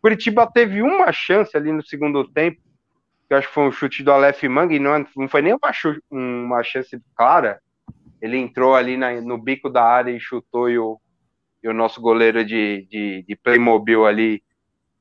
Curitiba 0.00 0.46
teve 0.46 0.82
uma 0.82 1.10
chance 1.10 1.56
ali 1.56 1.72
no 1.72 1.84
segundo 1.84 2.26
tempo 2.28 2.60
que 3.26 3.34
acho 3.34 3.46
que 3.46 3.54
foi 3.54 3.64
um 3.64 3.70
chute 3.70 4.02
do 4.02 4.10
Aleph 4.10 4.42
Mang, 4.42 4.74
e 4.74 4.80
não, 4.80 5.06
não 5.16 5.28
foi 5.28 5.40
nem 5.40 5.54
uma, 5.54 5.70
uma 6.10 6.64
chance 6.64 7.00
clara. 7.14 7.60
Ele 8.20 8.36
entrou 8.36 8.74
ali 8.74 8.96
na- 8.96 9.20
no 9.20 9.38
bico 9.38 9.68
da 9.70 9.84
área 9.84 10.10
e 10.10 10.20
chutou, 10.20 10.68
e 10.68 10.78
o, 10.78 11.00
e 11.62 11.68
o 11.68 11.74
nosso 11.74 12.00
goleiro 12.00 12.44
de, 12.44 12.86
de, 12.90 13.22
de 13.26 13.36
Playmobil 13.36 14.04
ali 14.06 14.42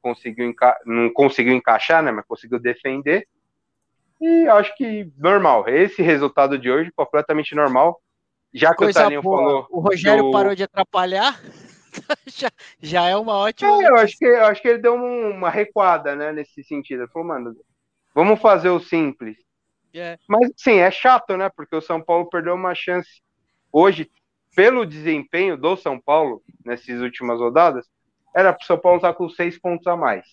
conseguiu 0.01 0.53
não 0.85 1.11
conseguiu 1.11 1.53
encaixar, 1.53 2.01
né? 2.01 2.11
Mas 2.11 2.25
conseguiu 2.25 2.59
defender. 2.59 3.27
E 4.21 4.47
acho 4.47 4.75
que 4.75 5.11
normal. 5.17 5.67
Esse 5.67 6.01
resultado 6.01 6.57
de 6.57 6.69
hoje, 6.69 6.91
completamente 6.95 7.55
normal. 7.55 8.01
Já 8.53 8.71
que 8.71 8.77
Coisa 8.77 8.99
o 8.99 9.03
Talinho 9.03 9.21
boa. 9.21 9.37
falou. 9.37 9.67
O 9.69 9.79
Rogério 9.79 10.23
do- 10.23 10.31
parou 10.31 10.55
de 10.55 10.63
atrapalhar. 10.63 11.39
já, 12.27 12.49
já 12.81 13.07
é 13.07 13.15
uma 13.15 13.35
ótima. 13.37 13.69
É, 13.83 13.87
eu 13.89 13.95
acho 13.97 14.17
que, 14.17 14.25
eu 14.25 14.45
acho 14.45 14.61
que 14.61 14.67
ele 14.67 14.79
deu 14.79 14.95
um- 14.95 15.31
uma 15.31 15.49
recuada, 15.49 16.15
né, 16.15 16.31
nesse 16.31 16.63
sentido. 16.63 17.03
Ele 17.03 17.11
falou, 17.11 17.27
mano, 17.27 17.55
vamos 18.13 18.39
fazer 18.41 18.69
o 18.69 18.79
simples. 18.79 19.37
É. 19.94 20.18
Mas, 20.28 20.52
sim, 20.57 20.78
é 20.80 20.91
chato, 20.91 21.36
né, 21.38 21.49
porque 21.49 21.76
o 21.76 21.82
São 21.82 22.02
Paulo 22.02 22.30
perdeu 22.30 22.53
uma 22.53 22.76
chance. 22.76 23.22
Hoje, 23.72 24.10
pelo 24.56 24.86
desempenho 24.86 25.57
do 25.57 25.76
São 25.76 25.99
Paulo, 25.99 26.41
nessas 26.66 27.02
últimas 27.02 27.40
rodadas, 27.40 27.88
era 28.36 28.53
para 28.53 28.64
o 28.64 28.66
São 28.66 28.78
Paulo 28.78 28.98
estar 28.98 29.14
com 29.14 29.30
seis 29.30 29.60
pontos 29.60 29.88
a 29.88 29.95
mais. 29.95 30.26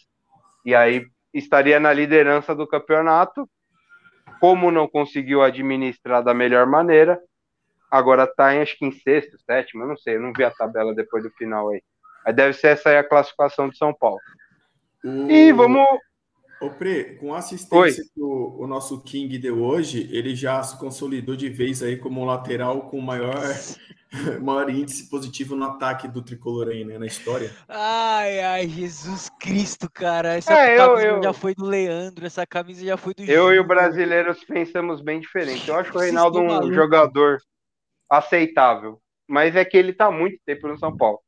E 0.65 0.75
aí 0.75 1.07
estaria 1.33 1.79
na 1.81 1.93
liderança 1.93 2.55
do 2.55 2.67
campeonato. 2.67 3.49
Como 4.41 4.71
não 4.71 4.87
conseguiu 4.87 5.43
administrar 5.43 6.23
da 6.23 6.35
melhor 6.35 6.67
maneira, 6.67 7.19
agora 7.91 8.25
está 8.25 8.55
em, 8.55 8.61
acho 8.61 8.77
que 8.77 8.85
em 8.85 8.93
sexto, 8.93 9.39
sétimo, 9.39 9.83
eu 9.85 9.89
não 9.89 9.97
sei, 9.97 10.17
eu 10.17 10.21
não 10.21 10.33
vi 10.37 10.45
a 10.45 10.51
tabela 10.51 10.95
depois 10.95 11.23
do 11.23 11.31
final 11.31 11.71
aí. 11.71 11.83
Aí 12.25 12.33
deve 12.33 12.53
ser 12.53 12.69
essa 12.69 12.91
aí 12.91 12.99
a 12.99 13.09
classificação 13.09 13.69
de 13.69 13.79
São 13.79 13.95
Paulo. 13.95 14.21
O- 15.05 15.31
E 15.31 15.53
vamos. 15.53 15.87
Ô, 16.61 16.71
Pre, 16.71 17.17
com 17.17 17.35
a 17.35 17.39
assistência 17.39 18.03
que 18.15 18.21
o, 18.21 18.57
o 18.61 18.67
nosso 18.67 19.01
King 19.03 19.37
deu 19.39 19.63
hoje, 19.63 20.09
ele 20.11 20.35
já 20.35 20.63
se 20.63 20.79
consolidou 20.79 21.37
de 21.37 21.51
vez 21.51 21.83
aí 21.83 21.97
como 21.99 22.25
lateral 22.25 22.89
com 22.89 22.99
maior, 22.99 23.35
maior 24.43 24.71
índice 24.71 25.11
positivo 25.11 25.55
no 25.55 25.67
ataque 25.67 26.09
do 26.09 26.23
tricolor 26.23 26.69
aí, 26.69 26.83
né, 26.83 26.97
na 26.99 27.05
história. 27.05 27.51
Ai, 27.69 28.41
ai, 28.41 28.69
Jesus 28.69 29.29
Cristo, 29.39 29.91
cara. 29.93 30.35
Essa 30.37 30.55
É, 30.55 30.75
eu- 30.79 30.87
camisa 30.95 31.07
eu- 31.09 31.23
já 31.23 31.33
foi 31.35 31.55
do 31.55 31.67
Leandro, 31.67 32.25
essa 32.25 32.47
camisa 32.47 32.85
já 32.87 32.97
foi 32.97 33.13
do 33.13 33.23
Eu 33.25 33.53
e 33.53 33.59
o 33.59 33.67
brasileiro 33.67 34.35
pensamos 34.49 35.03
bem 35.03 35.21
diferente. 35.21 35.69
Eu 35.69 35.77
acho 35.77 35.91
o 35.91 35.93
Vocês 35.93 36.05
Reinaldo 36.07 36.41
um 36.41 36.47
malucos. 36.47 36.75
jogador 36.75 37.39
aceitável, 38.11 38.99
mas 39.29 39.55
é 39.57 39.65
que 39.65 39.77
ele 39.77 39.93
tá 39.93 40.07
há 40.07 40.11
muito 40.11 40.39
tempo 40.47 40.69
no 40.69 40.79
São 40.79 40.97
Paulo. 40.97 41.21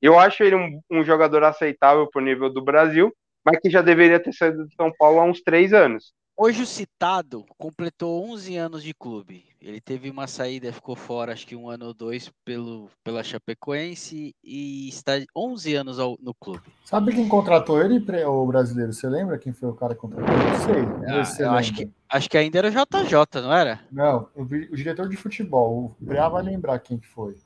Eu 0.00 0.18
acho 0.18 0.42
ele 0.42 0.56
um, 0.56 0.80
um 0.90 1.04
jogador 1.04 1.42
aceitável 1.44 2.08
pro 2.08 2.22
nível 2.22 2.50
do 2.50 2.62
Brasil, 2.64 3.12
mas 3.44 3.58
que 3.60 3.70
já 3.70 3.82
deveria 3.82 4.20
ter 4.22 4.32
saído 4.32 4.64
do 4.64 4.74
São 4.74 4.92
Paulo 4.98 5.20
há 5.20 5.24
uns 5.24 5.40
três 5.40 5.72
anos. 5.72 6.12
Hoje 6.36 6.62
o 6.62 6.66
citado 6.66 7.44
completou 7.58 8.24
11 8.30 8.56
anos 8.56 8.82
de 8.82 8.94
clube. 8.94 9.44
Ele 9.60 9.78
teve 9.78 10.08
uma 10.08 10.26
saída, 10.26 10.72
ficou 10.72 10.96
fora 10.96 11.34
acho 11.34 11.46
que 11.46 11.54
um 11.54 11.68
ano 11.68 11.88
ou 11.88 11.92
dois 11.94 12.32
pelo, 12.46 12.88
pela 13.04 13.22
Chapecoense 13.22 14.34
e 14.42 14.88
está 14.88 15.12
11 15.36 15.74
anos 15.74 15.98
ao- 15.98 16.16
no 16.18 16.32
clube. 16.32 16.62
Sabe 16.82 17.12
quem 17.12 17.28
contratou 17.28 17.78
ele, 17.82 18.02
o 18.24 18.46
brasileiro? 18.46 18.90
Você 18.90 19.06
lembra 19.06 19.36
quem 19.38 19.52
foi 19.52 19.68
o 19.68 19.74
cara 19.74 19.94
que 19.94 20.00
contratou? 20.00 20.32
ele? 20.34 20.44
Não 20.44 20.60
sei. 20.64 20.82
Ver 21.06 21.20
Ah, 21.20 21.24
se 21.26 21.36
você 21.36 21.44
eu 21.44 21.50
acho 21.52 21.74
que, 21.74 21.90
acho 22.08 22.30
que 22.30 22.38
ainda 22.38 22.58
era 22.58 22.70
JJ, 22.70 23.42
não 23.42 23.52
era? 23.52 23.80
Não, 23.92 24.30
o, 24.34 24.42
o 24.42 24.46
diretor 24.76 25.10
de 25.10 25.16
futebol. 25.18 25.94
O 26.00 26.06
Preá 26.06 26.26
vai 26.30 26.42
lembrar 26.42 26.78
quem 26.78 26.96
que 26.98 27.06
foi. 27.06 27.36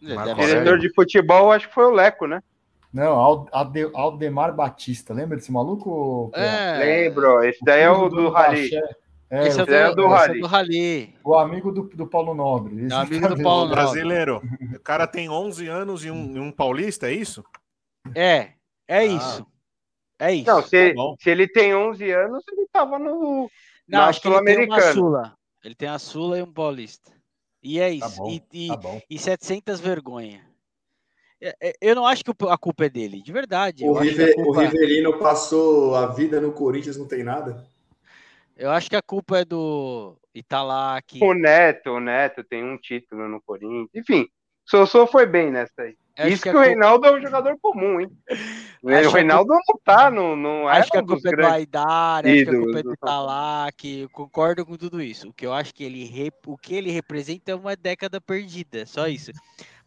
Ser. 0.00 0.34
Diretor 0.36 0.78
de 0.78 0.94
futebol, 0.94 1.50
acho 1.50 1.66
que 1.66 1.74
foi 1.74 1.84
o 1.84 1.90
Leco, 1.90 2.28
né? 2.28 2.40
Não, 2.92 3.46
Aldemar 3.94 4.54
Batista. 4.54 5.12
Lembra 5.12 5.36
desse 5.36 5.52
maluco? 5.52 6.30
É, 6.34 6.78
Lembro, 6.78 7.42
esse 7.44 7.58
daí 7.64 7.82
é 7.82 7.90
o 7.90 8.08
do 8.08 8.30
Rally. 8.30 8.70
É, 9.30 9.46
esse 9.46 9.60
é 9.60 9.62
o, 9.62 9.66
do, 9.66 9.74
é 9.74 9.94
do 9.94 10.02
esse 10.06 10.14
é 10.14 10.16
Rally. 10.16 10.40
do 10.40 10.46
Rally. 10.46 11.14
o 11.22 11.34
amigo 11.34 11.70
do, 11.70 11.82
do 11.82 12.06
Paulo 12.06 12.34
Nobre. 12.34 12.74
É 12.74 12.94
o 12.94 12.96
amigo 12.96 13.10
do 13.10 13.16
Exatamente. 13.16 13.42
Paulo 13.42 13.68
brasileiro, 13.70 14.42
o 14.74 14.80
cara 14.80 15.06
tem 15.06 15.28
11 15.28 15.66
anos 15.68 16.04
e 16.04 16.10
um, 16.10 16.36
e 16.36 16.40
um 16.40 16.50
paulista, 16.50 17.08
é 17.08 17.12
isso? 17.12 17.44
É, 18.14 18.52
é 18.88 18.98
Ah. 19.00 19.04
isso. 19.04 19.46
É 20.20 20.32
isso. 20.32 20.46
Não, 20.50 20.62
se, 20.62 20.94
Tá 20.94 21.02
se 21.20 21.30
ele 21.30 21.46
tem 21.46 21.74
11 21.76 22.10
anos, 22.10 22.42
ele 22.50 22.66
tava 22.72 22.98
no. 22.98 23.48
Não, 23.86 24.00
na 24.00 24.06
acho 24.08 24.20
que 24.20 24.28
ele 24.28 24.42
tem 24.44 24.64
uma. 24.66 24.80
Sula. 24.80 25.34
Ele 25.62 25.74
tem 25.74 25.88
a 25.88 25.98
Sula 25.98 26.38
e 26.38 26.42
um 26.42 26.52
Paulista. 26.52 27.12
E 27.62 27.78
é 27.78 27.88
Tá 27.98 28.06
isso. 28.06 28.16
bom, 28.16 28.30
e, 28.30 28.42
e, 28.52 28.68
tá 28.68 28.76
bom. 28.78 29.00
e 29.10 29.18
700 29.18 29.78
vergonha. 29.78 30.47
É, 31.40 31.54
é, 31.60 31.72
Eu 31.80 31.94
não 31.94 32.06
acho 32.06 32.24
que 32.24 32.30
a 32.48 32.58
culpa 32.58 32.84
é 32.86 32.88
dele, 32.88 33.22
de 33.22 33.32
verdade. 33.32 33.84
O, 33.84 33.88
Eu 33.88 33.98
acho, 33.98 34.14
que 34.14 34.22
a 34.22 34.26
Rive- 34.26 34.32
o 34.40 34.44
culpa, 34.44 34.60
Riverino 34.62 35.18
passou 35.18 35.94
a 35.94 36.06
vida 36.06 36.40
no 36.40 36.52
Corinthians, 36.52 36.96
não 36.96 37.06
tem 37.06 37.22
nada? 37.22 37.64
eu 38.56 38.70
acho 38.70 38.90
que 38.90 38.96
a 38.96 39.02
culpa 39.02 39.38
é 39.38 39.44
do 39.44 40.16
Italac. 40.34 41.22
O 41.22 41.32
Neto, 41.32 41.90
o 41.90 42.00
Neto 42.00 42.42
tem 42.42 42.64
um 42.64 42.76
título 42.76 43.28
no 43.28 43.40
Corinthians. 43.40 43.88
Enfim, 43.94 44.26
Sossô 44.66 45.06
foi 45.06 45.26
bem 45.26 45.50
nessa 45.50 45.82
aí. 45.82 45.96
Acho 46.18 46.28
Isso 46.30 46.42
que, 46.42 46.48
a 46.48 46.52
o 46.52 46.54
culpa- 46.56 46.68
Reinaldo 46.68 47.06
é 47.06 47.12
um 47.16 47.20
jogador 47.22 47.56
comum, 47.62 48.00
hein? 48.00 48.10
Acho 48.28 49.08
o 49.08 49.12
que 49.12 49.16
Reinaldo 49.18 49.50
não 49.54 49.78
tá, 49.84 50.10
não, 50.10 50.34
não 50.34 50.68
é 50.68 50.78
Acho 50.78 50.90
que 50.90 50.98
a 50.98 51.02
culpa 51.04 51.28
é 51.28 51.36
do. 51.36 51.46
Aidar, 51.46 52.26
acho 52.26 52.44
que 52.44 52.50
a 52.50 52.58
culpa 52.58 52.78
é 52.80 52.82
do 52.82 52.96
Paulo. 52.96 53.24
Italac. 53.24 54.08
Concordo 54.12 54.66
com 54.66 54.76
tudo 54.76 55.00
isso. 55.00 55.28
O 55.28 55.32
que 55.32 55.46
eu 55.46 55.52
acho 55.52 55.72
que 55.72 55.84
ele 55.84 56.04
re- 56.04 56.32
o 56.44 56.58
que 56.58 56.74
ele 56.74 56.90
representa 56.90 57.52
é 57.52 57.54
uma 57.54 57.76
década 57.76 58.20
perdida, 58.20 58.84
só 58.84 59.06
isso. 59.06 59.30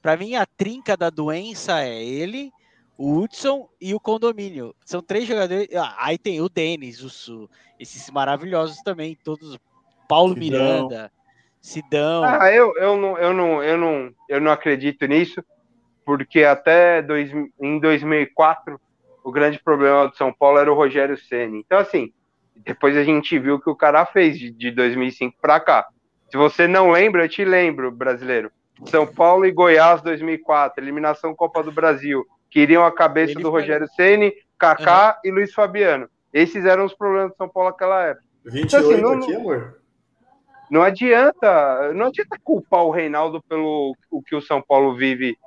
Pra 0.01 0.17
mim, 0.17 0.35
a 0.35 0.45
trinca 0.45 0.97
da 0.97 1.09
doença 1.09 1.81
é 1.81 2.03
ele, 2.03 2.51
o 2.97 3.19
Hudson 3.19 3.69
e 3.79 3.93
o 3.93 3.99
condomínio. 3.99 4.75
São 4.85 5.01
três 5.01 5.25
jogadores. 5.25 5.67
ah, 5.75 5.95
Aí 5.97 6.17
tem 6.17 6.41
o 6.41 6.49
Denis, 6.49 7.01
o 7.01 7.09
Su, 7.09 7.49
esses 7.79 8.09
maravilhosos 8.09 8.77
também, 8.83 9.17
todos. 9.23 9.57
Paulo 10.07 10.33
Sidão. 10.33 10.59
Miranda, 10.59 11.11
Sidão. 11.61 12.23
Ah, 12.23 12.51
eu, 12.51 12.75
eu, 12.77 12.97
não, 12.97 13.17
eu, 13.17 13.33
não, 13.33 13.63
eu, 13.63 13.77
não, 13.77 14.11
eu 14.27 14.41
não 14.41 14.51
acredito 14.51 15.05
nisso, 15.05 15.43
porque 16.03 16.43
até 16.43 17.01
dois, 17.01 17.31
em 17.61 17.79
2004 17.79 18.79
o 19.23 19.31
grande 19.31 19.59
problema 19.59 20.07
do 20.07 20.15
São 20.15 20.33
Paulo 20.33 20.57
era 20.57 20.71
o 20.71 20.75
Rogério 20.75 21.17
Ceni. 21.17 21.59
Então, 21.59 21.77
assim, 21.77 22.11
depois 22.55 22.97
a 22.97 23.03
gente 23.03 23.37
viu 23.37 23.55
o 23.55 23.61
que 23.61 23.69
o 23.69 23.75
cara 23.75 24.05
fez 24.05 24.37
de, 24.37 24.51
de 24.51 24.71
2005 24.71 25.37
para 25.39 25.59
cá. 25.59 25.87
Se 26.29 26.37
você 26.37 26.67
não 26.67 26.91
lembra, 26.91 27.25
eu 27.25 27.29
te 27.29 27.45
lembro, 27.45 27.91
brasileiro. 27.91 28.51
São 28.85 29.05
Paulo 29.05 29.45
e 29.45 29.51
Goiás 29.51 30.01
2004, 30.01 30.83
eliminação 30.83 31.35
Copa 31.35 31.61
do 31.63 31.71
Brasil, 31.71 32.25
queriam 32.49 32.85
a 32.85 32.91
cabeça 32.91 33.33
Ele 33.33 33.43
do 33.43 33.51
foi- 33.51 33.61
Rogério 33.61 33.87
Ceni, 33.95 34.33
Kaká 34.57 35.19
e 35.23 35.31
Luiz 35.31 35.53
Fabiano. 35.53 36.09
Esses 36.33 36.65
eram 36.65 36.85
os 36.85 36.93
problemas 36.93 37.31
do 37.31 37.37
São 37.37 37.49
Paulo 37.49 37.69
naquela 37.69 38.03
época. 38.07 38.25
28 38.45 38.91
Então, 38.93 39.15
não- 39.15 39.23
aqui, 39.23 39.35
amor? 39.35 39.81
Não 40.69 40.81
adianta, 40.81 41.91
não 41.93 42.07
adianta 42.07 42.37
culpar 42.41 42.83
o 42.83 42.91
Reinaldo 42.91 43.41
pelo 43.43 43.93
o 44.09 44.21
que 44.23 44.35
o 44.35 44.41
São 44.41 44.61
Paulo 44.61 44.95
vive 44.95 45.37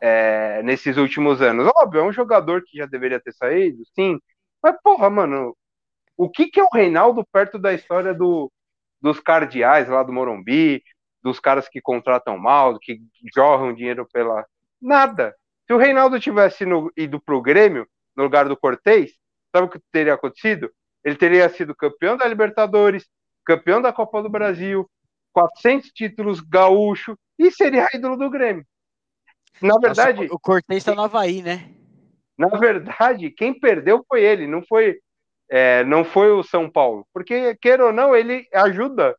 é, 0.00 0.60
nesses 0.64 0.96
últimos 0.96 1.40
anos. 1.40 1.70
Óbvio, 1.76 2.00
é 2.00 2.04
um 2.04 2.12
jogador 2.12 2.64
que 2.64 2.76
já 2.76 2.86
deveria 2.86 3.20
ter 3.20 3.32
saído, 3.32 3.84
sim. 3.94 4.18
Mas, 4.60 4.74
porra, 4.82 5.08
mano, 5.08 5.56
o 6.16 6.28
que, 6.28 6.48
que 6.48 6.58
é 6.58 6.64
o 6.64 6.68
Reinaldo 6.74 7.24
perto 7.32 7.56
da 7.56 7.72
história 7.72 8.12
do, 8.12 8.50
dos 9.00 9.20
cardeais 9.20 9.88
lá 9.88 10.02
do 10.02 10.12
Morumbi, 10.12 10.82
dos 11.22 11.38
caras 11.38 11.68
que 11.68 11.80
contratam 11.80 12.36
mal, 12.36 12.78
que 12.78 13.00
jorram 13.34 13.72
dinheiro 13.74 14.06
pela. 14.12 14.44
Nada. 14.80 15.34
Se 15.66 15.72
o 15.72 15.78
Reinaldo 15.78 16.18
tivesse 16.18 16.66
no- 16.66 16.90
ido 16.96 17.20
pro 17.20 17.40
Grêmio, 17.40 17.86
no 18.16 18.24
lugar 18.24 18.48
do 18.48 18.56
Cortez, 18.56 19.12
sabe 19.54 19.66
o 19.66 19.70
que 19.70 19.80
teria 19.92 20.14
acontecido? 20.14 20.70
Ele 21.04 21.16
teria 21.16 21.48
sido 21.48 21.74
campeão 21.74 22.16
da 22.16 22.26
Libertadores, 22.26 23.06
campeão 23.44 23.80
da 23.80 23.92
Copa 23.92 24.22
do 24.22 24.28
Brasil, 24.28 24.88
400 25.32 25.90
títulos 25.90 26.40
gaúcho 26.40 27.16
e 27.38 27.50
seria 27.50 27.88
ídolo 27.94 28.16
do 28.16 28.28
Grêmio. 28.30 28.64
Na 29.60 29.78
verdade, 29.78 30.22
Nossa, 30.22 30.34
o 30.34 30.38
Cortez 30.40 30.82
tá 30.84 30.94
no 30.94 31.02
Havaí, 31.02 31.42
né? 31.42 31.70
na 32.36 32.48
verdade, 32.48 33.30
quem 33.30 33.58
perdeu 33.58 34.04
foi 34.08 34.24
ele, 34.24 34.46
não 34.48 34.62
foi, 34.62 34.98
é, 35.48 35.84
não 35.84 36.04
foi 36.04 36.32
o 36.32 36.42
São 36.42 36.68
Paulo. 36.68 37.06
Porque, 37.12 37.54
queira 37.56 37.86
ou 37.86 37.92
não, 37.92 38.16
ele 38.16 38.48
ajuda 38.52 39.16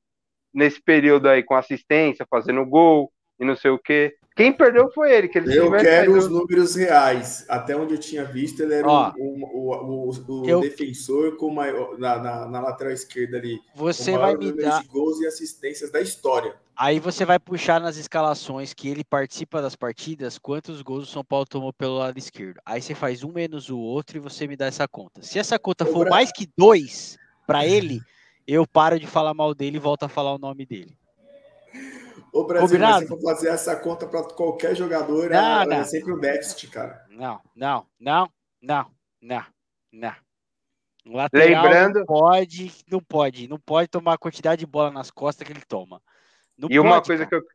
nesse 0.53 0.81
período 0.81 1.27
aí 1.27 1.43
com 1.43 1.55
assistência, 1.55 2.25
fazendo 2.29 2.65
gol 2.65 3.11
e 3.39 3.45
não 3.45 3.55
sei 3.55 3.71
o 3.71 3.79
quê. 3.79 4.15
Quem 4.35 4.51
perdeu 4.51 4.89
foi 4.91 5.11
ele, 5.15 5.27
que 5.27 5.37
ele 5.37 5.55
Eu 5.55 5.71
quero 5.71 6.17
os 6.17 6.27
números 6.27 6.73
reais. 6.75 7.45
Até 7.47 7.75
onde 7.77 7.93
eu 7.93 7.99
tinha 7.99 8.25
visto, 8.25 8.61
ele 8.63 8.73
era 8.73 8.87
Ó, 8.87 9.11
um- 9.19 9.21
um- 9.21 9.43
o, 9.43 10.09
o- 10.09 10.41
o 10.41 10.49
eu- 10.49 10.59
defensor 10.59 11.37
com 11.37 11.51
maior, 11.51 11.99
na, 11.99 12.17
na- 12.17 12.47
na 12.47 12.59
lateral 12.59 12.91
esquerda 12.91 13.37
ali. 13.37 13.59
Você 13.75 14.15
o 14.15 14.19
vai 14.19 14.35
me 14.35 14.51
dar. 14.51 14.81
de 14.81 14.87
gols 14.87 15.19
e 15.21 15.27
assistências 15.27 15.91
da 15.91 16.01
história. 16.01 16.55
Aí 16.75 16.99
você 16.99 17.23
vai 17.23 17.37
puxar 17.37 17.79
nas 17.79 17.95
escalações 17.97 18.73
que 18.73 18.89
ele 18.89 19.03
participa 19.03 19.61
das 19.61 19.75
partidas, 19.75 20.39
quantos 20.39 20.81
gols 20.81 21.03
o 21.07 21.11
São 21.11 21.23
Paulo 21.23 21.45
tomou 21.45 21.71
pelo 21.71 21.99
lado 21.99 22.17
esquerdo. 22.17 22.59
Aí 22.65 22.81
você 22.81 22.95
faz 22.95 23.23
um 23.23 23.31
menos 23.31 23.69
o 23.69 23.77
outro 23.77 24.17
e 24.17 24.19
você 24.19 24.47
me 24.47 24.55
dá 24.55 24.65
essa 24.65 24.87
conta. 24.87 25.21
Se 25.21 25.37
essa 25.37 25.59
conta 25.59 25.85
for 25.85 26.09
mais 26.09 26.31
que 26.31 26.49
dois 26.57 27.19
pra 27.45 27.67
ele, 27.67 28.01
eu 28.47 28.65
paro 28.67 28.99
de 28.99 29.07
falar 29.07 29.33
mal 29.33 29.53
dele 29.53 29.77
e 29.77 29.79
volto 29.79 30.03
a 30.03 30.09
falar 30.09 30.33
o 30.33 30.37
nome 30.39 30.65
dele. 30.65 30.97
Ô, 32.31 32.45
Brasil, 32.45 32.67
Combinado? 32.67 32.93
mas 32.93 33.01
se 33.03 33.07
for 33.07 33.21
fazer 33.21 33.49
essa 33.49 33.75
conta 33.75 34.07
para 34.07 34.23
qualquer 34.23 34.75
jogador, 34.75 35.31
é, 35.31 35.35
Não, 35.35 35.61
é 35.61 35.65
não. 35.65 35.85
sempre 35.85 36.11
um 36.13 36.19
déficit, 36.19 36.67
cara. 36.69 37.05
Não, 37.09 37.39
não, 37.55 37.85
não, 37.99 38.27
não, 38.61 38.91
não, 39.21 39.45
não. 39.91 40.15
Um 41.05 41.15
lateral 41.17 41.47
Lembrando- 41.63 41.99
não 41.99 42.05
pode, 42.05 42.71
não 42.89 42.99
pode, 43.01 43.47
não 43.47 43.59
pode 43.59 43.87
tomar 43.89 44.13
a 44.13 44.17
quantidade 44.17 44.61
de 44.61 44.65
bola 44.65 44.89
nas 44.89 45.11
costas 45.11 45.45
que 45.45 45.53
ele 45.53 45.61
toma. 45.67 46.01
Não 46.57 46.69
E 46.71 46.79
uma 46.79 46.95
pode, 46.95 47.07
coisa 47.07 47.25
cara. 47.27 47.41
que 47.41 47.47
eu, 47.47 47.53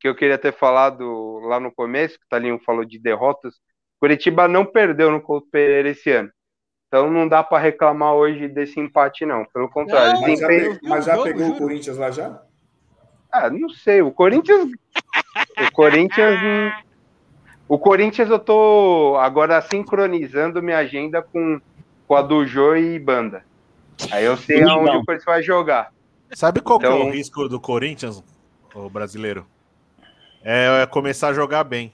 que 0.00 0.08
eu 0.08 0.14
queria 0.16 0.36
ter 0.36 0.52
falado 0.52 1.38
lá 1.40 1.58
no 1.60 1.72
começo, 1.72 2.18
que 2.18 2.24
o 2.24 2.28
Talinho 2.28 2.58
falou 2.64 2.84
de 2.84 2.98
derrotas, 2.98 3.54
Curitiba 4.00 4.46
não 4.46 4.64
perdeu 4.66 5.10
no 5.10 5.22
Couto 5.22 5.48
Pereira 5.50 5.88
esse 5.90 6.10
ano. 6.10 6.30
Então 6.88 7.10
não 7.10 7.28
dá 7.28 7.42
para 7.42 7.58
reclamar 7.62 8.14
hoje 8.14 8.48
desse 8.48 8.80
empate, 8.80 9.26
não. 9.26 9.44
Pelo 9.44 9.68
contrário, 9.68 10.14
Não, 10.14 10.20
Mas 10.22 10.38
já, 10.40 10.46
desempenho. 10.48 10.80
pe- 10.80 10.88
mas 10.88 11.04
já 11.04 11.22
pegou 11.22 11.44
juro. 11.44 11.54
o 11.54 11.58
Corinthians 11.58 11.96
lá 11.98 12.10
já? 12.10 12.42
Ah, 13.30 13.50
não 13.50 13.68
sei. 13.68 14.00
O 14.00 14.10
Corinthians. 14.10 14.70
o 15.68 15.72
Corinthians. 15.72 16.38
hum, 16.42 16.70
O 17.68 17.78
Corinthians 17.78 18.30
eu 18.30 18.38
tô 18.38 19.16
agora 19.20 19.60
sincronizando 19.60 20.62
minha 20.62 20.78
agenda 20.78 21.20
com, 21.20 21.60
com 22.06 22.14
a 22.16 22.22
do 22.22 22.46
Jô 22.46 22.74
e 22.74 22.98
Banda. 22.98 23.44
Aí 24.10 24.24
eu 24.24 24.38
sei 24.38 24.60
Domingão. 24.60 24.78
aonde 24.80 24.96
o 24.96 25.04
Corinthians 25.04 25.24
vai 25.26 25.42
jogar. 25.42 25.92
Sabe 26.32 26.62
qual 26.62 26.78
que 26.78 26.86
é 26.86 26.88
Então- 26.88 27.06
o 27.08 27.10
risco 27.10 27.46
do 27.48 27.60
Corinthians, 27.60 28.24
o 28.74 28.88
brasileiro? 28.88 29.46
É, 30.42 30.82
é 30.82 30.86
começar 30.86 31.28
a 31.28 31.32
jogar 31.34 31.64
bem. 31.64 31.92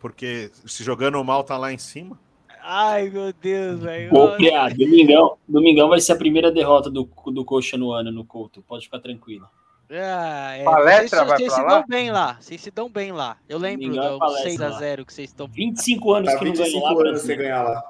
Porque 0.00 0.50
se 0.66 0.84
jogando 0.84 1.22
mal 1.24 1.42
tá 1.42 1.56
lá 1.56 1.72
em 1.72 1.78
cima. 1.78 2.18
Ai, 2.66 3.10
meu 3.10 3.30
Deus, 3.30 3.80
velho. 3.80 4.14
Ô. 4.14 4.36
Piá, 4.36 4.70
domingão, 4.70 5.36
domingão 5.46 5.86
vai 5.86 6.00
ser 6.00 6.12
a 6.12 6.16
primeira 6.16 6.50
derrota 6.50 6.90
do, 6.90 7.06
do 7.26 7.44
Coxa 7.44 7.76
no 7.76 7.92
ano, 7.92 8.10
no 8.10 8.24
Couto. 8.24 8.64
Pode 8.66 8.86
ficar 8.86 9.00
tranquilo. 9.00 9.46
Ah, 9.90 10.56
é, 10.56 10.64
Palestra 10.64 11.18
vocês, 11.18 11.28
vai 11.28 11.38
vocês 11.38 11.52
pra 11.52 11.56
se 11.56 11.62
lá? 11.62 11.68
dão 11.68 11.84
bem 11.86 12.10
lá. 12.10 12.38
Vocês 12.40 12.60
se 12.62 12.70
dão 12.70 12.88
bem 12.88 13.12
lá. 13.12 13.36
Eu 13.46 13.58
lembro 13.58 13.86
é 13.86 14.10
do 14.10 14.18
palestra 14.18 14.48
6 14.48 14.60
a 14.62 14.70
0 14.70 15.04
que 15.04 15.12
vocês 15.12 15.28
estão. 15.28 15.46
25 15.46 16.12
anos 16.12 16.32
Tá 16.32 16.38
que 16.38 16.44
não 16.46 16.52
ganham 16.54 16.64
25 16.64 16.94
lá, 16.94 17.08
anos 17.08 17.22
você 17.22 17.36
ganhar 17.36 17.62
lá. 17.62 17.84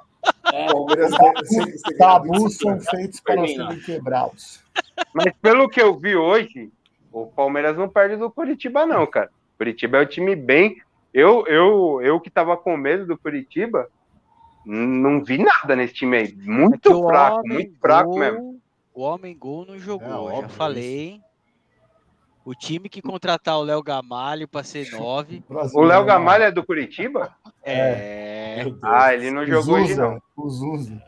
É. 0.53 0.67
Palmeiras 0.67 1.11
25 1.13 1.97
Tabus 1.97 2.57
são 2.57 2.81
feitos 2.81 3.21
para 3.21 3.47
serem 3.47 3.81
quebrados. 3.81 4.61
Mas 5.13 5.33
pelo 5.41 5.69
que 5.69 5.81
eu 5.81 5.97
vi 5.97 6.17
hoje, 6.17 6.73
o 7.13 7.27
Palmeiras 7.27 7.77
não 7.77 7.89
perde 7.89 8.17
do 8.17 8.29
Curitiba, 8.29 8.85
não, 8.85 9.07
cara. 9.07 9.31
Curitiba 9.57 9.99
é 9.99 10.03
um 10.03 10.07
time 10.07 10.35
bem. 10.35 10.83
Eu, 11.13 11.47
eu, 11.47 12.01
eu 12.03 12.19
que 12.19 12.29
tava 12.29 12.57
com 12.57 12.77
medo 12.77 13.07
do 13.07 13.17
Curitiba, 13.17 13.89
não 14.65 15.23
vi 15.23 15.39
nada 15.39 15.75
nesse 15.77 15.95
time 15.95 16.17
aí. 16.17 16.27
É 16.39 16.51
Muito 16.51 16.93
o 16.93 17.07
fraco, 17.09 17.39
homem 17.39 17.53
muito 17.53 17.79
fraco 17.81 18.11
gol- 18.11 18.19
mesmo. 18.19 18.61
O 18.95 19.03
homem 19.03 19.37
gol 19.37 19.67
não 19.67 19.79
jogou, 19.79 20.07
É, 20.29 20.33
já 20.33 20.39
óbvio, 20.39 20.49
falei. 20.57 21.21
O 22.45 22.55
time 22.55 22.89
que 22.91 23.01
contratar 23.01 23.57
o 23.59 23.63
Léo 23.63 23.83
Gamalho 23.83 24.47
para 24.47 24.63
ser 24.63 24.91
9. 24.93 25.43
O 25.75 25.81
Léo 25.83 26.05
Gamalho 26.05 26.45
é 26.45 26.51
do 26.53 26.65
Curitiba? 26.65 27.35
É, 27.63 28.57
Meu 28.59 28.71
Deus. 28.73 28.85
Ah, 28.85 29.15
ele 29.15 29.31
não 29.31 29.47
jogou 29.47 29.77
hoje, 29.77 29.95
não. 29.97 30.21
O 30.37 30.49
Zuza. 30.51 31.03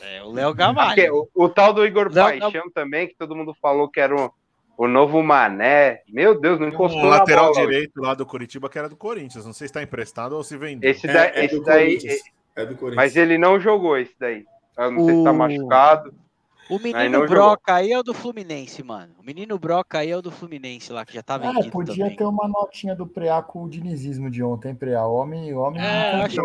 é 0.00 0.22
o 0.22 0.30
Léo 0.32 0.54
Gamalho. 0.54 1.28
o, 1.34 1.44
o 1.44 1.48
tal 1.48 1.72
do 1.74 1.84
Igor 1.84 2.06
Não, 2.12 2.24
Paixão 2.24 2.70
também, 2.72 3.06
que 3.06 3.14
todo 3.16 3.36
mundo 3.36 3.54
falou 3.60 3.88
que 3.90 4.00
era 4.00 4.16
o, 4.16 4.32
o 4.78 4.88
novo 4.88 5.22
Mané. 5.22 6.00
Meu 6.08 6.40
Deus, 6.40 6.58
não 6.58 6.68
encostou 6.68 7.02
um 7.02 7.10
na 7.10 7.18
lateral 7.18 7.52
bola. 7.52 7.58
hoje. 7.58 7.66
direito 7.66 8.00
lá 8.00 8.14
do 8.14 8.24
Curitiba 8.24 8.68
que 8.70 8.78
era 8.78 8.88
do 8.88 8.96
Corinthians. 8.96 9.44
Não 9.44 9.52
sei 9.52 9.66
se 9.68 9.72
está 9.72 9.82
emprestado 9.82 10.32
ou 10.34 10.42
se 10.42 10.56
vendeu. 10.56 10.90
Esse, 10.90 11.06
daí, 11.06 11.16
É, 11.34 11.40
é 11.40 11.44
esse 11.44 11.60
daí, 11.62 11.84
Corinthians. 11.98 12.22
É 12.58 12.66
do 12.66 12.74
Corinthians. 12.74 12.96
mas 12.96 13.16
ele 13.16 13.38
não 13.38 13.58
jogou 13.60 13.96
esse 13.96 14.14
daí. 14.18 14.44
Eu 14.76 14.90
não 14.90 15.04
sei 15.06 15.14
se 15.16 15.24
tá 15.24 15.30
O- 15.30 15.34
machucado. 15.34 16.14
O 16.70 16.74
Aí 16.76 16.82
menino 16.82 17.04
não 17.20 17.26
jogou. 17.26 17.28
Broca 17.28 17.74
aí 17.76 17.92
é 17.92 17.98
o 17.98 18.02
do 18.02 18.12
Fluminense, 18.12 18.82
mano. 18.82 19.14
O 19.18 19.24
menino 19.24 19.58
Broca 19.58 20.00
aí 20.00 20.10
é 20.10 20.16
o 20.16 20.20
do 20.20 20.30
Fluminense 20.30 20.92
lá, 20.92 21.02
que 21.06 21.14
já 21.14 21.22
tá 21.22 21.36
É, 21.36 21.38
vendido 21.38 21.70
podia 21.70 22.04
também. 22.04 22.16
ter 22.18 22.24
uma 22.24 22.46
notinha 22.46 22.94
do 22.94 23.06
Preá 23.06 23.40
com 23.40 23.64
o 23.64 23.68
dinizismo 23.70 24.30
de 24.30 24.42
ontem, 24.42 24.74
Preá. 24.74 25.06
O 25.06 25.14
homem, 25.14 25.50
o 25.54 25.60
homem 25.60 25.80
É, 25.82 26.16
não 26.16 26.24
acho 26.26 26.36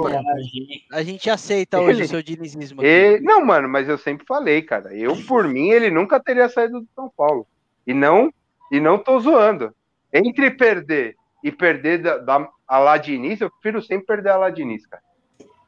que-. 0.49 0.85
A 0.93 1.03
gente 1.03 1.29
aceita 1.29 1.77
hoje 1.81 1.97
Ele- 1.99 2.03
o 2.03 2.07
seu 2.07 2.23
dinizismo 2.23 2.79
aqui. 2.79 2.87
E- 2.89 3.19
não, 3.19 3.45
mano, 3.45 3.67
mas 3.67 3.89
eu 3.89 3.97
sempre 3.97 4.25
falei, 4.25 4.61
cara. 4.61 4.95
Eu, 4.95 5.13
por 5.27 5.45
mim, 5.45 5.71
ele 5.71 5.91
nunca 5.91 6.21
teria 6.21 6.47
saído 6.47 6.79
do 6.79 6.87
São 6.95 7.11
Paulo. 7.17 7.45
E 7.85 7.93
não, 7.93 8.31
e 8.71 8.79
não 8.79 8.97
tô 8.97 9.19
zoando. 9.19 9.75
Entre 10.13 10.49
perder 10.51 11.17
e 11.43 11.51
perder 11.51 12.01
da, 12.01 12.17
da 12.19 12.49
a 12.65 12.79
lá 12.79 12.95
Diniz, 12.97 13.41
eu 13.41 13.51
prefiro 13.51 13.81
sempre 13.81 14.05
perder 14.05 14.29
a 14.29 14.37
lá 14.37 14.49
Diniz, 14.49 14.85
cara. 14.85 15.02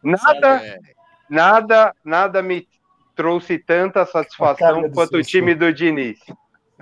Nada, 0.06 0.64
É, 0.66 0.80
nada, 1.30 1.94
nada 2.04 2.42
me 2.42 2.68
trouxe 3.16 3.58
tanta 3.58 4.02
A 4.02 4.06
satisfação 4.06 4.90
quanto 4.92 5.18
o 5.18 5.22
time 5.24 5.56
do 5.56 5.74
Diniz 5.74 6.20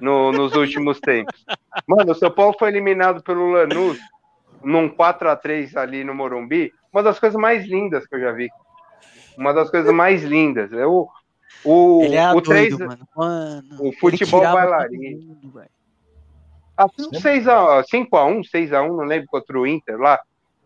no- 0.01 0.31
nos 0.31 0.53
últimos 0.55 0.99
tempos. 0.99 1.45
Mano, 1.87 2.11
o 2.11 2.15
São 2.15 2.29
Paulo 2.31 2.55
foi 2.59 2.69
eliminado 2.69 3.23
pelo 3.23 3.51
Lanús 3.51 3.97
num 4.63 4.89
4x3 4.89 5.75
ali 5.77 6.03
no 6.03 6.13
Morumbi. 6.13 6.73
Uma 6.91 7.01
das 7.03 7.19
coisas 7.19 7.39
mais 7.39 7.65
lindas 7.65 8.05
que 8.05 8.15
eu 8.15 8.19
já 8.19 8.31
vi. 8.31 8.49
Uma 9.37 9.53
das 9.53 9.69
coisas 9.69 9.93
mais 9.93 10.23
lindas. 10.23 10.71
Eu, 10.71 11.07
o, 11.63 12.01
Ele 12.03 12.15
é 12.15 12.31
o 12.31 12.41
doido, 12.41 12.77
3, 12.77 12.79
mano. 12.79 13.07
Mano, 13.15 13.77
o 13.79 13.91
futebol 13.93 14.41
bailarino. 14.41 15.17
todo 15.19 15.27
mundo, 15.27 15.51
velho. 15.51 15.69
Até 16.75 17.03
um 17.03 17.11
6x, 17.11 17.83
5x1, 17.87 18.41
6x1, 18.51 18.87
não 18.87 19.05
lembro, 19.05 19.27
contra 19.27 19.59
o 19.59 19.67
Inter 19.67 19.97
lá, 19.97 20.19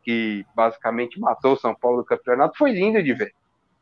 que 0.07 0.45
basicamente 0.55 1.19
matou 1.19 1.51
o 1.51 1.57
São 1.57 1.75
Paulo 1.75 1.97
do 1.97 2.05
campeonato, 2.05 2.57
foi 2.57 2.71
lindo 2.71 3.03
de 3.03 3.13
ver. 3.13 3.33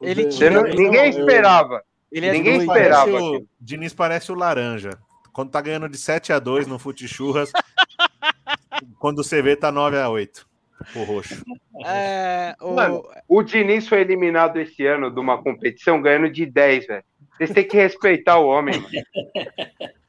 Ele 0.02 0.24
Você 0.24 0.50
não- 0.50 0.64
ninguém 0.64 1.14
eu- 1.14 1.20
esperava. 1.20 1.84
Ele 2.12 2.26
é 2.26 2.32
Ninguém 2.32 2.58
doido. 2.58 2.72
esperava. 2.72 3.12
Parece 3.12 3.24
o. 3.38 3.48
Diniz 3.62 3.94
parece 3.94 4.32
o 4.32 4.36
laranja. 4.36 4.90
Quando 5.32 5.52
tá 5.52 5.62
ganhando 5.62 5.88
de 5.88 6.00
7 6.00 6.34
a 6.34 6.40
2 6.40 6.66
no 6.66 6.80
Fute 6.80 7.08
Churras, 7.08 7.52
quando 9.00 9.24
você 9.24 9.40
vê 9.40 9.56
tá 9.56 9.72
9 9.72 10.00
a 10.00 10.10
8 10.10 10.48
o 10.96 11.04
roxo. 11.04 11.44
É, 11.86 12.56
o- 12.60 12.74
Mano, 12.74 13.04
O 13.28 13.44
Diniz 13.44 13.88
foi 13.88 14.02
eliminado 14.02 14.58
esse 14.60 14.84
ano 14.84 15.12
de 15.12 15.20
uma 15.20 15.38
competição 15.44 16.02
ganhando 16.02 16.30
de 16.32 16.44
10, 16.48 16.88
velho. 16.88 17.04
Vocês 17.38 17.52
têm 17.52 17.68
que 17.68 17.78
respeitar 17.78 18.40
o 18.40 18.48
homem. 18.48 18.84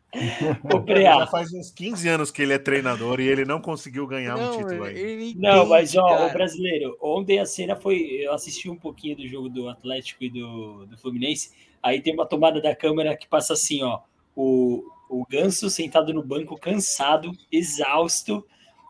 Ô, 0.72 0.80
Preá, 0.84 1.18
Já 1.20 1.26
faz 1.26 1.52
uns 1.52 1.70
15 1.70 2.08
anos 2.08 2.30
que 2.30 2.40
ele 2.42 2.52
é 2.52 2.58
treinador 2.58 3.20
e 3.20 3.28
ele 3.28 3.44
não 3.44 3.60
conseguiu 3.60 4.06
ganhar 4.06 4.36
um 4.36 4.40
não, 4.40 4.50
título 4.58 4.86
ele- 4.86 4.98
aí. 5.24 5.34
Não, 5.36 5.66
mas 5.66 5.94
ó, 5.96 6.06
cara. 6.06 6.26
o 6.26 6.32
brasileiro, 6.32 6.96
ontem 7.02 7.38
a 7.38 7.46
cena 7.46 7.76
foi. 7.76 7.98
Eu 8.20 8.32
assisti 8.32 8.70
um 8.70 8.76
pouquinho 8.76 9.16
do 9.16 9.26
jogo 9.28 9.48
do 9.48 9.68
Atlético 9.68 10.24
e 10.24 10.30
do, 10.30 10.86
do 10.86 10.96
Fluminense. 10.96 11.50
Aí 11.82 12.00
tem 12.00 12.14
uma 12.14 12.26
tomada 12.26 12.60
da 12.60 12.74
câmera 12.74 13.16
que 13.16 13.28
passa 13.28 13.52
assim, 13.52 13.82
ó. 13.82 14.00
O, 14.34 14.82
o 15.08 15.26
Ganso 15.28 15.68
sentado 15.70 16.12
no 16.12 16.22
banco, 16.22 16.58
cansado, 16.58 17.30
exausto, 17.50 18.44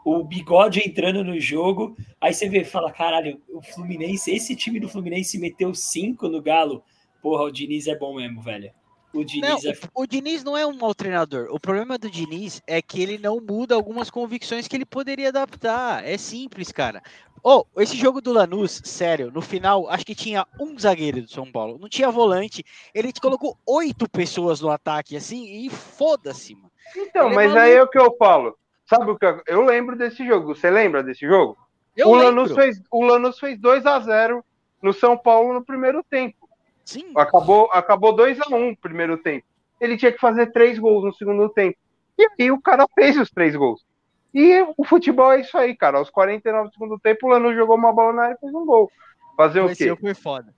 o 0.05 0.23
bigode 0.23 0.81
entrando 0.81 1.25
no 1.25 1.39
jogo. 1.41 1.97
Aí 2.21 2.33
você 2.33 2.49
vê 2.49 2.61
e 2.61 2.65
fala: 2.65 2.93
caralho, 2.93 3.41
o 3.49 3.61
Fluminense, 3.63 4.31
esse 4.31 4.55
time 4.55 4.79
do 4.79 4.89
Fluminense 4.89 5.39
meteu 5.39 5.75
cinco 5.75 6.29
no 6.29 6.41
Galo. 6.41 6.83
Porra, 7.21 7.43
o 7.45 7.51
Diniz 7.51 7.87
é 7.89 7.97
bom 7.97 8.15
mesmo, 8.17 8.41
velho. 8.41 8.71
O 9.13 9.19
Não, 9.19 9.25
Diniz 9.25 9.65
é. 9.65 9.73
o, 9.95 10.03
o 10.03 10.07
Diniz 10.07 10.45
não 10.45 10.57
é 10.57 10.67
um 10.67 10.77
mau 10.77 10.95
treinador. 10.95 11.49
O 11.51 11.59
problema 11.59 11.97
do 11.97 12.11
Diniz 12.11 12.63
é 12.67 12.83
que 12.83 13.03
ele 13.03 13.19
não 13.19 13.41
muda 13.41 13.75
algumas 13.75 14.11
convicções 14.11 14.69
que 14.69 14.77
ele 14.77 14.85
poderia 14.85 15.29
adaptar. 15.29 16.05
É 16.05 16.19
simples, 16.19 16.71
cara. 16.71 17.03
Oh, 17.43 17.65
esse 17.77 17.97
jogo 17.97 18.21
do 18.21 18.33
Lanús, 18.33 18.83
sério, 18.85 19.31
no 19.31 19.41
final, 19.41 19.89
acho 19.89 20.05
que 20.05 20.15
tinha 20.15 20.45
um 20.61 20.77
zagueiro 20.79 21.23
do 21.23 21.31
São 21.31 21.51
Paulo. 21.51 21.79
Não 21.79 21.89
tinha 21.89 22.11
volante. 22.11 22.65
Ele 22.93 23.13
colocou 23.21 23.57
oito 23.65 24.09
pessoas 24.11 24.61
no 24.61 24.69
ataque, 24.71 25.17
assim, 25.17 25.65
e 25.65 25.71
foda-se, 25.71 26.55
mano. 26.55 26.73
Então, 26.97 27.27
Ele 27.27 27.35
mas 27.37 27.47
maluco. 27.53 27.65
aí 27.65 27.73
é 27.75 27.83
o 27.83 27.89
que 27.89 27.99
eu 27.99 28.17
falo. 28.19 28.57
Sabe 28.89 29.11
o 29.11 29.17
que 29.17 29.27
eu, 29.27 29.43
eu 29.47 29.65
lembro 29.65 29.97
desse 29.97 30.27
jogo? 30.27 30.55
Você 30.55 30.71
lembra 30.71 31.03
desse 31.03 31.27
jogo? 31.27 31.57
Eu 31.97 32.09
o, 32.09 32.15
lembro. 32.15 32.43
Lanús 32.43 32.53
fez, 32.53 32.83
o 32.91 33.05
Lanús 33.05 33.39
fez 33.39 33.59
2 33.59 33.87
a 33.87 34.01
0 34.01 34.45
no 34.83 34.93
São 34.93 35.17
Paulo 35.17 35.55
no 35.55 35.65
primeiro 35.65 36.05
tempo. 36.05 36.46
Sim, 36.87 37.13
Acabou, 37.17 37.69
acabou 37.73 38.15
2 38.15 38.41
a 38.41 38.49
1 38.49 38.71
no 38.71 38.77
primeiro 38.77 39.19
tempo. 39.19 39.45
Ele 39.81 39.97
tinha 39.97 40.13
que 40.13 40.21
fazer 40.21 40.53
três 40.53 40.79
gols 40.79 41.05
no 41.05 41.13
segundo 41.13 41.49
tempo. 41.49 41.77
E 42.17 42.29
aí 42.41 42.51
o 42.51 42.63
cara 42.63 42.87
fez 42.95 43.19
os 43.19 43.29
três 43.29 43.55
gols. 43.57 43.85
E 44.33 44.63
o 44.77 44.85
futebol 44.85 45.33
é 45.33 45.41
isso 45.41 45.59
aí, 45.59 45.75
cara. 45.75 45.99
Aos 45.99 46.11
49 46.11 46.69
do 46.69 46.73
segundo 46.73 46.99
tempo, 46.99 47.27
o 47.27 47.31
Lanús 47.31 47.57
jogou 47.57 47.77
uma 47.77 47.93
bola 47.93 48.13
na 48.13 48.23
área 48.23 48.35
e 48.35 48.39
fez 48.39 48.55
um 48.55 48.65
gol. 48.65 48.91
Fazer 49.37 49.61
o 49.61 49.67
esse 49.67 49.83
quê? 49.83 49.89
jogo 49.89 50.01
foi 50.01 50.15
foda. 50.15 50.55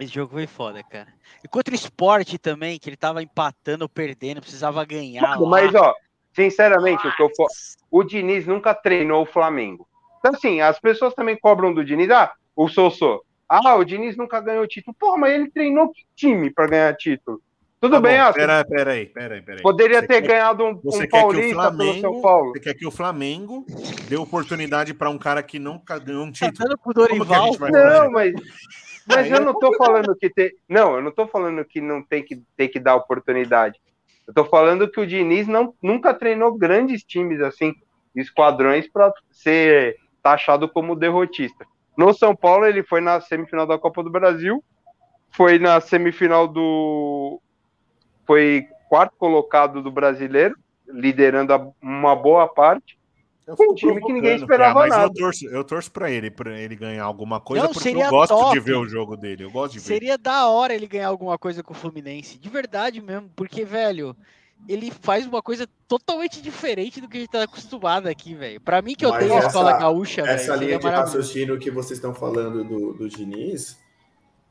Esse 0.00 0.12
jogo 0.12 0.32
foi 0.32 0.46
foda, 0.46 0.82
cara. 0.82 1.08
E 1.42 1.48
contra 1.48 1.72
o 1.72 1.76
esporte 1.76 2.38
também, 2.38 2.78
que 2.78 2.90
ele 2.90 2.96
tava 2.96 3.22
empatando, 3.22 3.88
perdendo, 3.88 4.40
precisava 4.40 4.84
ganhar. 4.84 5.38
Mas, 5.40 5.74
ó, 5.74 5.94
sinceramente, 6.34 7.06
o 7.06 7.14
que 7.14 7.22
eu 7.22 7.30
o 7.90 8.02
Diniz 8.02 8.46
nunca 8.46 8.74
treinou 8.74 9.22
o 9.22 9.26
Flamengo. 9.26 9.86
Então, 10.18 10.32
assim, 10.34 10.60
as 10.60 10.78
pessoas 10.80 11.14
também 11.14 11.38
cobram 11.38 11.72
do 11.72 11.84
Diniz, 11.84 12.10
ah, 12.10 12.32
o 12.54 12.68
Sossô. 12.68 13.24
Ah, 13.48 13.76
o 13.76 13.84
Diniz 13.84 14.16
nunca 14.16 14.40
ganhou 14.40 14.66
título. 14.66 14.94
Porra, 14.98 15.18
mas 15.18 15.34
ele 15.34 15.50
treinou 15.50 15.90
que 15.92 16.02
time 16.14 16.50
pra 16.50 16.66
ganhar 16.66 16.94
título? 16.96 17.40
Tudo 17.80 17.92
Tá 17.92 18.00
bem, 18.00 18.16
bom, 18.16 18.22
ah, 18.24 18.32
pera, 18.32 18.64
pera 18.64 18.90
aí, 18.92 19.06
pera 19.06 19.34
aí, 19.34 19.42
pera 19.42 19.58
aí. 19.58 19.62
poderia 19.62 20.00
Você 20.00 20.06
ter 20.06 20.22
quer- 20.22 20.28
ganhado 20.28 20.64
um, 20.64 20.70
um 20.70 20.80
paulista 20.80 21.08
pelo 21.08 21.42
São 21.42 21.52
Flamengo, 21.54 22.22
Paulo. 22.22 22.50
você 22.52 22.60
quer 22.60 22.74
que 22.74 22.86
o 22.86 22.90
Flamengo 22.90 23.66
dê 24.08 24.16
oportunidade 24.16 24.94
para 24.94 25.10
um 25.10 25.18
cara 25.18 25.42
que 25.42 25.58
nunca 25.58 25.98
ganhou 25.98 26.24
um 26.24 26.32
Tá 26.32 26.50
título? 26.50 26.78
pro 26.78 26.94
Dorival. 26.94 27.46
Não, 27.46 27.54
fazer? 27.54 28.08
mas, 28.10 28.34
mas 29.06 29.30
eu 29.30 29.36
é 29.36 29.40
não 29.40 29.56
tô 29.58 29.76
falando 29.76 30.16
que 30.16 30.30
tem. 30.30 30.50
Não, 30.68 30.96
eu 30.96 31.02
não 31.02 31.12
tô 31.12 31.26
falando 31.28 31.62
que 31.64 31.80
não 31.80 32.02
tem 32.02 32.24
que 32.24 32.42
ter 32.56 32.68
que 32.68 32.80
dar 32.80 32.96
oportunidade. 32.96 33.78
Eu 34.26 34.32
tô 34.34 34.44
falando 34.46 34.90
que 34.90 34.98
o 34.98 35.06
Diniz 35.06 35.46
não, 35.46 35.74
nunca 35.80 36.12
treinou 36.14 36.56
grandes 36.56 37.04
times 37.04 37.40
assim, 37.40 37.72
esquadrões, 38.16 38.88
para 38.90 39.12
ser 39.30 39.96
taxado 40.22 40.66
como 40.68 40.96
derrotista. 40.96 41.64
No 41.96 42.12
São 42.12 42.34
Paulo, 42.36 42.66
ele 42.66 42.82
foi 42.82 43.00
na 43.00 43.20
semifinal 43.20 43.66
da 43.66 43.78
Copa 43.78 44.02
do 44.02 44.10
Brasil, 44.10 44.62
foi 45.30 45.58
na 45.58 45.80
semifinal 45.80 46.46
do. 46.46 47.40
Foi 48.26 48.66
quarto 48.88 49.14
colocado 49.16 49.82
do 49.82 49.90
brasileiro, 49.90 50.54
liderando 50.88 51.52
a- 51.52 51.68
uma 51.82 52.14
boa 52.14 52.48
parte. 52.48 52.98
Eu 53.46 53.54
um 53.60 53.74
time 53.74 54.00
que 54.00 54.12
ninguém 54.12 54.34
esperava 54.34 54.80
mas 54.80 54.90
nada. 54.90 55.04
Eu 55.04 55.14
torço, 55.14 55.46
eu 55.46 55.64
torço 55.64 55.92
para 55.92 56.10
ele, 56.10 56.32
para 56.32 56.58
ele 56.58 56.74
ganhar 56.74 57.04
alguma 57.04 57.40
coisa, 57.40 57.64
Não, 57.64 57.72
porque 57.72 57.88
seria 57.88 58.06
eu 58.06 58.10
gosto 58.10 58.36
top. 58.36 58.52
de 58.52 58.58
ver 58.58 58.74
o 58.74 58.88
jogo 58.88 59.16
dele. 59.16 59.44
Eu 59.44 59.50
gosto 59.52 59.74
de 59.74 59.78
ver. 59.78 59.84
Seria 59.84 60.18
da 60.18 60.48
hora 60.48 60.74
ele 60.74 60.88
ganhar 60.88 61.06
alguma 61.06 61.38
coisa 61.38 61.62
com 61.62 61.72
o 61.72 61.76
Fluminense. 61.76 62.38
De 62.38 62.48
verdade 62.48 63.00
mesmo, 63.00 63.30
porque, 63.36 63.64
velho, 63.64 64.16
ele 64.68 64.90
faz 64.90 65.26
uma 65.26 65.40
coisa 65.42 65.68
totalmente 65.86 66.42
diferente 66.42 67.00
do 67.00 67.08
que 67.08 67.16
a 67.16 67.20
gente 67.20 67.30
tá 67.30 67.42
acostumado 67.44 68.08
aqui, 68.08 68.34
velho. 68.34 68.60
Pra 68.60 68.82
mim, 68.82 68.94
que 68.94 69.04
eu 69.04 69.10
Mas 69.10 69.20
tenho 69.20 69.34
a 69.34 69.38
essa- 69.38 69.46
escola 69.48 69.78
gaúcha, 69.78 70.22
Essa 70.22 70.52
seria 70.54 70.56
linha 70.66 70.78
de 70.78 70.84
maravilhoso. 70.84 71.18
raciocínio 71.18 71.58
que 71.58 71.70
vocês 71.70 71.98
estão 71.98 72.12
falando 72.14 72.64
do, 72.64 72.92
do 72.94 73.08
Diniz, 73.08 73.78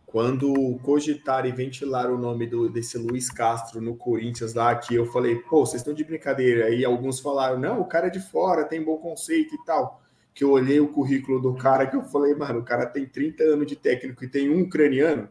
quando 0.05 0.79
cogitar 0.81 1.45
e 1.45 1.51
ventilar 1.51 2.09
o 2.09 2.17
nome 2.17 2.47
do, 2.47 2.69
desse 2.69 2.97
Luiz 2.97 3.29
Castro 3.29 3.81
no 3.81 3.95
Corinthians 3.97 4.53
lá, 4.53 4.73
que 4.75 4.95
eu 4.95 5.05
falei, 5.07 5.35
pô, 5.35 5.65
vocês 5.65 5.81
estão 5.81 5.93
de 5.93 6.03
brincadeira. 6.05 6.67
Aí 6.67 6.85
alguns 6.85 7.19
falaram, 7.19 7.59
não, 7.59 7.81
o 7.81 7.85
cara 7.85 8.07
é 8.07 8.09
de 8.09 8.19
fora, 8.21 8.63
tem 8.63 8.81
bom 8.81 8.97
conceito 8.97 9.53
e 9.53 9.65
tal. 9.65 10.01
Que 10.33 10.43
eu 10.43 10.51
olhei 10.51 10.79
o 10.79 10.87
currículo 10.87 11.41
do 11.41 11.53
cara 11.55 11.87
que 11.87 11.95
eu 11.97 12.03
falei, 12.03 12.33
mano, 12.35 12.59
o 12.59 12.63
cara 12.63 12.85
tem 12.85 13.05
30 13.05 13.43
anos 13.43 13.67
de 13.67 13.75
técnico 13.75 14.23
e 14.23 14.27
tem 14.29 14.49
um 14.49 14.61
ucraniano. 14.61 15.29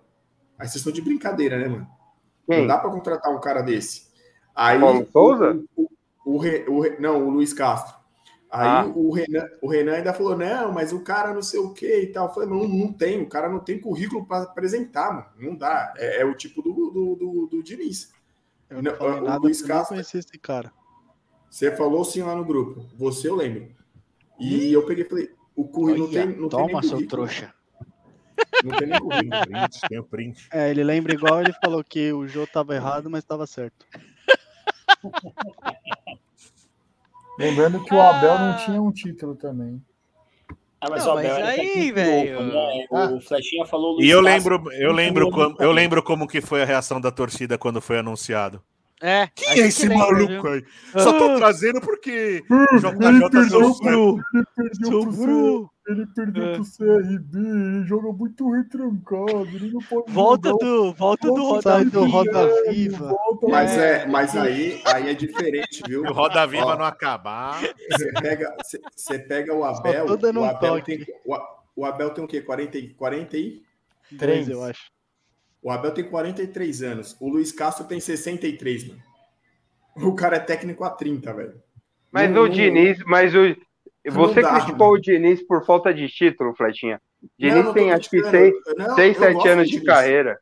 Aí 0.59 0.67
vocês 0.67 0.77
estão 0.77 0.93
de 0.93 1.01
brincadeira, 1.01 1.59
né, 1.59 1.69
mano? 1.69 1.87
Não 2.47 2.67
dá 2.67 2.77
pra 2.77 2.91
contratar 2.91 3.33
um 3.35 3.41
cara 3.41 3.63
desse. 3.63 4.04
Aí, 4.55 4.79
Paulo 4.79 5.09
Souza? 5.13 5.63
O, 5.77 5.89
o, 6.25 6.37
o 6.37 6.81
o 6.81 7.01
não, 7.01 7.27
o 7.27 7.31
Luiz 7.31 7.53
Castro. 7.53 7.95
Aí 8.51 8.69
Ah. 8.69 8.93
o, 8.95 9.11
Renan, 9.13 9.49
o 9.61 9.69
Renan 9.69 9.95
ainda 9.95 10.15
falou: 10.15 10.37
não, 10.37 10.71
mas 10.73 10.93
o 10.93 11.01
cara 11.01 11.35
não 11.35 11.43
sei 11.43 11.59
o 11.59 11.73
que 11.75 12.03
e 12.03 12.07
tal. 12.13 12.29
Eu 12.29 12.35
falei, 12.35 12.49
não, 12.49 12.69
não 12.69 12.93
tem, 12.93 13.21
o 13.21 13.29
cara 13.29 13.49
não 13.49 13.59
tem 13.59 13.81
currículo 13.81 14.25
para 14.27 14.45
apresentar, 14.45 15.13
mano. 15.13 15.27
Não 15.39 15.57
dá. 15.57 15.93
É, 15.97 16.21
é 16.23 16.25
o 16.25 16.35
tipo 16.35 16.63
do, 16.63 16.73
do, 16.73 17.17
do, 17.17 17.47
do 17.49 17.63
Diniz. 17.65 18.13
Eu 18.71 18.81
não 18.81 18.93
Não, 18.97 19.19
o 19.19 19.21
nada, 19.25 19.39
Luiz 19.41 19.61
eu 19.61 19.67
Castro- 19.67 19.95
conhecia 19.95 20.21
esse 20.21 20.39
cara. 20.39 20.73
Você 21.51 21.71
falou 21.75 22.05
sim 22.05 22.23
lá 22.23 22.35
no 22.37 22.45
grupo. 22.45 22.87
Você 22.97 23.29
eu 23.29 23.35
lembro. 23.35 23.69
E 24.39 24.73
eu 24.73 24.87
peguei 24.87 25.05
e 25.05 25.09
falei: 25.09 25.31
o 25.57 25.67
currículo 25.67 26.07
não 26.07 26.15
Olha, 26.15 26.27
tem, 26.27 26.37
não 26.41 26.49
tem 26.49 26.59
nem 26.61 26.69
toma, 26.69 26.83
seu 26.83 26.91
currículo. 26.93 27.09
trouxa. 27.09 27.55
Não 28.65 28.77
tem 28.77 28.89
nem 28.89 28.99
Tem 28.99 29.01
currículo. 29.01 29.41
o 29.41 29.47
print, 29.47 29.81
tem 29.89 29.99
o 29.99 30.05
print. 30.05 30.49
É, 30.53 30.71
ele 30.71 30.85
lembra 30.85 31.13
igual 31.13 31.41
ele 31.41 31.53
falou 31.55 31.83
que 31.85 32.13
o 32.13 32.27
Jô 32.29 32.47
tava 32.47 32.75
errado, 32.75 33.11
mas 33.11 33.25
tava 33.25 33.47
certo. 33.47 33.85
Lembrando 37.39 37.83
que 37.83 37.95
o 37.95 38.01
Abel 38.01 38.39
não 38.39 38.57
tinha 38.59 38.81
um 38.81 38.93
título 38.93 39.35
também. 39.35 39.83
Ah, 40.81 40.89
mas 40.91 41.05
Não, 41.05 41.15
o 41.15 41.19
Abel 41.19 41.31
mas 41.41 41.59
aí, 41.59 41.91
velho. 41.93 42.43
né? 42.47 42.87
Ah. 42.93 43.07
O 43.13 43.21
Flechinha 43.21 43.65
falou 43.67 43.95
Luiz 43.95 44.07
E 44.07 44.11
eu 44.11 44.21
lembro, 44.21 44.63
eu 44.73 44.93
lembro, 44.93 45.31
como, 45.31 45.57
eu 45.59 45.73
lembro 45.73 46.03
como 46.03 46.29
que 46.29 46.41
foi 46.41 46.63
a 46.63 46.67
reação 46.67 47.01
da 47.01 47.11
torcida 47.11 47.57
quando 47.59 47.81
foi 47.81 47.99
anunciado. 47.99 48.63
É. 49.03 49.27
Quem 49.35 49.49
é 49.49 49.59
esse 49.67 49.89
lembra, 49.89 50.07
maluco 50.13 50.43
viu? 50.43 50.53
aí? 50.53 50.65
Só 51.03 51.13
tô 51.19 51.31
Ah. 51.33 51.37
trazendo 51.37 51.81
porque 51.81 52.43
o 52.49 52.79
JJ 52.79 53.49
deu 53.51 53.75
certo. 53.75 55.71
Ele 55.87 56.07
perdeu 56.07 56.53
pro 56.55 56.65
CRB, 56.65 57.39
ele 57.39 57.87
joga 57.87 58.11
muito 58.11 58.51
retrancado, 58.51 59.49
ele 59.55 59.71
não 59.71 59.81
pode 59.83 60.11
Volta 60.13 60.49
jogar. 60.49 60.65
do, 60.67 60.93
volta 60.95 61.29
do 61.29 61.35
Volta 61.37 61.63
Sai 61.63 61.85
Roda 61.85 61.91
do 61.91 62.05
Roda 62.07 62.71
Viva, 62.71 63.09
volta 63.09 63.49
Mas, 63.49 63.79
é, 63.79 64.07
mas 64.07 64.35
aí, 64.37 64.81
aí 64.87 65.11
é 65.11 65.15
diferente, 65.15 65.83
viu? 65.87 66.01
Se 66.01 66.09
o 66.09 66.13
Roda 66.15 66.47
Viva 66.47 66.65
Ó, 66.67 66.77
não 66.77 66.87
acabar. 66.87 67.61
Você 67.63 68.13
pega, 68.13 68.57
você- 68.63 68.81
você 68.97 69.19
pega 69.19 69.55
o 69.55 69.63
Abel. 69.63 70.07
o 70.07 70.45
Abel 70.45 70.81
tem, 70.83 71.07
o, 71.27 71.37
o 71.77 71.85
Abel 71.85 72.11
tem 72.11 72.25
o 72.25 72.29
quê? 72.29 72.41
40, 72.41 72.79
e- 72.79 72.95
40 72.95 73.37
e? 73.37 73.63
Três, 74.19 74.49
eu 74.49 74.63
acho. 74.65 74.91
O 75.63 75.71
Abel 75.71 75.91
tem 75.93 76.05
43 76.05 76.83
anos. 76.83 77.15
O 77.21 77.29
Luiz 77.29 77.53
Castro 77.53 77.85
tem 77.87 78.01
63, 78.01 78.89
mano. 78.89 79.01
O 79.97 80.15
cara 80.15 80.37
é 80.37 80.41
técnico 80.41 80.83
há 80.83 80.91
30, 80.91 81.33
velho. 81.35 81.63
Mas 82.11 82.35
o 82.35 82.49
Diniz, 82.49 82.99
mas 83.05 83.35
o. 83.35 83.55
Você 84.07 84.43
dá, 84.43 84.51
criticou 84.55 84.87
mano. 84.89 84.99
o 84.99 85.01
Diniz 85.01 85.43
por 85.47 85.65
falta 85.65 85.93
de 85.95 86.09
título, 86.09 86.55
Fletinha. 86.55 87.01
Diniz 87.39 87.55
Não, 87.57 87.63
não 87.65 87.73
tem 87.73 87.93
acho 87.93 88.11
que 88.11 88.21
criticando. 88.21 88.63
seis, 88.65 88.77
Não, 88.77 88.95
seis 88.95 89.17
eu 89.17 89.23
sete 89.23 89.35
gosto 89.35 89.49
anos 89.49 89.65
do 89.65 89.71
de 89.71 89.79
Diniz. 89.81 89.87
carreira. 89.95 90.39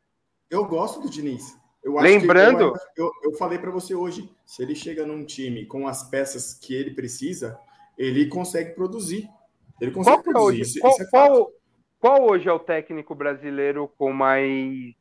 Eu 0.49 0.65
gosto 0.65 1.01
do 1.01 1.09
Diniz. 1.09 1.57
Eu 1.83 1.97
acho 1.97 2.07
Lembrando- 2.07 2.73
que 2.95 3.01
eu, 3.01 3.05
eu, 3.05 3.31
eu 3.31 3.37
falei 3.37 3.57
pra 3.57 3.71
você 3.71 3.93
hoje, 3.95 4.29
se 4.45 4.61
ele 4.63 4.75
chega 4.75 5.05
num 5.05 5.25
time 5.25 5.65
com 5.65 5.87
as 5.87 6.03
peças 6.09 6.53
que 6.53 6.73
ele 6.73 6.91
precisa, 6.91 7.57
ele 7.97 8.27
consegue 8.27 8.71
produzir. 8.71 9.27
Ele 9.81 9.91
consegue 9.91 10.17
Qual, 10.17 10.19
é 10.19 10.23
produzir. 10.33 10.45
hoje, 10.47 10.61
Isso, 10.61 10.79
qual, 10.79 10.93
isso 10.93 11.01
é 11.03 11.05
qual- 11.09 11.51
qual 11.99 12.29
hoje 12.29 12.47
é 12.49 12.51
o 12.53 12.59
técnico 12.59 13.15
brasileiro 13.15 13.89
com 13.97 14.11
mais, 14.13 14.93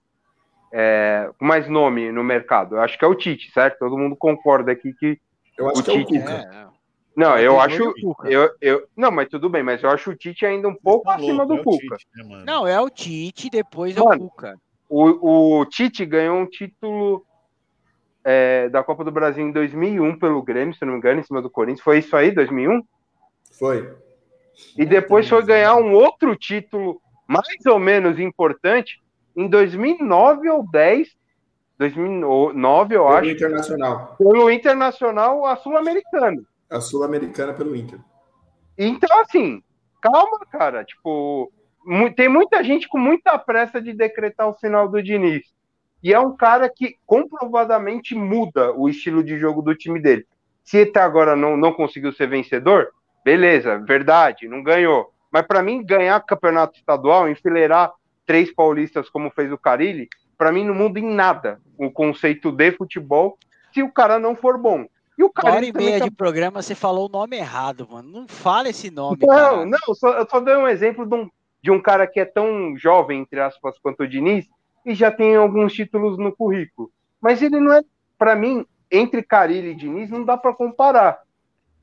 é, 0.73 1.31
com 1.39 1.45
mais 1.45 1.69
nome 1.69 2.11
no 2.13 2.25
mercado? 2.25 2.77
Eu 2.77 2.81
acho 2.81 2.99
que 2.99 3.05
é 3.05 3.09
o 3.09 3.15
Tite, 3.15 3.51
certo? 3.53 3.79
Todo 3.79 3.99
mundo 3.99 4.17
concorda 4.17 4.73
aqui 4.73 4.93
que. 4.95 5.21
Eu 5.59 5.69
acho 5.69 5.81
o 5.81 5.85
que 5.85 5.91
é 5.91 5.95
o 5.95 6.05
Tite- 6.05 6.19
Cuca. 6.21 6.33
É, 6.33 6.72
Não, 7.15 7.37
eu 7.39 7.53
Depois 7.53 7.73
acho. 7.73 7.95
Eu, 8.25 8.51
eu, 8.61 8.89
não, 8.97 9.11
mas 9.11 9.29
tudo 9.29 9.49
bem, 9.51 9.63
mas 9.63 9.83
eu 9.83 9.91
acho 9.91 10.11
o 10.11 10.17
Tite 10.17 10.47
ainda 10.47 10.69
um 10.69 10.75
pouco 10.75 11.11
acima 11.11 11.47
do 11.47 11.55
é 11.55 11.63
Cuca. 11.63 11.97
Tite, 11.97 12.29
né? 12.29 12.43
Não, 12.47 12.67
é 12.67 12.81
o 12.81 12.89
Tite, 12.89 13.51
depois 13.51 13.97
é 13.97 14.01
Mano, 14.01 14.25
o 14.25 14.31
Cuca. 14.31 14.59
O, 14.89 15.59
o 15.61 15.67
Tite 15.67 16.07
ganhou 16.07 16.39
um 16.39 16.47
título 16.47 17.25
é, 18.25 18.69
da 18.71 18.83
Copa 18.83 19.05
do 19.05 19.11
Brasil 19.11 19.47
em 19.47 19.53
2001 19.53 20.19
pelo 20.19 20.43
Grêmio, 20.43 20.75
se 20.75 20.85
não 20.85 20.93
me 20.93 20.99
engano, 20.99 21.21
em 21.21 21.23
cima 21.23 21.43
do 21.43 21.51
Corinthians. 21.51 21.85
Foi 21.85 21.99
isso 21.99 22.17
aí, 22.17 22.31
2001? 22.31 22.83
Foi. 23.59 23.95
E 24.77 24.87
depois 24.87 25.29
foi 25.29 25.43
ganhar 25.45 25.77
um 25.77 25.93
outro 25.93 26.35
título 26.37 27.01
mais 27.27 27.65
ou 27.67 27.79
menos 27.79 28.19
importante 28.19 29.01
em 29.37 29.49
2009 29.49 30.49
ou 30.51 30.67
10, 30.71 31.09
2009 31.79 32.95
eu 32.95 33.05
Pelo 33.05 33.17
acho, 33.17 33.31
Internacional. 33.31 34.15
pelo 34.19 34.51
Internacional 34.51 35.47
a 35.47 35.57
Sul-Americano. 35.57 36.47
A 36.73 36.81
Sul-Americana 36.81 37.53
pelo 37.53 37.77
Inter. 37.77 38.01
Então, 38.77 39.21
assim, 39.21 39.63
calma, 40.01 40.41
cara. 40.51 40.85
Tipo, 40.85 41.53
tem 42.17 42.29
muita 42.29 42.65
gente 42.65 42.89
com 42.89 42.99
muita 42.99 43.39
pressa 43.39 43.81
de 43.81 43.93
decretar 43.93 44.49
o 44.49 44.55
final 44.55 44.89
do 44.89 45.03
Diniz. 45.03 45.53
E 46.03 46.13
é 46.13 46.19
um 46.19 46.37
cara 46.37 46.69
que 46.69 46.97
comprovadamente 47.07 48.15
muda 48.15 48.73
o 48.73 48.89
estilo 48.89 49.23
de 49.23 49.39
jogo 49.39 49.63
do 49.63 49.75
time 49.75 50.01
dele. 50.01 50.27
Se 50.65 50.83
até 50.83 51.01
agora 51.01 51.37
não, 51.37 51.57
não 51.57 51.73
conseguiu 51.73 52.13
ser 52.13 52.29
vencedor, 52.29 52.89
beleza, 53.25 53.79
verdade, 53.79 54.49
não 54.49 54.63
ganhou. 54.63 55.13
Mas 55.31 55.47
para 55.47 55.63
mim, 55.63 55.85
ganhar 55.85 56.21
campeonato 56.21 56.77
estadual, 56.77 57.29
enfileirar 57.29 57.93
três 58.27 58.53
paulistas 58.53 59.09
como 59.09 59.31
fez 59.31 59.53
o 59.53 59.59
Carilli, 59.59 60.09
para 60.37 60.53
mim 60.53 60.65
não 60.65 60.75
muda 60.75 60.99
em 60.99 61.15
nada 61.15 61.61
o 61.79 61.91
conceito 61.91 62.51
de 62.51 62.73
futebol 62.73 63.39
se 63.73 63.83
o 63.83 63.93
cara 63.93 64.19
não 64.19 64.35
for 64.35 64.59
bom. 64.59 64.87
E 65.19 65.23
o 65.23 65.31
Uma 65.43 65.53
hora 65.53 65.65
e 65.67 65.73
meia 65.73 65.99
tá 65.99 66.05
de 66.05 66.11
programa, 66.11 66.63
você 66.63 66.75
falou 66.75 67.07
o 67.07 67.13
nome 67.13 67.37
errado, 67.37 67.87
mano. 67.91 68.09
Não 68.11 68.29
fala 68.29 68.69
esse 68.69 68.91
nome, 68.91 69.19
Não, 69.21 69.29
cara. 69.29 69.67
não, 69.67 69.79
eu 69.89 69.95
só, 69.95 70.09
eu 70.19 70.27
só 70.29 70.41
dei 70.41 70.57
um 70.57 70.67
exemplo 70.67 71.07
de 71.07 71.15
um, 71.15 71.31
de 71.63 71.71
um 71.71 71.81
cara 71.81 72.07
que 72.07 72.19
é 72.19 72.25
tão 72.25 72.77
jovem, 72.77 73.21
entre 73.21 73.41
aspas, 73.41 73.79
quanto 73.79 74.03
o 74.03 74.09
Diniz, 74.09 74.47
e 74.87 74.95
já 74.95 75.11
tem 75.11 75.37
alguns 75.37 75.73
títulos 75.75 76.19
no 76.19 76.35
currículo. 76.35 76.91
Mas 77.21 77.43
ele 77.43 77.61
não 77.61 77.73
é, 77.73 77.83
para 78.19 78.35
mim, 78.35 78.65
entre 78.91 79.23
Carilli 79.23 79.69
e 79.71 79.75
Diniz, 79.77 80.11
não 80.11 80.25
dá 80.25 80.37
para 80.37 80.55
comparar. 80.55 81.21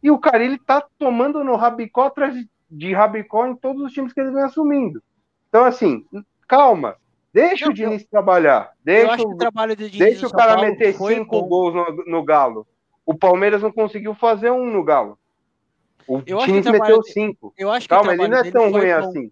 E 0.02 0.10
o 0.10 0.18
Carilli 0.18 0.58
tá 0.58 0.84
tomando 0.98 1.44
no 1.44 1.56
rabicó 1.56 2.06
atrás 2.08 2.34
de- 2.70 2.94
rabicó 2.94 3.46
em 3.48 3.56
todos 3.56 3.82
os 3.84 3.92
times 3.92 4.12
que 4.14 4.20
ele 4.20 4.32
vem 4.32 4.44
assumindo. 4.44 5.02
Então, 5.50 5.66
assim, 5.66 6.04
calma. 6.48 6.96
Deixa 7.34 7.66
Não, 7.66 7.72
o 7.72 7.76
Diniz 7.76 8.06
trabalhar. 8.08 8.72
Deixa, 8.84 9.04
Eu 9.08 9.12
acho 9.12 9.24
que 9.24 9.30
o- 9.32 9.36
o 9.36 9.38
trabalho 9.38 9.76
do 9.76 9.90
Diniz 9.90 10.10
deixa 10.10 10.28
o 10.28 10.32
cara 10.32 10.56
Paulo 10.56 10.70
meter 10.70 10.94
cinco 10.96 11.42
bom. 11.42 11.48
gols 11.48 11.74
no, 11.76 12.04
no 12.06 12.24
Galo. 12.24 12.66
O 13.10 13.18
Palmeiras 13.18 13.64
não 13.64 13.72
conseguiu 13.72 14.14
fazer 14.14 14.52
um 14.52 14.70
no 14.72 14.84
Galo. 14.84 15.18
O 16.08 16.22
Eu 16.28 16.38
trabalho 16.62 16.72
meteu 16.72 17.02
de- 17.02 17.12
cinco. 17.12 17.52
Eu 17.58 17.72
acho 17.72 17.88
que 17.88 17.90
Calma, 17.96 18.12
ele 18.14 18.20
trabalho 18.20 18.44
não 18.44 18.50
é 18.50 18.52
tão 18.52 18.72
ruim 18.72 18.88
bom. 18.88 19.10
assim. 19.10 19.32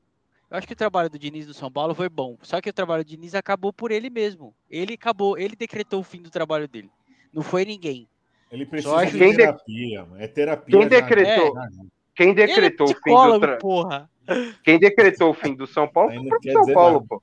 Eu 0.49 0.57
acho 0.57 0.65
que 0.65 0.73
o 0.73 0.75
trabalho 0.75 1.09
do 1.11 1.19
Diniz 1.19 1.45
no 1.45 1.53
São 1.53 1.71
Paulo 1.71 1.93
foi 1.93 2.09
bom. 2.09 2.37
Só 2.41 2.59
que 2.59 2.71
o 2.71 2.73
trabalho 2.73 3.03
do 3.03 3.07
Diniz 3.07 3.35
acabou 3.35 3.71
por 3.71 3.91
ele 3.91 4.09
mesmo. 4.09 4.51
Ele 4.67 4.95
acabou, 4.95 5.37
ele 5.37 5.55
decretou 5.55 5.99
o 5.99 6.03
fim 6.03 6.23
do 6.23 6.31
trabalho 6.31 6.67
dele. 6.67 6.89
Não 7.31 7.43
foi 7.43 7.65
ninguém. 7.65 8.07
Ele 8.51 8.65
precisa 8.65 8.95
acho 8.95 9.11
de 9.11 9.19
terapia. 9.35 10.07
É 10.17 10.27
terapia. 10.27 10.71
Quem 10.79 10.81
já- 10.83 10.87
decretou? 10.89 11.53
já. 11.53 11.69
Quem 12.15 12.29
Ele 12.31 12.41
é 12.41 12.47
decretou 12.47 12.87
o 12.87 12.95
fim 12.95 13.13
do 13.33 13.39
tra... 13.39 13.57
porra. 13.57 14.09
Quem 14.63 14.79
decretou 14.79 15.29
o 15.29 15.33
fim 15.35 15.53
do 15.53 15.67
São 15.67 15.87
Paulo 15.87 16.13
foi 16.13 16.51
o 16.51 16.51
São 16.65 16.73
Paulo, 16.73 16.93
nada. 16.95 17.05
pô. 17.07 17.21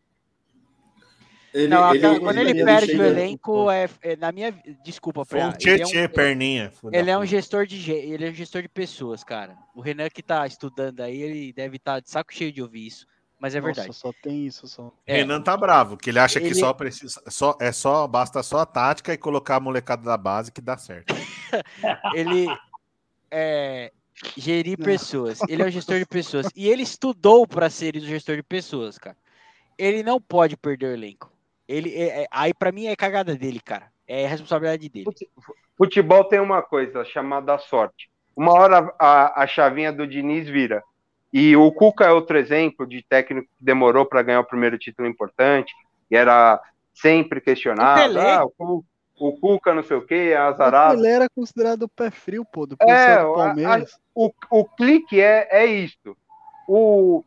Ele, 1.55 1.69
Não, 1.69 1.89
ele- 1.95 1.99
aquela- 2.05 2.19
quando 2.21 2.39
ele, 2.39 2.51
ele 2.51 2.65
perde 2.65 2.97
o 2.97 3.05
elenco, 3.05 3.71
é, 3.71 3.89
é- 4.03 4.17
na 4.17 4.33
minha. 4.33 4.53
Desculpa, 4.85 5.25
Foi 5.25 5.39
Preá, 5.39 5.51
um 5.51 5.53
ele 5.61 5.83
é 5.83 5.87
um- 5.87 5.89
tietê, 5.89 6.09
perninha. 6.09 6.71
filho 6.73 6.91
da 6.91 6.99
Ele 6.99 7.11
é 7.13 7.17
um 7.17 7.25
gestor 7.25 7.65
de 7.65 7.93
ele 7.93 8.27
é 8.27 8.31
um 8.31 8.35
gestor 8.35 8.61
de 8.61 8.69
pessoas, 8.69 9.23
cara. 9.23 9.57
O 9.73 9.81
Renan 9.81 10.09
que 10.11 10.21
tá 10.21 10.45
estudando 10.49 11.01
aí, 11.01 11.23
ele 11.23 11.53
deve 11.53 11.77
estar 11.77 12.01
de 12.01 12.11
saco 12.11 12.35
cheio 12.35 12.51
de 12.51 12.61
ouvir 12.61 12.89
isso, 12.89 13.07
mas 13.39 13.55
é 13.55 13.61
Nossa, 13.61 13.73
verdade. 13.73 13.97
só 13.97 14.11
tem 14.21 14.45
isso, 14.45 14.67
só. 14.67 14.93
É. 15.07 15.19
Renan 15.19 15.41
tá 15.41 15.57
bravo, 15.57 15.97
que 15.97 16.11
ele 16.11 16.19
acha 16.19 16.41
que 16.41 16.53
só 16.57 16.73
precisa, 16.73 17.23
só 17.29 17.57
é 17.61 17.71
só 17.71 18.09
basta 18.09 18.43
só 18.43 18.59
a 18.59 18.67
tática 18.67 19.13
e 19.13 19.17
colocar 19.17 19.55
a 19.55 19.61
molecada 19.61 20.03
da 20.03 20.17
base 20.17 20.51
que 20.51 20.61
dá 20.61 20.77
certo. 20.77 21.15
Ele 22.17 22.49
é 23.31 23.93
gerir 24.37 24.77
pessoas. 24.77 25.39
Ele 25.49 25.63
é 25.63 25.67
um 25.67 25.71
gestor 25.71 25.99
de 26.01 26.07
pessoas 26.07 26.49
e 26.57 26.69
ele 26.69 26.83
estudou 26.83 27.47
para 27.47 27.71
ser 27.71 27.95
o 27.97 28.01
gestor 28.01 28.35
de 28.37 28.43
pessoas, 28.43 28.99
cara. 28.99 29.17
Ele 29.79 30.03
não 30.03 30.21
pode 30.21 30.57
perder 30.57 30.87
o 30.87 30.93
elenco. 30.93 31.33
Ele 31.69 31.95
é- 31.95 32.23
é- 32.23 32.27
aí 32.31 32.53
pra 32.55 32.71
mim 32.73 32.87
é 32.87 32.97
cagada 32.97 33.35
dele, 33.35 33.61
cara. 33.61 33.87
É 34.07 34.27
responsabilidade 34.27 34.89
dele. 34.89 35.05
Fute- 35.05 35.29
Futebol 35.77 36.25
tem 36.25 36.39
uma 36.41 36.63
coisa 36.63 37.05
chamada 37.05 37.59
sorte. 37.59 38.09
Uma 38.37 38.53
hora 38.53 38.95
a, 38.99 39.43
a 39.43 39.47
chavinha 39.47 39.93
do 39.93 40.07
Diniz 40.07 40.49
vira. 40.49 40.83
E 41.33 41.57
o 41.57 41.73
Cuca 41.73 42.05
é 42.05 42.13
outro 42.13 42.39
exemplo 42.39 42.87
de 42.87 43.03
técnico 43.03 43.49
que 43.49 43.65
demorou 43.65 44.07
para 44.07 44.23
ganhar 44.23 44.41
o 44.41 44.45
primeiro 44.47 44.79
título 44.79 45.09
importante, 45.09 45.75
e 46.11 46.17
era 46.17 46.61
sempre 46.93 47.39
O 47.41 47.43
questionado. 47.43 48.01
Pelé. 48.01 48.35
Ah, 48.35 48.45
o, 48.59 48.85
o 49.19 49.33
Cuca 49.41 49.75
não 49.75 49.83
sei 49.83 49.97
o 49.97 50.07
quê, 50.07 50.31
é 50.33 50.39
O 50.41 50.45
azarado. 50.45 50.95
Pelé 50.95 51.11
era 51.11 51.29
considerado 51.29 51.83
o 51.85 51.89
pé 51.89 52.11
frio, 52.11 52.45
pô, 52.45 52.67
depois 52.67 52.89
É, 52.89 53.19
do 53.21 53.33
a- 53.33 53.35
Palmeiras. 53.35 53.99
o, 54.15 54.31
o 54.51 54.65
clique 54.65 55.21
é, 55.21 55.49
é 55.51 55.67
isto. 55.67 56.17
O, 56.69 57.25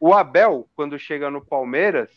o 0.00 0.12
Abel, 0.12 0.66
quando 0.74 0.98
chega 0.98 1.30
no 1.30 1.44
Palmeiras, 1.44 2.10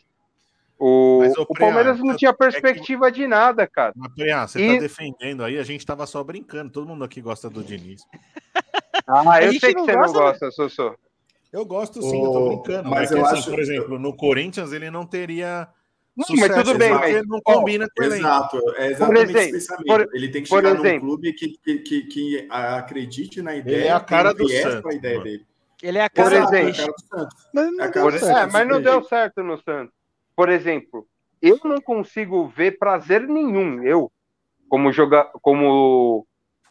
o, 0.80 1.20
Mas, 1.20 1.38
ô, 1.38 1.42
o 1.42 1.46
Preá, 1.48 1.68
Palmeiras 1.68 2.00
não 2.00 2.12
é 2.14 2.18
tinha 2.18 2.32
que- 2.32 2.38
perspectiva 2.40 3.12
de 3.12 3.28
nada, 3.28 3.68
cara. 3.68 3.94
Mas, 3.96 4.14
Preá, 4.14 4.48
você 4.48 4.60
E- 4.62 4.74
tá 4.76 4.80
defendendo 4.80 5.44
aí, 5.44 5.58
a 5.60 5.64
gente 5.64 5.86
tava 5.86 6.06
só 6.06 6.24
brincando. 6.24 6.72
Todo 6.72 6.88
mundo 6.88 7.04
aqui 7.04 7.22
gosta 7.22 7.50
do 7.50 7.64
Diniz. 7.64 8.02
Ah, 9.08 9.42
eu 9.42 9.52
sei 9.60 9.74
que 9.74 9.80
você 9.82 9.94
gosta, 9.96 10.18
não 10.20 10.26
gosta, 10.26 10.52
Sossô. 10.52 10.96
Eu 11.52 11.66
gosto 11.66 12.00
sim, 12.02 12.24
eu 12.24 12.32
tô 12.32 12.48
brincando. 12.50 12.90
mas 12.90 13.10
Mas 13.10 13.12
é 13.12 13.14
que, 13.16 13.20
eu 13.20 13.26
assim, 13.26 13.38
acho- 13.40 13.50
por 13.50 13.60
exemplo, 13.60 13.98
no 14.00 14.16
Corinthians 14.16 14.72
ele 14.72 14.92
não 14.92 15.04
teria. 15.04 15.68
Não, 16.16 16.26
sucesso, 16.26 16.48
mas 16.54 16.64
tudo 16.64 16.78
bem, 16.78 16.94
mas- 16.94 17.26
não 17.28 17.40
combina 17.42 17.88
com 17.96 18.04
o 18.04 18.06
elenco. 18.06 18.20
Exato, 18.28 18.58
é 18.76 18.88
exatamente 18.92 19.30
exemplo, 19.32 19.40
esse 19.40 19.52
pensamento. 19.68 19.86
por- 19.88 20.16
ele 20.16 20.30
tem 20.30 20.44
que 20.44 20.50
por 20.50 20.56
chegar 20.58 20.74
num 20.76 20.86
exemplo. 20.86 21.00
clube 21.08 21.34
que, 21.34 21.48
que, 21.64 21.78
que, 21.80 22.02
que 22.04 22.48
acredite 22.52 23.42
na 23.42 23.56
ideia. 23.56 23.76
Ele 23.78 23.88
é 23.88 23.92
a 23.92 24.00
cara 24.00 24.32
do 24.34 24.46
viés 24.48 24.62
Santos, 24.64 24.96
ideia 24.96 25.22
dele. 25.22 25.46
Ele 25.82 25.98
é 25.98 26.04
a 26.04 26.10
cara 26.10 26.30
do 26.30 26.36
exemplo, 26.56 26.68
é 26.68 26.72
a 26.72 26.76
cara 26.76 26.92
do 26.92 27.02
Santos. 27.08 27.38
Mas 27.54 27.66
não 27.72 27.72
É, 27.84 27.88
deu 27.88 27.92
cara, 28.04 28.20
certo. 28.20 28.38
É, 28.38 28.52
mas 28.52 28.68
não 28.68 28.82
deu 28.82 29.04
certo 29.06 29.44
no 29.44 29.58
Santos. 29.64 29.94
Por 30.40 30.48
exemplo, 30.48 31.06
eu 31.42 31.60
não 31.66 31.82
consigo 31.82 32.48
ver 32.48 32.78
prazer 32.80 33.28
nenhum, 33.28 33.84
eu, 33.84 34.10
como 34.70 34.90
joga, 34.90 35.26
como 35.42 36.26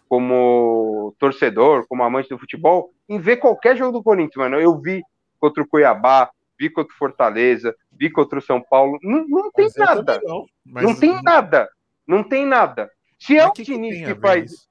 como 0.08 1.14
torcedor, 1.18 1.86
como 1.86 2.02
amante 2.02 2.30
do 2.30 2.38
futebol, 2.38 2.94
em 3.06 3.18
ver 3.20 3.36
qualquer 3.36 3.76
jogo 3.76 3.98
do 3.98 4.02
Corinthians, 4.02 4.36
mano. 4.36 4.58
Eu 4.58 4.80
vi 4.80 5.02
contra 5.38 5.62
o 5.62 5.68
Cuiabá, 5.68 6.30
vi 6.58 6.70
contra 6.70 6.94
o 6.94 6.96
Fortaleza, 6.96 7.76
vi 7.92 8.10
contra 8.10 8.38
o 8.38 8.42
São 8.42 8.58
Paulo. 8.58 8.98
Não, 9.02 9.28
não 9.28 9.50
tem 9.52 9.68
nada. 9.76 10.18
não. 10.24 10.46
Mas- 10.64 10.84
não 10.84 10.94
tem 10.98 11.22
nada. 11.22 11.68
Não 12.06 12.24
tem 12.24 12.46
nada. 12.46 12.90
Se 13.18 13.36
é 13.36 13.42
Mas 13.42 13.50
o 13.50 13.52
que 13.52 13.66
que 13.66 13.72
Diniz 13.74 13.98
que, 13.98 14.14
ver 14.14 14.18
faz. 14.18 14.50
isso? 14.50 14.66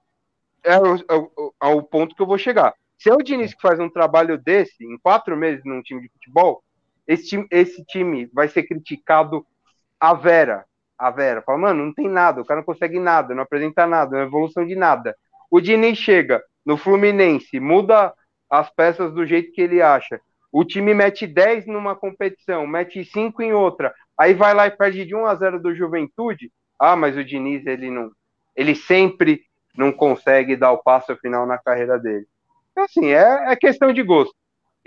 É 0.64 0.76
o, 0.80 0.96
é 0.96 1.52
é 1.62 1.68
o 1.68 1.84
ponto 1.84 2.16
que 2.16 2.22
eu 2.24 2.26
vou 2.26 2.40
chegar. 2.40 2.74
Se 2.98 3.12
é 3.12 3.14
o 3.14 3.22
Diniz 3.22 3.54
que 3.54 3.62
faz 3.62 3.80
um 3.80 3.92
trabalho 3.92 4.40
desse 4.40 4.84
em 4.84 4.98
quatro 4.98 5.38
meses 5.38 5.64
num 5.64 5.84
time 5.84 6.02
de 6.02 6.10
futebol, 6.10 6.64
esse 7.08 7.28
time, 7.28 7.48
esse 7.50 7.86
time 7.86 8.30
vai 8.34 8.48
ser 8.48 8.64
criticado 8.64 9.46
a 10.00 10.14
vera. 10.14 10.66
A 10.98 11.10
vera. 11.12 11.42
Fala, 11.42 11.58
mano, 11.58 11.86
não 11.86 11.94
tem 11.94 12.10
nada, 12.10 12.42
o 12.42 12.46
cara 12.46 12.60
não 12.60 12.66
consegue 12.66 13.00
nada, 13.00 13.34
não 13.34 13.44
apresenta 13.44 13.86
nada, 13.86 14.12
não 14.12 14.24
é 14.24 14.26
evolução 14.26 14.66
de 14.66 14.76
nada. 14.76 15.16
O 15.50 15.62
Diniz 15.62 15.98
chega 15.98 16.44
no 16.66 16.76
Fluminense, 16.76 17.60
muda 17.60 18.14
as 18.50 18.70
peças 18.70 19.14
do 19.14 19.26
jeito 19.26 19.52
que 19.52 19.62
ele 19.62 19.82
acha. 19.82 20.20
O 20.52 20.66
time 20.66 20.94
mete 20.94 21.28
10 21.28 21.68
numa 21.68 21.96
competição, 21.96 22.66
mete 22.66 23.04
5 23.06 23.42
em 23.42 23.54
outra, 23.54 23.94
aí 24.18 24.34
vai 24.34 24.54
lá 24.54 24.68
e 24.68 24.72
perde 24.72 25.06
de 25.06 25.16
1 25.16 25.26
a 25.26 25.36
0 25.36 25.62
do 25.62 25.76
Juventude. 25.76 26.52
Ah, 26.80 26.96
mas 26.96 27.16
o 27.16 27.24
Diniz, 27.24 27.66
ele 27.66 27.90
não. 27.90 28.12
Ele 28.56 28.76
sempre 28.76 29.44
não 29.78 29.92
consegue 29.92 30.56
dar 30.56 30.72
o 30.72 30.82
passo 30.82 31.16
final 31.18 31.46
na 31.46 31.58
carreira 31.58 32.00
dele. 32.00 32.26
Então, 32.72 32.84
assim, 32.84 33.08
é, 33.08 33.52
é 33.52 33.56
questão 33.56 33.94
de 33.94 34.02
gosto. 34.02 34.34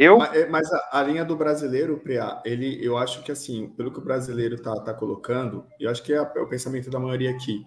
Eu. 0.01 0.17
Mas, 0.17 0.35
é, 0.35 0.49
mas 0.49 0.73
a, 0.73 0.89
a, 0.93 1.03
linha 1.03 1.27
do 1.27 1.37
brasileiro, 1.37 1.99
Priá, 1.99 2.41
ele, 2.43 2.83
eu 2.83 2.97
acho 2.97 3.23
que 3.23 3.31
assim, 3.31 3.69
pelo 3.77 3.93
que 3.93 3.99
o 3.99 4.03
brasileiro 4.03 4.57
tá, 4.57 4.75
tá 4.81 4.95
colocando, 4.95 5.67
eu 5.79 5.91
acho 5.91 6.03
que 6.03 6.11
é, 6.11 6.17
é 6.17 6.41
o 6.41 6.49
pensamento 6.49 6.89
da 6.89 6.99
maioria 6.99 7.31
aqui. 7.31 7.67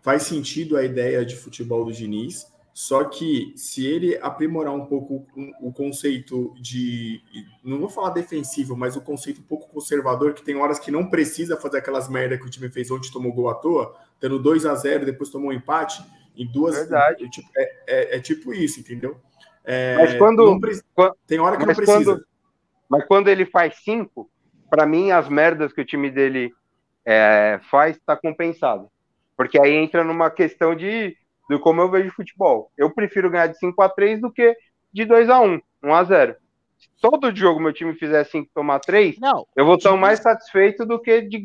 Faz 0.00 0.22
sentido 0.22 0.78
a 0.78 0.82
ideia 0.82 1.26
de 1.26 1.36
futebol 1.36 1.84
do 1.84 1.92
Diniz, 1.92 2.50
só 2.72 3.04
que 3.04 3.52
se 3.54 3.86
ele 3.86 4.16
aprimorar 4.22 4.72
um 4.72 4.86
pouco 4.86 5.26
o, 5.36 5.68
o 5.68 5.72
conceito 5.74 6.54
de. 6.58 7.22
Não 7.62 7.78
vou 7.78 7.90
falar 7.90 8.10
defensivo, 8.10 8.74
mas 8.74 8.96
o 8.96 9.02
conceito 9.02 9.42
um 9.42 9.44
pouco 9.44 9.68
conservador, 9.68 10.32
que 10.32 10.42
tem 10.42 10.56
horas 10.56 10.78
que 10.78 10.90
não 10.90 11.10
precisa 11.10 11.54
fazer 11.54 11.78
aquelas 11.78 12.08
merda 12.08 12.38
que 12.38 12.46
o 12.46 12.50
time 12.50 12.70
fez 12.70 12.90
ontem, 12.90 13.12
tomou 13.12 13.30
gol 13.30 13.50
à 13.50 13.54
toa, 13.54 13.94
tendo 14.18 14.38
2 14.38 14.64
a 14.64 14.74
0 14.74 15.04
depois 15.04 15.28
tomou 15.28 15.50
um 15.50 15.52
empate, 15.52 16.02
em 16.34 16.50
duas. 16.50 16.76
Verdade. 16.76 17.28
É, 17.54 17.72
é, 17.86 18.16
é 18.16 18.20
tipo 18.20 18.54
isso, 18.54 18.80
entendeu? 18.80 19.20
É, 19.64 19.96
mas 19.96 20.14
quando, 20.18 20.60
quando, 20.94 21.16
Tem 21.26 21.40
hora 21.40 21.56
que 21.56 21.64
não 21.64 21.74
precisa. 21.74 22.04
Quando, 22.04 22.26
mas 22.88 23.04
quando 23.06 23.28
ele 23.28 23.46
faz 23.46 23.76
cinco, 23.82 24.30
para 24.68 24.86
mim, 24.86 25.10
as 25.10 25.28
merdas 25.28 25.72
que 25.72 25.80
o 25.80 25.84
time 25.84 26.10
dele 26.10 26.52
é, 27.04 27.58
faz 27.70 27.96
está 27.96 28.16
compensado. 28.16 28.88
Porque 29.36 29.60
aí 29.60 29.72
entra 29.72 30.04
numa 30.04 30.30
questão 30.30 30.74
de, 30.74 31.16
de 31.48 31.58
como 31.58 31.80
eu 31.80 31.90
vejo 31.90 32.14
futebol. 32.14 32.70
Eu 32.76 32.90
prefiro 32.90 33.30
ganhar 33.30 33.48
de 33.48 33.58
5 33.58 33.80
a 33.82 33.88
3 33.88 34.20
do 34.20 34.30
que 34.30 34.56
de 34.92 35.04
2 35.04 35.28
a 35.28 35.40
1 35.40 35.60
1 35.82 35.94
a 35.94 36.04
0 36.04 36.36
Se 36.78 36.88
todo 37.00 37.34
jogo 37.34 37.60
meu 37.60 37.72
time 37.72 37.94
fizer 37.94 38.24
5 38.24 38.48
tomar 38.54 38.78
3, 38.80 39.18
não, 39.18 39.46
eu 39.56 39.64
vou 39.64 39.74
estar 39.74 39.96
mais 39.96 40.20
satisfeito 40.20 40.86
do 40.86 41.00
que 41.00 41.20
de, 41.22 41.42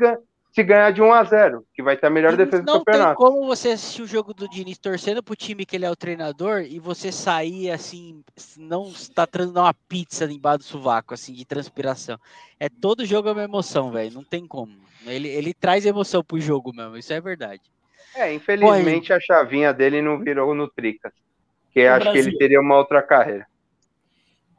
se 0.51 0.63
ganhar 0.63 0.91
de 0.91 1.01
1 1.01 1.13
a 1.13 1.23
0 1.23 1.65
que 1.73 1.83
vai 1.83 1.95
ter 1.95 2.07
a 2.07 2.09
melhor 2.09 2.35
defesa 2.35 2.63
do 2.63 2.71
campeonato. 2.71 2.99
Não 2.99 3.07
tem 3.07 3.15
como 3.15 3.45
você 3.45 3.69
assistir 3.69 4.01
o 4.01 4.07
jogo 4.07 4.33
do 4.33 4.49
Diniz 4.49 4.77
torcendo 4.77 5.21
pro 5.21 5.35
time 5.35 5.65
que 5.65 5.75
ele 5.75 5.85
é 5.85 5.91
o 5.91 5.95
treinador 5.95 6.61
e 6.61 6.79
você 6.79 7.11
sair 7.11 7.69
assim, 7.69 8.23
não 8.57 8.87
está 8.87 9.27
trazendo 9.27 9.59
uma 9.59 9.73
pizza 9.73 10.25
embaixo 10.25 10.59
do 10.59 10.63
sovaco, 10.63 11.13
assim, 11.13 11.33
de 11.33 11.45
transpiração. 11.45 12.17
É 12.59 12.67
todo 12.67 13.05
jogo 13.05 13.29
é 13.29 13.31
uma 13.31 13.43
emoção, 13.43 13.91
velho, 13.91 14.13
não 14.13 14.23
tem 14.23 14.47
como. 14.47 14.73
Ele, 15.05 15.27
ele 15.27 15.53
traz 15.53 15.85
emoção 15.85 16.23
pro 16.23 16.39
jogo 16.39 16.73
mesmo, 16.73 16.97
isso 16.97 17.13
é 17.13 17.21
verdade. 17.21 17.61
É, 18.15 18.33
infelizmente 18.33 19.13
a 19.13 19.19
chavinha 19.19 19.71
dele 19.71 20.01
não 20.01 20.19
virou 20.19 20.55
no 20.55 20.67
Tricas, 20.67 21.13
que 21.71 21.81
acho 21.81 22.05
Brasil. 22.05 22.23
que 22.23 22.29
ele 22.29 22.37
teria 22.37 22.59
uma 22.59 22.75
outra 22.75 23.03
carreira. 23.03 23.47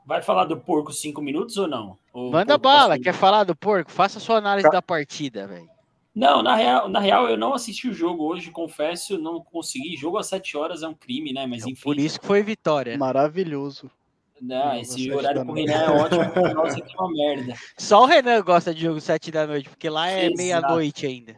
Vai 0.06 0.22
falar 0.22 0.44
do 0.44 0.56
porco 0.56 0.92
cinco 0.92 1.20
minutos 1.20 1.56
ou 1.56 1.68
não? 1.68 1.98
Ou 2.12 2.30
Manda 2.30 2.56
bala, 2.56 2.98
quer 2.98 3.12
falar 3.12 3.44
do 3.44 3.54
porco? 3.54 3.90
Faça 3.90 4.18
a 4.18 4.20
sua 4.20 4.38
análise 4.38 4.66
tá. 4.66 4.76
da 4.76 4.82
partida, 4.82 5.46
velho. 5.46 5.68
Não, 6.14 6.42
na 6.42 6.56
real, 6.56 6.88
na 6.88 6.98
real, 6.98 7.28
eu 7.28 7.36
não 7.36 7.54
assisti 7.54 7.88
o 7.88 7.94
jogo 7.94 8.24
hoje, 8.24 8.50
confesso, 8.50 9.16
não 9.18 9.40
consegui. 9.40 9.96
Jogo 9.96 10.18
às 10.18 10.26
7 10.26 10.56
horas 10.56 10.82
é 10.82 10.88
um 10.88 10.94
crime, 10.94 11.32
né? 11.32 11.46
Mas 11.46 11.64
enfim. 11.64 11.80
Por 11.82 11.98
isso 11.98 12.20
que 12.20 12.26
foi 12.26 12.42
vitória. 12.42 12.98
Maravilhoso. 12.98 13.90
Não, 14.40 14.74
esse 14.78 15.12
horário 15.12 15.44
pro 15.44 15.52
Renan 15.52 15.72
é 15.72 15.90
ótimo, 15.90 16.54
nossa, 16.54 16.80
que 16.80 16.96
uma 16.96 17.12
merda. 17.12 17.54
Só 17.76 18.02
o 18.02 18.06
Renan 18.06 18.42
gosta 18.42 18.74
de 18.74 18.80
jogo 18.80 19.00
7 19.00 19.30
da 19.30 19.46
noite, 19.46 19.68
porque 19.68 19.88
lá 19.88 20.08
é 20.08 20.30
meia-noite 20.30 21.06
ainda. 21.06 21.36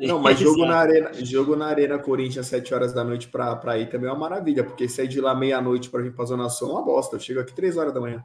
Não, 0.00 0.20
mas 0.20 0.38
jogo 0.38 0.64
na 0.66 0.76
arena, 0.76 1.12
jogo 1.14 1.56
na 1.56 1.66
arena 1.66 1.98
Corinthians 1.98 2.46
7 2.46 2.74
horas 2.74 2.92
da 2.92 3.02
noite 3.02 3.28
pra, 3.28 3.56
pra 3.56 3.78
ir 3.78 3.88
também 3.88 4.08
é 4.08 4.12
uma 4.12 4.18
maravilha, 4.18 4.62
porque 4.62 4.88
sair 4.88 5.08
de 5.08 5.20
lá 5.20 5.34
meia-noite 5.34 5.88
pra 5.88 6.02
vir 6.02 6.12
pra 6.12 6.26
Zona 6.26 6.48
Sul 6.50 6.68
é 6.68 6.72
uma 6.72 6.84
bosta. 6.84 7.16
Eu 7.16 7.20
chego 7.20 7.40
aqui 7.40 7.54
3 7.54 7.76
horas 7.76 7.94
da 7.94 8.00
manhã. 8.00 8.22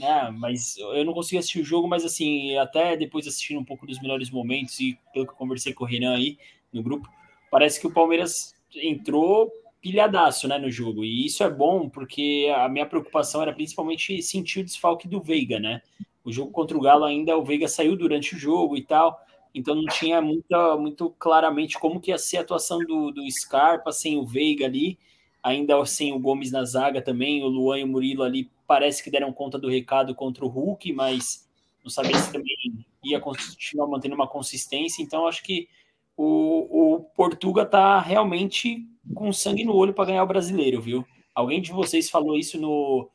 É, 0.00 0.30
mas 0.30 0.76
eu 0.76 1.04
não 1.04 1.12
consegui 1.12 1.38
assistir 1.38 1.60
o 1.60 1.64
jogo, 1.64 1.86
mas 1.86 2.04
assim, 2.04 2.56
até 2.56 2.96
depois 2.96 3.26
assistindo 3.26 3.60
um 3.60 3.64
pouco 3.64 3.86
dos 3.86 4.00
melhores 4.00 4.28
momentos 4.30 4.80
e 4.80 4.98
pelo 5.12 5.26
que 5.26 5.32
eu 5.32 5.36
conversei 5.36 5.72
com 5.72 5.84
o 5.84 5.86
Renan 5.86 6.16
aí 6.16 6.36
no 6.72 6.82
grupo, 6.82 7.08
parece 7.50 7.80
que 7.80 7.86
o 7.86 7.92
Palmeiras 7.92 8.54
entrou 8.74 9.52
pilhadaço, 9.80 10.48
né, 10.48 10.58
no 10.58 10.70
jogo. 10.70 11.04
E 11.04 11.26
isso 11.26 11.44
é 11.44 11.50
bom 11.50 11.88
porque 11.88 12.50
a 12.56 12.68
minha 12.68 12.86
preocupação 12.86 13.42
era 13.42 13.52
principalmente 13.52 14.20
sentir 14.22 14.60
o 14.60 14.64
desfalque 14.64 15.06
do 15.06 15.20
Veiga, 15.20 15.60
né? 15.60 15.82
O 16.24 16.32
jogo 16.32 16.50
contra 16.50 16.76
o 16.76 16.80
Galo 16.80 17.04
ainda 17.04 17.36
o 17.36 17.44
Veiga 17.44 17.68
saiu 17.68 17.94
durante 17.94 18.34
o 18.34 18.38
jogo 18.38 18.76
e 18.76 18.82
tal, 18.82 19.20
então 19.54 19.74
não 19.74 19.84
tinha 19.84 20.20
muita, 20.22 20.76
muito 20.76 21.10
claramente 21.18 21.78
como 21.78 22.00
que 22.00 22.10
ia 22.10 22.18
ser 22.18 22.38
a 22.38 22.40
atuação 22.40 22.78
do, 22.78 23.10
do 23.10 23.30
Scarpa 23.30 23.92
sem 23.92 24.18
o 24.18 24.24
Veiga 24.24 24.64
ali, 24.64 24.98
ainda 25.42 25.84
sem 25.84 26.12
o 26.14 26.18
Gomes 26.18 26.50
na 26.50 26.64
zaga 26.64 27.02
também, 27.02 27.42
o 27.42 27.46
Luan 27.46 27.78
e 27.78 27.84
o 27.84 27.86
Murilo 27.86 28.22
ali 28.22 28.50
parece 28.66 29.02
que 29.02 29.10
deram 29.10 29.32
conta 29.32 29.58
do 29.58 29.68
recado 29.68 30.14
contra 30.14 30.44
o 30.44 30.48
Hulk, 30.48 30.92
mas 30.92 31.48
não 31.82 31.90
sabia 31.90 32.18
se 32.18 32.32
também 32.32 32.56
ia 33.04 33.20
continuar 33.20 33.86
mantendo 33.86 34.14
uma 34.14 34.26
consistência. 34.26 35.02
Então, 35.02 35.26
acho 35.26 35.42
que 35.42 35.68
o, 36.16 36.94
o 36.94 37.00
Portuga 37.00 37.66
tá 37.66 38.00
realmente 38.00 38.86
com 39.14 39.32
sangue 39.32 39.64
no 39.64 39.74
olho 39.74 39.92
para 39.92 40.06
ganhar 40.06 40.22
o 40.24 40.28
brasileiro, 40.28 40.80
viu? 40.80 41.04
Alguém 41.34 41.60
de 41.60 41.72
vocês 41.72 42.08
falou 42.08 42.38
isso 42.38 42.58
no. 42.60 43.10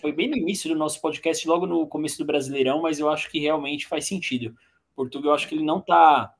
Foi 0.00 0.12
bem 0.12 0.30
no 0.30 0.36
início 0.36 0.70
do 0.70 0.76
nosso 0.78 1.00
podcast, 1.00 1.46
logo 1.48 1.66
no 1.66 1.84
começo 1.86 2.16
do 2.18 2.24
Brasileirão, 2.24 2.80
mas 2.82 3.00
eu 3.00 3.10
acho 3.10 3.28
que 3.28 3.40
realmente 3.40 3.86
faz 3.86 4.06
sentido. 4.06 4.54
Portuga, 4.94 5.28
eu 5.28 5.34
acho 5.34 5.48
que 5.48 5.56
ele 5.56 5.64
não 5.64 5.80
tá 5.80 6.32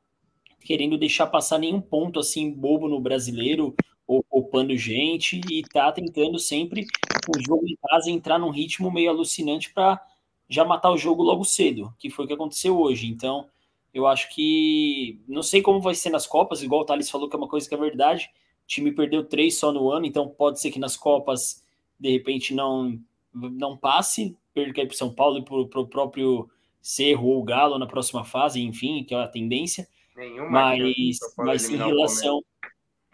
querendo 0.61 0.97
deixar 0.97 1.27
passar 1.27 1.59
nenhum 1.59 1.81
ponto 1.81 2.21
assim 2.21 2.53
bobo 2.53 2.89
no 2.89 3.01
brasileiro 3.01 3.75
ou 4.11 4.25
poupando 4.25 4.77
gente 4.77 5.41
e 5.49 5.63
tá 5.63 5.93
tentando 5.93 6.37
sempre 6.37 6.85
o 7.29 7.41
jogo 7.47 7.65
em 7.65 7.77
casa 7.89 8.11
entrar 8.11 8.41
num 8.41 8.51
ritmo 8.51 8.91
meio 8.91 9.09
alucinante 9.09 9.73
para 9.73 10.05
já 10.49 10.65
matar 10.65 10.91
o 10.91 10.97
jogo 10.97 11.23
logo 11.23 11.45
cedo, 11.45 11.95
que 11.97 12.11
foi 12.11 12.25
o 12.25 12.29
que 12.29 12.35
aconteceu 12.35 12.77
hoje. 12.77 13.07
Então, 13.07 13.47
eu 13.95 14.09
acho 14.09 14.29
que 14.35 15.21
não 15.29 15.45
sei 15.45 15.63
como 15.63 15.81
vai 15.81 15.95
ser 15.95 16.11
nas 16.11 16.27
Copas, 16.27 16.61
igual 16.61 16.81
o 16.81 16.85
Thales 16.85 17.09
falou 17.09 17.29
que 17.29 17.37
é 17.37 17.39
uma 17.39 17.47
coisa 17.47 17.69
que 17.69 17.75
é 17.75 17.79
verdade. 17.79 18.29
O 18.65 18.67
time 18.67 18.91
perdeu 18.91 19.25
três 19.25 19.57
só 19.57 19.71
no 19.71 19.89
ano, 19.93 20.05
então 20.05 20.29
pode 20.29 20.61
ser 20.61 20.73
que 20.73 20.81
nas 20.81 20.97
Copas 20.97 21.65
de 21.97 22.11
repente 22.11 22.53
não 22.53 23.01
não 23.33 23.77
passe, 23.77 24.37
perca 24.53 24.85
para 24.85 24.97
São 24.97 25.15
Paulo 25.15 25.39
e 25.39 25.45
para 25.45 25.81
o 25.81 25.87
próprio 25.87 26.51
Cerro 26.83 27.29
ou 27.29 27.45
Galo 27.45 27.79
na 27.79 27.87
próxima 27.87 28.25
fase, 28.25 28.61
enfim, 28.61 29.05
que 29.05 29.15
é 29.15 29.23
a 29.23 29.29
tendência. 29.29 29.87
Nenhuma 30.17 30.51
mas, 30.51 31.19
mas 31.39 31.71
em 31.71 31.77
relação 31.77 32.43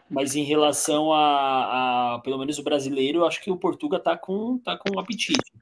mas 0.08 0.36
em 0.36 0.44
relação 0.44 1.12
a, 1.12 2.14
a, 2.14 2.18
pelo 2.20 2.38
menos 2.38 2.58
o 2.58 2.62
brasileiro, 2.62 3.20
eu 3.20 3.26
acho 3.26 3.42
que 3.42 3.50
o 3.50 3.56
Portuga 3.56 3.98
tá 3.98 4.16
com, 4.16 4.58
tá 4.58 4.76
com 4.76 4.96
um 4.96 5.00
apetite. 5.00 5.52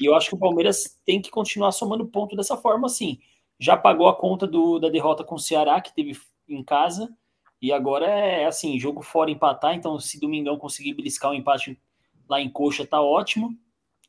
E 0.00 0.04
eu 0.04 0.14
acho 0.14 0.28
que 0.28 0.34
o 0.34 0.38
Palmeiras 0.38 0.98
tem 1.04 1.20
que 1.20 1.30
continuar 1.30 1.72
somando 1.72 2.06
ponto 2.06 2.36
dessa 2.36 2.56
forma, 2.56 2.86
assim. 2.86 3.18
Já 3.58 3.76
pagou 3.76 4.08
a 4.08 4.14
conta 4.14 4.46
do, 4.46 4.78
da 4.78 4.88
derrota 4.88 5.24
com 5.24 5.36
o 5.36 5.40
Ceará, 5.40 5.80
que 5.80 5.94
teve 5.94 6.18
em 6.48 6.62
casa, 6.62 7.08
e 7.60 7.72
agora 7.72 8.06
é 8.06 8.44
assim, 8.44 8.78
jogo 8.78 9.02
fora 9.02 9.30
empatar, 9.30 9.74
então 9.74 9.98
se 9.98 10.20
Domingão 10.20 10.58
conseguir 10.58 10.94
beliscar 10.94 11.30
um 11.30 11.34
empate 11.34 11.80
lá 12.28 12.40
em 12.40 12.50
coxa, 12.50 12.86
tá 12.86 13.00
ótimo. 13.00 13.56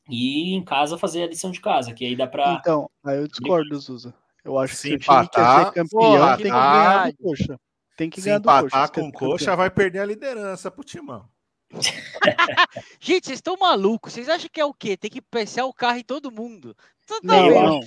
E 0.10 0.54
em 0.54 0.64
casa 0.64 0.98
fazer 0.98 1.24
a 1.24 1.28
lição 1.28 1.52
de 1.52 1.60
casa, 1.60 1.94
que 1.94 2.06
aí 2.06 2.16
dá 2.16 2.28
pra. 2.28 2.58
Então, 2.60 2.90
aí 3.06 3.18
eu 3.18 3.28
discordo, 3.28 3.78
Zuza. 3.78 4.14
Eu 4.44 4.58
acho 4.58 4.76
se 4.76 4.84
que 4.84 4.90
se 4.90 4.96
o 4.96 5.00
time 5.00 5.30
quer 5.30 5.46
ser 5.46 5.66
campeão, 5.74 6.00
porra, 6.00 6.38
tem 6.38 6.46
que 6.46 6.52
ganhar 6.52 7.14
coxa. 7.22 7.60
Tem 7.98 8.12
que 8.12 8.22
Se 8.22 8.28
ganhar 8.28 8.40
empatar 8.40 8.90
coxa, 8.92 9.02
com 9.02 9.12
coxa, 9.12 9.56
vai 9.56 9.72
perder 9.72 10.00
a 10.00 10.06
liderança 10.06 10.70
pro 10.70 10.84
Timão. 10.84 11.28
Gente, 13.02 13.26
vocês 13.26 13.40
estão 13.40 13.58
malucos. 13.58 14.14
Vocês 14.14 14.30
acham 14.30 14.48
que 14.54 14.62
é 14.62 14.66
o 14.66 14.74
quê? 14.74 14.96
Tem 14.96 15.10
que 15.10 15.20
pensar 15.20 15.66
o 15.66 15.74
carro 15.74 15.98
em 15.98 16.04
todo 16.04 16.32
mundo. 16.32 16.76
Tá 17.08 17.20
não, 17.24 17.50
não. 17.50 17.80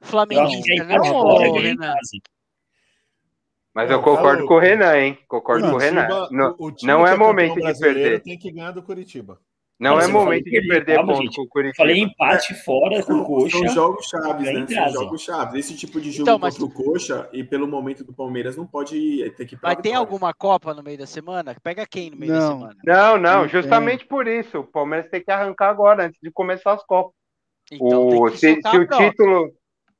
Flamenguista, 0.00 0.84
não, 0.84 0.96
não, 0.96 1.52
Renan. 1.52 1.94
Mas 3.74 3.90
eu 3.90 4.02
concordo 4.02 4.46
com 4.46 4.54
o 4.54 4.58
Renan, 4.58 4.96
hein? 4.96 5.18
Concordo 5.28 5.64
não, 5.64 5.70
com 5.72 5.76
o 5.76 5.78
Renan. 5.78 6.08
Não, 6.30 6.56
não 6.82 7.06
é 7.06 7.14
momento 7.14 7.60
de 7.60 7.78
perder. 7.78 8.22
Tem 8.22 8.38
que 8.38 8.50
ganhar 8.50 8.70
do 8.70 8.82
Curitiba. 8.82 9.38
Não 9.78 10.00
é 10.00 10.08
momento 10.08 10.44
de 10.44 10.66
perder 10.66 10.96
calma, 10.96 11.12
ponto 11.12 11.22
gente. 11.22 11.36
com 11.36 11.42
o 11.42 11.48
Curitiba. 11.48 11.76
Falei 11.76 12.00
empate 12.00 12.52
fora 12.64 13.00
com 13.04 13.12
o 13.12 13.24
Coxa. 13.24 13.58
São 13.58 13.68
jogos 13.68 14.08
chaves, 14.08 14.52
né? 14.52 14.66
São 14.66 14.88
jogos 14.90 15.22
chaves. 15.22 15.54
Esse 15.54 15.76
tipo 15.76 16.00
de 16.00 16.10
jogo 16.10 16.22
então, 16.22 16.38
mas... 16.38 16.58
contra 16.58 16.80
o 16.80 16.84
Coxa 16.84 17.28
e 17.32 17.44
pelo 17.44 17.68
momento 17.68 18.02
do 18.02 18.12
Palmeiras 18.12 18.56
não 18.56 18.66
pode 18.66 19.30
ter 19.36 19.46
que 19.46 19.54
Vai 19.56 19.76
ter 19.76 19.92
alguma 19.92 20.34
Copa 20.34 20.74
no 20.74 20.82
meio 20.82 20.98
da 20.98 21.06
semana? 21.06 21.54
Pega 21.62 21.86
quem 21.86 22.10
no 22.10 22.16
meio 22.16 22.32
não. 22.32 22.40
da 22.40 22.54
semana? 22.54 22.76
Não, 22.84 23.18
não, 23.18 23.48
justamente 23.48 24.04
por 24.04 24.26
isso. 24.26 24.58
O 24.58 24.64
Palmeiras 24.64 25.08
tem 25.08 25.22
que 25.22 25.30
arrancar 25.30 25.68
agora, 25.68 26.06
antes 26.06 26.18
de 26.20 26.30
começar 26.32 26.72
as 26.72 26.84
Copas. 26.84 27.14
Então, 27.70 28.08
o, 28.08 28.30
se, 28.30 28.60
se 28.60 28.76
o 28.76 28.86
título. 28.86 29.52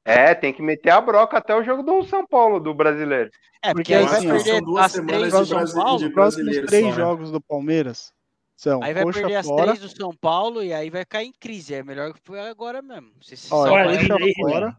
É, 0.05 0.35
tem 0.35 0.55
que 0.55 0.63
meter 0.63 0.89
a 0.89 1.03
broca 1.03 1.37
até 1.37 1.55
o 1.55 1.63
jogo 1.63 1.83
do 1.83 2.03
São 2.03 2.27
Paulo, 2.27 2.59
do 2.59 2.73
brasileiro. 2.73 3.31
É, 3.63 3.75
porque, 3.75 3.93
porque 3.93 3.95
aí 3.95 4.07
vai 4.07 4.21
perder 4.23 4.63
as 4.79 4.93
três 4.95 5.33
do 5.33 5.45
São 5.45 5.83
Paulo. 5.83 5.97
Os 5.97 6.13
próximos 6.13 6.57
três 6.61 6.87
né? 6.87 6.93
jogos 6.93 7.31
do 7.31 7.41
Palmeiras 7.43 8.11
são 8.59 8.82
aí 8.82 8.93
vai 8.93 9.05
coxa 9.05 9.20
perder 9.20 9.44
fora. 9.44 9.70
as 9.70 9.78
três 9.78 9.93
do 9.93 9.97
São 9.97 10.12
Paulo 10.12 10.64
e 10.64 10.72
aí 10.72 10.90
vai 10.90 11.05
cair 11.05 11.28
em 11.28 11.32
crise. 11.32 11.74
É 11.74 11.82
melhor 11.85 12.12
que 12.12 12.20
foi 12.24 12.40
agora 12.40 12.82
mesmo. 12.82 13.12
Se 13.22 13.55
Olha, 13.55 13.97
coxa 13.97 14.16
aí, 14.16 14.35
fora. 14.35 14.76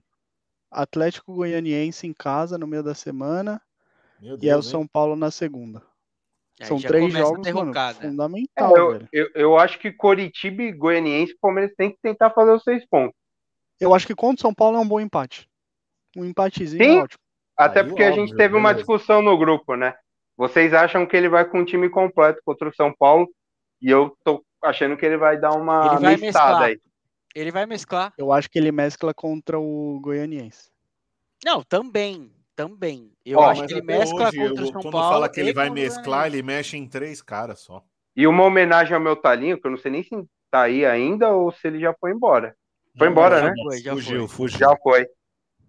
Atlético 0.69 1.33
Goianiense 1.33 2.05
em 2.05 2.11
casa 2.11 2.57
no 2.57 2.67
meio 2.67 2.83
da 2.83 2.93
semana. 2.93 3.61
Deus, 4.19 4.43
e 4.43 4.49
é 4.49 4.57
o 4.57 4.61
São 4.61 4.85
Paulo 4.85 5.15
na 5.15 5.31
segunda. 5.31 5.81
São 6.61 6.77
três 6.77 7.13
jogos 7.13 7.49
mano, 7.53 7.73
fundamental. 7.93 8.75
É, 8.75 8.79
eu, 8.79 9.07
eu, 9.13 9.29
eu, 9.33 9.57
acho 9.57 9.79
que 9.79 9.93
Coritiba 9.93 10.61
e 10.61 10.73
Goianiense 10.73 11.31
o 11.31 11.39
Palmeiras 11.39 11.73
tem 11.77 11.89
que 11.89 11.97
tentar 12.01 12.31
fazer 12.31 12.51
os 12.51 12.63
seis 12.63 12.85
pontos. 12.85 13.15
Eu 13.79 13.95
acho 13.95 14.05
que 14.05 14.13
contra 14.13 14.39
o 14.39 14.41
São 14.41 14.53
Paulo 14.53 14.75
é 14.75 14.81
um 14.81 14.87
bom 14.87 14.99
empate. 14.99 15.49
Um 16.17 16.25
empatezinho 16.25 16.83
Sim. 16.83 16.97
é 16.97 17.01
ótimo. 17.03 17.23
Até 17.55 17.79
Aí, 17.79 17.87
porque 17.87 18.03
a 18.03 18.11
gente 18.11 18.31
óbvio, 18.31 18.37
teve 18.37 18.57
uma 18.57 18.73
discussão 18.73 19.21
no 19.21 19.37
grupo, 19.37 19.77
né? 19.77 19.95
Vocês 20.35 20.73
acham 20.73 21.05
que 21.05 21.15
ele 21.15 21.29
vai 21.29 21.45
com 21.45 21.61
o 21.61 21.65
time 21.65 21.89
completo 21.89 22.41
contra 22.43 22.67
o 22.67 22.75
São 22.75 22.93
Paulo 22.93 23.25
e 23.81 23.89
eu 23.89 24.15
tô 24.23 24.43
achando 24.63 24.97
que 24.97 25.05
ele 25.05 25.17
vai 25.17 25.39
dar 25.39 25.51
uma 25.53 25.85
Ele 25.87 25.99
vai 26.01 26.17
mesclar. 26.17 26.61
aí. 26.63 26.79
Ele 27.35 27.51
vai 27.51 27.65
mesclar. 27.65 28.13
Eu 28.17 28.31
acho 28.31 28.49
que 28.49 28.57
ele 28.57 28.71
mescla 28.71 29.13
contra 29.13 29.59
o 29.59 29.99
Goianiense. 30.01 30.71
Não, 31.43 31.63
também. 31.63 32.31
Também. 32.55 33.13
Eu 33.25 33.39
Ó, 33.39 33.49
acho 33.49 33.65
que 33.65 33.73
ele 33.73 33.81
mescla 33.81 34.27
hoje, 34.27 34.37
contra 34.37 34.63
o 34.63 34.67
São 34.67 34.81
quando 34.81 34.91
Paulo. 34.91 35.07
fala 35.09 35.29
que 35.29 35.39
ele 35.39 35.53
vai 35.53 35.69
mesclar, 35.69 36.27
ele 36.27 36.43
mexe 36.43 36.75
em 36.75 36.85
três 36.85 37.21
caras 37.21 37.61
só. 37.61 37.81
E 38.15 38.27
uma 38.27 38.43
homenagem 38.43 38.93
ao 38.93 38.99
meu 38.99 39.15
talinho, 39.15 39.57
que 39.59 39.65
eu 39.65 39.71
não 39.71 39.77
sei 39.77 39.91
nem 39.91 40.03
se 40.03 40.09
tá 40.51 40.63
aí 40.63 40.85
ainda 40.85 41.31
ou 41.31 41.51
se 41.51 41.65
ele 41.67 41.79
já 41.79 41.93
foi 41.93 42.11
embora. 42.11 42.53
Foi 42.97 43.07
Já 43.07 43.11
embora, 43.11 43.41
né? 43.41 43.53
já 43.55 43.63
Foi, 43.63 43.77
já 43.77 43.93
fugiu, 43.93 44.27
foi. 44.27 44.35
fugiu. 44.35 44.59
Já 44.59 44.75
foi. 44.83 45.07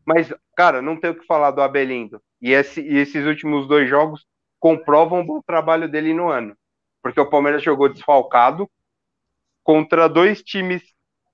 Mas, 0.04 0.32
cara, 0.56 0.82
não 0.82 0.98
tem 0.98 1.10
o 1.10 1.14
que 1.14 1.26
falar 1.26 1.52
do 1.52 1.60
Abelindo. 1.62 2.20
E, 2.42 2.50
esse- 2.50 2.80
e 2.80 2.96
esses 2.96 3.24
últimos 3.24 3.68
dois 3.68 3.88
jogos 3.88 4.26
comprovam 4.58 5.20
o 5.20 5.24
bom 5.24 5.40
trabalho 5.42 5.88
dele 5.88 6.12
no 6.12 6.28
ano. 6.28 6.56
Porque 7.02 7.20
o 7.20 7.28
Palmeiras 7.28 7.62
jogou 7.62 7.88
desfalcado 7.92 8.68
contra 9.62 10.08
dois 10.08 10.42
times, 10.42 10.82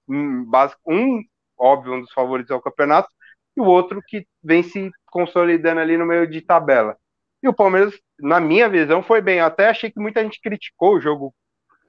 hum, 0.08 0.48
um, 0.86 1.22
óbvio, 1.58 1.94
um 1.94 2.00
dos 2.00 2.12
favoritos 2.12 2.50
ao 2.50 2.60
campeonato, 2.60 3.08
e 3.56 3.60
o 3.60 3.64
outro 3.64 4.02
que 4.06 4.26
vem 4.42 4.62
se 4.62 4.90
consolidando 5.06 5.80
ali 5.80 5.96
no 5.96 6.06
meio 6.06 6.26
de 6.26 6.40
tabela. 6.42 6.96
E 7.42 7.48
o 7.48 7.54
Palmeiras, 7.54 7.94
na 8.20 8.40
minha 8.40 8.68
visão, 8.68 9.02
foi 9.02 9.20
bem. 9.20 9.38
Eu 9.38 9.46
até 9.46 9.68
achei 9.68 9.90
que 9.90 10.00
muita 10.00 10.22
gente 10.22 10.40
criticou 10.40 10.96
o 10.96 11.00
jogo 11.00 11.34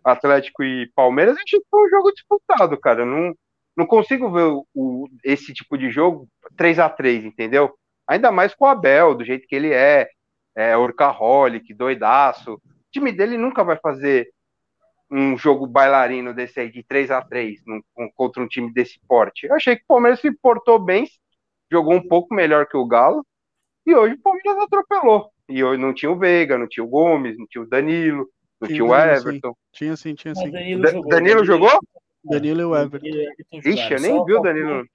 Atlético 0.03 0.63
e 0.63 0.91
Palmeiras. 0.95 1.35
Achei 1.37 1.59
que 1.59 1.67
foi 1.69 1.85
um 1.87 1.89
jogo 1.89 2.11
disputado, 2.11 2.79
cara. 2.79 3.05
Não, 3.05 3.33
não 3.75 3.85
consigo 3.85 4.31
ver 4.31 4.43
o- 4.73 5.07
esse 5.23 5.53
tipo 5.53 5.77
de 5.77 5.89
jogo 5.91 6.27
3 6.55 6.79
a 6.79 6.89
3 6.89 7.25
entendeu? 7.25 7.73
Ainda 8.07 8.31
mais 8.31 8.55
com 8.55 8.65
o 8.65 8.67
Abel, 8.67 9.15
do 9.15 9.25
jeito 9.25 9.47
que 9.47 9.55
ele 9.55 9.73
é, 9.73 10.07
é 10.55 10.77
Orcaholic, 10.77 11.73
doidaço. 11.73 12.61
O 12.87 12.91
time 12.91 13.11
dele 13.11 13.37
nunca 13.37 13.63
vai 13.63 13.77
fazer 13.77 14.29
um 15.09 15.37
jogo 15.37 15.65
bailarino 15.67 16.33
desse 16.33 16.59
aí 16.59 16.71
de 16.71 16.83
3 16.83 17.11
a 17.11 17.21
3 17.21 17.61
num- 17.65 17.81
com- 17.93 18.11
contra 18.11 18.41
um 18.43 18.47
time 18.47 18.71
desse 18.73 18.99
porte. 19.07 19.47
Eu 19.47 19.55
achei 19.55 19.75
que 19.75 19.83
o 19.83 19.87
Palmeiras 19.87 20.19
se 20.19 20.31
portou 20.31 20.79
bem, 20.79 21.07
jogou 21.71 21.93
um 21.93 22.05
pouco 22.07 22.33
melhor 22.33 22.65
que 22.67 22.75
o 22.77 22.85
Galo, 22.85 23.25
e 23.85 23.95
hoje 23.95 24.15
o 24.15 24.21
Palmeiras 24.21 24.57
atropelou. 24.63 25.31
E 25.47 25.63
hoje 25.63 25.81
não 25.81 25.93
tinha 25.93 26.11
o 26.11 26.17
Veiga, 26.17 26.57
não 26.57 26.67
tinha 26.67 26.83
o 26.83 26.87
Gomes, 26.89 27.37
não 27.37 27.47
tinha 27.47 27.61
o 27.63 27.67
Danilo, 27.67 28.29
não 28.59 28.67
Tinha 28.67 28.77
tinha 28.79 28.85
o 28.85 28.89
Danilo, 28.89 29.21
sim. 29.21 29.27
Everton. 29.29 29.57
Tinha 29.71 29.95
sim, 29.95 30.15
tinha 30.15 30.35
sim. 30.35 30.51
Danilo 30.51 30.81
Da- 30.81 30.91
jogou. 30.91 31.09
Danilo 31.09 31.45
jogou? 31.45 31.79
Danilo 32.25 32.61
e 32.61 32.65
o 32.65 32.75
Everton. 32.75 33.07
Everton 33.07 33.69
Ixi, 33.69 33.93
eu 33.93 33.99
nem 34.01 34.11
Só 34.17 34.25
vi 34.25 34.33
o 34.33 34.41
Danilo. 34.41 34.85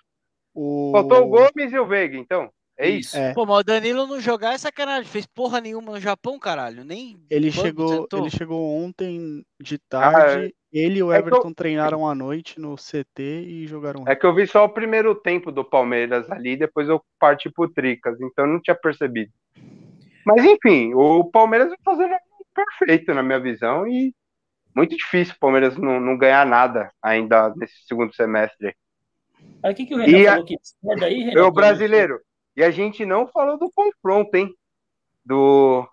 O... 0.54 0.90
Faltou 0.92 1.22
o 1.22 1.28
Gomes 1.28 1.72
e 1.72 1.78
o 1.78 1.86
Veiga, 1.86 2.18
então. 2.18 2.50
É 2.78 2.88
isso. 2.88 3.16
É, 3.16 3.32
Pô, 3.34 3.44
mas 3.46 3.58
o 3.60 3.62
Danilo 3.64 4.06
não 4.06 4.18
jogar 4.20 4.54
é 4.54 4.58
sacanagem. 4.58 5.04
Fez 5.10 5.26
porra 5.26 5.60
nenhuma 5.60 5.92
no 5.92 6.00
Japão, 6.00 6.38
caralho. 6.38 6.84
Nem. 6.84 7.18
ele 7.30 7.50
chegou, 7.52 8.02
sentou. 8.02 8.20
ele 8.20 8.30
chegou 8.30 8.76
ontem 8.82 9.44
de 9.60 9.76
Ah, 9.92 10.10
tarde. 10.12 10.54
ele 10.72 10.98
e 10.98 11.02
o 11.02 11.12
é 11.12 11.16
que 11.22 11.28
eu- 11.28 11.28
Everton 11.36 11.52
treinaram 11.52 12.08
à 12.08 12.14
noite 12.14 12.58
no 12.58 12.76
CT 12.76 13.22
e 13.22 13.66
jogaram. 13.66 14.04
É 14.08 14.16
que 14.16 14.24
eu 14.26 14.34
vi 14.34 14.46
só 14.46 14.64
o 14.64 14.68
primeiro 14.70 15.14
tempo 15.14 15.52
do 15.52 15.64
Palmeiras 15.64 16.28
ali, 16.30 16.56
depois 16.56 16.88
eu 16.88 17.00
parti 17.20 17.50
pro 17.50 17.68
Tricas, 17.68 18.18
então 18.20 18.46
eu 18.46 18.52
não 18.52 18.60
tinha 18.60 18.74
percebido. 18.74 19.30
Mas 20.24 20.44
enfim, 20.44 20.94
o 20.94 21.24
Palmeiras 21.30 21.68
vai 21.68 21.78
fazendo 21.84 22.14
perfeito 22.54 23.12
na 23.14 23.22
minha 23.22 23.38
visão 23.40 23.86
e 23.86 24.14
muito 24.74 24.96
difícil 24.96 25.34
o 25.34 25.38
Palmeiras 25.38 25.76
não, 25.76 26.00
não 26.00 26.16
ganhar 26.16 26.46
nada 26.46 26.90
ainda 27.02 27.52
nesse 27.56 27.74
segundo 27.86 28.14
semestre. 28.14 28.74
Aí 29.62 29.72
o 29.72 29.76
que, 29.76 29.86
que 29.86 29.94
o 29.94 29.98
Renan 29.98 30.18
E 30.18 30.26
a- 30.26 30.30
falou 30.32 30.46
que 30.46 30.56
discorda 30.56 31.06
aí, 31.06 31.22
Renan? 31.22 31.40
Eu, 31.40 31.50
brasileiro, 31.52 32.20
e 32.56 32.62
a 32.62 32.70
gente 32.70 33.04
não 33.06 33.26
falou 33.26 33.58
do 33.58 33.70
confronto, 33.74 34.36
hein? 34.36 34.48
Do, 35.24 35.86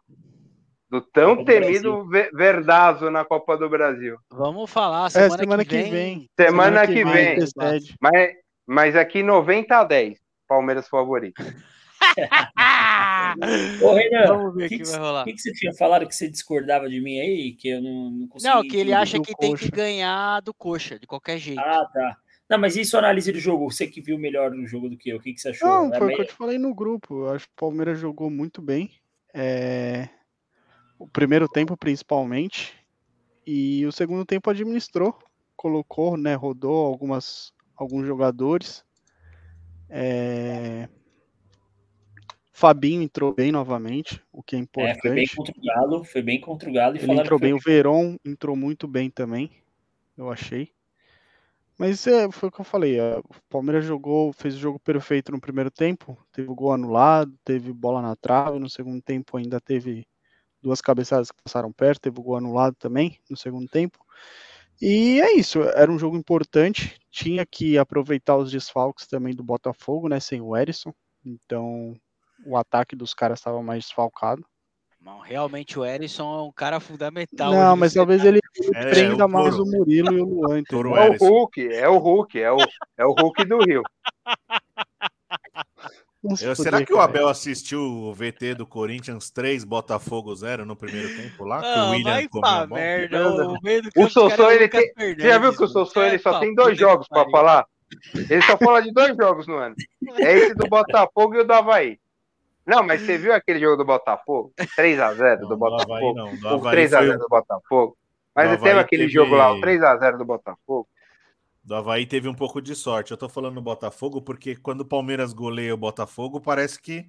do 0.89 1.01
tão 1.01 1.35
Copa 1.37 1.41
do 1.41 1.45
temido 1.45 2.05
Ve- 2.07 2.31
Verdazo 2.33 3.09
na 3.11 3.23
Copa 3.23 3.55
do 3.57 3.69
Brasil. 3.69 4.17
Vamos 4.31 4.69
falar. 4.71 5.05
É, 5.07 5.09
Semana, 5.09 5.37
semana 5.37 5.65
que 5.65 5.81
vem. 5.83 6.29
Semana 6.39 6.87
que 6.87 7.03
vem. 7.05 7.33
antecede. 7.33 7.95
Mas, 8.01 8.33
mas 8.65 8.95
aqui 8.95 9.21
90 9.23 9.77
a 9.77 9.83
10, 9.83 10.17
Palmeiras 10.47 10.87
favorito. 10.87 11.41
Ô, 13.81 13.93
Renan, 13.93 14.25
Vamos 14.27 14.55
ver 14.55 14.63
o 14.63 14.65
o 14.65 14.69
que, 14.69 14.77
que, 14.77 14.83
que, 14.83 14.89
vai 14.89 14.99
rolar. 14.99 15.23
que, 15.25 15.33
que 15.33 15.41
você 15.41 15.51
tinha 15.53 15.73
falado 15.73 16.07
que 16.07 16.15
você 16.15 16.29
discordava 16.29 16.89
de 16.89 16.99
mim 17.01 17.19
aí? 17.19 17.53
Que 17.57 17.69
eu 17.69 17.81
não, 17.81 18.09
não 18.11 18.27
consegui. 18.27 18.53
Não, 18.53 18.61
que 18.67 18.77
ele 18.77 18.93
acha 18.93 19.19
que 19.19 19.35
tem 19.35 19.53
que 19.55 19.65
Coxa. 19.69 19.75
ganhar 19.75 20.41
do 20.41 20.53
coxa, 20.53 20.97
de 20.99 21.05
qualquer 21.05 21.37
jeito. 21.37 21.59
Ah, 21.59 21.85
tá. 21.93 22.17
Não, 22.49 22.57
mas 22.57 22.75
isso 22.75 22.97
análise 22.97 23.31
do 23.31 23.39
jogo. 23.39 23.69
Você 23.71 23.85
que 23.87 24.01
viu 24.01 24.17
melhor 24.17 24.51
no 24.51 24.65
jogo 24.65 24.89
do 24.89 24.97
que 24.97 25.09
eu. 25.09 25.17
O 25.17 25.21
que, 25.21 25.33
que 25.33 25.39
você 25.39 25.49
achou? 25.49 25.67
Não, 25.67 25.93
É 25.93 25.97
foi 25.97 26.03
o 26.03 26.07
meio- 26.07 26.15
que 26.17 26.21
eu 26.23 26.27
te 26.27 26.33
falei 26.33 26.57
no 26.57 26.73
grupo. 26.73 27.25
Eu 27.25 27.29
acho 27.29 27.45
que 27.45 27.53
o 27.53 27.59
Palmeiras 27.59 27.99
jogou 27.99 28.29
muito 28.29 28.61
bem. 28.61 28.91
É, 29.33 30.09
O 30.97 31.07
primeiro 31.07 31.47
tempo, 31.47 31.77
principalmente. 31.77 32.73
E 33.45 33.85
o 33.85 33.91
segundo 33.91 34.25
tempo 34.25 34.49
administrou. 34.49 35.17
Colocou, 35.55 36.17
né? 36.17 36.33
Rodou 36.35 36.85
algumas, 36.87 37.53
alguns 37.75 38.05
jogadores. 38.07 38.83
É, 39.89 40.89
Fabinho 42.51 43.01
entrou 43.01 43.33
bem 43.33 43.51
novamente, 43.51 44.21
o 44.33 44.43
que 44.43 44.55
é 44.55 44.59
É, 44.59 44.65
foi 44.95 45.11
bem 45.11 45.23
importante. 45.23 45.35
contra 45.35 45.53
o 45.57 45.61
Galo. 45.65 46.03
Foi 46.03 46.21
bem 46.21 46.41
contra 46.41 46.69
o 46.69 46.73
Galo. 46.73 46.97
E 46.97 46.99
Ele 46.99 47.13
entrou 47.13 47.39
bem, 47.39 47.53
o 47.53 47.59
Verón 47.59 48.17
entrou 48.25 48.55
muito 48.55 48.87
bem 48.87 49.09
também, 49.09 49.49
eu 50.17 50.29
achei. 50.29 50.69
Mas 51.79 52.05
é, 52.07 52.29
foi 52.29 52.49
o 52.49 52.51
que 52.51 52.59
eu 52.59 52.65
falei, 52.65 52.99
é, 52.99 53.19
o 53.19 53.23
Palmeiras 53.49 53.85
jogou, 53.85 54.33
fez 54.33 54.53
o 54.53 54.59
jogo 54.59 54.77
perfeito 54.77 55.31
no 55.31 55.39
primeiro 55.39 55.71
tempo, 55.71 56.17
teve 56.29 56.49
o 56.51 56.53
gol 56.53 56.73
anulado, 56.73 57.33
teve 57.41 57.71
bola 57.71 58.01
na 58.01 58.17
trave, 58.17 58.59
no 58.59 58.69
segundo 58.69 59.01
tempo 59.01 59.37
ainda 59.37 59.61
teve 59.61 60.05
duas 60.61 60.81
cabeçadas 60.81 61.31
que 61.31 61.41
passaram 61.41 61.71
perto, 61.71 62.01
teve 62.01 62.19
o 62.19 62.23
gol 62.23 62.35
anulado 62.35 62.75
também 62.75 63.17
no 63.29 63.37
segundo 63.37 63.65
tempo. 63.69 63.97
E 64.81 65.21
é 65.21 65.37
isso, 65.37 65.61
era 65.61 65.89
um 65.89 65.97
jogo 65.97 66.17
importante, 66.17 66.99
tinha 67.09 67.45
que 67.45 67.77
aproveitar 67.77 68.35
os 68.35 68.51
desfalques 68.51 69.07
também 69.07 69.33
do 69.33 69.43
Botafogo, 69.43 70.09
né, 70.09 70.19
sem 70.19 70.41
o 70.41 70.57
Erisson, 70.57 70.93
então 71.25 71.95
o 72.45 72.57
ataque 72.57 72.93
dos 72.93 73.13
caras 73.13 73.39
estava 73.39 73.63
mais 73.63 73.85
desfalcado. 73.85 74.45
Não, 75.09 75.19
realmente 75.19 75.79
o 75.79 75.83
Erisson 75.83 76.37
é 76.37 76.41
um 76.43 76.51
cara 76.51 76.79
fundamental. 76.79 77.51
Não, 77.51 77.75
mas 77.75 77.93
talvez 77.95 78.23
ele 78.23 78.39
É, 78.75 78.89
prenda 78.91 79.25
o 79.25 79.29
mais 79.29 79.57
o 79.57 79.65
Murilo 79.65 80.13
e 80.13 80.21
o 80.21 80.25
Luan, 80.25 80.59
entendeu? 80.59 80.65
Toro 80.83 80.95
É 80.95 81.09
o. 81.09 81.17
Hulk, 81.17 81.67
é 81.73 81.89
o 81.89 81.97
Hulk, 81.97 82.39
é 82.39 82.51
o, 82.51 82.57
é 82.97 83.05
o 83.05 83.11
Hulk 83.13 83.45
do 83.45 83.57
Rio. 83.63 83.81
Eu- 86.41 86.55
será 86.55 86.85
que 86.85 86.93
o. 86.93 86.99
Abel 86.99 87.27
assistiu 87.27 87.79
o 87.81 88.13
VT 88.13 88.53
do 88.53 88.67
Corinthians 88.67 89.31
3, 89.31 89.63
Botafogo 89.63 90.35
0 90.35 90.63
no 90.65 90.75
primeiro 90.75 91.07
tempo 91.15 91.43
lá? 91.43 91.61
que 91.61 91.79
o 91.79 91.89
William 91.91 92.27
vai 92.41 92.67
merda. 92.67 93.19
Não, 93.23 93.53
O, 93.95 94.03
O 94.05 94.09
Sossô, 94.09 94.49
é 94.51 94.55
ele 94.55 94.67
tem- 94.67 94.91
Você 94.95 95.15
já 95.27 95.37
viu 95.39 95.55
que 95.55 95.63
o. 95.63 95.67
Sossô 95.67 96.03
ele 96.03 96.17
É 96.17 96.19
só 96.19 96.31
pra 96.31 96.39
tem 96.41 96.53
dois 96.53 96.77
jogos 96.77 97.07
pra 97.07 97.19
pariu. 97.19 97.31
falar? 97.31 97.65
Ele 98.29 98.41
só 98.43 98.57
fala 98.57 98.81
de 98.81 98.91
dois 98.91 99.15
jogos 99.17 99.47
no 99.47 99.55
ano. 99.55 99.73
É 100.19 100.33
esse 100.37 100.53
do 100.53 100.67
Botafogo 100.67 101.33
e 101.35 101.39
o 101.39 101.43
do 101.43 101.53
Havaí. 101.53 101.97
Não, 102.69 102.83
mas 102.83 103.01
você 103.01 103.17
viu 103.17 103.33
aquele 103.33 103.59
jogo 103.59 103.77
do 103.77 103.85
Botafogo? 103.85 104.53
3x0 104.77 105.41
Não, 105.41 105.49
do 105.49 105.57
Botafogo. 105.57 106.13
não. 106.13 106.33
O 106.33 106.47
Havaí 106.55 106.75
3x0 106.87 106.97
foi 107.07 107.09
o- 107.15 107.19
do 107.19 107.27
Botafogo. 107.27 107.97
Mas 108.35 108.61
teve 108.61 108.79
aquele 108.79 109.03
teve- 109.03 109.13
jogo 109.13 109.35
lá, 109.35 109.51
o 109.53 109.59
3x0 109.59 110.17
do 110.17 110.25
Botafogo. 110.25 110.87
Do 111.63 111.75
Havaí 111.75 112.05
teve 112.05 112.27
um 112.27 112.33
pouco 112.33 112.61
de 112.61 112.75
sorte. 112.75 113.11
Eu 113.11 113.17
tô 113.17 113.27
falando 113.27 113.55
do 113.55 113.61
Botafogo 113.61 114.21
porque 114.21 114.55
quando 114.55 114.81
o 114.81 114.85
Palmeiras 114.85 115.33
goleia 115.33 115.73
o 115.73 115.77
Botafogo, 115.77 116.39
parece 116.39 116.81
que 116.81 117.05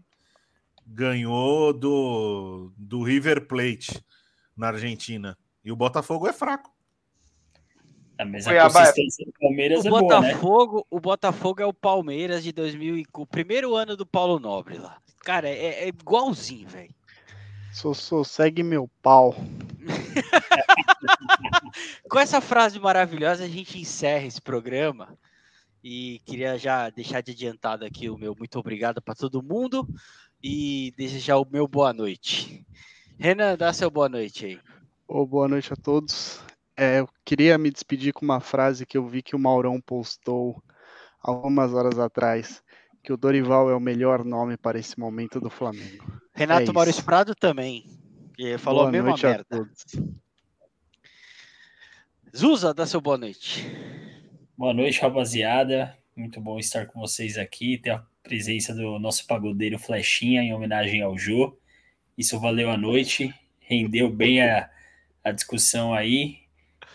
ganhou 0.87 1.73
do, 1.73 2.73
do 2.77 3.03
River 3.03 3.47
Plate 3.47 4.03
na 4.57 4.69
Argentina. 4.69 5.37
E 5.65 5.70
o 5.70 5.77
Botafogo 5.77 6.27
é 6.27 6.32
fraco. 6.32 6.70
Ah, 8.19 8.24
mas 8.24 8.47
a 8.47 8.51
Cuiabá 8.51 8.81
é- 8.81 8.87
consistência 8.87 9.24
do 9.27 9.32
Palmeiras 9.41 9.85
O 9.85 9.87
é 9.87 9.91
boa, 9.91 10.20
né? 10.20 10.28
Botafogo, 10.35 10.87
o 10.91 11.01
Botafogo 11.01 11.62
é 11.62 11.66
o 11.66 11.73
Palmeiras 11.73 12.43
de 12.43 12.53
2000 12.53 12.99
e- 12.99 13.07
o 13.15 13.27
primeiro 13.27 13.74
ano 13.74 13.97
do 13.97 14.05
Paulo 14.05 14.39
Nobre 14.39 14.77
lá. 14.78 14.99
Cara, 15.20 15.48
é, 15.48 15.84
é 15.84 15.88
igualzinho, 15.88 16.68
velho. 16.68 16.94
Sossô, 17.72 18.24
segue 18.24 18.62
meu 18.62 18.90
pau. 19.02 19.34
Com 22.09 22.18
essa 22.18 22.40
frase 22.40 22.80
maravilhosa, 22.80 23.44
a 23.44 23.48
gente 23.48 23.78
encerra 23.78 24.26
esse 24.26 24.40
programa. 24.40 25.16
E 25.82 26.20
queria 26.26 26.59
já 26.59 26.90
deixar 26.90 27.22
de 27.22 27.30
adiantado 27.30 27.84
aqui 27.84 28.10
o 28.10 28.18
meu 28.18 28.34
muito 28.36 28.59
obrigado 28.59 29.01
para 29.01 29.14
todo 29.14 29.42
mundo 29.42 29.88
e 30.42 30.92
desejar 30.97 31.38
o 31.38 31.48
meu 31.51 31.66
boa 31.66 31.92
noite. 31.92 32.66
Renan, 33.18 33.56
dá 33.56 33.72
seu 33.72 33.90
boa 33.90 34.09
noite 34.09 34.47
aí. 34.47 34.60
Ô, 35.06 35.24
boa 35.24 35.48
noite 35.48 35.72
a 35.72 35.76
todos. 35.76 36.40
É, 36.76 37.01
eu 37.01 37.09
queria 37.24 37.56
me 37.56 37.70
despedir 37.70 38.12
com 38.12 38.24
uma 38.24 38.40
frase 38.40 38.86
que 38.86 38.97
eu 38.97 39.06
vi 39.06 39.22
que 39.22 39.36
o 39.36 39.38
Maurão 39.38 39.80
postou 39.80 40.62
algumas 41.20 41.74
horas 41.74 41.98
atrás, 41.98 42.62
que 43.02 43.12
o 43.12 43.16
Dorival 43.16 43.70
é 43.70 43.74
o 43.74 43.81
melhor 43.81 44.24
nome 44.24 44.56
para 44.56 44.78
esse 44.78 44.98
momento 44.98 45.40
do 45.40 45.51
Flamengo. 45.51 46.20
Renato 46.35 46.70
É. 46.70 46.74
Maurício 46.74 47.05
Prado 47.05 47.35
também. 47.35 47.85
que 48.35 48.56
falou 48.59 48.81
boa 48.81 48.89
a 48.89 48.93
mesma 48.93 49.09
noite 49.10 49.27
a 49.27 49.31
merda. 49.31 49.44
todos. 49.48 49.85
Zuza, 52.36 52.72
dá 52.72 52.86
seu 52.86 53.01
boa 53.01 53.18
noite. 53.18 53.66
Boa 54.56 54.72
noite, 54.72 55.01
rapaziada. 55.01 55.97
Muito 56.16 56.40
bom 56.40 56.59
estar 56.59 56.86
com 56.86 57.01
vocês 57.01 57.36
aqui, 57.39 57.78
ter 57.78 57.90
a 57.90 58.05
presença 58.22 58.74
do 58.74 58.98
nosso 58.98 59.27
pagodeiro 59.27 59.78
Flechinha 59.78 60.43
em 60.43 60.52
homenagem 60.52 61.02
ao 61.02 61.18
Jô. 61.18 61.56
Isso 62.16 62.39
valeu 62.39 62.70
a 62.70 62.77
noite, 62.77 63.35
rendeu 63.60 64.10
bem 64.10 64.43
a, 64.43 64.70
a 65.24 65.32
discussão 65.32 65.94
aí. 65.94 66.36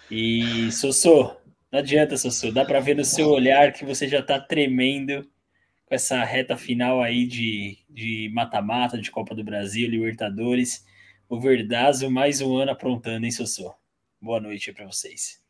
E 0.10 0.72
Sossô, 0.72 1.36
não 1.72 1.80
adianta, 1.80 2.16
Sossô, 2.16 2.52
dá 2.52 2.64
para 2.64 2.80
ver 2.80 2.96
no 2.96 3.04
seu 3.04 3.30
olhar 3.30 3.74
que 3.74 3.84
você 3.84 4.08
já 4.08 4.20
está 4.20 4.40
tremendo 4.40 5.28
com 5.86 5.96
essa 5.96 6.24
reta 6.24 6.58
final 6.58 7.02
aí 7.02 7.26
de 7.26 7.78
de 7.90 8.30
mata-mata, 8.34 9.00
de 9.00 9.10
Copa 9.10 9.34
do 9.34 9.44
Brasil, 9.44 9.90
Libertadores. 9.90 10.86
O 11.30 11.40
Verdazo 11.40 12.12
mais 12.12 12.42
um 12.42 12.58
ano 12.58 12.72
aprontando, 12.72 13.26
hein, 13.26 13.32
Sossô? 13.32 13.74
Boa 14.22 14.40
noite 14.40 14.74
para 14.74 14.86
vocês. 14.86 15.42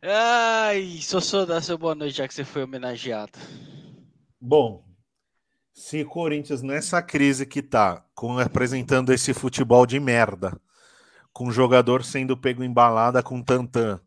Ai, 0.00 0.98
Sossô, 1.00 1.44
dá 1.44 1.60
seu 1.60 1.76
boa 1.76 1.94
noite, 1.94 2.16
já 2.16 2.28
que 2.28 2.34
você 2.34 2.44
foi 2.44 2.62
homenageado. 2.62 3.38
Bom, 4.40 4.84
se 5.72 6.02
o 6.02 6.08
Corinthians 6.08 6.62
nessa 6.62 7.02
crise 7.02 7.44
que 7.44 7.60
tá, 7.60 8.04
com 8.14 8.38
apresentando 8.38 9.12
esse 9.12 9.34
futebol 9.34 9.84
de 9.84 9.98
merda, 9.98 10.58
com 11.32 11.48
o 11.48 11.52
jogador 11.52 12.04
sendo 12.04 12.36
pego 12.36 12.62
em 12.62 12.72
balada 12.72 13.22
com 13.22 13.42
Tantan, 13.42 14.00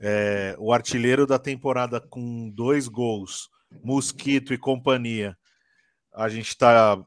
é, 0.00 0.54
o 0.58 0.72
artilheiro 0.72 1.26
da 1.26 1.38
temporada 1.38 2.00
com 2.00 2.50
dois 2.50 2.86
gols, 2.88 3.48
Mosquito 3.82 4.52
e 4.52 4.58
companhia, 4.58 5.36
a 6.12 6.28
gente 6.28 6.48
está 6.48 7.02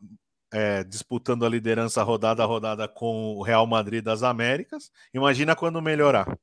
é, 0.51 0.83
disputando 0.83 1.45
a 1.45 1.49
liderança 1.49 2.03
rodada 2.03 2.43
a 2.43 2.45
rodada 2.45 2.87
com 2.87 3.35
o 3.35 3.41
Real 3.41 3.65
Madrid 3.65 4.03
das 4.03 4.23
Américas. 4.23 4.91
Imagina 5.13 5.55
quando 5.55 5.81
melhorar. 5.81 6.37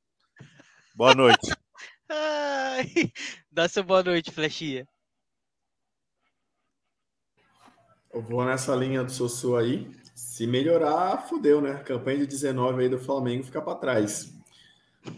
Boa 0.95 1.13
noite. 1.13 1.55
Ai, 2.09 3.11
dá 3.51 3.67
seu 3.67 3.83
boa 3.83 4.03
noite, 4.03 4.31
Flechinha. 4.31 4.87
Eu 8.11 8.21
vou 8.21 8.43
nessa 8.43 8.75
linha 8.75 9.03
do 9.03 9.11
Sossô 9.11 9.55
aí. 9.55 9.89
Se 10.15 10.47
melhorar, 10.47 11.27
fudeu, 11.27 11.61
né? 11.61 11.71
A 11.71 11.83
campanha 11.83 12.19
de 12.19 12.27
19 12.27 12.83
aí 12.83 12.89
do 12.89 12.97
Flamengo 12.97 13.43
fica 13.43 13.61
para 13.61 13.77
trás. 13.77 14.33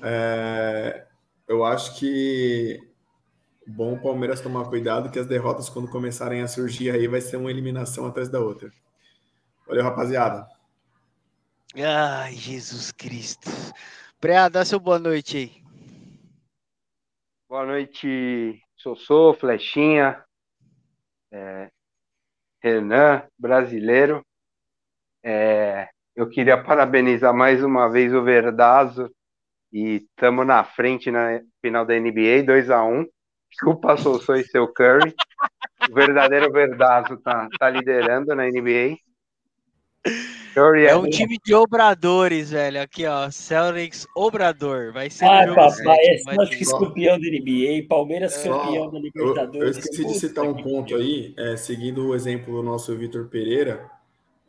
É, 0.03 1.07
eu 1.47 1.63
acho 1.63 1.97
que 1.97 2.90
bom 3.71 3.93
o 3.93 4.01
Palmeiras 4.01 4.41
tomar 4.41 4.65
cuidado 4.69 5.09
que 5.09 5.19
as 5.19 5.25
derrotas, 5.25 5.69
quando 5.69 5.89
começarem 5.89 6.41
a 6.41 6.47
surgir 6.47 6.91
aí, 6.91 7.07
vai 7.07 7.21
ser 7.21 7.37
uma 7.37 7.49
eliminação 7.49 8.05
atrás 8.05 8.29
da 8.29 8.39
outra. 8.39 8.71
Valeu, 9.65 9.83
rapaziada. 9.83 10.47
Ai, 11.75 12.33
Jesus 12.33 12.91
Cristo. 12.91 13.49
Preá, 14.19 14.49
dá 14.49 14.65
seu 14.65 14.79
boa 14.79 14.99
noite 14.99 15.37
aí. 15.37 15.61
Boa 17.47 17.65
noite, 17.65 18.61
Sossô, 18.77 19.33
Flechinha, 19.33 20.23
é, 21.31 21.69
Renan, 22.61 23.23
brasileiro. 23.37 24.25
É, 25.23 25.89
eu 26.15 26.29
queria 26.29 26.61
parabenizar 26.61 27.33
mais 27.33 27.63
uma 27.63 27.89
vez 27.89 28.13
o 28.13 28.23
Verdazo 28.23 29.09
e 29.71 29.97
estamos 29.97 30.45
na 30.45 30.63
frente 30.63 31.09
na 31.09 31.41
final 31.61 31.85
da 31.85 31.97
NBA, 31.97 32.43
2 32.45 32.69
a 32.69 32.83
1 32.83 33.05
Chupa 33.59 33.97
Sossô 33.97 34.35
e 34.35 34.43
seu 34.43 34.67
Curry. 34.67 35.13
O 35.89 35.93
verdadeiro 35.93 36.51
Verdazo 36.51 37.17
tá, 37.17 37.47
tá 37.57 37.69
liderando 37.69 38.35
na 38.35 38.45
NBA. 38.45 38.97
Curry 40.53 40.85
é, 40.85 40.89
é 40.89 40.95
um 40.95 41.09
time 41.09 41.37
de 41.43 41.53
obradores, 41.53 42.51
velho. 42.51 42.81
Aqui, 42.81 43.05
ó. 43.05 43.29
Celtics 43.31 44.05
Obrador. 44.15 44.91
Vai 44.91 45.09
ser. 45.09 45.25
Ah, 45.25 45.45
um 45.49 45.55
papai, 45.55 45.97
é 45.99 46.17
Celtics 46.17 46.71
campeão 46.71 47.19
da 47.19 47.27
NBA, 47.27 47.87
Palmeiras 47.87 48.37
é, 48.37 48.49
campeão 48.49 48.91
da 48.91 48.99
Libertadores. 48.99 49.55
Eu, 49.55 49.63
eu 49.63 49.69
esqueci 49.69 50.05
de 50.05 50.13
citar 50.15 50.43
um 50.43 50.53
ponto 50.53 50.95
aí, 50.95 51.33
é, 51.37 51.55
seguindo 51.55 52.07
o 52.07 52.15
exemplo 52.15 52.53
do 52.53 52.63
nosso 52.63 52.95
Vitor 52.97 53.27
Pereira. 53.27 53.89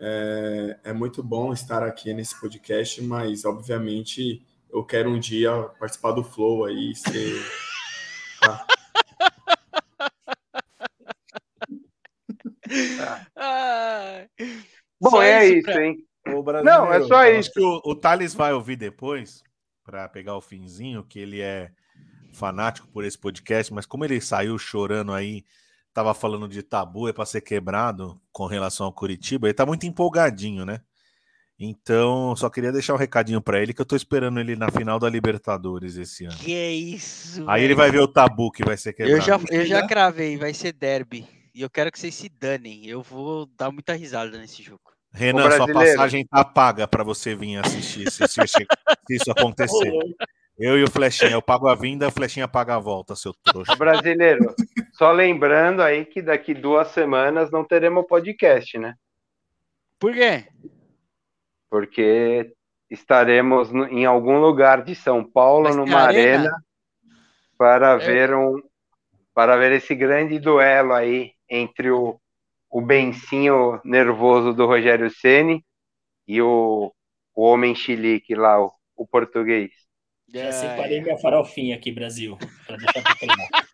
É, 0.00 0.78
é 0.84 0.92
muito 0.92 1.22
bom 1.22 1.52
estar 1.52 1.84
aqui 1.84 2.12
nesse 2.12 2.38
podcast, 2.40 3.00
mas 3.02 3.44
obviamente 3.44 4.44
eu 4.72 4.84
quero 4.84 5.08
um 5.08 5.18
dia 5.18 5.52
participar 5.78 6.12
do 6.12 6.24
Flow 6.24 6.64
aí, 6.64 6.94
ser. 6.96 7.40
Tá. 8.40 8.66
Ah. 13.36 14.24
Bom, 15.00 15.22
é 15.22 15.46
isso, 15.46 15.62
pra... 15.62 15.84
hein? 15.84 15.96
Não, 16.64 16.92
é 16.92 17.02
só 17.02 17.26
isso. 17.26 17.50
O, 17.58 17.92
o 17.92 17.94
Thales 17.94 18.34
vai 18.34 18.52
ouvir 18.52 18.76
depois, 18.76 19.42
para 19.84 20.08
pegar 20.08 20.36
o 20.36 20.40
finzinho, 20.40 21.04
que 21.04 21.18
ele 21.18 21.40
é 21.40 21.70
fanático 22.32 22.88
por 22.88 23.04
esse 23.04 23.18
podcast, 23.18 23.72
mas 23.72 23.86
como 23.86 24.04
ele 24.04 24.20
saiu 24.20 24.56
chorando 24.58 25.12
aí, 25.12 25.44
tava 25.92 26.14
falando 26.14 26.48
de 26.48 26.62
tabu 26.62 27.08
é 27.08 27.12
para 27.12 27.26
ser 27.26 27.40
quebrado 27.40 28.20
com 28.32 28.46
relação 28.46 28.86
ao 28.86 28.92
Curitiba, 28.92 29.46
ele 29.46 29.54
tá 29.54 29.66
muito 29.66 29.86
empolgadinho, 29.86 30.64
né? 30.64 30.80
Então, 31.58 32.34
só 32.34 32.50
queria 32.50 32.72
deixar 32.72 32.94
um 32.94 32.98
recadinho 32.98 33.40
para 33.40 33.62
ele 33.62 33.72
que 33.72 33.80
eu 33.80 33.86
tô 33.86 33.94
esperando 33.94 34.40
ele 34.40 34.56
na 34.56 34.70
final 34.70 34.98
da 34.98 35.08
Libertadores 35.08 35.96
esse 35.96 36.24
ano. 36.24 36.36
Que 36.36 36.70
isso? 36.70 37.48
Aí 37.48 37.62
ele 37.62 37.74
vai 37.74 37.90
ver 37.90 38.00
o 38.00 38.08
tabu 38.08 38.50
que 38.50 38.64
vai 38.64 38.76
ser 38.76 38.92
quebrado. 38.92 39.16
Eu 39.16 39.20
já, 39.20 39.40
eu 39.48 39.66
já 39.66 39.86
cravei, 39.86 40.36
vai 40.36 40.52
ser 40.54 40.72
derby. 40.72 41.24
E 41.54 41.60
eu 41.62 41.68
quero 41.68 41.92
que 41.92 41.98
vocês 41.98 42.14
se 42.14 42.28
danem. 42.28 42.86
Eu 42.86 43.02
vou 43.02 43.46
dar 43.46 43.70
muita 43.70 43.92
risada 43.92 44.38
nesse 44.38 44.62
jogo. 44.62 44.92
Renan, 45.12 45.50
sua 45.50 45.70
passagem 45.70 46.26
tá 46.26 46.42
paga 46.42 46.88
para 46.88 47.04
você 47.04 47.34
vir 47.34 47.56
assistir 47.56 48.10
se, 48.10 48.26
se, 48.26 48.46
se 48.46 48.66
isso 49.10 49.30
acontecer. 49.30 49.92
Eu 50.58 50.78
e 50.78 50.84
o 50.84 50.90
Flechinha, 50.90 51.32
eu 51.32 51.42
pago 51.42 51.68
a 51.68 51.74
vinda, 51.74 52.08
a 52.08 52.10
Flechinha 52.10 52.48
paga 52.48 52.76
a 52.76 52.78
volta, 52.78 53.14
seu 53.14 53.34
trouxa. 53.34 53.76
Brasileiro, 53.76 54.54
só 54.92 55.12
lembrando 55.12 55.82
aí 55.82 56.06
que 56.06 56.22
daqui 56.22 56.54
duas 56.54 56.88
semanas 56.88 57.50
não 57.50 57.64
teremos 57.64 58.06
podcast, 58.06 58.78
né? 58.78 58.94
Por 59.98 60.14
quê? 60.14 60.46
Porque 61.68 62.54
estaremos 62.90 63.70
em 63.90 64.06
algum 64.06 64.40
lugar 64.40 64.82
de 64.82 64.94
São 64.94 65.24
Paulo, 65.24 65.64
Mas 65.64 65.76
numa 65.76 66.00
arena, 66.00 66.38
arena 66.38 66.64
para 67.58 67.92
é. 67.92 67.98
ver 67.98 68.34
um 68.34 68.62
para 69.34 69.56
ver 69.56 69.72
esse 69.72 69.94
grande 69.94 70.38
duelo 70.38 70.92
aí 70.92 71.32
entre 71.52 71.90
o, 71.90 72.18
o 72.70 72.80
bencinho 72.80 73.78
nervoso 73.84 74.54
do 74.54 74.64
Rogério 74.64 75.10
Ceni 75.10 75.62
e 76.26 76.40
o, 76.40 76.90
o 77.34 77.42
homem 77.42 77.74
chilique 77.74 78.34
lá, 78.34 78.58
o, 78.58 78.72
o 78.96 79.06
português. 79.06 79.70
Já 80.32 80.50
separei 80.50 81.02
minha 81.02 81.18
farofinha 81.18 81.76
aqui, 81.76 81.92
Brasil, 81.92 82.38
para 82.66 82.78
deixar 82.78 83.02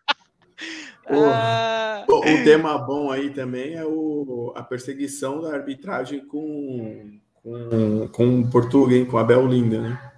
ah. 1.09 2.05
o, 2.05 2.17
o 2.17 2.43
tema 2.43 2.77
bom 2.77 3.09
aí 3.09 3.29
também 3.29 3.75
é 3.75 3.85
o, 3.85 4.51
a 4.57 4.61
perseguição 4.61 5.39
da 5.39 5.53
arbitragem 5.53 6.27
com, 6.27 7.17
com, 7.41 8.09
com 8.09 8.39
o 8.41 8.49
português, 8.51 9.07
com 9.07 9.17
a 9.17 9.21
Abel 9.21 9.47
Linda, 9.47 9.81
né? 9.81 10.11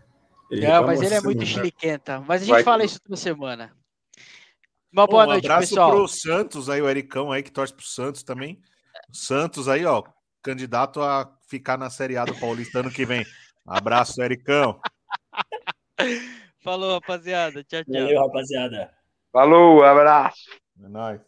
Ele 0.50 0.66
é, 0.66 0.82
mas 0.82 1.02
ele 1.02 1.14
é 1.14 1.22
muito 1.22 1.46
chiliquenta. 1.46 2.22
Mas 2.28 2.42
a 2.42 2.46
gente 2.46 2.56
Vai, 2.56 2.64
fala 2.64 2.84
isso 2.84 3.00
toda 3.02 3.16
semana. 3.16 3.72
Uma 4.92 5.08
boa 5.08 5.24
um 5.24 5.28
noite, 5.28 5.46
abraço 5.46 5.70
pessoal. 5.70 5.92
pro 5.92 6.08
Santos 6.08 6.70
aí, 6.70 6.82
o 6.82 6.90
Ericão 6.90 7.32
aí 7.32 7.42
que 7.42 7.52
torce 7.52 7.74
pro 7.74 7.86
Santos 7.86 8.24
também. 8.24 8.62
Santos 9.12 9.70
aí, 9.70 9.86
ó, 9.86 10.04
candidato 10.44 11.02
a 11.02 11.34
ficar 11.48 11.78
na 11.78 11.90
Série 11.90 12.18
A 12.18 12.26
do 12.26 12.38
Paulista 12.38 12.80
ano 12.80 12.92
que 12.92 13.06
vem. 13.06 13.26
Abraço, 13.66 14.22
Ericão. 14.22 14.82
Falou, 16.62 16.94
rapaziada. 16.94 17.64
Tchau, 17.64 17.84
tchau. 17.84 17.94
Valeu, 17.94 18.20
rapaziada. 18.20 18.94
Falou, 19.32 19.84
abraço. 19.84 20.50
É 20.84 20.88
nóis. 20.90 21.22